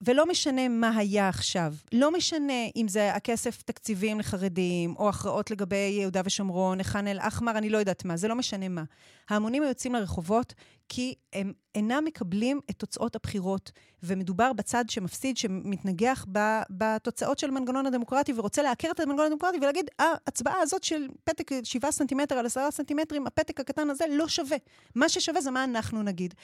ולא 0.00 0.26
משנה 0.26 0.68
מה 0.68 0.96
היה 0.96 1.28
עכשיו, 1.28 1.74
לא 1.92 2.12
משנה 2.12 2.52
אם 2.76 2.88
זה 2.88 3.14
הכסף 3.14 3.62
תקציבים 3.62 4.18
לחרדים, 4.18 4.94
או 4.96 5.08
הכרעות 5.08 5.50
לגבי 5.50 5.96
יהודה 6.00 6.20
ושומרון, 6.24 6.82
ח'אן 6.82 7.06
אל-אחמר, 7.06 7.58
אני 7.58 7.70
לא 7.70 7.78
יודעת 7.78 8.04
מה, 8.04 8.16
זה 8.16 8.28
לא 8.28 8.34
משנה 8.34 8.68
מה. 8.68 8.82
ההמונים 9.30 9.62
היוצאים 9.62 9.94
לרחובות 9.94 10.54
כי 10.88 11.14
הם 11.32 11.52
אינם 11.74 12.04
מקבלים 12.04 12.60
את 12.70 12.74
תוצאות 12.76 13.16
הבחירות, 13.16 13.72
ומדובר 14.02 14.52
בצד 14.52 14.84
שמפסיד, 14.88 15.36
שמתנגח 15.36 16.26
בתוצאות 16.70 17.38
של 17.38 17.48
המנגנון 17.48 17.86
הדמוקרטי, 17.86 18.32
ורוצה 18.36 18.62
לעקר 18.62 18.90
את 18.90 19.00
המנגנון 19.00 19.26
הדמוקרטי 19.26 19.56
ולהגיד, 19.56 19.90
ההצבעה 19.98 20.60
הזאת 20.60 20.84
של 20.84 21.08
פתק 21.24 21.50
7 21.64 21.90
סנטימטר 21.90 22.34
על 22.34 22.46
10 22.46 22.70
סנטימטרים, 22.70 23.26
הפתק 23.26 23.60
הקטן 23.60 23.90
הזה 23.90 24.04
לא 24.10 24.28
שווה. 24.28 24.56
מה 24.94 25.08
ששווה 25.08 25.40
זה 25.40 25.50
מה 25.50 25.64
אנחנו 25.64 26.02
נגיד. 26.02 26.34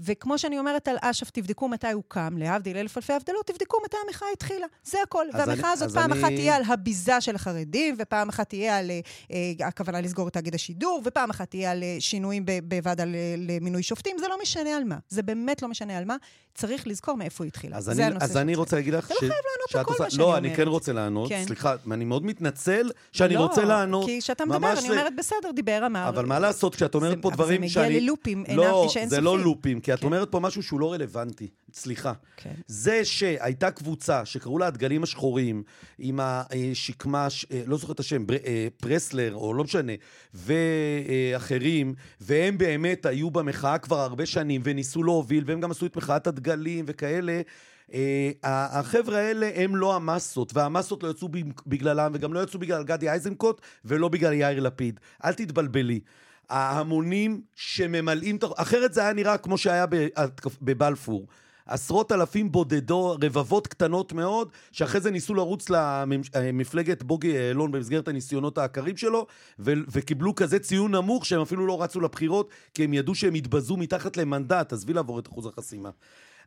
וכמו 0.00 0.38
שאני 0.38 0.58
אומרת 0.58 0.88
על 0.88 0.96
אש"ף, 1.00 1.30
תבדקו 1.30 1.68
מתי 1.68 1.92
הוא 1.92 2.02
קם, 2.08 2.36
להבדיל 2.38 2.76
אלף 2.76 2.96
אלפי 2.96 3.12
הבדלות, 3.12 3.46
תבדקו 3.46 3.76
מתי 3.84 3.96
המחאה 4.06 4.28
התחילה. 4.32 4.66
זה 4.84 4.98
הכל. 5.02 5.26
והמחאה 5.32 5.72
הזאת 5.72 5.92
פעם 5.92 6.12
אני... 6.12 6.20
אחת 6.20 6.28
תהיה 6.28 6.56
על 6.56 6.62
הביזה 6.66 7.20
של 7.20 7.34
החרדים, 7.34 7.94
ופעם 7.98 8.28
אחת 8.28 8.48
תהיה 8.48 8.78
על 8.78 8.90
אה, 9.30 9.66
הכוונה 9.66 10.00
לסגור 10.00 10.28
את 10.28 10.32
תאגיד 10.32 10.54
השידור, 10.54 11.02
ופעם 11.04 11.30
אחת 11.30 11.50
תהיה 11.50 11.70
על 11.70 11.82
אה, 11.82 11.96
שינויים 12.00 12.44
בוועדה 12.64 13.04
למינוי 13.38 13.82
שופטים, 13.94 14.18
זה 14.18 14.28
לא 14.28 14.36
משנה 14.42 14.76
על 14.76 14.84
מה. 14.84 14.98
זה 15.08 15.22
באמת 15.22 15.62
לא 15.62 15.68
משנה 15.68 15.98
על 15.98 16.04
מה. 16.04 16.16
צריך 16.54 16.86
לזכור 16.86 17.16
מאיפה 17.16 17.44
היא 17.44 17.48
התחילה. 17.48 17.76
אז 17.76 17.84
זה 17.84 18.06
אני, 18.06 18.16
אז 18.20 18.36
אני 18.36 18.54
רוצה 18.54 18.76
להגיד 18.76 18.94
לך... 18.94 19.06
אתה 19.06 19.14
לא 19.14 19.18
חייב 19.18 19.30
לענות 19.32 19.74
על 19.74 19.84
כל 19.84 20.02
מה 20.04 20.10
שאני 20.10 20.20
לא, 20.20 20.24
אומרת. 20.24 20.38
אני 20.38 20.56
כן 20.56 20.68
רוצה 20.68 20.92
לענות. 20.92 21.28
כן. 21.28 21.42
סליחה, 21.46 21.74
אני 21.92 22.04
מאוד 22.04 22.24
מתנצל 22.24 22.90
שאני 23.12 23.34
לא, 23.34 23.40
רוצה 23.40 23.64
לענות. 23.64 24.06
כי 24.06 24.20
כשאתה 24.20 24.44
מדבר, 24.44 24.72
אני 24.78 24.90
אומרת, 24.90 25.12
בסדר, 25.18 25.50
דיבר, 25.54 25.82
אמר. 25.86 26.08
אבל 26.08 26.26
מה 26.26 26.38
לעשות, 26.38 26.74
כשאת 26.74 26.94
אומרת 26.94 27.18
פה 27.22 27.30
דברים 27.30 27.68
שאני... 27.68 27.84
אבל 27.84 27.92
זה 27.92 27.96
מגיע 27.96 28.06
ללופים, 28.06 28.44
לא, 28.48 28.86
שאין 28.88 29.08
זה 29.08 29.20
לא 29.20 29.38
לופים, 29.38 29.80
כי 29.80 29.94
את 29.94 30.00
כן. 30.00 30.06
אומרת 30.06 30.30
פה 30.30 30.40
משהו 30.40 30.62
שהוא 30.62 30.80
לא 30.80 30.92
רלוונטי. 30.92 31.48
סליחה. 31.74 32.12
כן. 32.36 32.54
זה 32.66 33.04
שהייתה 33.04 33.70
קבוצה 33.70 34.24
שקראו 34.24 34.58
לה 34.58 34.66
הדגלים 34.66 35.02
השחורים, 35.02 35.62
עם 35.98 36.20
השקמה, 36.22 37.28
לא 37.66 37.76
זוכר 37.76 37.92
את 37.92 38.00
השם, 38.00 38.24
פרסלר, 38.76 39.34
או 39.34 39.54
לא 39.54 39.64
משנה, 39.64 39.92
ואחרים, 40.34 41.94
והם 42.20 42.58
באמת 42.58 43.06
היו 43.06 43.30
במחאה 43.30 43.78
כבר 43.78 44.00
הרבה 44.00 44.26
שנים, 44.26 44.60
וניסו 44.64 45.02
להוביל, 45.02 45.44
והם 45.46 45.60
גם 45.60 45.70
עשו 45.70 45.86
את 45.86 45.96
מחאת 45.96 46.26
הדגלים 46.26 46.84
וכאלה. 46.88 47.40
Uh, 47.90 47.94
החבר'ה 48.42 49.18
האלה 49.18 49.50
הם 49.54 49.76
לא 49.76 49.96
המסות, 49.96 50.56
והמסות 50.56 51.02
לא 51.02 51.08
יצאו 51.08 51.28
בגללם, 51.66 52.12
וגם 52.14 52.32
לא 52.32 52.42
יצאו 52.42 52.60
בגלל 52.60 52.82
גדי 52.82 53.10
איזנקוט, 53.10 53.60
ולא 53.84 54.08
בגלל 54.08 54.32
יאיר 54.32 54.60
לפיד. 54.60 55.00
אל 55.24 55.32
תתבלבלי. 55.32 56.00
ההמונים 56.50 57.40
שממלאים... 57.54 58.38
אחרת 58.56 58.94
זה 58.94 59.00
היה 59.00 59.12
נראה 59.12 59.38
כמו 59.38 59.58
שהיה 59.58 59.86
בבלפור. 60.62 61.26
עשרות 61.66 62.12
אלפים 62.12 62.52
בודדו, 62.52 63.16
רבבות 63.22 63.66
קטנות 63.66 64.12
מאוד, 64.12 64.48
שאחרי 64.72 65.00
זה 65.00 65.10
ניסו 65.10 65.34
לרוץ 65.34 65.70
למפלגת 65.70 67.02
בוגי 67.02 67.28
יעלון 67.28 67.72
במסגרת 67.72 68.08
הניסיונות 68.08 68.58
העקרים 68.58 68.96
שלו, 68.96 69.26
ו- 69.58 69.72
וקיבלו 69.88 70.34
כזה 70.34 70.58
ציון 70.58 70.94
נמוך 70.94 71.26
שהם 71.26 71.40
אפילו 71.40 71.66
לא 71.66 71.82
רצו 71.82 72.00
לבחירות, 72.00 72.50
כי 72.74 72.84
הם 72.84 72.94
ידעו 72.94 73.14
שהם 73.14 73.36
יתבזו 73.36 73.76
מתחת 73.76 74.16
למנדט, 74.16 74.72
עזבי 74.72 74.92
לעבור 74.92 75.18
את 75.18 75.28
אחוז 75.28 75.46
החסימה. 75.46 75.90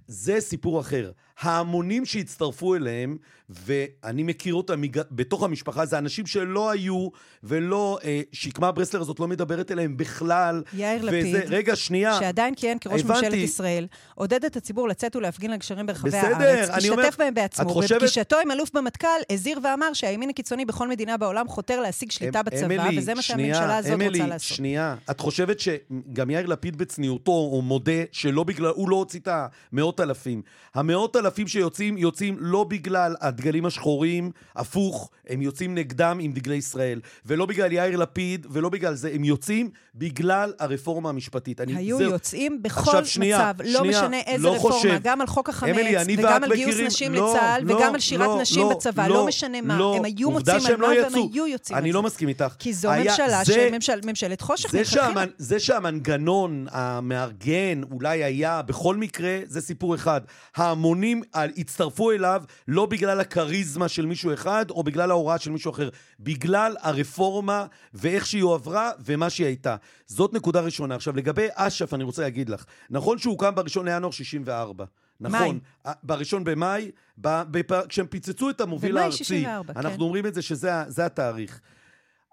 זה 0.08 0.40
סיפור 0.40 0.80
אחר. 0.80 1.12
ההמונים 1.40 2.06
שהצטרפו 2.06 2.76
אליהם, 2.76 3.18
ואני 3.50 4.24
מכיר 4.24 4.54
אותם 4.54 4.82
מג... 4.82 5.00
בתוך 5.12 5.44
המשפחה, 5.44 5.86
זה 5.86 5.98
אנשים 5.98 6.26
שלא 6.26 6.70
היו, 6.70 7.08
ולא, 7.44 8.00
אה, 8.04 8.22
שקמה 8.32 8.72
ברסלר 8.72 9.02
הזאת 9.02 9.20
לא 9.20 9.28
מדברת 9.28 9.72
אליהם 9.72 9.98
בכלל. 9.98 10.64
יאיר 10.74 11.02
וזה, 11.04 11.12
לפיד, 11.12 11.36
רגע, 11.54 11.76
שנייה. 11.76 12.20
שעדיין 12.20 12.56
כיהן 12.56 12.78
כראש 12.82 13.02
הבנתי. 13.02 13.26
ממשלת 13.26 13.34
ישראל, 13.34 13.88
עודד 14.16 14.46
את 14.46 14.56
הציבור 14.56 14.88
לצאת 14.88 15.16
ולהפגין 15.16 15.52
לגשרים 15.52 15.86
ברחבי 15.86 16.10
בסדר, 16.10 16.36
הארץ, 16.36 16.70
השתתף 16.70 16.92
אומר, 16.92 17.10
בהם 17.18 17.34
בעצמו, 17.34 17.70
חושבת... 17.70 18.02
ובפגישתו 18.02 18.38
עם 18.44 18.52
אלוף 18.52 18.72
במטכ"ל, 18.74 19.08
הזהיר 19.30 19.60
ואמר 19.64 19.94
שהימין 19.94 20.30
הקיצוני 20.30 20.66
בכל 20.66 20.88
מדינה 20.88 21.18
בעולם 21.18 21.48
חותר 21.48 21.82
להשיג 21.82 22.12
שליטה 22.12 22.44
בצבא, 22.44 22.66
אמילי, 22.66 23.00
וזה 23.00 23.14
מה 23.14 23.22
שנייה, 23.22 23.56
שהממשלה 23.56 23.78
הזאת 23.78 23.94
אמילי, 23.94 24.20
רוצה 24.20 24.30
לעשות. 24.30 24.56
שנייה, 24.56 24.96
את 25.12 25.20
חושבת 25.20 25.60
שגם 25.60 26.30
יאיר 26.30 26.46
לפיד 26.46 26.78
בצניעותו, 26.78 27.32
הוא 27.32 27.64
מודה 27.64 27.92
שלא 28.12 28.44
בגלל, 28.44 28.68
הוא 28.76 28.90
לא 28.90 28.96
הוציא 28.96 29.20
את 29.20 29.30
המאות 29.72 29.97
אלפים. 30.00 30.42
המאות 30.76 31.16
אלפים 31.16 31.48
שיוצאים, 31.48 31.98
יוצאים 31.98 32.38
לא 32.40 32.64
בגלל 32.64 33.16
הדגלים 33.22 33.66
השחורים, 33.66 34.32
הפוך, 34.56 35.10
הם 35.28 35.42
יוצאים 35.42 35.76
נגדם 35.76 36.18
עם 36.22 36.32
דגלי 36.32 36.56
ישראל. 36.56 37.02
ולא 37.26 37.46
בגלל 37.46 37.72
יאיר 37.72 37.98
לפיד, 37.98 38.48
ולא 38.50 38.70
בגלל 38.70 38.96
זה, 38.96 39.12
הם 39.14 39.24
יוצאים 39.24 39.70
בגלל 39.96 40.54
הרפורמה 40.60 41.10
המשפטית. 41.10 41.62
אני, 41.62 41.76
היו 41.76 41.98
זה... 41.98 42.04
יוצאים 42.04 42.64
בכל 42.64 42.80
עכשיו, 42.80 43.06
שנייה, 43.06 43.38
מצב, 43.38 43.62
לא 43.66 43.80
שנייה, 43.80 44.02
משנה 44.02 44.20
איזה 44.20 44.44
לא 44.44 44.56
רפורמה, 44.56 44.76
חושב. 44.76 45.00
גם 45.04 45.22
על 45.22 45.28
חוק 45.28 45.50
החמץ, 45.50 45.70
אמילי, 45.70 46.18
וגם 46.18 46.44
על 46.44 46.56
גיוס 46.56 46.68
מכירים, 46.70 46.88
נשים 46.88 47.14
לא, 47.14 47.30
לצה"ל, 47.30 47.64
לא, 47.64 47.76
וגם 47.76 47.94
על 47.94 48.00
שירת 48.00 48.28
לא, 48.28 48.42
נשים 48.42 48.62
לא, 48.62 48.70
בצבא, 48.70 49.08
לא, 49.08 49.16
לא 49.16 49.26
משנה 49.28 49.62
מה. 49.62 49.78
לא, 49.78 49.96
הם 49.98 50.06
היו 50.06 50.32
מוצאים 50.32 50.66
על 50.66 50.78
מה, 50.78 50.96
לא 50.96 51.02
והם 51.02 51.16
היו 51.16 51.48
יוצאים 51.48 51.78
אני 51.78 51.92
לא 51.92 52.04
מסכים 52.04 52.28
איתך. 52.28 52.56
כי 52.60 52.74
זו 52.74 52.92
היה, 52.92 53.12
ממשלה, 53.12 53.44
זה, 53.44 53.70
ממשלת 54.04 54.42
חושך 54.42 54.72
זה, 54.72 54.78
מלכתחילה. 54.78 55.26
זה 55.38 55.60
שהמנגנון 55.60 56.66
המארגן 56.72 57.82
אולי 57.92 58.24
היה, 58.24 58.62
בכל 58.62 58.96
מקרה, 58.96 59.40
זה 59.48 59.62
סיפור 59.62 59.87
אחד. 59.96 60.22
ההמונים 60.56 61.22
הצטרפו 61.34 62.12
אליו 62.12 62.44
לא 62.68 62.86
בגלל 62.86 63.20
הכריזמה 63.20 63.88
של 63.88 64.06
מישהו 64.06 64.34
אחד, 64.34 64.70
או 64.70 64.84
בגלל 64.84 65.12
ההוראה 65.12 65.38
של 65.38 65.52
מישהו 65.52 65.72
אחר. 65.72 65.90
בגלל 66.20 66.76
הרפורמה 66.82 67.66
ואיך 67.94 68.26
שהיא 68.26 68.44
הועברה 68.44 68.92
ומה 69.00 69.30
שהיא 69.30 69.48
הייתה. 69.48 69.76
זאת 70.06 70.34
נקודה 70.34 70.62
ראשונה. 70.62 70.96
עכשיו, 70.96 71.16
לגבי 71.16 71.48
אש"ף, 71.54 71.94
אני 71.94 72.04
רוצה 72.04 72.22
להגיד 72.22 72.50
לך, 72.50 72.66
נכון 72.90 73.18
שהוא 73.18 73.32
הוקם 73.32 73.56
ב-1 73.56 73.84
לינואר 73.84 74.12
64. 74.12 74.86
נכון, 75.20 75.60
בראשון 76.04 76.44
במאי, 76.44 76.92
כשהם 77.90 78.08
פיצצו 78.08 78.50
את 78.50 78.62
המוביל 78.62 78.98
הארצי, 78.98 79.18
64, 79.18 79.74
אנחנו 79.76 79.98
כן. 79.98 80.02
אומרים 80.02 80.26
את 80.26 80.34
זה 80.34 80.42
שזה 80.42 81.06
התאריך. 81.06 81.60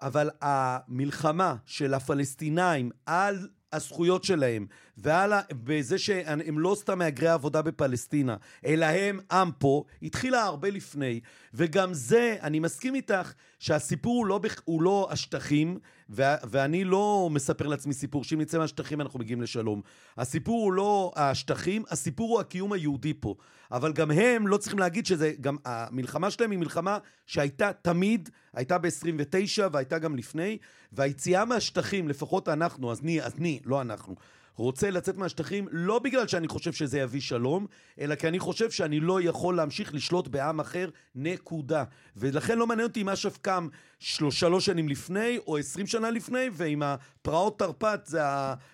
אבל 0.01 0.29
המלחמה 0.41 1.55
של 1.65 1.93
הפלסטינאים 1.93 2.91
על 3.05 3.47
הזכויות 3.73 4.23
שלהם, 4.23 4.67
ועל 4.97 5.33
ה... 5.33 5.41
בזה 5.63 5.97
שהם 5.97 6.59
לא 6.59 6.75
סתם 6.79 6.99
מהגרי 6.99 7.27
עבודה 7.27 7.61
בפלסטינה, 7.61 8.35
אלא 8.65 8.85
הם 8.85 9.19
עם 9.31 9.51
פה, 9.57 9.83
התחילה 10.01 10.43
הרבה 10.43 10.69
לפני. 10.69 11.19
וגם 11.53 11.93
זה, 11.93 12.35
אני 12.41 12.59
מסכים 12.59 12.95
איתך 12.95 13.33
שהסיפור 13.59 14.15
הוא 14.15 14.25
לא. 14.25 14.39
הוא 14.65 14.81
לא 14.81 15.07
השטחים, 15.11 15.79
ו... 16.09 16.23
ואני 16.43 16.83
לא 16.83 17.29
מספר 17.31 17.67
לעצמי 17.67 17.93
סיפור 17.93 18.23
שאם 18.23 18.41
נצא 18.41 18.57
מהשטחים 18.57 19.01
אנחנו 19.01 19.19
מגיעים 19.19 19.41
לשלום. 19.41 19.81
הסיפור 20.17 20.63
הוא 20.63 20.73
לא 20.73 21.11
השטחים, 21.15 21.83
הסיפור 21.89 22.31
הוא 22.31 22.39
הקיום 22.39 22.73
היהודי 22.73 23.13
פה. 23.13 23.35
אבל 23.71 23.93
גם 23.93 24.11
הם 24.11 24.47
לא 24.47 24.57
צריכים 24.57 24.79
להגיד 24.79 25.05
שזה, 25.05 25.33
גם 25.41 25.57
המלחמה 25.65 26.31
שלהם 26.31 26.51
היא 26.51 26.59
מלחמה 26.59 26.97
שהייתה 27.25 27.73
תמיד, 27.73 28.29
הייתה 28.53 28.77
ב-29 28.77 29.63
והייתה 29.71 29.99
גם 29.99 30.15
לפני, 30.15 30.57
והיציאה 30.91 31.45
מהשטחים, 31.45 32.07
לפחות 32.07 32.49
אנחנו, 32.49 32.91
אז 32.91 32.99
אני, 33.03 33.21
אז 33.21 33.33
אני, 33.39 33.59
לא 33.65 33.81
אנחנו. 33.81 34.15
רוצה 34.55 34.89
לצאת 34.89 35.17
מהשטחים 35.17 35.67
לא 35.71 35.99
בגלל 35.99 36.27
שאני 36.27 36.47
חושב 36.47 36.73
שזה 36.73 36.99
יביא 36.99 37.21
שלום, 37.21 37.65
אלא 37.99 38.15
כי 38.15 38.27
אני 38.27 38.39
חושב 38.39 38.71
שאני 38.71 38.99
לא 38.99 39.21
יכול 39.21 39.55
להמשיך 39.55 39.93
לשלוט 39.93 40.27
בעם 40.27 40.59
אחר, 40.59 40.89
נקודה. 41.15 41.83
ולכן 42.17 42.57
לא 42.57 42.67
מעניין 42.67 42.87
אותי 42.87 43.01
אם 43.01 43.09
אש"ף 43.09 43.37
קם 43.37 43.67
שלוש 43.99 44.65
שנים 44.65 44.89
לפני 44.89 45.37
או 45.47 45.57
עשרים 45.57 45.87
שנה 45.87 46.11
לפני, 46.11 46.49
ועם 46.53 46.83
הפרעות 46.83 47.59
תרפ"ט 47.59 48.05
זה 48.05 48.19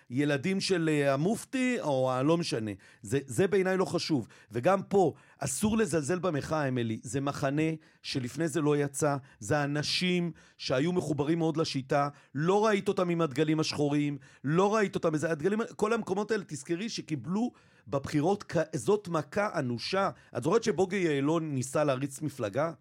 הילדים 0.09 0.59
של 0.59 0.89
אה, 0.91 1.13
המופתי, 1.13 1.77
או 1.81 2.11
הלא 2.11 2.37
משנה. 2.37 2.71
זה, 3.01 3.19
זה 3.25 3.47
בעיניי 3.47 3.77
לא 3.77 3.85
חשוב. 3.85 4.27
וגם 4.51 4.81
פה, 4.83 5.13
אסור 5.43 5.77
לזלזל 5.77 6.19
במחאה, 6.19 6.67
אמילי. 6.67 6.99
זה 7.03 7.21
מחנה 7.21 7.61
שלפני 8.03 8.47
זה 8.47 8.61
לא 8.61 8.77
יצא, 8.77 9.17
זה 9.39 9.63
אנשים 9.63 10.31
שהיו 10.57 10.91
מחוברים 10.91 11.37
מאוד 11.37 11.57
לשיטה, 11.57 12.09
לא 12.35 12.65
ראית 12.65 12.87
אותם 12.87 13.09
עם 13.09 13.21
הדגלים 13.21 13.59
השחורים, 13.59 14.17
לא 14.43 14.75
ראית 14.75 14.95
אותם, 14.95 15.17
זה 15.17 15.31
הדגלים, 15.31 15.59
כל 15.75 15.93
המקומות 15.93 16.31
האלה, 16.31 16.43
תזכרי 16.47 16.89
שקיבלו 16.89 17.51
בבחירות 17.87 18.43
כזאת 18.43 19.07
מכה 19.07 19.49
אנושה. 19.59 20.09
את 20.37 20.43
זוכרת 20.43 20.63
שבוגי 20.63 20.97
יעלון 20.97 21.55
ניסה 21.55 21.83
להריץ 21.83 22.21
מפלגה? 22.21 22.71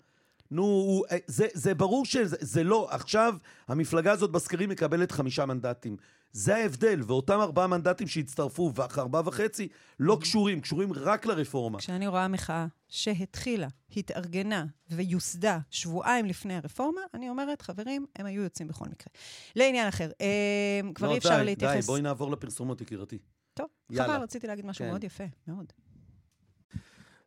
נו, 0.51 1.03
אה, 1.11 1.17
זה, 1.27 1.47
זה 1.55 1.75
ברור 1.75 2.05
שזה 2.07 2.65
לא. 2.65 2.89
עכשיו, 2.91 3.35
המפלגה 3.69 4.13
הזאת 4.13 4.31
בסקרים 4.31 4.69
מקבלת 4.69 5.13
חמישה 5.13 5.47
מנדטים. 5.47 5.97
זה 6.33 6.57
ההבדל, 6.57 7.01
ואותם 7.07 7.41
ארבעה 7.41 7.67
מנדטים 7.67 8.09
שהצטרפו, 8.09 8.73
וארבעה 8.75 9.23
וחצי, 9.25 9.69
לא 10.01 10.19
קשורים, 10.21 10.61
קשורים 10.61 10.93
רק 10.93 11.27
לרפורמה. 11.27 11.79
כשאני 11.79 12.07
רואה 12.07 12.29
מחאה 12.29 12.67
שהתחילה, 12.89 13.69
התארגנה 13.97 14.65
ויוסדה 14.91 15.59
שבועיים 15.71 16.27
לפני 16.27 16.55
הרפורמה, 16.55 17.01
אני 17.15 17.29
אומרת, 17.29 17.63
חברים, 17.63 18.07
הם 18.17 18.27
היו 18.27 18.43
יוצאים 18.43 18.69
בכל 18.69 18.85
מקרה. 18.85 19.13
לעניין 19.57 19.89
אחר, 19.89 20.11
אה, 20.21 20.81
כבר 20.95 21.07
לא, 21.07 21.13
אי 21.13 21.19
אפשר 21.19 21.39
די, 21.39 21.45
להתייחס... 21.45 21.75
די, 21.75 21.87
בואי 21.87 22.03
נעבור 22.03 22.31
לפרסומות, 22.31 22.81
יקירתי. 22.81 23.19
טוב, 23.55 23.67
יאללה. 23.91 24.15
חבל, 24.15 24.23
רציתי 24.23 24.47
להגיד 24.47 24.67
משהו 24.67 24.85
כן. 24.85 24.91
מאוד 24.91 25.05
יפה, 25.05 25.25
מאוד. 25.49 25.73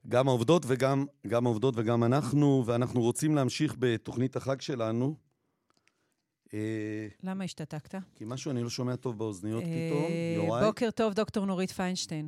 גם 0.08 0.28
העובדות 0.28 0.64
וגם, 0.68 1.06
גם 1.28 1.46
העובדות 1.46 1.74
וגם 1.78 2.04
אנחנו, 2.04 2.64
ואנחנו 2.66 3.02
רוצים 3.02 3.36
להמשיך 3.36 3.76
בתוכנית 3.80 4.36
החג 4.36 4.62
שלנו. 4.62 5.16
אה, 6.54 7.08
למה 7.24 7.44
השתתקת? 7.44 7.96
כי 8.16 8.24
משהו 8.28 8.52
אני 8.52 8.64
לא 8.64 8.70
שומע 8.70 8.96
טוב 8.96 9.18
באוזניות 9.18 9.64
אה, 9.64 9.90
פתאום. 9.90 10.12
יוראי? 10.36 10.66
בוקר 10.66 10.92
טוב, 10.92 11.14
דוקטור 11.14 11.46
נורית 11.46 11.72
פיינשטיין. 11.72 12.28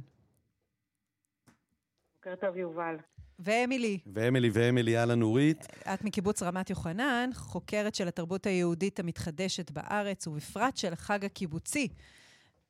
בוקר 2.15 2.35
טוב, 2.35 2.57
יובל. 2.57 2.95
ואמילי. 3.39 3.99
ואמילי 4.13 4.49
ואמילי, 4.53 4.97
אהלן 4.97 5.19
נורית. 5.19 5.67
את 5.93 6.03
מקיבוץ 6.03 6.43
רמת 6.43 6.69
יוחנן, 6.69 7.29
חוקרת 7.33 7.95
של 7.95 8.07
התרבות 8.07 8.45
היהודית 8.45 8.99
המתחדשת 8.99 9.71
בארץ, 9.71 10.27
ובפרט 10.27 10.77
של 10.77 10.93
החג 10.93 11.25
הקיבוצי, 11.25 11.87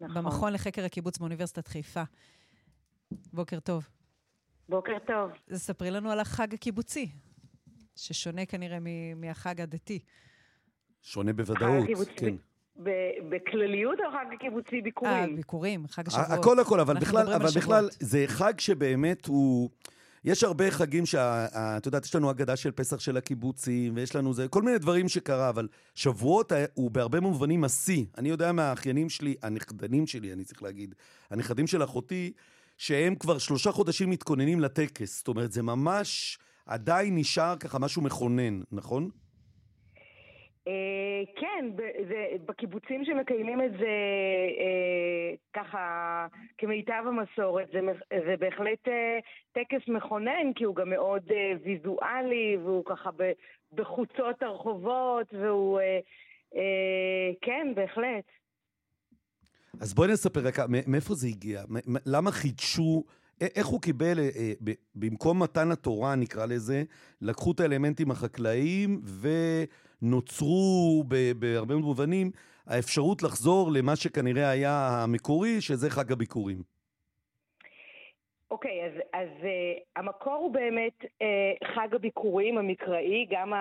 נכון. 0.02 0.16
במכון 0.16 0.54
לחקר 0.54 0.86
הקיבוץ 0.86 1.18
באוניברסיטת 1.18 1.68
חיפה. 1.68 2.04
בוקר 3.34 3.60
טוב. 3.60 3.88
בוקר 4.70 4.98
טוב. 5.08 5.32
אז 5.50 5.62
ספרי 5.62 5.92
לנו 5.92 6.12
על 6.12 6.20
החג 6.20 6.54
הקיבוצי, 6.54 7.10
ששונה 7.96 8.46
כנראה 8.46 8.78
מהחג 9.16 9.62
הדתי. 9.62 10.00
שונה 11.06 11.34
בוודאות, 11.34 11.88
כן. 12.16 12.36
בכלליות 13.30 14.00
או 14.00 14.12
חג 14.12 14.34
הקיבוצי 14.34 14.82
ביקורים? 14.82 15.14
אה, 15.14 15.36
ביקורים, 15.36 15.88
חג 15.88 16.08
השבועות. 16.08 16.32
הכל 16.32 16.60
הכל, 16.60 16.80
אבל 16.80 17.00
בכלל, 17.00 17.34
אבל 17.34 17.50
בכלל, 17.56 17.90
זה 18.00 18.24
חג 18.28 18.60
שבאמת 18.60 19.26
הוא... 19.26 19.70
יש 20.24 20.44
הרבה 20.44 20.72
חגים 20.72 21.06
שאת 21.06 21.86
יודעת, 21.86 22.06
יש 22.06 22.16
לנו 22.16 22.32
אגדה 22.32 22.56
של 22.56 22.72
פסח 22.72 23.00
של 23.00 23.18
הקיבוצים, 23.18 23.96
ויש 23.96 24.16
לנו 24.16 24.34
זה, 24.34 24.48
כל 24.48 24.62
מיני 24.62 24.78
דברים 24.78 25.10
שקרה, 25.10 25.50
אבל 25.50 25.68
שבועות 25.96 26.52
הוא 26.74 26.92
בהרבה 26.92 27.20
מובנים 27.20 27.64
השיא. 27.64 28.06
אני 28.18 28.30
יודע 28.30 28.52
מהאחיינים 28.52 29.10
שלי, 29.10 29.36
הנכדנים 29.42 30.08
שלי, 30.08 30.34
אני 30.34 30.44
צריך 30.44 30.64
להגיד, 30.64 30.96
הנכדים 31.30 31.68
של 31.68 31.84
אחותי, 31.84 32.32
שהם 32.78 33.16
כבר 33.16 33.38
שלושה 33.38 33.72
חודשים 33.72 34.10
מתכוננים 34.10 34.60
לטקס. 34.60 35.18
זאת 35.18 35.28
אומרת, 35.28 35.52
זה 35.52 35.64
ממש 35.64 36.40
עדיין 36.66 37.16
נשאר 37.16 37.56
ככה 37.58 37.80
משהו 37.80 38.02
מכונן, 38.02 38.62
נכון? 38.72 39.10
אה, 40.68 41.24
כן, 41.36 41.66
בקיבוצים 42.46 43.06
שמקיימים 43.06 43.62
את 43.62 43.72
זה 43.72 43.96
אה, 44.60 45.34
ככה 45.54 46.28
כמיטב 46.58 47.04
המסורת, 47.08 47.68
זה 48.26 48.36
בהחלט 48.40 48.88
אה, 48.88 49.20
טקס 49.52 49.88
מכונן, 49.88 50.54
כי 50.56 50.64
הוא 50.64 50.76
גם 50.76 50.90
מאוד 50.90 51.24
ויזואלי, 51.64 52.58
והוא 52.64 52.84
ככה 52.86 53.10
בחוצות 53.74 54.44
הרחובות, 54.44 55.34
והוא... 55.34 55.80
כן, 57.42 57.68
בהחלט. 57.76 58.26
אז 59.82 59.94
בואי 59.94 60.12
נספר 60.12 60.40
רק, 60.48 60.56
מאיפה 60.88 61.14
זה 61.14 61.28
הגיע? 61.28 61.64
למה 62.06 62.32
חידשו, 62.32 63.04
איך 63.42 63.68
הוא 63.68 63.82
קיבל, 63.82 64.18
במקום 64.96 65.44
מתן 65.44 65.72
התורה 65.72 66.16
נקרא 66.16 66.46
לזה, 66.46 66.84
לקחו 67.22 67.52
את 67.52 67.60
האלמנטים 67.60 68.12
החקלאיים 68.12 69.02
ונוצרו 70.02 71.04
בהרבה 71.40 71.76
מובנים 71.76 72.32
האפשרות 72.68 73.24
לחזור 73.24 73.72
למה 73.72 73.96
שכנראה 73.96 74.50
היה 74.50 75.04
המקורי, 75.04 75.62
שזה 75.62 75.90
חג 75.90 76.12
הביקורים. 76.12 76.58
אוקיי, 78.52 78.82
okay, 78.82 78.86
אז, 78.86 78.92
אז 79.14 79.30
uh, 79.42 79.46
המקור 79.96 80.34
הוא 80.34 80.54
באמת 80.54 81.04
uh, 81.04 81.68
חג 81.76 81.96
הביקורים 81.96 82.58
המקראי, 82.58 83.26
גם 83.32 83.54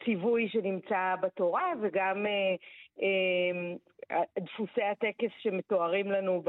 הציווי 0.00 0.46
uh, 0.46 0.52
שנמצא 0.52 1.14
בתורה 1.22 1.72
וגם 1.82 2.26
uh, 2.26 3.00
uh, 3.00 3.02
דפוסי 4.38 4.82
הטקס 4.82 5.30
שמתוארים 5.42 6.10
לנו 6.10 6.42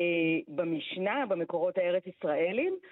אה, 0.00 0.38
במשנה, 0.48 1.26
במקורות 1.28 1.78
הארץ-ישראלים. 1.78 2.72
אה, 2.72 2.88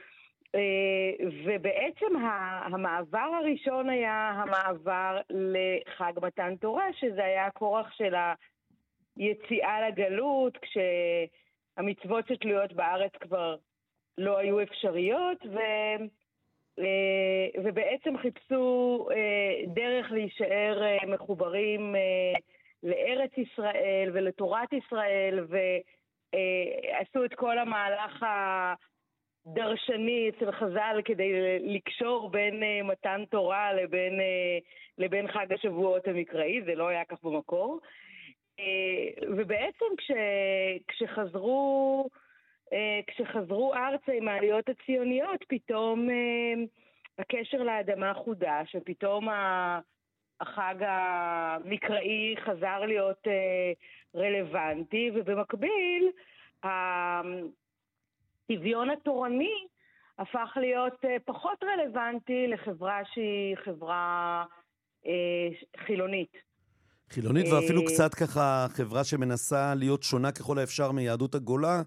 ובעצם 1.45 2.17
המעבר 2.65 3.31
הראשון 3.41 3.89
היה 3.89 4.31
המעבר 4.35 5.21
לחג 5.31 6.13
מתן 6.23 6.57
תורה, 6.57 6.93
שזה 6.93 7.25
היה 7.25 7.47
הכורח 7.47 7.93
של 7.93 8.15
היציאה 9.17 9.89
לגלות, 9.89 10.59
כשהמצוות 10.59 12.29
שתלויות 12.29 12.73
בארץ 12.73 13.13
כבר 13.21 13.57
לא 14.19 14.39
היו 14.39 14.63
אפשריות, 14.63 15.47
ו... 15.47 15.59
אה, 16.79 17.49
ובעצם 17.65 18.19
חיפשו 18.19 19.09
דרך 19.67 20.13
להישאר 20.13 20.83
מחוברים 21.07 21.95
לארץ 22.83 23.31
ישראל 23.39 24.11
ולתורת 24.13 24.73
ישראל, 24.73 25.47
ועשו 26.33 27.25
את 27.25 27.35
כל 27.35 27.59
המהלך 27.59 28.27
הדרשני 29.51 30.29
אצל 30.29 30.53
חז"ל 30.53 31.01
כדי 31.05 31.33
לקשור 31.61 32.31
בין 32.31 32.63
אה, 32.63 32.81
מתן 32.83 33.25
תורה 33.31 33.73
לבין, 33.73 34.21
אה, 34.21 34.59
לבין 34.99 35.29
חג 35.29 35.53
השבועות 35.53 36.09
המקראי, 36.09 36.63
זה 36.63 36.75
לא 36.75 36.89
היה 36.89 37.05
כך 37.05 37.23
במקור. 37.23 37.81
אה, 38.61 39.27
ובעצם 39.37 39.87
כש, 39.97 40.11
כשחזרו, 40.89 42.09
כשחזרו 43.07 43.75
ארצה 43.75 44.13
עם 44.13 44.29
העליות 44.29 44.69
הציוניות, 44.69 45.45
פתאום 45.49 46.09
הקשר 47.19 47.63
לאדמה 47.63 48.15
חודש, 48.15 48.77
ופתאום 48.77 49.29
החג 50.41 50.75
המקראי 50.81 52.35
חזר 52.45 52.81
להיות 52.81 53.29
אה, 53.29 53.73
רלוונטי, 54.15 55.11
ובמקביל 55.15 56.11
הצביון 58.51 58.91
התורני 58.91 59.67
הפך 60.19 60.57
להיות 60.57 61.05
אה, 61.05 61.17
פחות 61.25 61.65
רלוונטי 61.65 62.47
לחברה 62.49 63.01
שהיא 63.15 63.57
חברה 63.65 64.45
אה, 65.07 65.13
חילונית. 65.87 66.37
חילונית 67.11 67.47
ואפילו 67.53 67.85
קצת 67.85 68.15
ככה 68.15 68.67
חברה 68.69 69.05
שמנסה 69.05 69.75
להיות 69.75 70.03
שונה 70.03 70.33
ככל 70.33 70.59
האפשר 70.59 70.93
מיהדות 70.93 71.35
הגולה, 71.35 71.83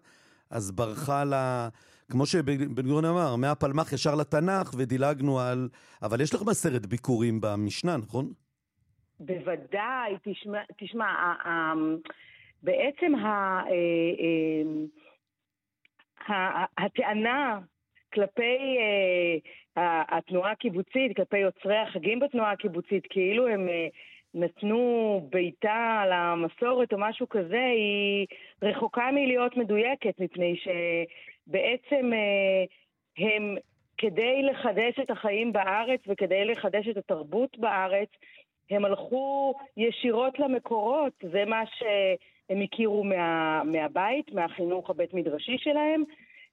אז 0.49 0.71
ברחה 0.71 1.23
לה... 1.23 1.69
כמו 2.11 2.25
שבן 2.25 2.81
גוריון 2.83 3.05
אמר, 3.05 3.35
מהפלמ"ח 3.35 3.93
ישר 3.93 4.15
לתנ"ך 4.15 4.71
ודילגנו 4.77 5.39
על... 5.39 5.69
אבל 6.01 6.21
יש 6.21 6.33
לך 6.33 6.41
בסרט 6.41 6.85
ביקורים 6.85 7.41
במשנה, 7.41 7.97
נכון? 7.97 8.33
בוודאי, 9.19 10.17
תשמע, 10.23 10.59
תשמע 10.77 11.05
בעצם 12.63 13.15
ה, 13.15 13.27
אה, 13.27 13.69
אה, 13.69 14.85
הטענה 16.77 17.60
כלפי 18.14 18.77
אה, 19.77 20.03
התנועה 20.10 20.52
הקיבוצית, 20.52 21.15
כלפי 21.15 21.38
יוצרי 21.38 21.77
החגים 21.77 22.19
בתנועה 22.19 22.52
הקיבוצית, 22.52 23.07
כאילו 23.10 23.48
הם 23.48 23.68
נתנו 24.34 25.27
בעיטה 25.31 26.03
למסורת 26.10 26.93
או 26.93 26.98
משהו 26.99 27.30
כזה, 27.30 27.65
היא 27.65 28.27
רחוקה 28.61 29.10
מלהיות 29.11 29.57
מדויקת, 29.57 30.19
מפני 30.19 30.56
שבעצם 30.56 32.11
הם, 33.18 33.57
כדי 33.98 34.41
לחדש 34.43 34.99
את 35.02 35.11
החיים 35.11 35.53
בארץ 35.53 35.99
וכדי 36.07 36.45
לחדש 36.45 36.88
את 36.88 36.98
התרבות 36.98 37.57
בארץ, 37.57 38.10
הם 38.69 38.85
הלכו 38.85 39.53
ישירות 39.77 40.39
למקורות, 40.39 41.14
זה 41.31 41.45
מה 41.45 41.64
שהם 42.52 42.61
הכירו 42.61 43.03
מה, 43.03 43.61
מהבית, 43.65 44.32
מהחינוך 44.32 44.90
הבית 44.90 45.14
מדרשי 45.14 45.57
שלהם, 45.57 46.03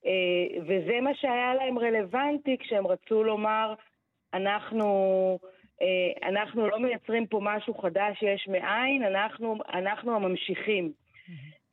אה, 0.07 0.61
וזה 0.67 1.01
מה 1.01 1.15
שהיה 1.15 1.55
להם 1.55 1.79
רלוונטי 1.79 2.57
כשהם 2.59 2.87
רצו 2.87 3.25
לומר, 3.25 3.75
אנחנו, 4.35 5.39
אה, 5.83 6.29
אנחנו 6.29 6.69
לא 6.69 6.79
מייצרים 6.79 7.27
פה 7.27 7.41
משהו 7.43 7.75
חדש 7.75 8.23
יש 8.23 8.49
מאין, 8.49 9.03
אנחנו, 9.03 9.57
אנחנו 9.73 10.17
הממשיכים. 10.17 10.93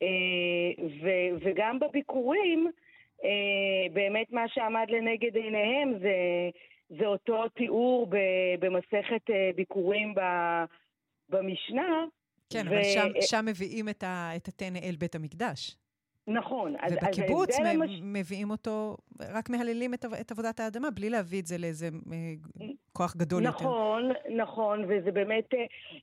אה, 0.02 0.84
ו, 1.02 1.10
וגם 1.40 1.78
בביקורים, 1.78 2.70
באמת 3.92 4.32
מה 4.32 4.48
שעמד 4.48 4.86
לנגד 4.88 5.36
עיניהם 5.36 5.98
זה 5.98 6.14
זה 6.88 7.06
אותו 7.06 7.48
תיאור 7.48 8.08
במסכת 8.60 9.30
ביקורים 9.56 10.14
במשנה. 11.28 12.04
כן, 12.52 12.66
ו... 12.68 12.70
אבל 12.70 12.84
שם, 12.84 13.08
שם 13.20 13.44
מביאים 13.46 13.88
את, 13.88 14.02
ה, 14.02 14.30
את 14.36 14.48
התנא 14.48 14.78
אל 14.78 14.96
בית 14.98 15.14
המקדש. 15.14 15.76
נכון. 16.28 16.76
ובקיבוץ 16.90 17.48
אז 17.50 17.60
מ- 17.60 17.66
המש... 17.66 18.00
מביאים 18.02 18.50
אותו, 18.50 18.96
רק 19.20 19.50
מהללים 19.50 19.94
את, 19.94 20.04
את 20.20 20.30
עבודת 20.30 20.60
האדמה, 20.60 20.90
בלי 20.90 21.10
להביא 21.10 21.40
את 21.40 21.46
זה 21.46 21.58
לאיזה 21.58 21.86
אה, 21.86 22.66
כוח 22.92 23.16
גדול 23.16 23.42
נכון, 23.42 24.02
יותר. 24.04 24.22
נכון, 24.24 24.36
נכון, 24.36 24.84
וזה 24.88 25.12
באמת 25.12 25.54
אה, 25.54 25.60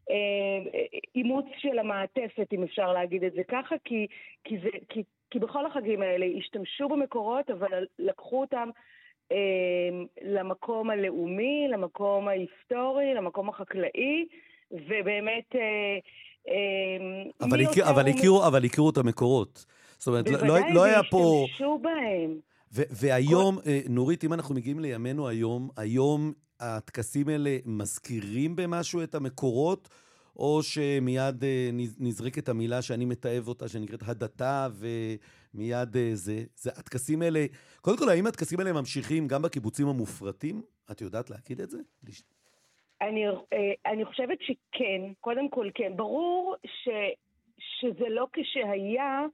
אה, 0.09 0.85
אימוץ 1.15 1.45
של 1.57 1.79
המעטפת, 1.79 2.47
אם 2.53 2.63
אפשר 2.63 2.93
להגיד 2.93 3.23
את 3.23 3.33
זה 3.33 3.41
ככה, 3.47 3.75
כי, 3.83 4.07
כי, 4.43 4.57
זה, 4.63 4.69
כי, 4.89 5.03
כי 5.31 5.39
בכל 5.39 5.65
החגים 5.65 6.01
האלה 6.01 6.25
השתמשו 6.37 6.89
במקורות, 6.89 7.49
אבל 7.49 7.85
לקחו 7.99 8.41
אותם 8.41 8.69
אה, 9.31 9.37
למקום 10.21 10.89
הלאומי, 10.89 11.67
למקום 11.71 12.27
ההיסטורי, 12.27 13.13
למקום 13.13 13.49
החקלאי, 13.49 14.25
ובאמת... 14.71 15.55
אה, 16.47 16.53
אה, 17.41 17.47
אבל, 17.47 17.61
הכיר, 17.61 17.89
אבל, 17.89 18.07
הכירו, 18.07 18.47
אבל 18.47 18.65
הכירו 18.65 18.89
את 18.89 18.97
המקורות. 18.97 19.65
זאת 19.97 20.07
אומרת, 20.07 20.29
לא, 20.29 20.47
לא, 20.47 20.59
לא 20.73 20.83
היה 20.83 21.01
פה... 21.11 21.17
בוודאי, 21.17 21.41
והשתמשו 21.41 21.79
בהם. 21.81 22.39
והיום, 22.71 23.55
כל... 23.55 23.69
נורית, 23.89 24.23
אם 24.23 24.33
אנחנו 24.33 24.55
מגיעים 24.55 24.79
לימינו 24.79 25.27
היום, 25.27 25.69
היום 25.77 26.33
הטקסים 26.59 27.29
האלה 27.29 27.57
מזכירים 27.65 28.55
במשהו 28.55 29.03
את 29.03 29.15
המקורות, 29.15 29.89
או 30.35 30.63
שמיד 30.63 31.43
נזרקת 31.99 32.49
המילה 32.49 32.81
שאני 32.81 33.05
מתעב 33.05 33.47
אותה, 33.47 33.67
שנקראת 33.67 34.03
הדתה, 34.07 34.67
ומיד 35.53 35.95
זה. 36.13 36.43
זה 36.55 36.69
הטקסים 36.75 37.21
האלה... 37.21 37.45
קודם 37.81 37.97
כל, 37.97 38.09
האם 38.09 38.27
הטקסים 38.27 38.59
האלה 38.59 38.73
ממשיכים 38.73 39.27
גם 39.27 39.41
בקיבוצים 39.41 39.87
המופרטים? 39.87 40.61
את 40.91 41.01
יודעת 41.01 41.29
להגיד 41.29 41.61
את 41.61 41.69
זה? 41.69 41.77
אני, 43.07 43.25
אני 43.85 44.05
חושבת 44.05 44.37
שכן, 44.41 45.01
קודם 45.21 45.49
כל 45.49 45.69
כן. 45.73 45.95
ברור 45.95 46.55
ש, 46.65 46.89
שזה 47.59 48.09
לא 48.09 48.27
כשהיה, 48.33 49.25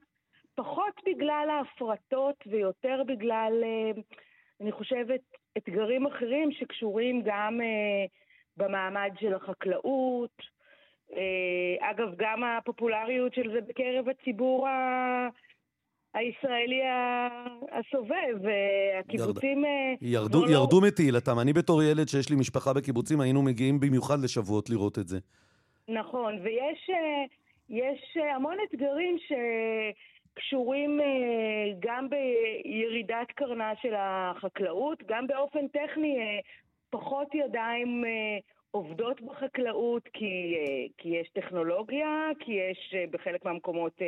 פחות 0.56 1.02
בגלל 1.06 1.48
ההפרטות 1.50 2.36
ויותר 2.48 3.02
בגלל, 3.08 3.64
אה, 3.64 4.02
אני 4.62 4.72
חושבת, 4.72 5.22
אתגרים 5.58 6.06
אחרים 6.06 6.52
שקשורים 6.52 7.22
גם 7.26 7.62
אה, 7.62 8.06
במעמד 8.58 9.12
של 9.20 9.34
החקלאות. 9.34 10.42
אה, 11.14 11.92
אגב, 11.92 12.16
גם 12.18 12.44
הפופולריות 12.44 13.34
של 13.34 13.52
זה 13.52 13.62
בקרב 13.62 14.10
הציבור 14.10 14.68
ה... 14.68 15.28
הישראלי 16.14 16.82
הסובב, 17.72 18.50
הקיבוצים... 19.00 19.64
ירד, 19.66 19.98
ירדו, 20.02 20.46
לא... 20.46 20.52
ירדו 20.52 20.82
מתהילתם. 20.82 21.40
אני 21.40 21.54
בתור 21.54 21.84
ילד 21.84 22.08
שיש 22.08 22.30
לי 22.30 22.36
משפחה 22.36 22.74
בקיבוצים, 22.74 23.22
היינו 23.22 23.42
מגיעים 23.42 23.80
במיוחד 23.80 24.20
לשבועות 24.24 24.70
לראות 24.70 25.00
את 25.00 25.08
זה. 25.08 25.18
נכון, 25.88 26.40
ויש 26.44 26.90
המון 28.36 28.58
אתגרים 28.70 29.18
ש... 29.28 29.32
קשורים 30.40 31.02
אה, 31.02 31.74
גם 31.80 32.08
בירידת 32.10 33.32
קרנה 33.36 33.72
של 33.82 33.94
החקלאות, 33.98 35.04
גם 35.08 35.28
באופן 35.28 35.68
טכני 35.68 36.20
אה, 36.20 36.40
פחות 36.90 37.36
ידיים 37.36 38.06
אה, 38.06 38.38
עובדות 38.72 39.22
בחקלאות 39.22 40.08
כי, 40.14 40.56
כי 40.98 41.10
יש 41.10 41.30
טכנולוגיה, 41.30 42.30
כי 42.40 42.52
יש 42.52 42.96
בחלק 43.12 43.46
מהמקומות 43.46 44.02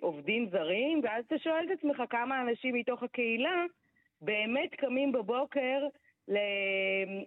עובדים 0.00 0.48
זרים, 0.52 1.00
ואז 1.04 1.24
אתה 1.26 1.34
שואל 1.38 1.64
את 1.66 1.78
עצמך 1.78 2.02
כמה 2.10 2.40
אנשים 2.40 2.74
מתוך 2.74 3.02
הקהילה 3.02 3.64
באמת 4.22 4.70
קמים 4.78 5.12
בבוקר 5.12 5.78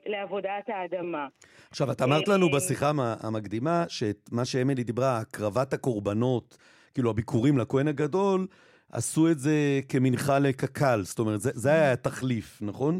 לעבודת 0.06 0.64
האדמה. 0.68 1.28
עכשיו, 1.72 1.92
את 1.92 2.02
אמרת 2.02 2.28
לנו 2.28 2.50
בשיחה 2.50 2.92
המקדימה, 3.24 3.86
שמה 3.88 4.46
שאמילי 4.46 4.84
דיברה, 4.84 5.18
הקרבת 5.18 5.74
הקורבנות, 5.74 6.58
כאילו 6.94 7.10
הביקורים 7.10 7.58
לכהן 7.58 7.88
הגדול, 7.88 8.48
עשו 8.92 9.32
את 9.32 9.40
זה 9.40 9.80
כמנחה 9.90 10.40
לקק"ל, 10.40 11.02
זאת 11.04 11.20
אומרת, 11.20 11.42
זה, 11.42 11.52
זה 11.54 11.70
היה 11.70 11.92
התחליף, 11.92 12.60
נכון? 12.62 13.00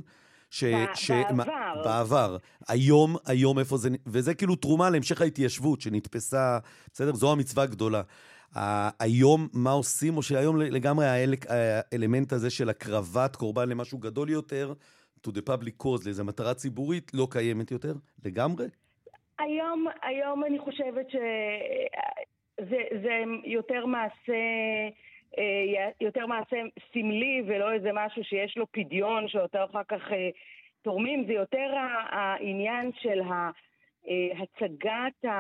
ש, 0.50 0.64
ש, 0.94 1.12
בעבר. 1.12 1.84
בעבר. 1.84 2.38
היום, 2.68 3.16
היום 3.26 3.60
איפה 3.60 3.78
זה, 3.78 3.90
וזה 4.06 4.34
כאילו 4.34 4.56
תרומה 4.56 4.90
להמשך 4.90 5.22
ההתיישבות 5.22 5.82
שנתפסה, 5.82 6.60
בסדר? 6.94 7.14
זו 7.14 7.32
המצווה 7.32 7.64
הגדולה. 7.64 8.02
היום, 9.00 9.48
מה 9.54 9.72
עושים, 9.72 10.18
או 10.18 10.22
שהיום 10.22 10.62
לגמרי 10.62 11.06
האלמנט 11.50 12.34
הזה 12.34 12.50
של 12.50 12.70
הקרבת 12.70 13.36
קורבן 13.36 13.70
למשהו 13.70 13.98
גדול 13.98 14.30
יותר, 14.30 14.74
to 15.28 15.32
the 15.32 15.50
public 15.50 15.84
cause, 15.84 16.06
לאיזו 16.06 16.26
מטרה 16.26 16.54
ציבורית, 16.54 17.12
לא 17.14 17.28
קיימת 17.32 17.72
יותר? 17.72 17.94
לגמרי? 18.26 18.66
היום, 19.40 19.86
היום 20.02 20.44
אני 20.44 20.60
חושבת 20.60 21.10
ש... 21.10 21.16
זה, 22.70 22.78
זה 23.04 23.24
יותר 23.46 23.86
מעשה... 23.86 24.34
אה, 25.38 25.90
יותר 26.02 26.26
מעשה 26.26 26.58
סמלי 26.94 27.44
ולא 27.48 27.74
איזה 27.74 27.90
משהו 27.94 28.24
שיש 28.24 28.58
לו 28.58 28.72
פדיון 28.72 29.28
שאותו 29.28 29.58
אחר 29.66 29.84
כך 29.88 30.12
אה, 30.12 30.30
תורמים, 30.82 31.26
זה 31.28 31.34
יותר 31.34 31.72
העניין 32.10 32.92
של 33.02 33.22
אה, 33.22 33.50
הצגת 34.44 35.32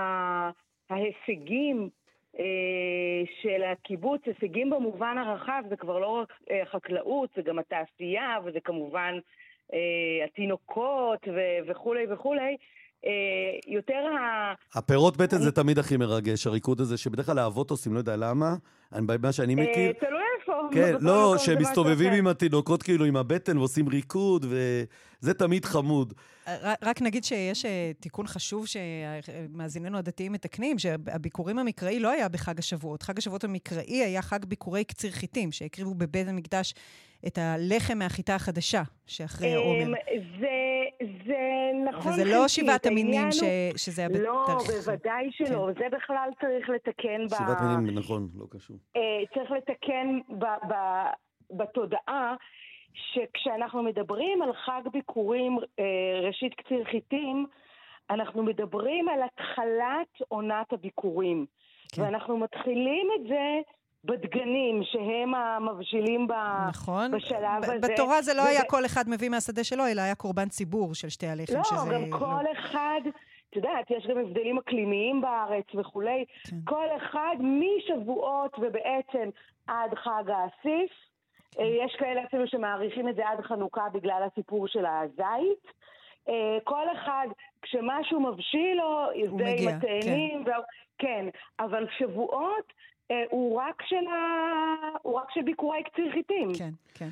ההישגים 0.89 1.89
של 3.41 3.63
הקיבוץ, 3.71 4.21
הישגים 4.25 4.69
במובן 4.69 5.17
הרחב, 5.17 5.63
זה 5.69 5.75
כבר 5.75 5.99
לא 5.99 6.07
רק 6.07 6.33
חקלאות, 6.71 7.29
זה 7.35 7.41
גם 7.41 7.59
התעשייה 7.59 8.37
וזה 8.45 8.59
כמובן 8.59 9.13
התינוקות 10.23 11.27
וכולי 11.67 12.05
וכולי. 12.09 12.57
אה, 13.05 13.11
יותר 13.67 13.93
ה... 13.93 14.53
הפירות 14.75 15.17
בטן 15.17 15.37
זה 15.37 15.51
תמיד 15.51 15.79
הכי 15.79 15.97
מרגש, 15.97 16.47
הריקוד 16.47 16.79
הזה, 16.79 16.97
שבדרך 16.97 17.25
כלל 17.25 17.39
האבות 17.39 17.71
עושים, 17.71 17.93
לא 17.93 17.97
יודע 17.99 18.15
למה, 18.15 18.55
מה 19.21 19.31
שאני 19.31 19.55
אה, 19.55 19.63
מכיר. 19.63 19.91
תלוי 19.99 20.21
איפה. 20.39 20.53
כן, 20.71 20.93
לא, 21.01 21.35
שהם 21.37 21.57
מסתובבים 21.57 22.13
עם 22.13 22.27
התינוקות 22.27 22.83
כאילו 22.83 23.05
עם 23.05 23.15
הבטן 23.15 23.57
ועושים 23.57 23.89
ריקוד, 23.89 24.45
וזה 25.23 25.33
תמיד 25.33 25.65
חמוד. 25.65 26.13
רק 26.81 27.01
נגיד 27.01 27.23
שיש 27.23 27.65
אה, 27.65 27.91
תיקון 27.99 28.27
חשוב 28.27 28.65
שמאזיננו 28.67 29.97
הדתיים 29.97 30.31
מתקנים, 30.31 30.79
שהביקורים 30.79 31.59
המקראי 31.59 31.99
לא 31.99 32.09
היה 32.09 32.29
בחג 32.29 32.59
השבועות. 32.59 33.03
חג 33.03 33.17
השבועות 33.17 33.43
המקראי 33.43 34.03
היה 34.03 34.21
חג 34.21 34.45
ביקורי 34.45 34.83
קציר 34.83 35.11
חיטים, 35.11 35.51
שהקריבו 35.51 35.93
בבית 35.93 36.27
המקדש 36.27 36.73
את 37.27 37.37
הלחם 37.37 37.97
מהחיטה 37.97 38.35
החדשה, 38.35 38.81
שאחרי 39.07 39.53
העומר. 39.53 39.97
זה, 40.39 40.47
זה 41.25 41.39
נכון 41.89 42.11
וזה 42.11 42.25
לא 42.25 42.47
שבעת 42.47 42.85
המינים 42.85 43.31
ש, 43.31 43.43
שזה 43.75 44.01
היה 44.01 44.09
לא, 44.09 44.43
בתאריך. 44.43 44.69
לא, 44.69 44.75
בוודאי 44.75 45.29
שלא. 45.31 45.69
כן. 45.75 45.79
זה 45.79 45.97
בכלל 45.97 46.29
צריך 46.41 46.69
לתקן 46.69 47.25
ב... 47.25 47.35
שבעת 47.35 47.61
מינים, 47.61 47.97
נכון, 47.97 48.29
לא 48.35 48.45
קשור. 48.49 48.77
אה, 48.95 49.01
צריך 49.33 49.51
לתקן 49.51 50.19
ב, 50.39 50.45
ב, 50.45 50.73
בתודעה. 51.51 52.35
שכשאנחנו 52.93 53.83
מדברים 53.83 54.41
על 54.41 54.53
חג 54.53 54.81
ביקורים, 54.93 55.57
אה, 55.79 55.85
ראשית 56.27 56.53
קציר 56.53 56.83
חיטים, 56.91 57.45
אנחנו 58.09 58.43
מדברים 58.43 59.09
על 59.09 59.19
התחלת 59.23 60.27
עונת 60.27 60.73
הביקורים. 60.73 61.45
כן. 61.91 62.01
ואנחנו 62.01 62.37
מתחילים 62.37 63.07
את 63.15 63.27
זה 63.27 63.61
בדגנים, 64.03 64.81
שהם 64.83 65.35
המבשילים 65.35 66.27
ב... 66.27 66.33
נכון. 66.69 67.11
בשלב 67.11 67.63
הזה. 67.63 67.93
בתורה 67.93 68.21
זה 68.21 68.33
לא 68.33 68.41
ו... 68.41 68.45
היה 68.45 68.63
כל 68.63 68.85
אחד 68.85 69.03
מביא 69.07 69.29
מהשדה 69.29 69.63
שלו, 69.63 69.87
אלא 69.87 70.01
היה 70.01 70.15
קורבן 70.15 70.49
ציבור 70.49 70.95
של 70.95 71.09
שתי 71.09 71.27
הלחם, 71.27 71.53
לא, 71.53 71.63
שזה... 71.63 71.93
גם 71.93 72.19
כל 72.19 72.41
לא... 72.43 72.51
אחד... 72.51 73.01
את 73.49 73.55
יודעת, 73.55 73.91
יש 73.91 74.07
גם 74.07 74.17
הבדלים 74.17 74.57
אקלימיים 74.57 75.21
בארץ 75.21 75.65
וכולי. 75.79 76.25
כן. 76.43 76.55
כל 76.63 76.85
אחד 76.97 77.35
משבועות 77.39 78.55
ובעצם 78.59 79.29
עד 79.67 79.95
חג 79.95 80.23
האסיף, 80.27 80.91
יש 81.59 81.95
כאלה 81.99 82.23
אפילו 82.23 82.47
שמעריכים 82.47 83.09
את 83.09 83.15
זה 83.15 83.29
עד 83.29 83.41
חנוכה 83.41 83.85
בגלל 83.93 84.23
הסיפור 84.31 84.67
של 84.67 84.85
הזית. 84.85 85.73
אה, 86.29 86.57
כל 86.63 86.85
אחד, 86.91 87.27
כשמשהו 87.61 88.19
מבשיל 88.19 88.77
לו, 88.77 89.07
זה 89.37 89.45
עם 89.57 89.67
התאנים. 89.67 90.43
כן. 90.45 90.51
ו... 90.51 90.53
כן, 90.97 91.25
אבל 91.59 91.87
שבועות 91.97 92.65
אה, 92.67 92.83
הוא 93.29 93.61
רק 93.61 93.81
של, 93.85 93.95
ה... 93.95 94.97
הוא 95.01 95.19
רק 95.19 95.27
של 95.33 95.41
ביקורי 95.41 95.83
קציר 95.83 96.11
חיטים. 96.13 96.51
כן, 96.57 96.69
כן. 96.93 97.09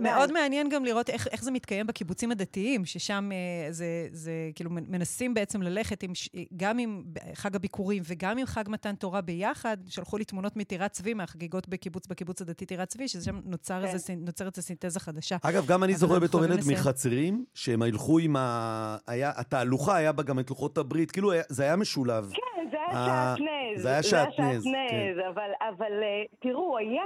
מאוד 0.00 0.32
מעניין 0.32 0.68
גם 0.68 0.84
לראות 0.84 1.10
איך, 1.10 1.28
איך 1.32 1.42
זה 1.42 1.50
מתקיים 1.50 1.86
בקיבוצים 1.86 2.30
הדתיים, 2.30 2.84
ששם 2.84 3.30
אה, 3.32 3.72
זה, 3.72 4.08
זה 4.12 4.32
כאילו 4.54 4.70
מנסים 4.70 5.34
בעצם 5.34 5.62
ללכת 5.62 6.02
עם, 6.02 6.12
גם 6.56 6.78
עם 6.78 7.02
חג 7.34 7.56
הביקורים 7.56 8.02
וגם 8.06 8.38
עם 8.38 8.46
חג 8.46 8.64
מתן 8.68 8.94
תורה 8.94 9.20
ביחד. 9.20 9.76
שלחו 9.86 10.18
לי 10.18 10.24
תמונות 10.24 10.56
מטירת 10.56 10.92
צבי, 10.92 11.14
מהחגיגות 11.14 11.68
בקיבוץ, 11.68 12.06
בקיבוץ 12.06 12.42
הדתי 12.42 12.66
טירת 12.66 12.88
צבי, 12.88 13.08
ששם 13.08 13.40
נוצר 13.44 13.80
כן. 13.82 13.92
איזה, 13.92 14.14
נוצרת 14.16 14.56
איזה 14.56 14.66
סינתזה 14.66 15.00
חדשה. 15.00 15.36
אגב, 15.42 15.66
גם 15.66 15.84
אני 15.84 15.94
זוכר 15.94 16.18
בתור 16.18 16.44
ילד 16.44 16.60
מחצרים, 16.72 17.44
שהם 17.54 17.82
הלכו 17.82 18.18
עם 18.18 18.36
ה... 18.36 18.96
היה, 19.06 19.32
התהלוכה 19.36 19.96
היה 19.96 20.12
בה 20.12 20.22
גם 20.22 20.38
את 20.38 20.50
לוחות 20.50 20.78
הברית, 20.78 21.10
כאילו 21.10 21.32
זה 21.48 21.62
היה 21.62 21.76
משולב. 21.76 22.32
כן, 22.34 22.70
זה 22.70 22.76
היה 22.76 22.92
שעטנז. 22.92 23.82
זה 23.82 23.88
היה 23.88 24.02
שעטנז, 24.02 24.64
כן. 24.64 25.29
אבל, 25.30 25.50
אבל 25.60 26.02
אה, 26.02 26.24
תראו, 26.40 26.78
היה... 26.78 27.02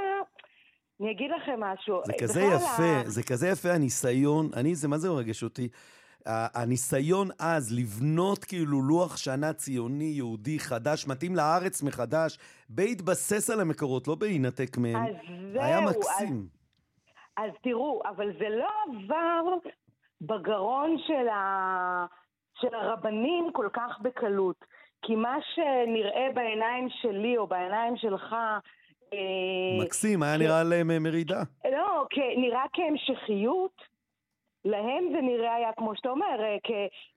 אני 1.00 1.10
אגיד 1.10 1.30
לכם 1.30 1.60
משהו. 1.60 2.00
זה 2.04 2.12
כזה 2.20 2.40
יפה, 2.40 3.00
ה... 3.06 3.08
זה 3.08 3.22
כזה 3.22 3.48
יפה 3.48 3.72
הניסיון, 3.72 4.50
אני, 4.56 4.74
זה 4.74 4.88
מה 4.88 4.98
זה 4.98 5.08
מרגש 5.10 5.42
אותי? 5.42 5.68
הניסיון 6.26 7.28
אז 7.40 7.78
לבנות 7.78 8.44
כאילו 8.44 8.82
לוח 8.82 9.16
שנה 9.16 9.52
ציוני, 9.52 10.04
יהודי, 10.04 10.58
חדש, 10.58 11.06
מתאים 11.06 11.36
לארץ 11.36 11.82
מחדש, 11.82 12.38
בהתבסס 12.68 13.50
על 13.50 13.60
המקורות, 13.60 14.08
לא 14.08 14.14
בהינתק 14.14 14.78
מהם, 14.78 15.04
היה 15.54 15.80
מקסים. 15.80 16.46
אז, 17.36 17.44
אז 17.44 17.50
תראו, 17.62 18.02
אבל 18.08 18.32
זה 18.38 18.48
לא 18.48 18.68
עבר 18.84 19.42
בגרון 20.20 20.96
של, 21.06 21.28
ה, 21.28 22.06
של 22.60 22.74
הרבנים 22.74 23.50
כל 23.52 23.68
כך 23.72 23.98
בקלות. 24.02 24.64
כי 25.06 25.14
מה 25.14 25.36
שנראה 25.54 26.26
בעיניים 26.34 26.88
שלי 27.02 27.36
או 27.36 27.46
בעיניים 27.46 27.96
שלך... 27.96 28.34
אה, 29.12 29.84
מקסים, 29.84 30.22
היה 30.22 30.36
נראה 30.36 30.62
להם 30.62 30.90
אה, 30.90 30.98
מרידה. 30.98 31.42
לא, 31.64 32.06
נראה 32.36 32.64
כהמשכיות. 32.72 33.94
להם 34.64 35.04
זה 35.12 35.20
נראה 35.22 35.54
היה, 35.54 35.68
כמו 35.76 35.96
שאתה 35.96 36.08
אומר, 36.08 36.40
אה, 36.40 36.56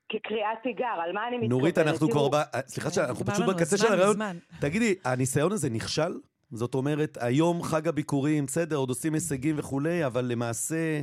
כקריאת 0.09 0.57
תיגר, 0.63 0.85
על 0.85 1.11
מה 1.13 1.27
אני 1.27 1.37
מתכוונת? 1.37 1.49
נורית, 1.49 1.77
אנחנו 1.77 2.09
כבר... 2.09 2.27
סליחה 2.67 2.89
שאנחנו 2.89 3.25
פשוט 3.25 3.45
בקצה 3.47 3.77
של 3.77 3.93
הרעיון. 3.93 4.17
תגידי, 4.59 4.95
הניסיון 5.05 5.51
הזה 5.51 5.69
נכשל? 5.69 6.13
זאת 6.51 6.75
אומרת, 6.75 7.17
היום 7.21 7.63
חג 7.63 7.87
הביקורים, 7.87 8.45
בסדר, 8.45 8.75
עוד 8.75 8.89
עושים 8.89 9.13
הישגים 9.13 9.55
וכולי, 9.57 10.05
אבל 10.05 10.25
למעשה 10.25 11.01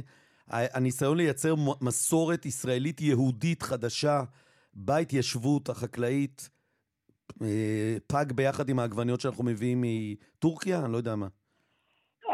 הניסיון 0.49 1.17
לייצר 1.17 1.55
מסורת 1.81 2.47
ישראלית 2.47 3.01
יהודית 3.01 3.63
חדשה 3.63 4.23
בהתיישבות 4.75 5.69
החקלאית 5.69 6.51
פג 8.07 8.33
ביחד 8.33 8.69
עם 8.69 8.79
העגבניות 8.79 9.21
שאנחנו 9.21 9.45
מביאים 9.45 9.85
מטורקיה? 9.85 10.79
אני 10.85 10.93
לא 10.93 10.97
יודע 10.97 11.17
מה. 11.17 11.27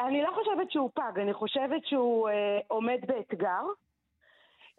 אני 0.08 0.22
לא 0.22 0.30
חושבת 0.34 0.70
שהוא 0.70 0.90
פג, 0.94 1.18
אני 1.20 1.32
חושבת 1.32 1.86
שהוא 1.86 2.28
אה, 2.28 2.58
עומד 2.68 2.98
באתגר. 3.06 3.62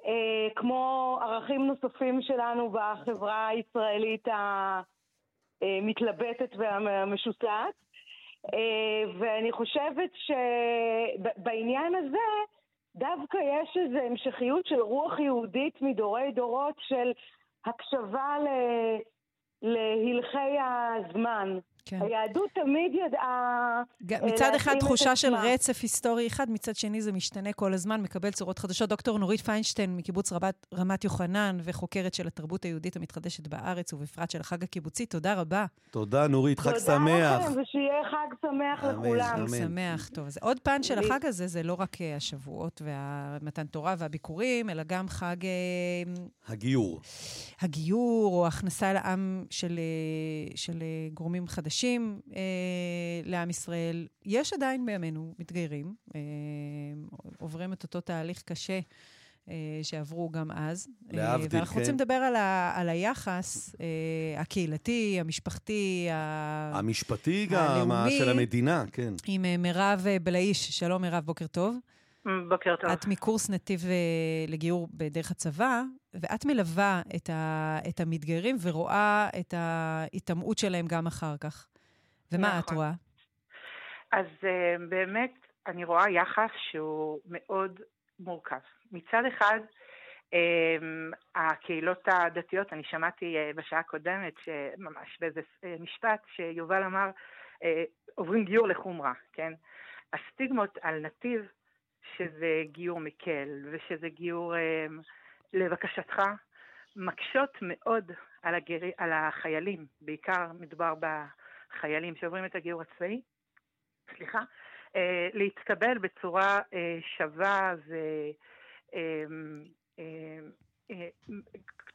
אה, 0.05 0.47
כמו 0.55 1.19
ערכים 1.21 1.67
נוספים 1.67 2.21
שלנו 2.21 2.69
בחברה 2.71 3.47
הישראלית 3.47 4.27
המתלבטת 5.61 6.55
והמשוסעת. 6.57 7.73
אה, 8.53 9.03
ואני 9.19 9.51
חושבת 9.51 10.09
שבעניין 10.13 11.95
הזה 11.95 12.17
דווקא 12.95 13.37
יש 13.37 13.77
איזו 13.77 13.97
המשכיות 13.97 14.65
של 14.65 14.81
רוח 14.81 15.19
יהודית 15.19 15.81
מדורי 15.81 16.31
דורות 16.31 16.75
של 16.79 17.11
הקשבה 17.65 18.37
ל... 18.39 18.47
להלכי 19.61 20.57
הזמן. 20.59 21.59
כן. 21.85 21.99
היהדות 22.01 22.49
תמיד 22.53 22.91
ידעה... 23.07 23.81
אה, 24.11 24.27
מצד 24.27 24.51
אחד 24.55 24.75
תחושה 24.79 25.15
של 25.15 25.35
רצף 25.35 25.79
היסטורי 25.81 26.27
אחד, 26.27 26.49
מצד 26.49 26.75
שני 26.75 27.01
זה 27.01 27.11
משתנה 27.11 27.53
כל 27.53 27.73
הזמן, 27.73 28.01
מקבל 28.01 28.31
צורות 28.31 28.59
חדשות. 28.59 28.89
דוקטור 28.89 29.19
נורית 29.19 29.41
פיינשטיין 29.41 29.97
מקיבוץ 29.97 30.33
רבת, 30.33 30.67
רמת 30.73 31.03
יוחנן 31.03 31.57
וחוקרת 31.63 32.13
של 32.13 32.27
התרבות 32.27 32.63
היהודית 32.63 32.95
המתחדשת 32.95 33.47
בארץ, 33.47 33.93
ובפרט 33.93 34.29
של 34.29 34.39
החג 34.39 34.63
הקיבוצי, 34.63 35.05
תודה 35.05 35.33
רודה. 35.33 35.65
תודה, 35.91 36.27
נורית, 36.27 36.59
חג 36.59 36.71
תודה 36.71 36.79
שמח. 36.79 37.07
תודה 37.07 37.37
לכם, 37.37 37.61
ושיהיה 37.61 38.03
חג 38.11 38.35
שמח 38.41 38.83
אמן, 38.83 39.05
לכולם. 39.05 39.35
אמן. 39.39 39.57
שמח, 39.57 40.07
טוב. 40.07 40.25
אז 40.25 40.37
עוד 40.41 40.59
פן 40.59 40.83
של 40.83 40.99
החג 40.99 41.25
הזה, 41.25 41.47
זה 41.47 41.63
לא 41.63 41.75
רק 41.79 42.01
אה, 42.01 42.15
השבועות 42.15 42.81
ומתן 42.85 43.65
תורה 43.65 43.95
והביקורים, 43.97 44.69
אלא 44.69 44.83
גם 44.83 45.09
חג... 45.09 45.45
אה, 45.45 46.13
הגיור. 46.47 47.01
הגיור, 47.61 48.33
או 48.33 48.47
הכנסה 48.47 48.93
לעם 48.93 49.45
של, 49.49 49.79
של 50.55 50.83
גורמים 51.13 51.47
חדשים. 51.47 51.70
חדשים 51.71 52.19
אה, 52.35 52.41
לעם 53.25 53.49
ישראל. 53.49 54.07
יש 54.25 54.53
עדיין 54.53 54.85
בימינו 54.85 55.33
מתגיירים, 55.39 55.93
אה, 56.15 56.21
עוברים 57.39 57.73
את 57.73 57.83
אותו 57.83 58.01
תהליך 58.01 58.41
קשה. 58.41 58.79
אה, 59.49 59.55
שעברו 59.83 60.29
גם 60.29 60.51
אז. 60.51 60.87
אה, 61.13 61.17
להבדיל, 61.17 61.49
כן. 61.49 61.57
ואנחנו 61.57 61.79
רוצים 61.79 61.95
לדבר 61.95 62.13
על, 62.13 62.35
ה, 62.35 62.73
על 62.75 62.89
היחס 62.89 63.75
אה, 63.81 64.41
הקהילתי, 64.41 65.17
המשפחתי, 65.19 66.07
המשפטי 66.73 67.47
גם, 67.49 67.91
הלאומי, 67.91 68.17
של 68.17 68.29
המדינה, 68.29 68.85
כן. 68.91 69.13
עם 69.25 69.45
אה, 69.45 69.57
מירב 69.57 70.03
אה, 70.07 70.17
בלאיש. 70.19 70.79
שלום, 70.79 71.01
מירב, 71.01 71.25
בוקר 71.25 71.47
טוב. 71.47 71.77
בוקר 72.25 72.75
טוב. 72.75 72.89
את 72.91 73.07
מקורס 73.07 73.49
נתיב 73.49 73.79
אה, 73.85 74.53
לגיור 74.53 74.87
בדרך 74.93 75.31
הצבא, 75.31 75.81
ואת 76.13 76.45
מלווה 76.45 77.01
את, 77.15 77.29
ה, 77.29 77.77
את 77.89 77.99
המתגיירים 77.99 78.55
ורואה 78.61 79.29
את 79.39 79.53
ההיטמעות 79.57 80.57
שלהם 80.57 80.85
גם 80.87 81.07
אחר 81.07 81.37
כך. 81.41 81.67
ומה 82.31 82.47
נכון. 82.47 82.59
את 82.59 82.71
רואה? 82.71 82.91
אז 84.11 84.25
uh, 84.41 84.81
באמת, 84.89 85.33
אני 85.67 85.83
רואה 85.83 86.09
יחס 86.09 86.49
שהוא 86.71 87.19
מאוד 87.25 87.79
מורכב. 88.19 88.59
מצד 88.91 89.23
אחד, 89.27 89.59
um, 90.31 90.35
הקהילות 91.35 92.07
הדתיות, 92.07 92.73
אני 92.73 92.83
שמעתי 92.83 93.35
בשעה 93.55 93.79
הקודמת, 93.79 94.33
ממש 94.77 95.17
באיזה 95.19 95.41
משפט, 95.79 96.19
שיובל 96.35 96.83
אמר, 96.83 97.09
עוברים 98.15 98.45
גיור 98.45 98.67
לחומרה, 98.67 99.13
כן? 99.33 99.53
הסטיגמות 100.13 100.77
על 100.81 100.99
נתיב, 100.99 101.41
שזה 102.17 102.63
גיור 102.65 102.99
מקל, 102.99 103.47
ושזה 103.71 104.09
גיור 104.09 104.53
um, 104.53 104.57
לבקשתך, 105.53 106.21
מקשות 106.95 107.57
מאוד 107.61 108.11
על, 108.41 108.55
הגר... 108.55 108.79
על 108.97 109.11
החיילים, 109.13 109.85
בעיקר 110.01 110.51
מדובר 110.59 110.93
בחיילים 110.99 112.15
שעוברים 112.15 112.45
את 112.45 112.55
הגיור 112.55 112.81
הצבאי, 112.81 113.21
סליחה, 114.15 114.39
אה, 114.95 115.29
להתקבל 115.33 115.97
בצורה 115.97 116.59
אה, 116.73 116.99
שווה 117.17 117.73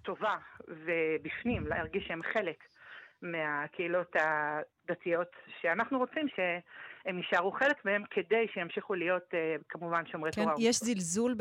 וטובה 0.00 0.28
אה, 0.28 0.38
ובפנים, 0.68 1.66
להרגיש 1.66 2.06
שהם 2.06 2.22
חלק 2.22 2.64
מהקהילות 3.22 4.16
הדתיות, 4.16 5.28
שאנחנו 5.60 5.98
רוצים 5.98 6.26
שהם 6.36 7.18
יישארו 7.18 7.52
חלק 7.52 7.84
מהם 7.84 8.02
כדי 8.10 8.46
שימשיכו 8.54 8.94
להיות 8.94 9.22
uh, 9.30 9.62
כמובן 9.68 10.06
שומרי 10.06 10.30
כן, 10.32 10.42
תורה. 10.42 10.54
כן, 10.56 10.62
יש 10.62 10.76
זלזול 10.76 11.34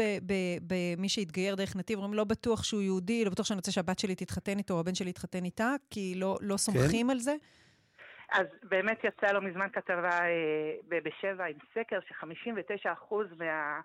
במי 0.62 1.10
שהתגייר 1.10 1.56
דרך 1.56 1.76
נתיב, 1.76 1.98
אומרים, 1.98 2.14
לא 2.14 2.24
בטוח 2.24 2.64
שהוא 2.64 2.82
יהודי, 2.82 3.26
לא 3.26 3.32
בטוח 3.32 3.46
שאני 3.46 3.58
רוצה 3.58 3.72
שהבת 3.72 4.00
שלי 4.00 4.16
תתחתן 4.16 4.58
איתו 4.58 4.74
או 4.74 4.80
הבן 4.80 4.96
שלי 4.96 5.10
יתחתן 5.10 5.46
איתה, 5.46 5.70
כי 5.90 6.14
לא, 6.16 6.38
לא 6.42 6.58
סומכים 6.58 7.08
כן. 7.08 7.12
על 7.12 7.20
זה. 7.20 7.36
אז 8.32 8.48
באמת 8.64 8.98
יצאה 9.04 9.34
לא 9.34 9.42
מזמן 9.42 9.68
כתבה 9.74 10.20
אה, 10.22 11.00
בשבע 11.04 11.46
עם 11.46 11.58
סקר 11.74 12.00
ש-59% 12.08 13.16
מה... 13.38 13.80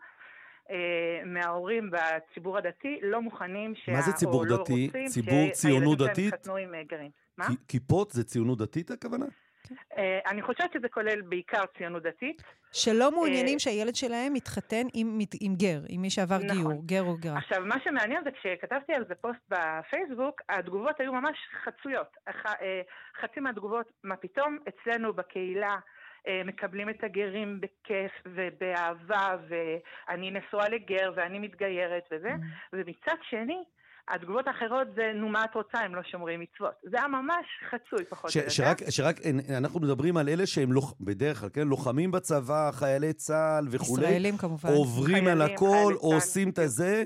אה, 0.71 1.25
מההורים 1.25 1.91
בציבור 1.91 2.59
הדתי 2.59 2.99
לא 3.03 3.23
מוכנים 3.23 3.75
שה... 3.75 3.93
מה 3.93 4.03
זה 4.03 4.13
ציבור 4.13 4.47
לא 4.47 4.57
דתי? 4.57 4.91
ציבור 5.07 5.51
ציונות 5.53 5.99
דתית? 5.99 6.15
שהילדים 6.15 6.25
שלהם 6.25 6.29
יתחתנו 6.29 6.57
עם 6.57 6.75
אה, 6.75 6.83
גרים. 6.83 7.11
מה? 7.41 7.55
כיפות 7.69 8.11
זה 8.11 8.25
ציונות 8.25 8.59
דתית 8.59 8.91
הכוונה? 8.91 9.27
אה, 9.99 10.19
אני 10.27 10.43
חושבת 10.43 10.73
שזה 10.73 10.89
כולל 10.89 11.21
בעיקר 11.21 11.63
ציונות 11.79 12.03
דתית. 12.03 12.43
שלא 12.73 13.11
מעוניינים 13.11 13.59
שהילד 13.59 13.95
שלהם 13.95 14.37
יתחתן 14.37 14.87
עם, 14.95 15.19
עם 15.41 15.55
גר, 15.55 15.81
עם 15.89 16.03
מי 16.03 16.11
שעבר 16.11 16.39
נכון. 16.39 16.57
גיור, 16.57 16.83
גר 16.87 17.03
או 17.03 17.17
גרה. 17.21 17.39
עכשיו, 17.39 17.63
מה 17.67 17.77
שמעניין 17.85 18.25
זה 18.25 18.31
כשכתבתי 18.31 18.93
על 18.93 19.05
זה 19.09 19.15
פוסט 19.15 19.41
בפייסבוק, 19.49 20.41
התגובות 20.49 21.01
היו 21.01 21.13
ממש 21.13 21.37
חצויות. 21.65 22.17
חצי 23.21 23.41
מהתגובות, 23.41 23.93
מה 24.05 24.17
פתאום, 24.17 24.59
אצלנו 24.69 25.13
בקהילה 25.13 25.77
מקבלים 26.45 26.91
את 26.91 27.05
הגרים 27.05 27.61
בכיף 27.61 28.13
ובאהבה, 28.27 29.37
ואני 29.49 30.31
נשואה 30.31 30.69
לגר 30.69 31.13
ואני 31.17 31.39
מתגיירת 31.39 32.09
וזה, 32.13 32.29
mm. 32.29 32.73
ומצד 32.73 33.17
שני, 33.23 33.63
התגובות 34.11 34.47
האחרות 34.47 34.89
זה, 34.95 35.13
נו, 35.15 35.29
מה 35.29 35.45
את 35.45 35.55
רוצה, 35.55 35.79
הם 35.79 35.95
לא 35.95 36.03
שומרים 36.03 36.41
מצוות. 36.41 36.73
זה 36.91 36.97
היה 36.99 37.09
ממש 37.09 37.47
חצוי, 37.71 38.05
פחות 38.05 38.37
או 38.37 38.39
יותר. 38.39 38.51
שרק, 38.51 38.91
שרק, 38.91 39.21
אנחנו 39.57 39.81
מדברים 39.81 40.17
על 40.17 40.29
אלה 40.29 40.47
שהם 40.47 40.73
לוח, 40.73 40.95
בדרך 41.01 41.41
כלל, 41.41 41.49
כן, 41.53 41.69
לוחמים 41.69 42.11
בצבא, 42.11 42.71
חיילי 42.73 43.13
צה"ל 43.13 43.67
וכולי. 43.71 44.07
ישראלים 44.07 44.37
כמובן. 44.37 44.69
עוברים 44.73 45.25
חיילים, 45.25 45.29
על 45.29 45.43
הכל, 45.43 45.95
עושים 45.99 46.51
את 46.51 46.59
הזה. 46.59 47.05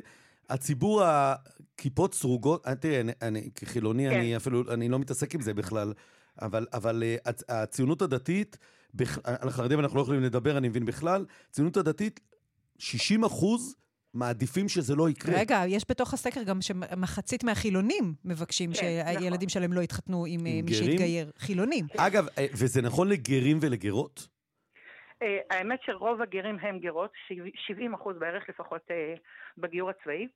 הציבור 0.51 1.03
הכיפות 1.05 2.15
סרוגות, 2.15 2.67
אה, 2.67 2.75
תראה, 2.75 3.01
אני, 3.01 3.13
אני 3.23 3.51
כחילוני, 3.55 4.11
כן. 4.11 4.17
אני 4.17 4.37
אפילו, 4.37 4.73
אני 4.73 4.89
לא 4.89 4.99
מתעסק 4.99 5.35
עם 5.35 5.41
זה 5.41 5.55
בכלל, 5.55 5.93
אבל, 6.43 6.67
אבל 6.73 7.03
אה, 7.03 7.33
הציונות 7.49 8.03
הדתית, 8.03 8.59
על 9.25 9.49
החרדים 9.49 9.81
אנחנו 9.81 9.97
לא 9.97 10.03
יכולים 10.03 10.23
לדבר, 10.23 10.59
אני 10.59 10.69
מבין 10.69 10.85
בכלל, 10.85 11.25
הציונות 11.51 11.77
הדתית, 11.77 12.21
60 12.79 13.25
אחוז 13.25 13.77
מעדיפים 14.15 14.69
שזה 14.69 14.95
לא 14.97 15.09
יקרה. 15.09 15.35
רגע, 15.41 15.63
יש 15.69 15.85
בתוך 15.91 16.15
הסקר 16.15 16.43
גם 16.43 16.61
שמחצית 16.61 17.45
מהחילונים 17.45 18.15
מבקשים 18.25 18.71
כן, 18.71 18.75
שהילדים 18.77 19.35
נכון. 19.35 19.49
שלהם 19.49 19.73
לא 19.73 19.81
יתחתנו 19.81 20.25
עם, 20.29 20.41
עם 20.41 20.47
אה, 20.47 20.61
מי 20.65 20.75
שהתגייר. 20.75 21.31
חילונים. 21.39 21.85
אגב, 21.97 22.27
אה, 22.39 22.47
וזה 22.53 22.83
נכון 22.83 23.09
לגרים 23.09 23.59
ולגרות? 23.61 24.29
אה, 25.23 25.39
האמת 25.51 25.79
שרוב 25.87 26.23
הגרים 26.23 26.59
הם 26.61 26.79
גרות, 26.79 27.13
70 27.67 27.95
אחוז 27.95 28.17
בערך 28.19 28.49
לפחות 28.49 28.83
בגיור 29.59 29.91
הצבאי. 29.91 30.29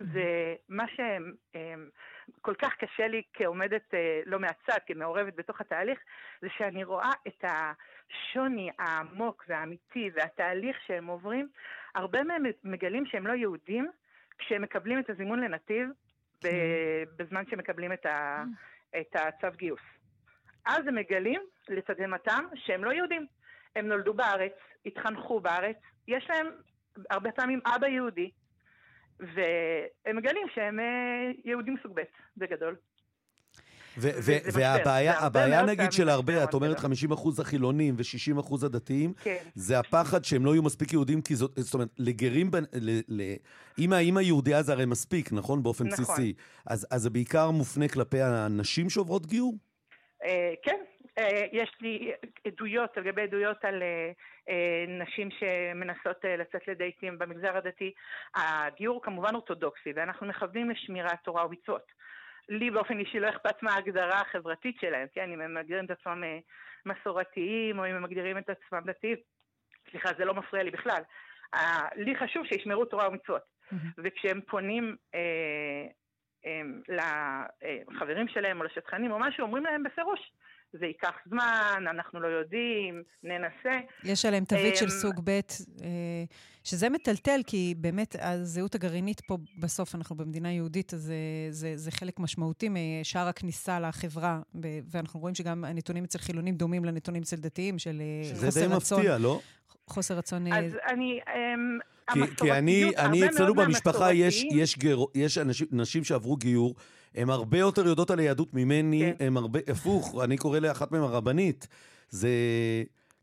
זה 0.00 0.54
מה 0.68 0.84
שכל 0.88 2.54
כך 2.54 2.74
קשה 2.74 3.08
לי 3.08 3.22
כעומדת 3.32 3.94
לא 4.26 4.38
מהצד, 4.38 4.78
כמעורבת 4.86 5.34
בתוך 5.36 5.60
התהליך, 5.60 5.98
זה 6.42 6.48
שאני 6.58 6.84
רואה 6.84 7.10
את 7.28 7.44
השוני 7.44 8.70
העמוק 8.78 9.44
והאמיתי 9.48 10.10
והתהליך 10.14 10.76
שהם 10.86 11.06
עוברים, 11.06 11.48
הרבה 11.94 12.24
מהם 12.24 12.42
מגלים 12.64 13.06
שהם 13.06 13.26
לא 13.26 13.32
יהודים 13.32 13.88
כשהם 14.38 14.62
מקבלים 14.62 14.98
את 14.98 15.10
הזימון 15.10 15.40
לנתיב, 15.40 15.88
כן. 16.40 16.48
בזמן 17.16 17.42
שהם 17.50 17.58
מקבלים 17.58 17.92
את, 17.92 18.06
ה, 18.06 18.44
את 19.00 19.16
הצו 19.16 19.56
גיוס. 19.56 19.80
אז 20.66 20.86
הם 20.86 20.94
מגלים, 20.94 21.40
לתדהמתם, 21.68 22.44
שהם 22.54 22.84
לא 22.84 22.90
יהודים. 22.90 23.26
הם 23.76 23.88
נולדו 23.88 24.14
בארץ, 24.14 24.52
התחנכו 24.86 25.40
בארץ, 25.40 25.76
יש 26.08 26.30
להם 26.30 26.46
הרבה 27.10 27.32
פעמים 27.32 27.60
אבא 27.66 27.86
יהודי, 27.86 28.30
והם 29.20 30.16
מגלים 30.16 30.46
שהם 30.54 30.80
אה, 30.80 31.30
יהודים 31.44 31.76
סוג 31.82 32.00
ב', 32.00 32.02
בגדול. 32.36 32.76
והבעיה, 34.52 35.18
הבעיה 35.18 35.62
נגיד 35.62 35.92
של 35.92 36.08
הרבה, 36.08 36.44
את 36.44 36.54
אומרת 36.54 36.78
50 36.78 37.12
אחוז 37.12 37.40
החילונים 37.40 37.94
ו-60 37.98 38.40
אחוז 38.40 38.64
הדתיים, 38.64 39.12
כן. 39.22 39.36
זה 39.54 39.78
הפחד 39.78 40.24
שהם 40.24 40.44
לא 40.44 40.50
יהיו 40.50 40.62
מספיק 40.62 40.92
יהודים, 40.92 41.22
כי 41.22 41.36
זאת, 41.36 41.52
זאת 41.56 41.74
אומרת, 41.74 41.88
לגרים, 41.98 42.50
אם 43.78 43.92
האמא 43.92 44.20
יהודייה 44.20 44.62
זה 44.62 44.72
הרי 44.72 44.86
מספיק, 44.86 45.32
נכון? 45.32 45.62
באופן 45.62 45.86
נכון. 45.86 46.04
בסיסי. 46.04 46.34
אז, 46.66 46.86
זה 46.96 47.10
בעיקר 47.10 47.50
מופנה 47.50 47.88
כלפי 47.88 48.20
הנשים 48.20 48.90
שעוברות 48.90 49.26
גיור? 49.26 49.54
אה, 50.24 50.54
כן, 50.62 50.80
אה, 51.18 51.46
יש 51.52 51.70
לי 51.80 52.12
עדויות, 52.46 52.96
לגבי 52.96 53.22
עדויות 53.22 53.64
על 53.64 53.82
אה, 53.82 54.84
נשים 54.88 55.28
שמנסות 55.30 56.24
לצאת 56.38 56.68
לדייטים 56.68 57.18
במגזר 57.18 57.56
הדתי. 57.56 57.92
הגיור 58.34 59.02
כמובן 59.02 59.34
אורתודוקסי, 59.34 59.92
ואנחנו 59.96 60.26
מכוונים 60.26 60.70
לשמירת 60.70 61.18
תורה 61.24 61.46
ומצוות. 61.46 61.97
לי 62.48 62.70
באופן 62.70 62.98
אישי 62.98 63.20
לא 63.20 63.28
אכפת 63.28 63.62
מה 63.62 63.72
ההגדרה 63.72 64.20
החברתית 64.20 64.76
שלהם, 64.80 65.06
כן, 65.14 65.32
אם 65.32 65.40
הם 65.40 65.54
מגדירים 65.54 65.84
את 65.84 65.90
עצמם 65.90 66.24
מסורתיים, 66.86 67.78
או 67.78 67.86
אם 67.86 67.94
הם 67.94 68.02
מגדירים 68.02 68.38
את 68.38 68.50
עצמם 68.50 68.80
דתיים. 68.86 69.16
סליחה, 69.90 70.08
זה 70.18 70.24
לא 70.24 70.34
מפריע 70.34 70.62
לי 70.62 70.70
בכלל. 70.70 71.02
לי 71.96 72.16
חשוב 72.16 72.46
שישמרו 72.46 72.84
תורה 72.84 73.08
ומצוות. 73.08 73.42
וכשהם 73.98 74.40
פונים 74.40 74.96
אה, 75.14 75.86
אה, 76.46 76.60
לחברים 77.88 78.28
שלהם 78.28 78.60
או 78.60 78.64
לשטחנים 78.64 79.10
או 79.10 79.18
משהו, 79.18 79.42
אומרים 79.44 79.64
להם 79.64 79.82
בפירוש, 79.82 80.32
זה 80.72 80.86
ייקח 80.86 81.14
זמן, 81.28 81.84
אנחנו 81.90 82.20
לא 82.20 82.26
יודעים, 82.26 83.02
ננסה. 83.22 83.80
יש 84.04 84.24
עליהם 84.24 84.44
תווית 84.44 84.76
של 84.76 84.84
אמ, 84.84 84.90
סוג 84.90 85.20
ב', 85.24 85.30
אה, 85.30 86.24
שזה 86.64 86.88
מטלטל, 86.88 87.40
כי 87.46 87.74
באמת 87.76 88.16
הזהות 88.20 88.74
הגרעינית 88.74 89.20
פה, 89.20 89.38
בסוף 89.58 89.94
אנחנו 89.94 90.16
במדינה 90.16 90.52
יהודית, 90.52 90.94
אז 90.94 91.00
זה, 91.00 91.14
זה, 91.50 91.76
זה 91.76 91.90
חלק 91.90 92.18
משמעותי 92.18 92.68
משער 92.68 93.28
הכניסה 93.28 93.80
לחברה, 93.80 94.40
ואנחנו 94.90 95.20
רואים 95.20 95.34
שגם 95.34 95.64
הנתונים 95.64 96.04
אצל 96.04 96.18
חילונים 96.18 96.54
דומים 96.54 96.84
לנתונים 96.84 97.22
אצל 97.22 97.36
דתיים, 97.36 97.78
של 97.78 98.00
אה, 98.00 98.34
חוסר 98.34 98.46
רצון. 98.46 98.50
זה 98.50 98.68
די 98.68 98.74
מפתיע, 98.76 99.18
לא? 99.18 99.40
חוסר 99.86 100.14
רצון... 100.14 100.52
אז 100.52 100.76
אני... 100.92 101.20
אמ, 101.34 101.78
כי, 102.12 102.36
כי 102.36 102.52
אני, 102.52 102.96
אני 102.96 103.26
אצלנו 103.26 103.54
במשפחה 103.54 104.12
יש, 104.12 104.44
יש, 104.44 104.78
גר, 104.78 104.98
יש 105.14 105.38
אנשים, 105.38 105.66
נשים 105.70 106.04
שעברו 106.04 106.36
גיור, 106.36 106.74
הן 107.14 107.30
הרבה 107.30 107.58
יותר 107.58 107.86
יודעות 107.86 108.10
על 108.10 108.18
היהדות 108.18 108.54
ממני, 108.54 109.12
כן. 109.18 109.26
הן 109.26 109.36
הרבה, 109.36 109.60
הפוך, 109.70 110.14
אני 110.24 110.36
קורא 110.36 110.58
לאחת 110.58 110.92
מהן 110.92 111.02
הרבנית. 111.02 111.68
זה, 112.10 112.28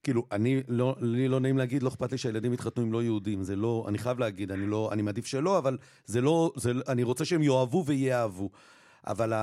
כאילו, 0.04 0.26
אני, 0.32 0.62
לא, 0.68 0.96
לי 1.02 1.28
לא 1.28 1.40
נעים 1.40 1.58
להגיד, 1.58 1.84
לא 1.84 1.90
אכפת 1.90 2.12
לי 2.12 2.18
שהילדים 2.18 2.54
יתחתנו 2.54 2.84
עם 2.84 2.94
לא 2.94 3.04
יהודים, 3.04 3.44
זה 3.44 3.56
לא, 3.56 3.86
אני 3.88 3.98
חייב 3.98 4.20
להגיד, 4.20 4.52
אני 4.52 4.68
לא, 4.68 4.90
אני 4.92 5.02
מעדיף 5.02 5.26
שלא, 5.26 5.58
אבל 5.58 5.78
זה 6.06 6.22
לא, 6.22 6.52
זה, 6.56 6.72
אני 6.88 7.04
רוצה 7.04 7.26
שהם 7.26 7.44
יאהבו 7.44 7.84
ויאהבו. 7.86 8.50
אבל 9.08 9.34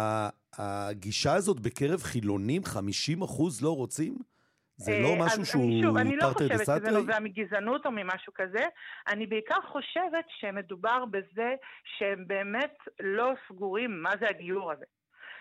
הגישה 0.58 1.34
הזאת 1.34 1.60
בקרב 1.60 2.02
חילונים, 2.02 2.64
50 2.64 3.22
אחוז 3.22 3.62
לא 3.62 3.76
רוצים? 3.76 4.31
זה 4.76 4.98
לא 4.98 5.08
אה, 5.08 5.26
משהו 5.26 5.46
שהוא 5.46 5.82
שוב, 5.82 5.96
אני 5.96 6.16
לא 6.16 6.24
חושבת 6.32 6.60
שזה 6.66 6.90
נובע 6.90 7.18
מגזענות 7.18 7.86
או 7.86 7.90
ממשהו 7.90 8.32
כזה, 8.34 8.64
אני 9.08 9.26
בעיקר 9.26 9.60
חושבת 9.72 10.24
שמדובר 10.40 11.04
בזה 11.10 11.54
שהם 11.98 12.24
באמת 12.26 12.74
לא 13.00 13.32
סגורים 13.48 14.02
מה 14.02 14.10
זה 14.20 14.28
הגיור 14.28 14.72
הזה. 14.72 14.84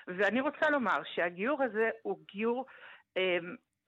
ואני 0.08 0.42
רוצה 0.42 0.70
לומר 0.70 1.02
שהגיור 1.16 1.64
הזה 1.64 1.90
הוא 2.02 2.18
גיור 2.32 2.66
אה, 3.18 3.38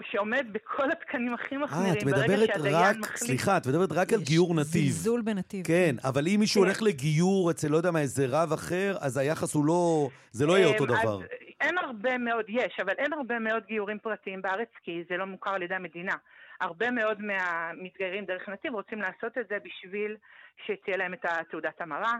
שעומד 0.01 0.45
בכל 0.51 0.91
התקנים 0.91 1.33
הכי 1.33 1.57
מחמירים, 1.57 2.11
ברגע 2.11 2.45
שהדיין 2.45 2.75
רק, 2.75 2.95
מחליט... 2.97 3.17
סליחה, 3.17 3.57
את 3.57 3.67
מדברת 3.67 3.91
רק 3.91 4.13
על 4.13 4.21
גיור 4.21 4.55
נתיב. 4.55 4.91
זלזול 4.91 5.21
בנתיב. 5.21 5.67
כן, 5.67 5.95
אבל 6.03 6.27
אם 6.27 6.39
מישהו 6.39 6.61
כן. 6.61 6.67
הולך 6.67 6.81
לגיור 6.81 7.51
אצל, 7.51 7.67
לא 7.67 7.77
יודע 7.77 7.91
מה, 7.91 8.01
איזה 8.01 8.25
רב 8.29 8.53
אחר, 8.53 8.97
אז 8.99 9.17
היחס 9.17 9.53
הוא 9.53 9.65
לא... 9.65 10.09
זה 10.31 10.45
לא 10.45 10.57
יהיה 10.57 10.67
אותו 10.67 10.83
אמ, 10.83 10.89
דבר. 10.89 11.19
אין 11.63 11.77
הרבה 11.77 12.17
מאוד, 12.17 12.45
יש, 12.49 12.79
אבל 12.81 12.93
אין 12.97 13.13
הרבה 13.13 13.39
מאוד 13.39 13.65
גיורים 13.65 13.99
פרטיים 13.99 14.41
בארץ, 14.41 14.69
כי 14.83 15.03
זה 15.09 15.17
לא 15.17 15.25
מוכר 15.25 15.53
על 15.53 15.61
ידי 15.61 15.75
המדינה. 15.75 16.15
הרבה 16.61 16.91
מאוד 16.91 17.21
מהמתגיירים 17.21 18.25
דרך 18.25 18.49
נתיב 18.49 18.73
רוצים 18.73 19.01
לעשות 19.01 19.37
את 19.37 19.47
זה 19.47 19.57
בשביל 19.63 20.17
שתהיה 20.65 20.97
להם 20.97 21.13
את 21.13 21.25
התעודת 21.25 21.81
המרה. 21.81 22.13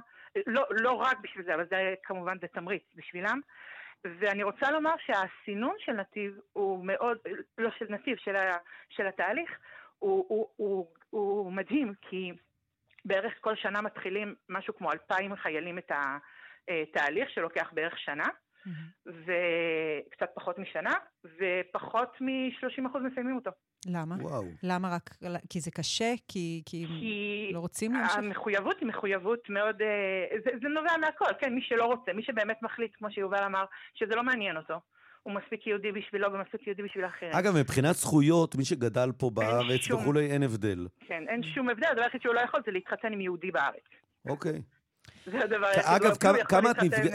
לא, 0.47 0.65
לא 0.69 0.91
רק 0.91 1.19
בשביל 1.19 1.45
זה, 1.45 1.55
אבל 1.55 1.65
זה 1.69 1.93
כמובן 2.03 2.37
זה 2.41 2.47
תמריץ 2.47 2.83
בשבילם. 2.95 3.39
ואני 4.05 4.43
רוצה 4.43 4.71
לומר 4.71 4.93
שהסינון 5.05 5.75
של 5.79 5.91
נתיב 5.91 6.39
הוא 6.53 6.85
מאוד, 6.85 7.17
לא 7.57 7.69
של 7.79 7.85
נתיב, 7.89 8.17
של, 8.17 8.35
ה, 8.35 8.57
של 8.89 9.07
התהליך, 9.07 9.59
הוא, 9.99 10.25
הוא, 10.29 10.47
הוא, 10.55 10.87
הוא 11.09 11.51
מדהים, 11.51 11.93
כי 12.01 12.31
בערך 13.05 13.33
כל 13.41 13.55
שנה 13.55 13.81
מתחילים 13.81 14.35
משהו 14.49 14.75
כמו 14.77 14.91
אלפיים 14.91 15.35
חיילים 15.35 15.77
את 15.77 15.91
התהליך, 16.67 17.29
שלוקח 17.29 17.69
בערך 17.73 17.99
שנה. 17.99 18.27
וקצת 19.05 20.29
פחות 20.33 20.59
משנה, 20.59 20.93
ופחות 21.23 22.21
מ-30% 22.21 22.99
מסיימים 22.99 23.35
אותו. 23.35 23.51
למה? 23.87 24.15
וואו. 24.19 24.43
למה 24.63 24.95
רק? 24.95 25.09
כי 25.49 25.59
זה 25.59 25.71
קשה? 25.71 26.13
כי, 26.27 26.61
כי, 26.65 26.85
כי 26.87 27.49
לא 27.53 27.59
רוצים 27.59 27.93
להמשיך? 27.93 28.17
המחויבות 28.17 28.79
היא 28.79 28.87
מחויבות 28.87 29.49
מאוד... 29.49 29.81
אה, 29.81 30.37
זה, 30.45 30.51
זה 30.61 30.67
נובע 30.67 30.97
מהכל, 31.01 31.33
כן, 31.39 31.53
מי 31.53 31.61
שלא 31.61 31.85
רוצה, 31.85 32.13
מי 32.13 32.23
שבאמת 32.23 32.61
מחליט, 32.61 32.91
כמו 32.97 33.11
שיובל 33.11 33.43
אמר, 33.43 33.65
שזה 33.93 34.15
לא 34.15 34.23
מעניין 34.23 34.57
אותו. 34.57 34.79
הוא 35.23 35.33
מספיק 35.33 35.67
יהודי 35.67 35.91
בשבילו 35.91 36.33
ומספיק 36.33 36.67
יהודי 36.67 36.83
בשביל 36.83 37.03
האחרים. 37.03 37.33
אגב, 37.33 37.53
מבחינת 37.59 37.95
זכויות, 37.95 38.55
מי 38.55 38.65
שגדל 38.65 39.09
פה 39.17 39.29
בארץ 39.33 39.91
וכולי, 39.91 40.31
אין 40.31 40.43
הבדל. 40.43 40.87
כן, 41.07 41.23
אין 41.27 41.43
שום 41.55 41.69
הבדל, 41.69 41.87
הדבר 41.87 42.03
היחיד 42.03 42.21
שהוא 42.21 42.35
לא 42.35 42.39
יכול 42.39 42.61
זה 42.65 42.71
להתחתן 42.71 43.13
עם 43.13 43.21
יהודי 43.21 43.51
בארץ. 43.51 43.83
אוקיי. 44.29 44.61
זה 45.31 45.43
הדבר 45.43 45.65
היחיד. 45.65 45.83
אגב, 45.85 46.15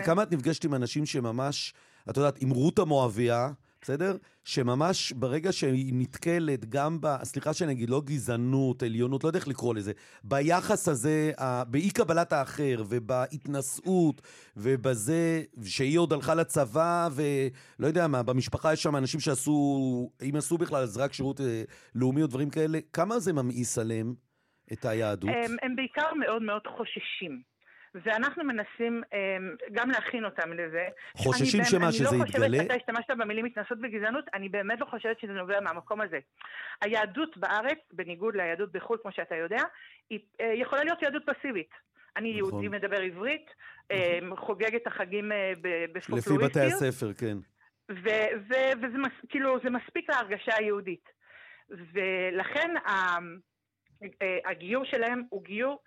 כמה 0.04 0.22
את 0.22 0.32
נפגשת 0.32 0.64
עם 0.64 0.74
אנשים 0.74 1.06
שממש, 1.06 1.74
את 2.10 2.16
יודעת, 2.16 2.42
עם 2.42 2.50
רות 2.50 2.78
המואביה, 2.78 3.48
בסדר? 3.80 4.16
שממש 4.44 5.12
ברגע 5.12 5.52
שהיא 5.52 5.92
נתקלת 5.94 6.64
גם 6.68 7.00
ב... 7.00 7.16
סליחה 7.22 7.54
שאני 7.54 7.72
אגיד, 7.72 7.90
לא 7.90 8.02
גזענות, 8.04 8.82
עליונות, 8.82 9.24
לא 9.24 9.28
יודע 9.28 9.38
איך 9.38 9.48
לקרוא 9.48 9.74
לזה, 9.74 9.92
ביחס 10.24 10.88
הזה, 10.88 11.32
באי 11.68 11.90
קבלת 11.90 12.32
האחר, 12.32 12.82
ובהתנשאות, 12.88 14.22
ובזה 14.56 15.42
שהיא 15.64 15.98
עוד 15.98 16.12
הלכה 16.12 16.34
לצבא, 16.34 17.08
ולא 17.12 17.86
יודע 17.86 18.06
מה, 18.06 18.22
במשפחה 18.22 18.72
יש 18.72 18.82
שם 18.82 18.96
אנשים 18.96 19.20
שעשו, 19.20 20.10
אם 20.28 20.36
עשו 20.36 20.58
בכלל, 20.58 20.82
אז 20.82 20.96
רק 20.96 21.12
שירות 21.12 21.40
אה, 21.40 21.62
לאומי 21.94 22.22
או 22.22 22.26
דברים 22.26 22.50
כאלה, 22.50 22.78
כמה 22.92 23.18
זה 23.18 23.32
ממאיס 23.32 23.78
עליהם, 23.78 24.14
את 24.72 24.84
היהדות? 24.84 25.30
הם, 25.30 25.56
הם 25.62 25.76
בעיקר 25.76 26.14
מאוד 26.14 26.42
מאוד 26.42 26.62
חוששים. 26.76 27.42
ואנחנו 27.94 28.44
מנסים 28.44 29.02
um, 29.04 29.72
גם 29.72 29.90
להכין 29.90 30.24
אותם 30.24 30.52
לזה. 30.52 30.86
חוששים 31.16 31.64
שמה, 31.64 31.92
שזה 31.92 32.16
יתגלה? 32.16 32.46
אני 32.46 32.56
לא 32.56 32.62
חושבת, 32.62 32.66
אתה 32.66 32.74
השתמשת 32.74 33.10
במילים 33.18 33.44
התנסות 33.44 33.80
בגזענות, 33.80 34.24
אני 34.34 34.48
באמת 34.48 34.80
לא 34.80 34.86
חושבת 34.86 35.20
שזה 35.20 35.32
נובע 35.32 35.60
מהמקום 35.60 36.00
הזה. 36.00 36.18
היהדות 36.80 37.36
בארץ, 37.36 37.78
בניגוד 37.92 38.36
ליהדות 38.36 38.72
בחו"ל, 38.72 38.98
כמו 39.02 39.12
שאתה 39.12 39.34
יודע, 39.34 39.62
היא 40.10 40.18
uh, 40.18 40.44
יכולה 40.54 40.84
להיות 40.84 41.02
יהדות 41.02 41.22
פסיבית. 41.26 41.70
אני 42.16 42.40
נכון. 42.40 42.50
יהודי 42.50 42.68
מדבר 42.68 43.00
עברית, 43.00 43.46
נכון. 43.92 44.32
uh, 44.32 44.36
חוגג 44.36 44.74
את 44.74 44.86
החגים 44.86 45.32
uh, 45.32 45.34
בפופלוריסטיות. 45.92 46.42
לפי 46.42 46.48
בתי 46.48 46.60
הספר, 46.60 47.12
כן. 47.12 47.36
וזה 47.88 48.98
מס, 48.98 49.12
כאילו, 49.28 49.58
זה 49.64 49.70
מספיק 49.70 50.10
להרגשה 50.10 50.52
היהודית. 50.56 51.08
ולכן 51.70 52.74
הגיור 54.44 54.84
שלהם 54.84 55.22
הוא 55.28 55.44
גיור 55.44 55.82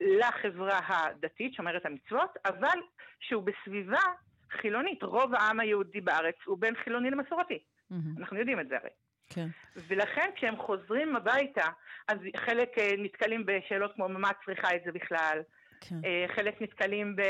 לחברה 0.00 0.80
הדתית, 0.88 1.54
שומרת 1.54 1.86
המצוות, 1.86 2.30
אבל 2.44 2.78
שהוא 3.20 3.42
בסביבה 3.42 4.00
חילונית. 4.50 5.02
רוב 5.02 5.34
העם 5.34 5.60
היהודי 5.60 6.00
בארץ 6.00 6.34
הוא 6.44 6.58
בין 6.58 6.74
חילוני 6.84 7.10
למסורתי. 7.10 7.58
Mm-hmm. 7.58 7.94
אנחנו 8.18 8.38
יודעים 8.38 8.60
את 8.60 8.68
זה 8.68 8.76
הרי. 8.76 8.90
כן. 9.30 9.48
ולכן 9.88 10.30
כשהם 10.34 10.56
חוזרים 10.56 11.16
הביתה, 11.16 11.66
אז 12.08 12.18
חלק 12.36 12.78
אה, 12.78 12.90
נתקלים 12.98 13.46
בשאלות 13.46 13.92
כמו 13.94 14.08
מה 14.08 14.30
צריכה 14.44 14.76
את 14.76 14.80
זה 14.84 14.92
בכלל? 14.92 15.42
כן. 15.80 15.96
אה, 16.04 16.24
חלק 16.34 16.62
נתקלים 16.62 17.16
ב... 17.16 17.20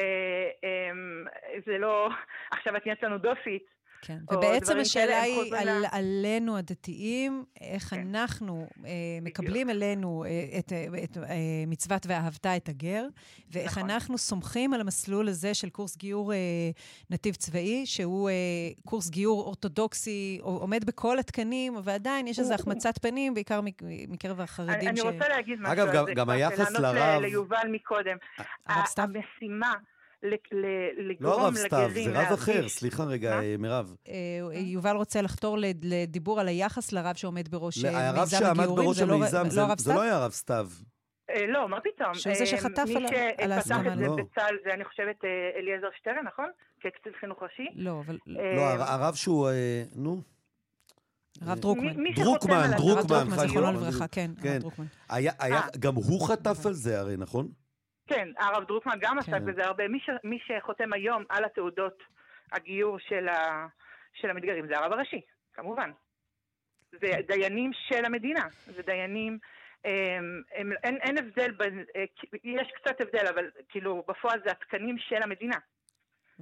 אמ, 0.63 1.25
זה 1.67 1.79
לא... 1.79 2.09
עכשיו 2.51 2.77
את 2.77 2.87
נהיית 2.87 3.03
לנו 3.03 3.19
דופית. 3.19 3.72
כן, 4.05 4.19
ובעצם 4.33 4.79
השאלה 4.79 5.21
היא 5.21 5.55
על, 5.57 5.85
עלינו 5.91 6.57
הדתיים, 6.57 7.45
איך 7.61 7.83
כן. 7.83 8.01
אנחנו 8.01 8.67
אה, 8.87 8.91
מקבלים 9.23 9.71
אלינו 9.71 10.25
אה, 10.25 10.59
את, 10.59 10.73
אה, 10.73 11.05
את 11.05 11.17
אה, 11.17 11.25
מצוות 11.67 12.07
ואהבת 12.07 12.47
את 12.47 12.69
הגר, 12.69 13.07
ואיך 13.51 13.79
נכון. 13.79 13.91
אנחנו 13.91 14.19
סומכים 14.19 14.75
על 14.75 14.81
המסלול 14.81 15.29
הזה 15.29 15.55
של 15.55 15.71
קורס 15.71 15.97
גיור 15.97 16.33
אה, 16.33 16.39
נתיב 17.11 17.35
צבאי, 17.35 17.87
שהוא 17.87 18.31
אה, 18.31 18.35
קורס 18.85 19.11
גיור 19.11 19.43
אורתודוקסי, 19.43 20.39
עומד 20.43 20.85
בכל 20.85 21.19
התקנים, 21.19 21.77
ועדיין 21.85 22.27
יש 22.27 22.39
איזו 22.39 22.55
החמצת 22.55 22.99
פנים, 22.99 23.35
בעיקר 23.35 23.61
מקרב 24.09 24.41
החרדים. 24.41 24.89
אני, 24.89 24.97
ש... 24.97 25.01
אני 25.01 25.11
רוצה 25.11 25.29
להגיד 25.29 25.61
משהו 25.61 25.73
אגב, 25.73 25.87
על 25.87 25.93
זה. 25.93 26.03
אגב, 26.03 26.15
גם 26.15 26.31
היחס 26.31 26.71
לרב... 26.71 26.95
לענות 26.95 27.23
ליובל 27.23 27.69
מקודם. 27.71 28.17
המשימה... 28.67 29.75
לגרום 30.23 31.33
לא 31.33 31.41
הרב 31.41 31.55
סתיו, 31.55 31.91
זה 31.95 32.11
רב 32.21 32.33
אחר, 32.33 32.69
סליחה 32.69 33.05
רגע, 33.05 33.41
מירב. 33.59 33.97
אה, 34.09 34.59
יובל 34.59 34.97
רוצה 34.97 35.23
לחתור 35.23 35.57
לדיבור 35.83 36.41
על 36.41 36.49
היחס 36.49 36.93
לרב 36.93 37.17
שעומד 37.17 37.49
בראש 37.49 37.85
אה, 37.85 37.91
מיזם 37.91 37.99
הגיורים, 37.99 38.19
הרב 38.19 38.29
שעמד 38.29 38.67
בראש 38.67 39.01
לא 39.01 39.15
המיזם, 39.15 39.49
זה 39.77 39.95
לא 39.95 40.03
היה 40.03 40.17
הרב 40.17 40.31
סתיו. 40.31 40.69
אה, 41.31 41.47
לא, 41.47 41.69
מה 41.69 41.79
פתאום? 41.81 42.15
שהוא 42.15 42.35
זה 42.35 42.47
שחטף 42.47 42.85
על 43.39 43.53
ההסכמה. 43.53 43.83
מי 43.83 43.85
שפתח 43.85 43.93
את 43.93 43.99
זה 43.99 44.07
לא. 44.07 44.17
בצה"ל 44.17 44.57
זה, 44.65 44.75
אני 44.75 44.85
חושבת, 44.85 45.25
אליעזר 45.57 45.89
שטרן, 45.99 46.25
נכון? 46.27 46.51
כקצין 46.81 47.13
חינוך 47.21 47.43
ראשי. 47.43 47.67
לא, 47.75 48.01
אבל... 48.07 48.19
לא, 48.27 48.61
הרב 48.63 49.15
שהוא, 49.15 49.49
נו. 49.97 50.23
הרב 51.41 51.59
דרוקמן. 51.59 52.15
דרוקמן, 52.15 52.71
דרוקמן, 52.77 53.25
זיכרונו 53.37 53.73
לברכה, 53.73 54.09
כן, 54.09 54.31
הרב 54.37 54.43
כן. 54.43 54.59
דרוקמן. 54.59 54.87
גם 55.79 55.95
הוא 55.95 56.29
חטף 56.29 56.67
על 56.67 56.73
זה 56.73 57.01
הרי, 57.01 57.17
נכון? 57.17 57.49
כן, 58.15 58.29
הרב 58.39 58.65
דרוקמן 58.65 58.97
גם 59.01 59.19
עסק 59.19 59.31
כן. 59.31 59.47
בזה 59.47 59.65
הרבה. 59.65 59.89
מי, 59.89 60.01
ש, 60.01 60.11
מי 60.25 60.39
שחותם 60.47 60.93
היום 60.93 61.25
על 61.29 61.45
התעודות 61.45 62.03
הגיור 62.53 62.99
של, 62.99 63.29
ה, 63.29 63.67
של 64.13 64.31
המתגרים 64.31 64.67
זה 64.67 64.79
הרב 64.79 64.93
הראשי, 64.93 65.21
כמובן. 65.55 65.91
זה 66.93 67.13
דיינים 67.27 67.71
של 67.73 68.05
המדינה, 68.05 68.45
זה 68.67 68.83
דיינים... 68.83 69.39
הם, 69.85 70.43
הם, 70.55 70.73
אין, 70.85 70.97
אין 70.97 71.19
הבדל, 71.19 71.51
בין, 71.51 71.85
אה, 71.97 72.05
יש 72.45 72.69
קצת 72.75 73.01
הבדל, 73.01 73.27
אבל 73.27 73.51
כאילו 73.69 74.05
בפועל 74.09 74.41
זה 74.45 74.51
התקנים 74.51 74.99
של 74.99 75.23
המדינה. 75.23 75.57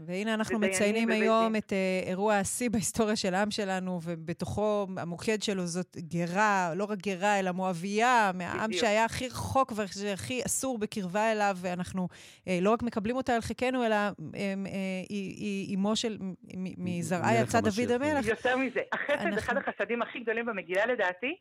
והנה 0.07 0.35
אנחנו 0.35 0.59
מציינים 0.59 1.11
היום 1.11 1.57
את 1.57 1.73
uh, 1.73 2.09
אירוע 2.09 2.35
השיא 2.35 2.71
בהיסטוריה 2.73 3.17
של 3.17 3.35
העם 3.35 3.51
שלנו, 3.51 4.01
ובתוכו, 4.05 4.87
המוקד 4.97 5.43
שלו 5.43 5.67
זאת 5.67 5.97
גרה, 5.97 6.73
לא 6.77 6.85
רק 6.85 6.99
גרה, 6.99 7.39
אלא 7.39 7.53
מואבייה, 7.53 8.31
מהעם 8.35 8.73
שהיה 8.73 9.05
הכי 9.05 9.27
רחוק 9.27 9.73
והכי 9.77 10.41
אסור 10.47 10.79
בקרבה 10.79 11.33
אליו, 11.33 11.57
ואנחנו 11.61 12.09
uh, 12.13 12.51
לא 12.63 12.71
רק 12.71 12.83
מקבלים 12.83 13.17
אותה 13.17 13.35
על 13.35 13.41
חיקנו, 13.41 13.87
אלא 13.87 13.97
uh, 14.19 14.35
היא 15.09 15.71
אימו 15.71 15.97
של, 15.97 16.19
מזרעה 16.57 17.35
יצא 17.35 17.61
דוד 17.61 17.91
המלך. 17.91 18.27
יותר 18.27 18.57
מזה, 18.57 18.81
החסד, 18.93 19.21
אנחנו... 19.21 19.39
אחד 19.39 19.57
החסדים 19.57 20.03
הכי 20.03 20.21
גדולים 20.21 20.47
במגילה 20.47 20.87
לדעתי, 20.87 21.37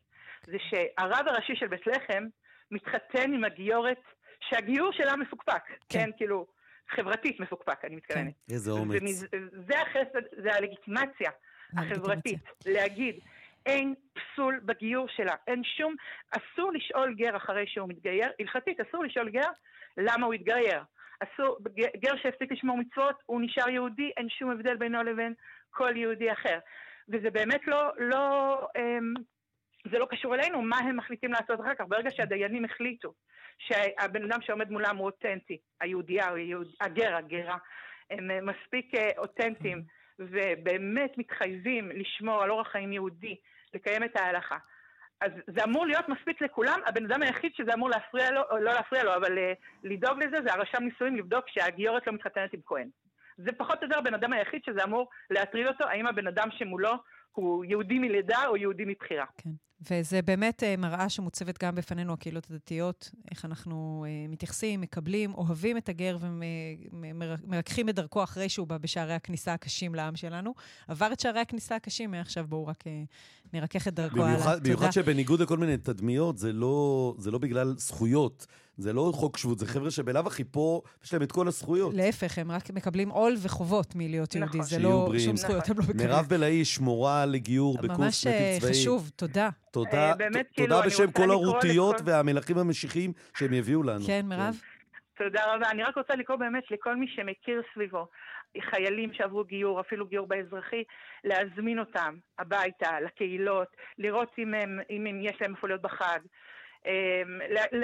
זה 0.46 0.56
שהרב 0.70 1.28
הראשי 1.28 1.52
של 1.56 1.66
בית 1.66 1.86
לחם 1.86 2.24
מתחתן 2.70 3.32
עם 3.32 3.44
הגיורת, 3.44 4.00
שהגיור 4.48 4.92
שלה 4.92 5.16
מפוקפק, 5.16 5.62
כן, 5.68 5.76
כן 5.88 6.10
כאילו... 6.16 6.59
חברתית 6.90 7.40
מפוקפק, 7.40 7.84
אני 7.84 7.96
מתכוונת. 7.96 8.34
כן, 8.48 8.54
איזה 8.54 8.70
אומץ. 8.70 9.02
זה 9.68 9.80
החסד, 9.80 10.42
זה 10.42 10.54
הלגיטימציה 10.54 11.30
החברתית, 11.76 12.40
להגיד, 12.66 13.14
אין 13.66 13.94
פסול 14.12 14.60
בגיור 14.64 15.06
שלה, 15.08 15.34
אין 15.46 15.62
שום, 15.64 15.94
אסור 16.30 16.72
לשאול 16.72 17.14
גר 17.14 17.36
אחרי 17.36 17.64
שהוא 17.66 17.88
מתגייר, 17.88 18.28
הלכתית 18.40 18.80
אסור 18.80 19.04
לשאול 19.04 19.30
גר 19.30 19.48
למה 19.96 20.26
הוא 20.26 20.34
התגייר. 20.34 20.82
אסור, 21.20 21.58
גר 21.96 22.16
שהפסיק 22.22 22.52
לשמור 22.52 22.76
מצוות, 22.76 23.16
הוא 23.26 23.40
נשאר 23.40 23.68
יהודי, 23.68 24.10
אין 24.16 24.28
שום 24.28 24.50
הבדל 24.50 24.76
בינו 24.76 25.02
לבין 25.02 25.34
כל 25.70 25.96
יהודי 25.96 26.32
אחר. 26.32 26.58
וזה 27.08 27.30
באמת 27.30 27.60
לא, 27.66 27.90
לא, 27.98 28.60
אמ, 28.76 29.14
זה 29.90 29.98
לא 29.98 30.06
קשור 30.10 30.34
אלינו, 30.34 30.62
מה 30.62 30.78
הם 30.78 30.96
מחליטים 30.96 31.32
לעשות 31.32 31.60
אחר 31.60 31.74
כך. 31.74 31.84
ברגע 31.88 32.10
שהדיינים 32.10 32.64
החליטו 32.64 33.12
שהבן 33.58 34.24
אדם 34.24 34.42
שעומד 34.42 34.70
מולם 34.70 34.96
הוא 34.96 35.06
אותנטי, 35.06 35.58
היהודייה, 35.80 36.28
הגר, 36.80 37.16
הגרה, 37.16 37.56
הם 38.10 38.30
אה, 38.30 38.40
מספיק 38.40 38.94
אה, 38.94 39.08
אותנטיים 39.18 39.82
ובאמת 40.18 41.18
מתחייבים 41.18 41.90
לשמור 41.94 42.42
על 42.42 42.50
אורח 42.50 42.68
חיים 42.68 42.92
יהודי, 42.92 43.36
לקיים 43.74 44.04
את 44.04 44.16
ההלכה. 44.16 44.58
אז 45.20 45.32
זה 45.46 45.64
אמור 45.64 45.86
להיות 45.86 46.08
מספיק 46.08 46.42
לכולם, 46.42 46.80
הבן 46.86 47.04
אדם 47.04 47.22
היחיד 47.22 47.52
שזה 47.54 47.74
אמור 47.74 47.90
להפריע 47.90 48.30
לו, 48.30 48.42
לא 48.50 48.72
להפריע 48.72 49.04
לו, 49.04 49.14
אבל 49.14 49.38
uh, 49.38 49.40
לדאוג 49.84 50.22
לזה 50.22 50.36
זה 50.44 50.52
הרשם 50.52 50.82
נישואים 50.82 51.16
לבדוק 51.16 51.44
שהגיורת 51.48 52.06
לא 52.06 52.12
מתחתנת 52.12 52.52
עם 52.52 52.60
כהן. 52.66 52.88
זה 53.36 53.52
פחות 53.52 53.78
או 53.78 53.84
יותר 53.84 53.98
הבן 53.98 54.14
אדם 54.14 54.32
היחיד 54.32 54.60
שזה 54.64 54.84
אמור 54.84 55.08
להטריד 55.30 55.66
אותו, 55.66 55.84
האם 55.84 56.06
הבן 56.06 56.26
אדם 56.26 56.48
שמולו 56.50 56.92
הוא 57.32 57.64
יהודי 57.64 57.98
מלידה 57.98 58.46
או 58.46 58.56
יהודי 58.56 58.84
מבחירה. 58.86 59.26
כן. 59.26 59.50
וזה 59.90 60.22
באמת 60.22 60.62
אה, 60.62 60.76
מראה 60.76 61.08
שמוצבת 61.08 61.62
גם 61.64 61.74
בפנינו, 61.74 62.12
הקהילות 62.12 62.46
הדתיות, 62.50 63.10
איך 63.30 63.44
אנחנו 63.44 64.04
uh, 64.06 64.32
מתייחסים, 64.32 64.80
מקבלים, 64.80 65.34
אוהבים 65.34 65.76
את 65.76 65.88
הגר 65.88 66.18
ומרככים 66.20 67.88
את 67.88 67.94
דרכו 67.94 68.22
אחרי 68.22 68.48
שהוא 68.48 68.66
בא 68.66 68.78
בשערי 68.78 69.14
הכניסה 69.14 69.52
הקשים 69.52 69.94
לעם 69.94 70.16
שלנו. 70.16 70.54
עבר 70.88 71.12
את 71.12 71.20
שערי 71.20 71.40
הכניסה 71.40 71.76
הקשים, 71.76 72.10
מעכשיו 72.10 72.46
בואו 72.48 72.66
רק 72.66 72.84
uh, 72.86 72.90
נרכך 73.52 73.88
את 73.88 73.94
דרכו 73.94 74.24
הלאה. 74.24 74.58
במיוחד 74.58 74.90
שבניגוד 74.90 75.42
לכל 75.42 75.58
מיני 75.58 75.76
תדמיות, 75.76 76.38
זה 76.38 76.52
לא, 76.52 77.14
זה 77.18 77.30
לא 77.30 77.38
בגלל 77.38 77.74
זכויות. 77.78 78.46
זה 78.80 78.92
לא 78.92 79.10
חוק 79.14 79.36
שבות, 79.36 79.58
זה 79.58 79.66
חבר'ה 79.66 79.90
שבלאו 79.90 80.26
הכי 80.26 80.44
פה, 80.44 80.80
יש 81.04 81.12
להם 81.12 81.22
את 81.22 81.32
כל 81.32 81.48
הזכויות. 81.48 81.94
להפך, 81.94 82.38
הם 82.38 82.50
רק 82.50 82.70
מקבלים 82.70 83.08
עול 83.08 83.34
וחובות 83.42 83.94
מלהיות 83.94 84.36
נכון. 84.36 84.56
יהודי. 84.56 84.62
זה 84.62 84.78
לא 84.78 85.04
בריאים. 85.06 85.24
שום 85.26 85.36
זכויות, 85.36 85.68
הם 85.68 85.78
לא 85.78 85.84
מקבלים. 85.84 86.06
מירב 86.06 86.26
בלעי, 86.28 86.64
שמורה 86.64 87.26
לגיור 87.26 87.78
בקורס 87.78 88.26
נתיב 88.26 88.58
צבאי. 88.58 88.70
ממש 88.70 88.80
חשוב, 88.80 89.10
תודה. 89.16 89.48
תודה, 89.72 90.10
אה, 90.10 90.14
באמת, 90.14 90.46
תודה 90.56 90.82
כאילו, 90.82 90.82
בשם 90.86 91.10
כל 91.10 91.30
הרוטיות 91.30 91.94
לכל... 91.94 92.10
והמלכים 92.10 92.58
המשיחיים 92.58 93.12
שהם 93.36 93.52
יביאו 93.52 93.82
לנו. 93.82 94.04
כן, 94.06 94.26
מירב? 94.28 94.54
כן. 94.60 95.24
תודה 95.24 95.54
רבה. 95.54 95.70
אני 95.70 95.82
רק 95.82 95.96
רוצה 95.96 96.14
לקרוא 96.14 96.36
באמת 96.36 96.64
לכל 96.70 96.96
מי 96.96 97.06
שמכיר 97.08 97.62
סביבו. 97.74 98.06
חיילים 98.70 99.12
שעברו 99.12 99.44
גיור, 99.44 99.80
אפילו 99.80 100.06
גיור 100.06 100.26
באזרחי, 100.26 100.82
להזמין 101.24 101.78
אותם 101.78 102.14
הביתה, 102.38 103.00
לקהילות, 103.00 103.68
לראות 103.98 104.28
אם, 104.38 104.54
הם, 104.54 104.78
אם 104.90 105.06
הם, 105.06 105.20
יש 105.22 105.36
להם 105.40 105.54
איפה 105.54 105.66
להיות 105.66 105.82
בחג. 105.82 106.18
אמ, 106.86 107.38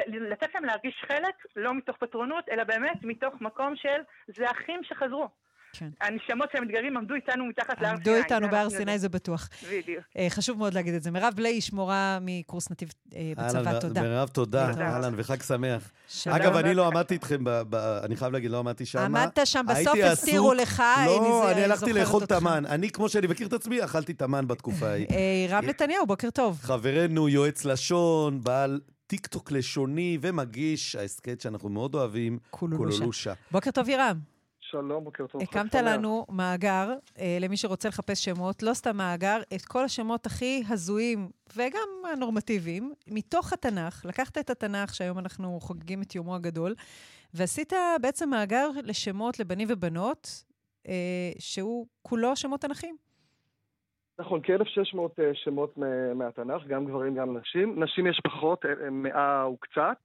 לתת 0.09 0.55
להם 0.55 0.64
להרגיש 0.64 1.05
חלק, 1.09 1.47
לא 1.56 1.74
מתוך 1.74 1.97
פטרונות, 1.97 2.48
אלא 2.48 2.64
באמת 2.64 2.98
מתוך 3.02 3.35
מקום 3.40 3.77
של 3.77 4.01
זה 4.27 4.51
אחים 4.51 4.81
שחזרו. 4.85 5.28
כן. 5.78 5.88
הנשמות 6.00 6.48
של 6.52 6.58
המתגרים 6.58 6.96
עמדו 6.96 7.14
איתנו 7.14 7.44
מתחת 7.46 7.80
להר 7.80 7.96
סיני. 7.96 7.96
עמדו 7.96 8.14
איתנו 8.14 8.48
בהר 8.50 8.70
סיני, 8.70 8.98
זה 8.98 9.08
בטוח. 9.08 9.48
בדיוק. 9.62 10.04
אה, 10.18 10.26
חשוב 10.30 10.58
מאוד 10.58 10.74
להגיד 10.74 10.94
את 10.94 11.02
זה. 11.02 11.10
מירב 11.10 11.32
בלעי, 11.36 11.60
שמורה 11.60 12.18
מקורס 12.20 12.70
נתיב 12.70 12.88
אה, 13.14 13.32
בצבא, 13.36 13.78
תודה. 13.80 14.02
מירב, 14.02 14.28
תודה. 14.28 14.70
אהלן, 14.80 15.14
וחג 15.16 15.42
שמח. 15.42 15.90
אגב, 16.26 16.56
אני 16.56 16.74
לא 16.74 16.86
עמדתי 16.86 17.14
איתכם, 17.14 17.44
אני 18.04 18.16
חייב 18.16 18.32
להגיד, 18.32 18.50
לא 18.50 18.58
עמדתי 18.58 18.86
שם. 18.86 18.98
עמדת 18.98 19.38
שם, 19.44 19.66
בסוף 19.68 19.98
הסתירו 20.04 20.54
לך, 20.54 20.82
לא, 21.06 21.50
אני 21.50 21.64
הלכתי 21.64 21.92
לאכול 21.92 22.26
תמן. 22.26 22.64
אני, 22.66 22.90
כמו 22.90 23.08
שאני 23.08 23.26
מכיר 23.26 23.46
את 23.46 23.52
עצמי, 23.52 23.84
אכלתי 23.84 24.12
תמן 24.12 24.46
בתקופה 24.48 24.88
ההיא. 24.88 25.06
אה, 25.10 25.46
רם 25.56 25.64
נתניהו, 25.64 26.06
בוקר 26.06 26.30
טוב. 26.30 26.58
חברנו, 26.62 27.28
יועץ 27.28 27.64
לשון, 27.64 28.40
בעל 28.42 28.80
טיקטוק 29.06 29.52
לשוני 29.52 30.18
ומגיש 30.20 30.96
ההסכת 30.96 31.40
שאנחנו 31.40 31.68
מאוד 31.68 31.94
אוהבים, 31.94 32.38
קולולושה. 32.50 33.32
בוקר 33.50 33.70
טוב, 33.70 33.88
רם. 33.88 34.35
שלום, 34.70 35.05
בוקר 35.05 35.26
טוב. 35.26 35.43
הקמת 35.43 35.74
לנו 35.74 36.26
מאגר, 36.28 36.88
אה, 37.18 37.38
למי 37.40 37.56
שרוצה 37.56 37.88
לחפש 37.88 38.24
שמות, 38.24 38.62
לא 38.62 38.74
סתם 38.74 38.97
מאגר, 38.97 39.40
את 39.55 39.64
כל 39.64 39.84
השמות 39.84 40.26
הכי 40.26 40.62
הזויים 40.68 41.28
וגם 41.56 41.88
הנורמטיביים, 42.12 42.93
מתוך 43.09 43.52
התנ"ך. 43.52 44.05
לקחת 44.05 44.38
את 44.38 44.51
התנ"ך, 44.51 44.94
שהיום 44.94 45.18
אנחנו 45.18 45.59
חוגגים 45.60 46.02
את 46.02 46.14
יומו 46.14 46.34
הגדול, 46.34 46.74
ועשית 47.34 47.72
בעצם 48.02 48.30
מאגר 48.30 48.68
לשמות 48.84 49.40
לבנים 49.40 49.68
ובנות, 49.70 50.44
אה, 50.88 51.32
שהוא 51.38 51.86
כולו 52.02 52.36
שמות 52.36 52.60
תנ"כים. 52.60 52.97
נכון, 54.18 54.40
כ-1,600 54.43 55.20
אה, 55.20 55.30
שמות 55.34 55.78
מהתנ"ך, 56.14 56.66
גם 56.66 56.84
גברים, 56.84 57.14
גם 57.14 57.36
נשים. 57.36 57.82
נשים 57.84 58.06
יש 58.06 58.20
פחות, 58.24 58.64
אה, 58.66 58.90
מאה 58.90 59.51
וקצת. 59.51 59.97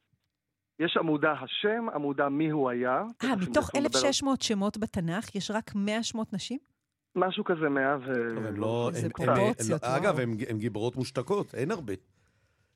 יש 0.86 0.98
עמודה 0.98 1.32
השם, 1.32 1.86
עמודה 1.96 2.30
מי 2.30 2.50
הוא 2.50 2.70
היה. 2.70 3.04
אה, 3.24 3.36
מתוך 3.36 3.70
1,600 3.76 4.42
שמות 4.42 4.78
בתנ"ך 4.78 5.36
יש 5.36 5.52
רק 5.52 5.72
100 5.76 6.04
שמות 6.04 6.34
נשים? 6.34 6.60
משהו 7.16 7.44
כזה, 7.44 7.70
100 7.70 7.98
ו... 8.08 8.48
הם 8.48 8.56
לא... 8.56 8.90
זה 8.94 9.10
פרופורציות. 9.10 9.84
לא- 9.84 9.98
אגב, 9.98 10.20
הן 10.20 10.58
גיבורות 10.58 10.96
מושתקות, 10.96 11.56
אין 11.56 11.72
הרבה. 11.72 11.94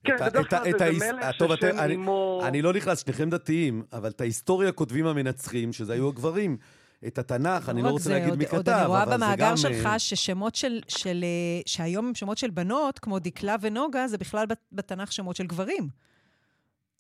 כן, 0.04 0.16
בדרך 0.26 0.50
כלל 0.50 0.64
זה 0.74 1.14
מלך 1.14 1.34
ששם 1.34 1.80
אימו... 1.90 2.42
אני 2.44 2.62
לא 2.62 2.74
נכנס, 2.74 3.04
שניכם 3.06 3.30
דתיים, 3.30 3.84
אבל 3.94 4.10
את 4.10 4.22
ההיסטוריה 4.22 4.72
כותבים 4.72 5.08
המנצחים, 5.08 5.74
שזה 5.74 5.94
היו 5.94 6.10
הגברים. 6.10 6.58
את 7.08 7.18
התנ"ך, 7.18 7.70
אני 7.70 7.82
לא 7.82 7.90
רוצה 7.90 8.10
להגיד 8.10 8.36
מי 8.36 8.46
כתב, 8.46 8.56
אבל 8.56 8.64
זה 8.66 8.72
גם... 8.72 8.90
עוד 8.90 8.98
אני 8.98 9.06
רואה 9.06 9.18
במאגר 9.18 9.56
שלך 9.56 9.90
ששמות 9.98 10.56
של, 10.56 10.80
של... 10.88 11.26
שהיום 11.66 12.08
הם 12.08 12.16
שמות 12.16 12.38
של 12.38 12.50
בנות, 12.50 13.00
כמו 13.00 13.20
דקלה 13.20 13.56
ונוגה, 13.62 14.08
זה 14.08 14.18
בכלל 14.18 14.46
בתנ"ך 14.72 15.12
שמות 15.12 15.36
של 15.36 15.48
גברים. 15.48 15.88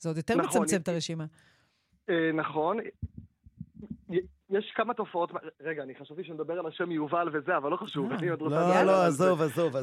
זה 0.06 0.10
עוד 0.10 0.18
יותר 0.18 0.36
נכון, 0.36 0.48
מצמצם 0.48 0.82
את 0.82 0.88
הרשימה. 0.88 1.26
אה, 2.10 2.32
נכון. 2.34 2.77
יש 4.49 4.72
כמה 4.76 4.94
תופעות, 4.94 5.32
רגע, 5.61 5.84
אני 5.84 5.95
חשבתי 5.95 6.23
שנדבר 6.23 6.60
על 6.60 6.65
השם 6.65 6.91
יובל 6.91 7.30
וזה, 7.34 7.57
אבל 7.57 7.72
לא 7.72 7.77
חשוב, 7.77 8.11
אני 8.11 8.30
עוד 8.30 8.41
רוצה... 8.41 8.56
לא, 8.56 8.84
לא, 8.84 9.06
עזוב, 9.06 9.41
עזוב, 9.41 9.76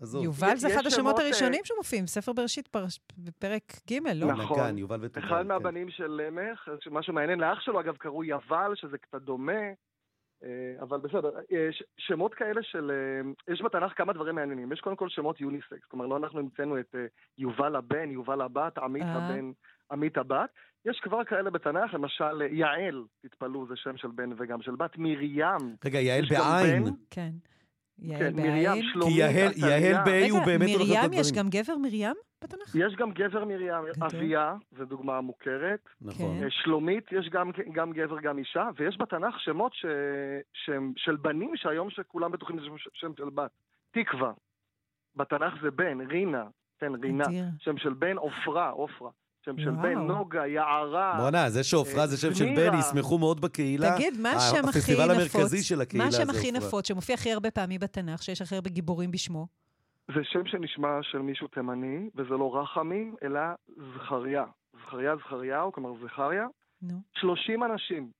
עזוב. 0.00 0.24
יובל 0.24 0.56
זה 0.56 0.68
אחד 0.68 0.86
השמות 0.86 1.18
הראשונים 1.18 1.60
שמופיעים, 1.64 2.06
ספר 2.06 2.32
בראשית 2.32 2.76
בפרק 3.18 3.62
ג', 3.90 3.98
לא? 4.14 4.26
נכון, 4.26 4.78
יובל 4.78 4.98
ותובל. 5.02 5.26
אחד 5.26 5.42
כן. 5.42 5.48
מהבנים 5.48 5.90
של 5.90 6.06
למך, 6.06 6.68
משהו 6.90 7.14
מעניין 7.14 7.40
לאח 7.40 7.60
שלו, 7.60 7.80
אגב, 7.80 7.96
קראו 7.96 8.24
יבל, 8.24 8.72
שזה 8.74 8.98
קצת 8.98 9.22
דומה. 9.22 9.62
אה, 10.44 10.82
אבל 10.82 10.98
בסדר, 10.98 11.30
יש 11.50 11.82
שמות 11.98 12.34
כאלה 12.34 12.62
של... 12.62 12.90
אה, 12.90 13.52
יש 13.54 13.62
בתנ"ך 13.62 13.92
כמה 13.96 14.12
דברים 14.12 14.34
מעניינים. 14.34 14.72
יש 14.72 14.80
קודם 14.80 14.96
כל 14.96 15.08
שמות 15.08 15.40
יוניסקס, 15.40 15.84
כלומר 15.88 16.06
לא 16.06 16.16
אנחנו 16.16 16.38
המצאנו 16.38 16.80
את 16.80 16.94
אה, 16.94 17.06
יובל 17.38 17.76
הבן, 17.76 18.10
יובל 18.10 18.40
הבת, 18.40 18.78
עמית 18.78 19.06
הבן, 19.06 19.50
עמית 19.92 20.18
הבת. 20.18 20.50
יש 20.84 21.00
כבר 21.00 21.24
כאלה 21.24 21.50
בתנ"ך, 21.50 21.94
למשל 21.94 22.42
יעל, 22.50 23.04
תתפלאו, 23.22 23.66
זה 23.66 23.74
שם 23.76 23.96
של 23.96 24.08
בן 24.08 24.30
וגם 24.38 24.62
של 24.62 24.74
בת, 24.74 24.98
מרים. 24.98 25.76
רגע, 25.84 26.00
יעל 26.00 26.24
בעין. 26.30 26.84
כן. 27.10 27.30
יעל 28.02 28.18
כן, 28.20 28.36
מרים, 28.36 28.82
שלומית, 28.92 29.14
כי 29.14 29.66
יהל, 29.66 30.04
באי 30.04 30.28
הוא 30.28 30.40
באמת 30.46 30.68
הולך 30.68 30.80
לדברים. 30.80 31.00
מרים, 31.00 31.12
יש 31.12 31.32
גם 31.32 31.48
גבר 31.48 31.76
מרים 31.76 32.14
בתנ"ך? 32.44 32.74
יש 32.74 32.94
גם 32.96 33.10
גבר 33.12 33.44
מרים, 33.44 33.72
אביה, 34.02 34.54
זו 34.78 34.84
דוגמה 34.84 35.20
מוכרת. 35.20 35.88
נכון. 36.02 36.40
כן. 36.40 36.50
שלומית, 36.50 37.04
יש 37.12 37.28
גם, 37.28 37.50
גם 37.72 37.92
גבר, 37.92 38.20
גם 38.20 38.38
אישה, 38.38 38.68
ויש 38.76 38.96
בתנ"ך 38.98 39.40
שמות 39.40 39.74
ש, 39.74 39.86
שהם 40.52 40.92
של 40.96 41.16
בנים 41.16 41.52
שהיום 41.56 41.90
שכולם 41.90 42.32
בטוחים 42.32 42.60
שזה 42.60 42.68
שם 42.92 43.12
של 43.18 43.30
בת. 43.34 43.50
תקווה. 43.90 44.32
בתנ"ך 45.16 45.54
זה 45.62 45.70
בן, 45.70 46.00
רינה, 46.00 46.44
כן, 46.78 46.92
רינה. 47.02 47.24
שם 47.58 47.78
של 47.78 47.92
בן, 47.92 48.16
עופרה, 48.16 48.70
עופרה. 48.70 49.10
שם 49.44 49.58
של 49.58 49.70
בן, 49.70 49.98
נוגה, 49.98 50.46
יערה. 50.46 51.14
בואנה, 51.18 51.50
זה 51.50 51.64
שעופרה 51.64 52.06
זה 52.06 52.16
שם 52.16 52.34
של 52.34 52.44
בן, 52.56 52.78
ישמחו 52.78 53.18
מאוד 53.18 53.40
בקהילה. 53.40 53.94
תגיד, 53.94 54.20
מה 54.20 54.30
השם 54.30 54.56
הכי 54.56 54.60
נפוץ? 54.60 54.76
הפסטיבל 54.76 55.10
המרכזי 55.10 55.62
של 55.62 55.80
הקהילה 55.80 56.10
זה 56.10 56.16
עופרה. 56.16 56.24
מה 56.26 56.32
השם 56.32 56.38
הכי 56.38 56.52
נפוץ, 56.52 56.88
שמופיע 56.88 57.14
הכי 57.14 57.32
הרבה 57.32 57.50
פעמים 57.50 57.80
בתנ"ך, 57.80 58.22
שיש 58.22 58.42
הכי 58.42 58.54
הרבה 58.54 58.70
גיבורים 58.70 59.10
בשמו? 59.10 59.46
זה 60.08 60.20
שם 60.22 60.46
שנשמע 60.46 60.98
של 61.02 61.18
מישהו 61.18 61.48
תימני, 61.48 62.10
וזה 62.14 62.30
לא 62.30 62.56
רחמים, 62.56 63.14
אלא 63.22 63.40
זכריה. 63.96 64.44
זכריה 64.86 65.16
זכריהו, 65.16 65.72
כלומר 65.72 65.90
זכריה. 66.04 66.46
נו. 66.82 66.94
30 67.20 67.64
אנשים. 67.64 68.10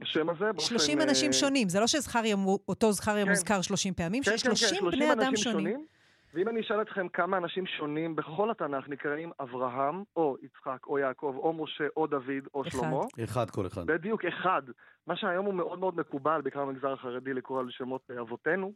בשם 0.00 0.30
הזה, 0.30 0.44
באופן... 0.52 0.60
30 0.60 1.00
אנשים 1.00 1.32
שונים, 1.32 1.68
זה 1.68 1.80
לא 1.80 1.86
שזכריה, 1.86 2.36
אותו 2.68 2.92
זכריה 2.92 3.24
כן. 3.24 3.30
מוזכר 3.30 3.60
30 3.60 3.94
פעמים, 3.94 4.22
כן, 4.22 4.30
שיש 4.30 4.42
כן, 4.42 4.54
30 4.54 4.78
כן, 4.78 4.90
בני 4.90 5.12
אדם 5.12 5.36
שונים. 5.36 5.86
ואם 6.34 6.48
אני 6.48 6.60
אשאל 6.60 6.82
אתכם 6.82 7.08
כמה 7.08 7.36
אנשים 7.36 7.66
שונים 7.66 8.16
בכל 8.16 8.50
התנ"ך 8.50 8.88
נקראים 8.88 9.32
אברהם, 9.40 10.02
או 10.16 10.36
יצחק, 10.42 10.86
או 10.86 10.98
יעקב, 10.98 11.34
או 11.38 11.52
משה, 11.52 11.84
או 11.96 12.06
דוד, 12.06 12.48
או 12.54 12.62
אחד. 12.62 12.70
שלמה. 12.70 13.00
אחד 13.24 13.50
כל 13.50 13.66
אחד. 13.66 13.86
בדיוק, 13.86 14.24
אחד. 14.24 14.62
מה 15.06 15.16
שהיום 15.16 15.46
הוא 15.46 15.54
מאוד 15.54 15.78
מאוד 15.78 15.96
מקובל, 15.96 16.40
בעיקר 16.40 16.64
במגזר 16.64 16.92
החרדי, 16.92 17.34
לקרוא 17.34 17.60
על 17.60 17.70
שמות 17.70 18.10
אבותינו. 18.10 18.72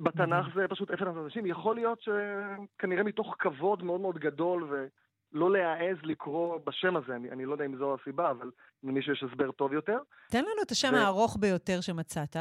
בתנ"ך 0.00 0.46
זה 0.54 0.68
פשוט 0.68 0.90
אפס 0.90 1.02
אנשים. 1.02 1.46
יכול 1.46 1.74
להיות 1.74 2.00
שכנראה 2.00 3.02
מתוך 3.02 3.36
כבוד 3.38 3.82
מאוד 3.82 4.00
מאוד 4.00 4.18
גדול 4.18 4.88
ולא 5.34 5.52
להעז 5.52 5.96
לקרוא 6.02 6.58
בשם 6.66 6.96
הזה, 6.96 7.16
אני, 7.16 7.30
אני 7.30 7.44
לא 7.44 7.52
יודע 7.52 7.64
אם 7.64 7.76
זו 7.76 7.96
הסיבה, 8.00 8.30
אבל 8.30 8.50
למישהו 8.82 9.12
יש 9.12 9.22
הסבר 9.22 9.52
טוב 9.52 9.72
יותר. 9.72 9.98
תן 10.30 10.42
לנו 10.42 10.62
את 10.66 10.70
השם 10.70 10.90
ו... 10.92 10.96
הארוך 10.96 11.36
ביותר 11.40 11.80
שמצאת. 11.80 12.36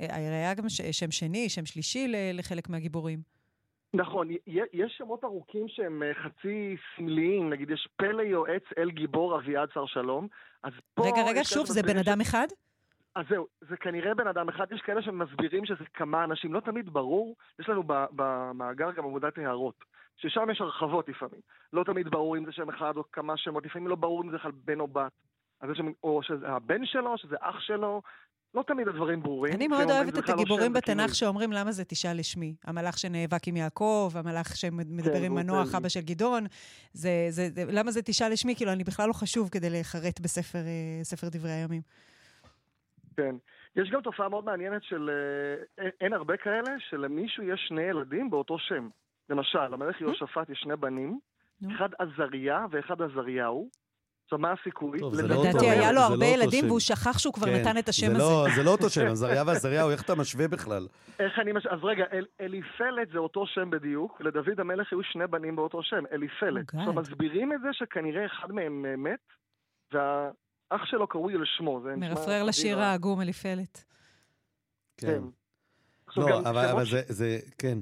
אה, 0.00 0.16
היה 0.16 0.54
גם 0.54 0.64
שם 0.92 1.10
שני, 1.10 1.48
שם 1.48 1.66
שלישי 1.66 2.12
לחלק 2.34 2.68
מהגיבורים. 2.68 3.18
נכון, 3.94 4.28
יש 4.72 4.94
שמות 4.98 5.24
ארוכים 5.24 5.68
שהם 5.68 6.02
אה, 6.02 6.14
חצי 6.14 6.76
סמליים, 6.96 7.50
נגיד 7.50 7.70
יש 7.70 7.88
פלא 7.96 8.22
יועץ 8.22 8.62
אל 8.78 8.90
גיבור 8.90 9.38
אביעד 9.38 9.68
שר 9.74 9.86
שלום, 9.86 10.28
אז 10.62 10.72
פה... 10.94 11.02
רגע, 11.06 11.22
רגע, 11.26 11.44
שוב, 11.44 11.66
זה 11.66 11.82
בן 11.82 11.98
אדם 11.98 12.20
אחד? 12.20 12.46
אז 13.14 13.24
זהו, 13.30 13.46
זה 13.60 13.76
כנראה 13.76 14.14
בן 14.14 14.26
אדם 14.26 14.48
אחד, 14.48 14.72
יש 14.72 14.80
כאלה 14.80 15.02
שמסבירים 15.02 15.66
שזה 15.66 15.84
כמה 15.94 16.24
אנשים, 16.24 16.54
לא 16.54 16.60
תמיד 16.60 16.90
ברור, 16.90 17.36
יש 17.60 17.68
לנו 17.68 17.82
במאגר 18.12 18.92
גם 18.92 19.04
עמודת 19.04 19.38
הערות, 19.38 19.84
ששם 20.16 20.50
יש 20.50 20.60
הרחבות 20.60 21.08
לפעמים. 21.08 21.40
לא 21.72 21.84
תמיד 21.84 22.08
ברור 22.08 22.36
אם 22.36 22.44
זה 22.44 22.52
שם 22.52 22.68
אחד 22.68 22.96
או 22.96 23.04
כמה 23.12 23.36
שמות, 23.36 23.66
לפעמים 23.66 23.88
לא 23.88 23.96
ברור 23.96 24.22
אם 24.22 24.30
זה 24.30 24.36
בכלל 24.36 24.52
בן 24.64 24.80
או 24.80 24.86
בת. 24.86 25.12
אז 25.60 25.70
יש 25.70 25.80
או 26.04 26.22
שזה 26.22 26.48
הבן 26.48 26.86
שלו, 26.86 27.18
שזה 27.18 27.36
אח 27.40 27.60
שלו, 27.60 28.02
לא 28.54 28.62
תמיד 28.62 28.88
הדברים 28.88 29.22
ברורים. 29.22 29.54
אני 29.54 29.68
מאוד 29.68 29.90
אוהבת 29.90 30.18
את 30.18 30.28
לא 30.28 30.34
הגיבורים 30.34 30.72
בתנ"ך 30.72 31.14
שאומרים 31.14 31.52
למה 31.52 31.72
זה 31.72 31.84
תשאל 31.84 32.18
לשמי. 32.18 32.54
המלאך 32.64 32.98
שנאבק 32.98 33.48
עם 33.48 33.56
יעקב, 33.56 34.12
המלאך 34.14 34.56
שמדבר 34.56 35.18
כן, 35.18 35.24
עם 35.24 35.34
מנוח, 35.34 35.74
אבא 35.74 35.88
של 35.88 36.00
גדעון. 36.00 36.44
זה, 36.92 37.26
זה, 37.28 37.48
זה, 37.50 37.64
למה 37.72 37.90
זה 37.90 38.02
תשאל 38.02 38.32
לשמי? 38.32 38.56
כאילו, 38.56 38.72
אני 38.72 38.84
בכלל 38.84 39.08
לא 39.08 39.12
חשוב 39.12 39.48
כדי 39.48 39.70
להיחרט 39.70 40.20
בספר 40.20 40.58
אה, 41.24 41.30
דברי 41.30 41.50
הימים. 41.50 41.82
כן. 43.16 43.36
יש 43.76 43.90
גם 43.90 44.00
תופעה 44.00 44.28
מאוד 44.28 44.44
מעניינת 44.44 44.82
של... 44.82 45.10
אה, 45.78 45.88
אין 46.00 46.12
הרבה 46.12 46.36
כאלה, 46.36 46.76
שלמישהו 46.90 47.42
יש 47.44 47.64
שני 47.68 47.82
ילדים 47.82 48.30
באותו 48.30 48.58
שם. 48.58 48.88
למשל, 49.30 49.68
למלך 49.68 50.00
יהושפט 50.00 50.50
יש 50.50 50.58
שני 50.62 50.76
בנים, 50.76 51.18
אחד 51.76 51.88
עזריה 51.98 52.66
ואחד 52.70 53.02
עזריהו. 53.02 53.68
עכשיו, 54.24 54.38
מה 54.38 54.52
הסיכוי? 54.60 55.00
לא 55.00 55.10
שם. 55.14 55.24
לדעתי 55.24 55.70
היה 55.70 55.92
לו 55.92 56.00
הרבה 56.00 56.26
ילדים 56.26 56.66
והוא 56.66 56.80
שכח 56.80 57.18
שהוא 57.18 57.34
כבר 57.34 57.46
כן. 57.46 57.60
נתן 57.60 57.78
את 57.78 57.88
השם 57.88 58.12
לא- 58.16 58.46
הזה. 58.46 58.56
זה 58.56 58.62
לא 58.62 58.70
אותו 58.70 58.90
שם, 58.90 59.06
עזריה 59.12 59.42
ועזריהו, 59.46 59.90
איך 59.90 60.02
אתה 60.02 60.14
משווה 60.14 60.48
בכלל? 60.48 60.86
איך 61.18 61.38
אני 61.38 61.52
משווה? 61.52 61.74
אז 61.74 61.78
רגע, 61.82 62.04
אליפלת 62.40 63.08
זה 63.12 63.18
אותו 63.18 63.46
שם 63.46 63.70
בדיוק, 63.70 64.20
לדוד 64.20 64.60
המלך 64.60 64.92
היו 64.92 65.02
שני 65.02 65.26
בנים 65.26 65.56
באותו 65.56 65.82
שם, 65.82 66.04
אליפלת. 66.12 66.74
עכשיו, 66.74 66.92
מסבירים 66.92 67.52
את 67.52 67.58
זה 67.62 67.68
שכנראה 67.72 68.26
אחד 68.26 68.52
מהם 68.52 68.86
אה, 68.88 68.96
מת, 68.96 69.20
אח 70.70 70.84
שלו 70.84 71.06
קרוי 71.06 71.34
על 71.34 71.44
שמו. 71.44 71.80
מרפרר 71.96 72.42
לשיר 72.42 72.80
העגום 72.80 73.20
אליפלת. 73.20 73.84
כן. 74.96 75.06
כן. 75.06 76.20
לא, 76.20 76.38
אבל, 76.40 76.84
זה, 77.08 77.38
כן. 77.58 77.78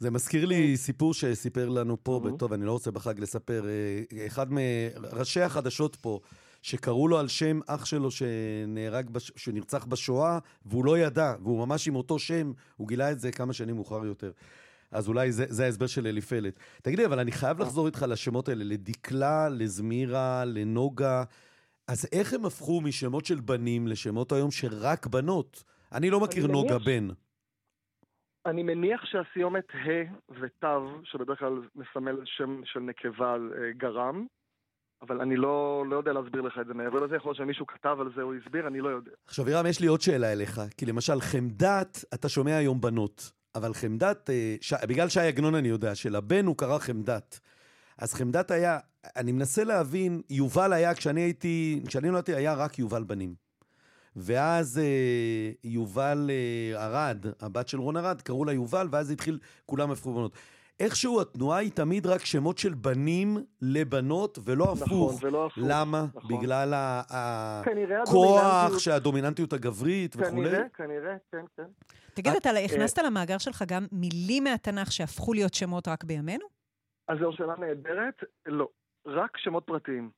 זה 0.00 0.10
מזכיר 0.10 0.46
לי 0.46 0.68
כן. 0.70 0.76
סיפור 0.76 1.14
שסיפר 1.14 1.68
לנו 1.68 1.96
פה, 2.02 2.20
mm-hmm. 2.24 2.36
טוב, 2.38 2.52
אני 2.52 2.64
לא 2.64 2.72
רוצה 2.72 2.90
בחג 2.90 3.20
לספר, 3.20 3.64
אה, 3.68 4.26
אחד 4.26 4.46
מראשי 4.52 5.40
החדשות 5.40 5.96
פה, 5.96 6.20
שקראו 6.62 7.08
לו 7.08 7.18
על 7.18 7.28
שם 7.28 7.60
אח 7.66 7.84
שלו 7.84 8.08
שנהרג, 8.10 9.10
בש... 9.10 9.32
שנרצח 9.36 9.84
בשואה, 9.84 10.38
והוא 10.66 10.84
לא 10.84 10.98
ידע, 10.98 11.34
והוא 11.42 11.66
ממש 11.66 11.88
עם 11.88 11.96
אותו 11.96 12.18
שם, 12.18 12.52
הוא 12.76 12.88
גילה 12.88 13.12
את 13.12 13.20
זה 13.20 13.32
כמה 13.32 13.52
שנים 13.52 13.74
מאוחר 13.74 14.04
יותר. 14.04 14.30
אז 14.90 15.08
אולי 15.08 15.32
זה, 15.32 15.44
זה 15.48 15.64
ההסבר 15.64 15.86
של 15.86 16.06
אליפלת. 16.06 16.58
תגיד 16.82 16.98
לי, 16.98 17.06
אבל 17.06 17.18
אני 17.18 17.32
חייב 17.32 17.60
לחזור 17.60 17.86
איתך 17.86 18.04
לשמות 18.08 18.48
האלה, 18.48 18.64
לדקלה, 18.64 19.48
לזמירה, 19.48 20.44
לנוגה. 20.44 21.24
אז 21.88 22.06
איך 22.12 22.32
הם 22.32 22.44
הפכו 22.44 22.80
משמות 22.80 23.26
של 23.26 23.40
בנים 23.40 23.88
לשמות 23.88 24.32
היום 24.32 24.50
שרק 24.50 25.06
בנות? 25.06 25.64
אני 25.92 26.10
לא 26.10 26.20
מכיר 26.20 26.46
נוגה. 26.46 26.78
בן. 26.78 27.08
אני 28.46 28.62
מניח 28.62 29.04
שהסיומת 29.04 29.64
ה' 29.74 30.32
ותו, 30.40 31.00
שבדרך 31.04 31.38
כלל 31.38 31.62
מסמל 31.74 32.16
שם 32.24 32.60
של 32.64 32.80
נקבה 32.80 33.32
אה, 33.32 33.72
גרם, 33.76 34.26
אבל 35.02 35.20
אני 35.20 35.36
לא, 35.36 35.84
לא 35.88 35.96
יודע 35.96 36.12
להסביר 36.12 36.40
לך 36.40 36.58
את 36.60 36.66
זה 36.66 36.74
מעבר 36.74 37.00
לזה, 37.00 37.16
יכול 37.16 37.28
להיות 37.30 37.36
שמישהו 37.36 37.66
כתב 37.66 37.96
על 38.00 38.12
זה 38.16 38.22
או 38.22 38.34
הסביר, 38.34 38.66
אני 38.66 38.80
לא 38.80 38.88
יודע. 38.88 39.10
עכשיו, 39.26 39.50
ירם, 39.50 39.66
יש 39.66 39.80
לי 39.80 39.86
עוד 39.86 40.00
שאלה 40.00 40.32
אליך, 40.32 40.60
כי 40.76 40.86
למשל, 40.86 41.20
חמדת, 41.20 42.04
אתה 42.14 42.28
שומע 42.28 42.56
היום 42.56 42.80
בנות, 42.80 43.32
אבל 43.54 43.74
חמדת, 43.74 44.30
אה, 44.30 44.56
ש... 44.60 44.74
בגלל 44.88 45.08
שי 45.08 45.20
עגנון 45.20 45.54
אני 45.54 45.68
יודע, 45.68 45.94
שלבן 45.94 46.46
הוא 46.46 46.56
קרא 46.56 46.78
חמדת. 46.78 47.40
אז 47.98 48.14
חמדת 48.14 48.50
היה, 48.50 48.78
אני 49.16 49.32
מנסה 49.32 49.64
להבין, 49.64 50.22
יובל 50.30 50.72
היה, 50.72 50.94
כשאני 50.94 51.20
הייתי, 51.20 51.82
כשאני 51.86 52.10
נולדתי, 52.10 52.34
היה 52.34 52.54
רק 52.54 52.78
יובל 52.78 53.04
בנים. 53.04 53.49
ואז 54.16 54.78
אה, 54.78 55.50
יובל 55.64 56.30
אה, 56.30 56.86
ארד, 56.86 57.26
הבת 57.40 57.68
של 57.68 57.78
רון 57.78 57.96
ארד, 57.96 58.20
קראו 58.20 58.44
לה 58.44 58.52
יובל, 58.52 58.88
ואז 58.90 59.10
התחיל, 59.10 59.38
כולם 59.66 59.90
הפכו 59.90 60.14
בנות. 60.14 60.32
איכשהו 60.80 61.20
התנועה 61.20 61.58
היא 61.58 61.70
תמיד 61.70 62.06
רק 62.06 62.24
שמות 62.24 62.58
של 62.58 62.74
בנים 62.74 63.36
לבנות, 63.62 64.38
ולא 64.44 64.64
נכון, 64.64 64.82
הפוך. 64.82 65.14
נכון, 65.16 65.28
ולא 65.28 65.46
הפוך. 65.46 65.64
למה? 65.66 66.04
נכון. 66.14 66.38
בגלל 66.38 66.74
הכוח, 68.02 68.78
שהדומיננטיות 68.78 69.52
הגברית 69.52 70.16
וכולי? 70.16 70.50
כנראה, 70.50 70.68
כנראה, 70.74 71.16
כן, 71.32 71.44
כן. 71.56 71.66
תגיד, 72.14 72.32
אתה 72.32 72.50
הכנסת 72.64 72.98
למאגר 72.98 73.38
שלך 73.38 73.64
גם 73.68 73.86
מילים 73.92 74.44
מהתנ"ך 74.44 74.92
שהפכו 74.92 75.32
להיות 75.32 75.54
שמות 75.54 75.88
רק 75.88 76.04
בימינו? 76.04 76.46
אז 77.08 77.18
זו 77.18 77.32
שאלה 77.32 77.54
נהדרת. 77.58 78.14
לא, 78.46 78.68
רק 79.06 79.36
שמות 79.36 79.64
פרטיים. 79.66 80.10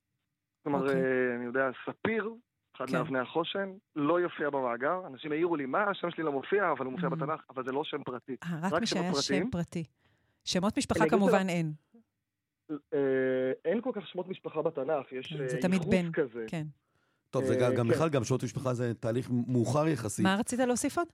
כלומר, 0.62 0.78
okay. 0.78 0.82
אוקיי. 0.82 1.02
אה, 1.02 1.36
אני 1.36 1.44
יודע, 1.44 1.70
ספיר, 1.86 2.35
אחד 2.76 2.86
כן. 2.86 2.96
מאבני 2.96 3.18
החושן, 3.18 3.72
לא 3.96 4.20
יופיע 4.20 4.50
במאגר. 4.50 5.06
אנשים 5.06 5.32
העירו 5.32 5.56
לי, 5.56 5.66
מה, 5.66 5.84
השם 5.90 6.10
שלי 6.10 6.24
לא 6.24 6.32
מופיע, 6.32 6.72
אבל 6.72 6.84
הוא 6.84 6.92
מופיע 6.92 7.08
mm-hmm. 7.08 7.14
בתנ"ך, 7.14 7.40
אבל 7.50 7.64
זה 7.64 7.72
לא 7.72 7.84
שם 7.84 8.02
פרטי. 8.02 8.36
아, 8.44 8.46
אה, 8.46 8.58
רק, 8.62 8.72
רק 8.72 8.80
מי 8.80 8.86
שהיה 8.86 9.14
שם 9.14 9.50
פרטי. 9.50 9.84
שמות 10.44 10.78
משפחה 10.78 11.08
כמובן 11.08 11.48
אין. 11.48 11.72
אה, 12.70 12.98
אין 13.64 13.80
כל 13.80 13.90
כך 13.94 14.06
שמות 14.06 14.28
משפחה 14.28 14.62
בתנ"ך, 14.62 15.12
יש 15.12 15.34
זה 15.46 15.58
תמיד 15.60 15.82
בן, 15.90 16.12
כזה. 16.12 16.44
כן. 16.48 16.66
טוב, 17.30 17.44
זה 17.44 17.56
גם 17.76 17.88
בכלל, 17.88 18.08
גם 18.08 18.24
שמות 18.24 18.42
משפחה 18.42 18.74
זה 18.74 18.94
תהליך 18.94 19.30
מאוחר 19.46 19.88
יחסית. 19.88 20.24
מה 20.24 20.36
רצית 20.36 20.58
להוסיף 20.58 20.98
עוד? 20.98 21.08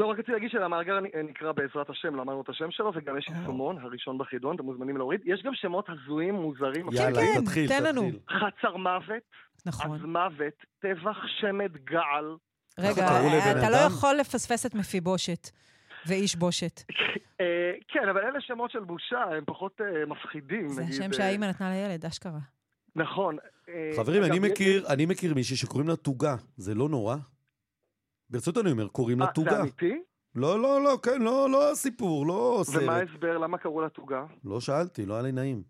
לא, 0.00 0.06
רק 0.06 0.18
רציתי 0.18 0.32
להגיד 0.32 0.50
שהמאגר 0.50 1.00
נקרא 1.00 1.52
בעזרת 1.52 1.90
השם, 1.90 2.14
לא 2.14 2.22
אמרנו 2.22 2.40
את 2.40 2.48
השם 2.48 2.70
שלו, 2.70 2.92
וגם 2.94 3.18
יש 3.18 3.28
יישומון, 3.28 3.78
הראשון 3.78 4.18
בחידון, 4.18 4.56
אתם 4.56 4.64
מוזמנים 4.64 4.96
להוריד. 4.96 5.20
יש 5.24 5.42
גם 5.42 5.54
שמות 5.54 5.86
הזויים, 5.88 6.34
מוזרים. 6.34 6.86
יאללה, 6.92 7.20
כן, 7.20 7.40
תתחיל, 7.44 7.68
תן 7.68 7.84
לנו. 7.84 8.10
חצר 8.30 8.76
מוות, 8.76 9.22
נכון. 9.66 9.94
אז 9.94 10.02
מוות, 10.02 10.64
טבח 10.78 11.16
שמד 11.40 11.76
געל. 11.84 12.36
רגע, 12.78 13.06
אתה 13.58 13.70
לא 13.70 13.76
יכול 13.76 14.14
לפספס 14.14 14.66
את 14.66 14.74
מפיבושת. 14.74 15.50
ואיש 16.06 16.36
בושת. 16.36 16.82
אה, 17.40 17.72
כן, 17.88 18.08
אבל 18.08 18.20
אלה 18.20 18.40
שמות 18.40 18.70
של 18.70 18.80
בושה, 18.80 19.22
הם 19.36 19.44
פחות 19.46 19.80
אה, 19.80 20.06
מפחידים. 20.06 20.68
זה 20.68 20.82
השם 20.82 21.12
שהאימא 21.12 21.44
נתנה 21.44 21.70
לילד, 21.70 22.04
אשכרה. 22.04 22.38
נכון. 22.96 23.36
אה, 23.68 23.90
חברים, 23.96 24.22
אני 24.88 25.06
מכיר 25.06 25.34
מישהי 25.34 25.56
שקוראים 25.56 25.88
לה 25.88 25.96
תוגה, 25.96 26.36
זה 26.56 26.74
לא 26.74 26.88
נורא? 26.88 27.16
ברצות 28.30 28.58
אני 28.58 28.70
אומר, 28.70 28.88
קוראים 28.88 29.20
לה 29.20 29.26
תוגה. 29.26 29.50
זה 29.50 29.60
אמיתי? 29.60 30.02
לא, 30.34 30.60
לא, 30.62 30.84
לא, 30.84 30.98
כן, 31.02 31.22
לא, 31.22 31.50
לא 31.50 31.70
סיפור, 31.74 32.26
לא 32.26 32.60
סרט. 32.64 32.82
ומה 32.82 32.96
ההסבר? 32.96 33.38
למה 33.38 33.58
קראו 33.58 33.80
לה 33.80 33.88
תוגה? 33.88 34.24
לא 34.44 34.60
שאלתי, 34.60 35.06
לא 35.06 35.14
היה 35.14 35.22
לי 35.22 35.32
נעים. 35.32 35.62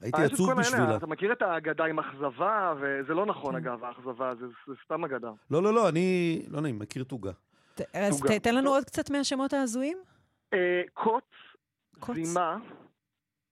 הייתי 0.00 0.22
עצוב 0.22 0.52
בשבילה. 0.52 0.96
אתה 0.96 1.06
מכיר 1.06 1.32
את 1.32 1.42
האגדה 1.42 1.84
עם 1.84 1.98
אכזבה, 1.98 2.74
וזה 2.80 3.14
לא 3.14 3.26
נכון 3.26 3.52
כן. 3.60 3.66
אגב, 3.66 3.84
האכזבה, 3.84 4.34
זה, 4.40 4.46
זה 4.66 4.74
סתם 4.84 5.04
אגדה. 5.04 5.30
לא, 5.50 5.62
לא, 5.62 5.74
לא, 5.74 5.88
אני, 5.88 6.42
לא 6.48 6.60
נעים, 6.60 6.78
מכיר 6.78 7.04
תוגה. 7.04 7.32
אז 7.94 8.22
תן 8.42 8.54
לנו 8.54 8.70
עוד 8.70 8.84
קצת 8.84 9.10
מהשמות 9.10 9.52
ההזויים. 9.52 9.98
אה, 10.54 10.82
קוץ, 10.94 11.24
זימה, 12.14 12.58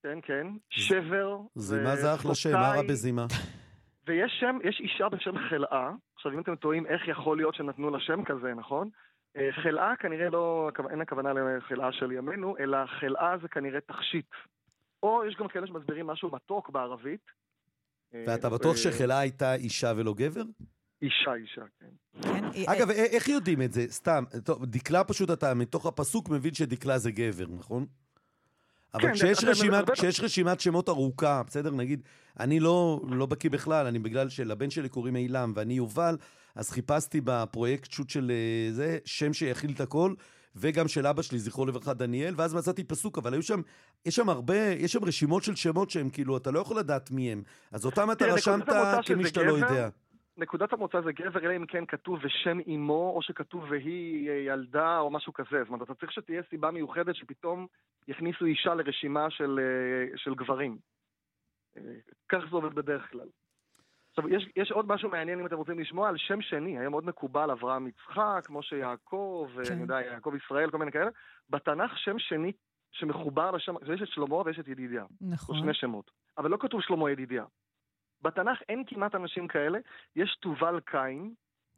כן, 0.03 0.19
כן, 0.21 0.47
שבר. 0.69 1.37
זימה 1.55 1.95
זה 1.95 2.13
אחלה 2.13 2.35
שם, 2.35 2.53
מה 2.53 2.73
רע 2.75 2.81
בזימה? 2.81 3.25
ויש 4.07 4.37
שם, 4.39 4.57
יש 4.63 4.79
אישה 4.79 5.09
בשם 5.09 5.33
חלאה, 5.49 5.91
עכשיו 6.21 6.33
אם 6.33 6.39
אתם 6.39 6.55
טועים 6.55 6.85
איך 6.85 7.07
יכול 7.07 7.37
להיות 7.37 7.55
שנתנו 7.55 7.89
לה 7.89 7.99
שם 7.99 8.23
כזה, 8.23 8.53
נכון? 8.53 8.89
אה, 9.37 9.49
חלאה 9.63 9.95
כנראה 9.99 10.29
לא, 10.29 10.69
אין 10.89 11.01
הכוונה 11.01 11.33
לחלאה 11.33 11.91
של 11.91 12.11
ימינו, 12.11 12.57
אלא 12.57 12.77
חלאה 12.85 13.37
זה 13.41 13.47
כנראה 13.47 13.81
תכשיט. 13.81 14.29
או 15.03 15.25
יש 15.25 15.35
גם 15.39 15.47
כאלה 15.47 15.67
שמסבירים 15.67 16.07
משהו 16.07 16.31
מתוק 16.31 16.69
בערבית. 16.69 17.25
אה, 18.13 18.25
ואתה 18.27 18.49
בטוח 18.49 18.75
שחלאה 18.75 19.19
הייתה 19.19 19.55
אישה 19.55 19.93
ולא 19.97 20.13
גבר? 20.13 20.43
אישה, 21.01 21.33
אישה, 21.33 21.61
כן. 21.79 22.21
כן 22.21 22.45
אגב, 22.65 22.89
איך 22.89 23.27
יודעים 23.27 23.61
את 23.61 23.71
זה? 23.71 23.81
סתם, 23.87 24.23
טוב, 24.45 24.65
דקלה 24.65 25.03
פשוט, 25.03 25.31
אתה 25.31 25.53
מתוך 25.53 25.85
הפסוק 25.85 26.29
מבין 26.29 26.53
שדקלה 26.53 26.97
זה 26.97 27.11
גבר, 27.11 27.45
נכון? 27.59 27.85
אבל 28.93 29.03
כן, 29.03 29.13
כשיש, 29.13 29.43
רשימת, 29.43 29.89
כשיש 29.89 30.19
רשימת 30.19 30.59
שמות 30.59 30.89
ארוכה, 30.89 31.41
בסדר, 31.47 31.71
נגיד, 31.71 32.01
אני 32.39 32.59
לא, 32.59 33.01
לא 33.09 33.25
בקיא 33.25 33.49
בכלל, 33.49 33.85
אני 33.85 33.99
בגלל 33.99 34.29
שלבן 34.29 34.69
שלי 34.69 34.89
קוראים 34.89 35.15
אילם 35.15 35.53
ואני 35.55 35.73
יובל, 35.73 36.17
אז 36.55 36.69
חיפשתי 36.69 37.21
בפרויקט 37.23 37.91
שוט 37.91 38.09
של 38.09 38.31
אה, 38.31 38.73
זה, 38.73 38.97
שם 39.05 39.33
שיכיל 39.33 39.71
את 39.71 39.81
הכל, 39.81 40.13
וגם 40.55 40.87
של 40.87 41.07
אבא 41.07 41.21
שלי, 41.21 41.39
זכרו 41.39 41.65
לברכה, 41.65 41.93
דניאל, 41.93 42.33
ואז 42.37 42.53
מצאתי 42.53 42.83
פסוק, 42.83 43.17
אבל 43.17 43.33
היו 43.33 43.43
שם, 43.43 43.61
יש 44.05 44.15
שם 44.15 44.29
הרבה, 44.29 44.57
יש 44.57 44.91
שם 44.91 45.03
רשימות 45.03 45.43
של 45.43 45.55
שמות 45.55 45.89
שהם 45.89 46.09
כאילו, 46.09 46.37
אתה 46.37 46.51
לא 46.51 46.59
יכול 46.59 46.79
לדעת 46.79 47.11
מי 47.11 47.31
הם. 47.31 47.43
אז 47.71 47.85
אותם 47.85 48.11
אתה 48.11 48.25
רשמת 48.25 48.69
כמי 49.05 49.27
שאתה 49.27 49.43
לא 49.43 49.53
יודע. 49.53 49.89
נקודת 50.37 50.73
המוצא 50.73 51.01
זה 51.01 51.11
גבר, 51.11 51.39
אלא 51.39 51.55
אם 51.55 51.65
כן 51.65 51.85
כתוב 51.85 52.19
ושם 52.23 52.57
אמו, 52.67 53.13
או 53.15 53.21
שכתוב 53.21 53.65
והיא 53.69 54.29
ילדה, 54.29 54.99
או 54.99 55.11
משהו 55.11 55.33
כזה. 55.33 55.59
זאת 55.63 55.67
אומרת, 55.67 55.81
אתה 55.81 55.95
צריך 55.95 56.11
שתהיה 56.11 56.41
סיבה 56.49 56.71
מיוחדת 56.71 57.15
שפתאום 57.15 57.67
יכניסו 58.07 58.45
אישה 58.45 58.73
לרשימה 58.73 59.29
של, 59.29 59.59
אה, 59.59 60.17
של 60.17 60.35
גברים. 60.35 60.77
אה, 61.77 61.81
כך 62.29 62.39
זה 62.49 62.55
עובד 62.55 62.73
בדרך 62.73 63.11
כלל. 63.11 63.27
עכשיו, 64.09 64.29
יש, 64.29 64.49
יש 64.55 64.71
עוד 64.71 64.87
משהו 64.87 65.09
מעניין 65.09 65.39
אם 65.39 65.45
אתם 65.45 65.55
רוצים 65.55 65.79
לשמוע 65.79 66.09
על 66.09 66.17
שם 66.17 66.41
שני, 66.41 66.79
היה 66.79 66.89
מאוד 66.89 67.05
מקובל 67.05 67.51
אברהם 67.51 67.87
יצחק, 67.87 68.41
כמו 68.45 68.63
שיעקב, 68.63 69.49
אה, 69.57 69.65
כן. 69.65 69.73
אני 69.73 69.81
יודע, 69.81 70.01
יעקב 70.01 70.33
ישראל, 70.45 70.71
כל 70.71 70.77
מיני 70.77 70.91
כאלה. 70.91 71.09
בתנ"ך 71.49 71.97
שם 71.97 72.19
שני 72.19 72.51
שמחובר 72.91 73.51
לשם, 73.51 73.75
יש 73.93 74.01
את 74.01 74.07
שלמה 74.07 74.35
ויש 74.45 74.59
את 74.59 74.67
ידידיה. 74.67 75.05
נכון. 75.21 75.59
שני 75.59 75.73
שמות. 75.73 76.11
אבל 76.37 76.49
לא 76.49 76.57
כתוב 76.59 76.81
שלמה 76.81 77.11
ידידיה. 77.11 77.45
בתנ"ך 78.21 78.57
אין 78.69 78.83
כמעט 78.87 79.15
אנשים 79.15 79.47
כאלה, 79.47 79.79
יש 80.15 80.37
תובל 80.41 80.79
קין, 80.91 81.33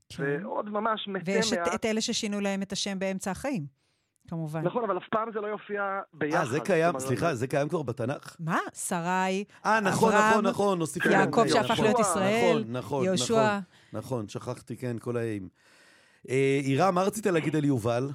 כן. 0.09 0.23
ועוד 0.23 0.69
ממש 0.69 1.07
מתי 1.07 1.11
מעט. 1.11 1.27
ויש 1.27 1.53
את, 1.53 1.75
את 1.75 1.85
אלה 1.85 2.01
ששינו 2.01 2.39
להם 2.39 2.61
את 2.61 2.71
השם 2.71 2.99
באמצע 2.99 3.31
החיים. 3.31 3.83
כמובן. 4.27 4.61
נכון, 4.61 4.83
אבל 4.83 4.97
אף 4.97 5.03
פעם 5.11 5.31
זה 5.33 5.39
לא 5.39 5.47
יופיע 5.47 5.99
ביחד. 6.13 6.39
אה, 6.39 6.45
זה 6.45 6.59
קיים, 6.59 6.99
סליחה, 6.99 7.35
זה 7.35 7.47
קיים 7.47 7.69
כבר 7.69 7.81
בתנ"ך? 7.81 8.35
מה? 8.39 8.57
שרי, 8.73 9.43
אה, 9.65 9.79
נכון, 9.79 10.13
נכון, 10.13 10.45
נכון, 10.45 10.79
נוסיף 10.79 11.05
יעקב 11.05 11.47
שהפך 11.47 11.79
להיות 11.79 11.99
ישראל, 11.99 12.59
נכון, 12.59 12.77
נכון, 12.77 13.05
יהושע. 13.05 13.59
נכון, 13.93 14.27
שכחתי, 14.27 14.77
כן, 14.77 14.99
כל 14.99 15.17
האיים. 15.17 15.49
אה, 16.29 16.59
עירה, 16.63 16.91
מה 16.91 17.01
רצית 17.01 17.25
להגיד 17.25 17.55
על 17.55 17.65
יובל? 17.65 18.09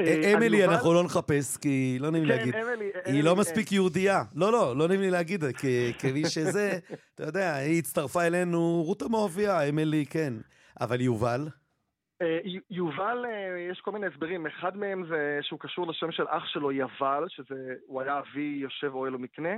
אה, 0.00 0.20
אה, 0.24 0.36
אמילי, 0.36 0.64
אנחנו 0.64 0.94
לא 0.94 1.04
נחפש, 1.04 1.56
כי 1.56 1.98
לא 2.00 2.10
נעים 2.10 2.24
כן, 2.24 2.30
להגיד. 2.30 2.54
היא 3.04 3.24
לא 3.24 3.36
מספיק 3.36 3.72
יהודייה. 3.72 4.22
לא, 4.34 4.52
לא, 4.52 4.76
לא 4.76 4.88
נעים 4.88 5.00
לי 5.00 5.10
להגיד, 5.10 5.44
כמי 5.98 6.22
שזה, 6.28 6.78
אתה 7.14 7.24
יודע, 7.24 7.54
היא 7.54 7.78
הצטרפה 7.78 8.22
אלינו, 8.22 8.82
רות 8.86 9.02
המואביה, 9.02 9.68
אמילי, 9.68 10.06
כן. 10.06 10.34
אבל 10.80 11.00
יובל? 11.00 11.48
אה, 12.22 12.38
יובל, 12.70 13.24
יש 13.70 13.80
כל 13.80 13.92
מיני 13.92 14.06
הסברים. 14.06 14.46
אחד 14.46 14.76
מהם 14.76 15.04
זה 15.08 15.38
שהוא 15.42 15.60
קשור 15.60 15.86
לשם 15.86 16.12
של 16.12 16.24
אח 16.28 16.46
שלו, 16.46 16.72
יבל, 16.72 17.24
שהוא 17.28 18.02
היה 18.02 18.18
אבי 18.18 18.58
יושב 18.62 18.94
אוהל 18.94 19.14
ומקנה, 19.14 19.54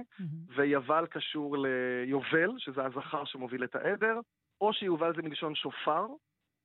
ויבל 0.56 1.06
קשור 1.10 1.56
ליובל, 1.56 2.50
שזה 2.58 2.80
הזכר 2.84 3.24
שמוביל 3.24 3.64
את 3.64 3.74
העדר, 3.74 4.20
או 4.60 4.72
שיובל 4.72 5.12
זה 5.16 5.22
מלשון 5.22 5.54
שופר, 5.54 6.06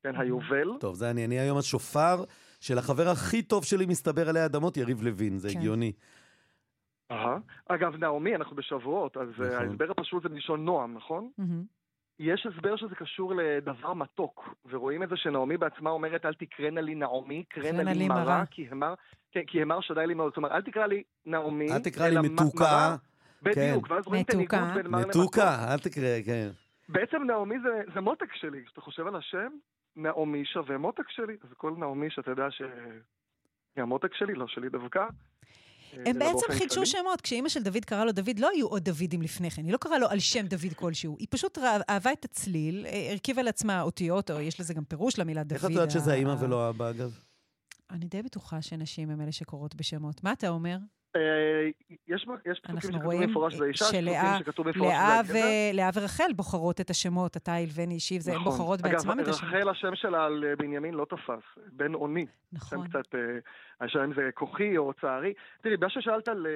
כן, 0.03 0.15
היובל. 0.15 0.69
טוב, 0.79 0.95
זה 0.95 1.11
אני, 1.11 1.25
אני 1.25 1.39
היום 1.39 1.57
השופר. 1.57 2.23
של 2.61 2.77
החבר 2.77 3.07
הכי 3.07 3.41
טוב 3.41 3.63
שלי 3.63 3.85
מסתבר 3.85 4.29
עלי 4.29 4.45
אדמות, 4.45 4.77
יריב 4.77 5.03
לוין, 5.03 5.37
זה 5.37 5.49
כן. 5.49 5.59
הגיוני. 5.59 5.91
אהה. 7.11 7.37
אגב, 7.69 7.95
נעמי, 7.95 8.35
אנחנו 8.35 8.55
בשבועות, 8.55 9.17
אז 9.17 9.27
אה, 9.27 9.47
נכון. 9.47 9.67
ההסבר 9.67 9.91
הפשוט 9.91 10.23
זה 10.23 10.29
מלשון 10.29 10.65
נועם, 10.65 10.93
נכון? 10.93 11.29
יש 12.19 12.45
הסבר 12.45 12.75
שזה 12.75 12.95
קשור 12.95 13.33
לדבר 13.35 13.93
מתוק, 13.93 14.55
ורואים 14.69 15.03
את 15.03 15.09
זה 15.09 15.17
שנעמי 15.17 15.57
בעצמה 15.57 15.89
אומרת, 15.89 16.25
אל 16.25 16.33
תקרנה 16.33 16.81
לי 16.81 16.95
נעמי, 16.95 17.43
קרנה 17.49 17.93
לי 17.93 18.07
מרה, 18.07 18.43
כי 18.51 18.67
המר, 18.71 18.93
כן, 19.31 19.41
כי 19.47 19.61
המר 19.61 19.81
שדי 19.81 20.07
לי 20.07 20.13
מאוד. 20.13 20.29
זאת 20.29 20.37
אומרת, 20.37 20.51
אל 20.51 20.61
תקרא 20.61 20.85
לי 20.85 21.03
נעמי, 21.25 21.71
אל 21.71 21.79
תקרא 21.79 22.07
לי 22.07 22.29
מתוקה. 22.29 22.95
בדיוק, 23.41 23.87
כן. 23.87 23.93
ואז 23.93 24.07
רואים 24.07 24.23
את 24.23 24.33
הניגוד 24.33 24.59
בין 24.75 24.87
מר 24.87 24.99
למתוק. 24.99 25.21
מתוקה, 25.21 25.73
אל 25.73 25.79
תקרא, 25.79 26.21
כן. 26.25 26.49
בעצם 26.89 27.23
נעמי 27.23 27.55
זה, 27.63 27.81
זה 27.93 28.01
מותק 28.01 28.33
שלי, 28.33 28.65
כשאתה 28.65 28.81
חושב 28.81 29.07
על 29.07 29.15
השם, 29.15 29.49
נעמי 29.95 30.45
שווה 30.45 30.77
מותק 30.77 31.09
שלי, 31.09 31.33
אז 31.43 31.49
כל 31.57 31.73
נעמי 31.77 32.07
שאתה 32.09 32.31
יודע 32.31 32.47
שהיא 32.49 32.69
המותק 33.77 34.13
שלי, 34.13 34.33
לא 34.33 34.47
שלי 34.47 34.69
דווקא. 34.69 34.99
אה, 34.99 36.03
הם 36.05 36.19
בעצם 36.19 36.45
חידשו 36.51 36.85
שמות. 36.85 37.21
כשאימא 37.21 37.49
של 37.49 37.63
דוד 37.63 37.85
קראה 37.85 38.05
לו 38.05 38.11
דוד, 38.11 38.39
לא 38.39 38.49
היו 38.49 38.67
עוד 38.67 38.83
דוידים 38.83 39.21
לפני 39.21 39.51
כן. 39.51 39.63
היא 39.65 39.71
לא 39.71 39.77
קראה 39.77 39.99
לו 39.99 40.07
על 40.09 40.19
שם 40.19 40.45
דוד 40.47 40.73
כלשהו. 40.75 41.15
היא 41.19 41.27
פשוט 41.29 41.57
אהבה 41.89 42.11
את 42.13 42.25
הצליל, 42.25 42.85
אה, 42.85 43.11
הרכיבה 43.11 43.41
לעצמה 43.41 43.81
אותיות, 43.81 44.31
או 44.31 44.41
יש 44.41 44.59
לזה 44.59 44.73
גם 44.73 44.83
פירוש 44.83 45.19
למילה 45.19 45.43
דוד. 45.43 45.53
איך 45.53 45.65
את 45.65 45.69
יודעת 45.69 45.91
שזה 45.91 46.11
האימא 46.11 46.35
ולא 46.39 46.67
האבא, 46.67 46.89
אגב? 46.89 47.19
אני 47.89 48.05
די 48.05 48.21
בטוחה 48.21 48.61
שנשים 48.61 49.09
הם 49.09 49.21
אלה 49.21 49.31
שקוראות 49.31 49.75
בשמות. 49.75 50.23
מה 50.23 50.31
אתה 50.33 50.49
אומר? 50.49 50.77
אה, 51.15 51.69
יש, 52.07 52.25
פסוקים 52.25 52.81
שכתוב 52.81 53.13
במפורש 53.21 53.53
שזה 53.53 53.65
אישה, 53.65 53.85
יש 53.85 53.91
פסוקים 53.91 54.39
שכתוב 54.39 54.69
במפורש 54.69 54.93
שזה 55.23 55.33
גבר. 55.33 55.71
לאה 55.73 55.89
ורחל 55.95 56.33
בוחרות 56.35 56.81
את 56.81 56.89
השמות, 56.89 57.37
אתה, 57.37 57.53
הלבני, 57.53 57.99
שיב, 57.99 58.21
הן 58.27 58.35
נכון. 58.35 58.43
בוחרות 58.43 58.81
בעצמן 58.81 59.19
את 59.19 59.27
השמות. 59.27 59.53
אגב, 59.53 59.59
רחל, 59.59 59.69
השם 59.69 59.95
שלה 59.95 60.25
על 60.25 60.43
אה, 60.47 60.55
בנימין 60.55 60.93
לא 60.93 61.05
תפס, 61.05 61.63
בן 61.71 61.93
אוני. 61.93 62.25
נכון. 62.53 62.79
שם 62.79 62.89
קצת, 62.89 63.15
אה, 63.15 63.19
השם 63.81 64.13
זה 64.15 64.29
כוחי 64.33 64.77
או 64.77 64.93
צערי. 65.01 65.33
תראי, 65.61 65.77
בגלל 65.77 65.89
ששאלת 65.89 66.27
על 66.27 66.47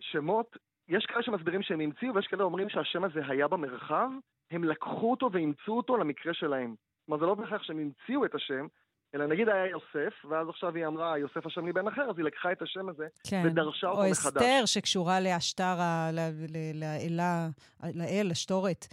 שמות, 0.00 0.56
יש 0.88 1.06
כאלה 1.06 1.22
שמסבירים 1.22 1.62
שהם 1.62 1.80
המציאו, 1.80 2.14
ויש 2.14 2.26
כאלה 2.26 2.44
אומרים 2.44 2.68
שהשם 2.68 3.04
הזה 3.04 3.20
היה 3.28 3.48
במרחב, 3.48 4.08
הם 4.50 4.64
לקחו 4.64 5.10
אותו 5.10 5.30
ואימצו 5.32 5.76
אותו 5.76 5.96
למקרה 5.96 6.34
שלהם. 6.34 6.74
כלומר, 7.06 7.20
זה 7.20 7.26
לא 7.26 7.34
בהכרח 7.34 7.62
שהם 7.62 7.78
המציאו 7.78 8.24
את 8.24 8.34
השם, 8.34 8.66
אלא 9.14 9.26
נגיד 9.26 9.48
היה 9.48 9.66
יוסף, 9.66 10.24
ואז 10.30 10.48
עכשיו 10.48 10.74
היא 10.74 10.86
אמרה, 10.86 11.18
יוסף 11.18 11.46
השם 11.46 11.66
לי 11.66 11.72
בן 11.72 11.88
אחר, 11.88 12.02
אז 12.02 12.14
היא 12.16 12.24
לקחה 12.24 12.52
את 12.52 12.62
השם 12.62 12.88
הזה 12.88 13.06
כן. 13.26 13.42
ודרשה 13.46 13.86
אותו 13.86 14.02
מחדש. 14.10 14.24
או 14.24 14.30
אסתר 14.30 14.62
שקשורה 14.66 15.20
לאשתר, 15.20 15.74
לאלה, 16.12 17.48
לאל, 17.94 18.28
אשתורת 18.32 18.86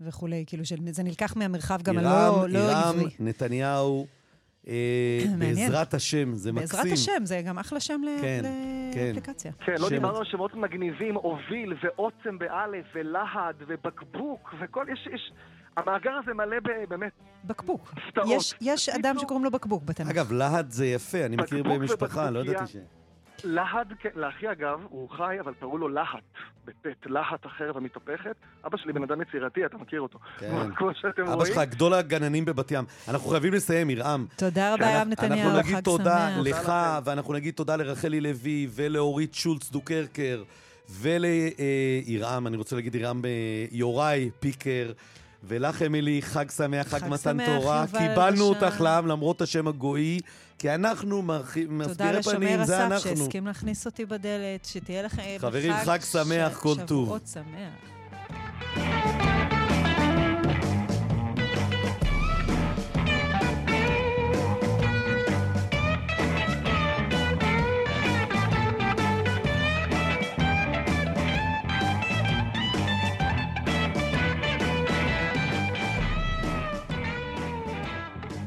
וכולי, 0.00 0.44
כאילו 0.46 0.64
שזה 0.64 1.02
נלקח 1.02 1.36
מהמרחב 1.36 1.82
גם 1.82 1.98
הלא 1.98 2.48
לא 2.48 2.58
עברי. 2.88 3.10
נתניהו, 3.20 4.06
בעזרת 5.38 5.94
השם, 5.94 6.34
זה 6.34 6.52
מקסים. 6.52 6.78
בעזרת 6.78 6.92
השם, 6.92 7.24
זה 7.24 7.42
גם 7.46 7.58
אחלה 7.58 7.80
שם 7.80 8.00
כן, 8.20 8.42
כן. 8.94 9.06
לאפליקציה. 9.06 9.52
כן, 9.64 9.74
לא 9.78 9.88
דיברנו 9.88 10.18
על 10.18 10.24
שמות 10.24 10.54
מגניבים, 10.54 11.16
אוביל 11.16 11.74
ועוצם 11.82 12.38
באלף 12.38 12.84
ולהד 12.94 13.56
ובקבוק 13.68 14.54
וכל, 14.60 14.86
יש... 14.92 15.08
יש 15.14 15.32
המאגר 15.76 16.12
הזה 16.22 16.34
מלא 16.34 16.56
באמת... 16.88 17.12
בקבוק. 17.44 17.94
יש, 18.26 18.54
יש 18.60 18.88
אדם 18.88 19.18
שקוראים 19.18 19.44
לו 19.44 19.50
בקבוק 19.50 19.84
בתנ"ך. 19.84 20.10
אגב, 20.10 20.32
להד 20.32 20.70
זה 20.70 20.86
יפה, 20.86 21.26
אני 21.26 21.36
מכיר 21.36 21.62
במשפחה, 21.62 22.30
לא 22.30 22.40
ידעתי 22.40 22.72
ש... 22.72 22.76
להד, 23.44 23.92
כן, 24.00 24.08
לאחי 24.14 24.52
אגב, 24.52 24.80
הוא 24.88 25.10
חי, 25.10 25.36
אבל 25.40 25.52
קראו 25.60 25.78
לו 25.78 25.88
להט, 25.88 26.24
בטית, 26.64 27.06
להט 27.06 27.46
החרב 27.46 27.76
המתהפכת. 27.76 28.36
אבא 28.66 28.76
שלי 28.76 28.92
בן 28.92 29.02
אדם 29.02 29.22
יצירתי, 29.22 29.66
אתה 29.66 29.76
מכיר 29.76 30.00
אותו. 30.00 30.18
כן. 30.38 30.70
כמו 30.76 30.90
שאתם 30.94 31.22
רואים. 31.22 31.34
אבא 31.34 31.44
שלך 31.44 31.58
גדול 31.58 31.94
הגננים 31.94 32.44
בבת 32.44 32.70
ים. 32.70 32.84
אנחנו 33.08 33.30
חייבים 33.30 33.52
לסיים, 33.52 33.90
ירעם. 33.90 34.26
תודה 34.36 34.74
רבה, 34.74 34.86
ירעם 34.86 35.08
נתניהו, 35.08 35.36
חג 35.36 35.44
שמח. 35.44 35.54
אנחנו 35.56 35.70
נגיד 35.70 35.84
תודה 35.84 36.40
לך, 36.40 36.72
ואנחנו 37.04 37.34
נגיד 37.34 37.54
תודה 37.54 37.76
לרחלי 37.76 38.20
לוי 38.20 38.68
ולאורית 38.74 39.34
שולץ 39.34 39.70
דוקרקר. 39.70 40.42
ולירעם, 40.90 42.46
אני 42.46 42.56
רוצה 42.56 42.76
להגיד 42.76 42.94
ירעם 42.94 43.24
אה, 43.24 43.30
יוראי 43.70 44.30
פיקר. 44.40 44.92
ולך, 45.44 45.82
אמילי, 45.82 46.22
חג 46.22 46.50
שמח, 46.50 46.86
חג, 46.86 46.98
חג 46.98 47.08
מתן 47.08 47.38
שמח, 47.38 47.46
תורה. 47.46 47.84
קיבלנו 47.98 48.44
אותך 48.44 48.80
לעם 48.80 49.06
למרות 49.06 49.42
השם 49.42 49.68
הגוי, 49.68 50.20
כי 50.58 50.74
אנחנו 50.74 51.22
מסבירי 51.68 52.22
פנים, 52.22 52.64
זה 52.64 52.86
אנחנו. 52.86 52.88
תודה 52.88 52.88
לשומר 52.88 52.96
הסף 52.96 53.04
שהסכים 53.04 53.46
להכניס 53.46 53.86
אותי 53.86 54.04
בדלת, 54.04 54.64
שתהיה 54.64 55.02
לכם 55.02 55.22
חברים, 55.38 55.72
חג, 55.72 55.84
חג 55.84 56.00
שמח, 56.00 56.58
כל 56.58 56.74
טוב. 56.86 57.04
שבועות 57.04 57.26
שמח. 57.26 59.19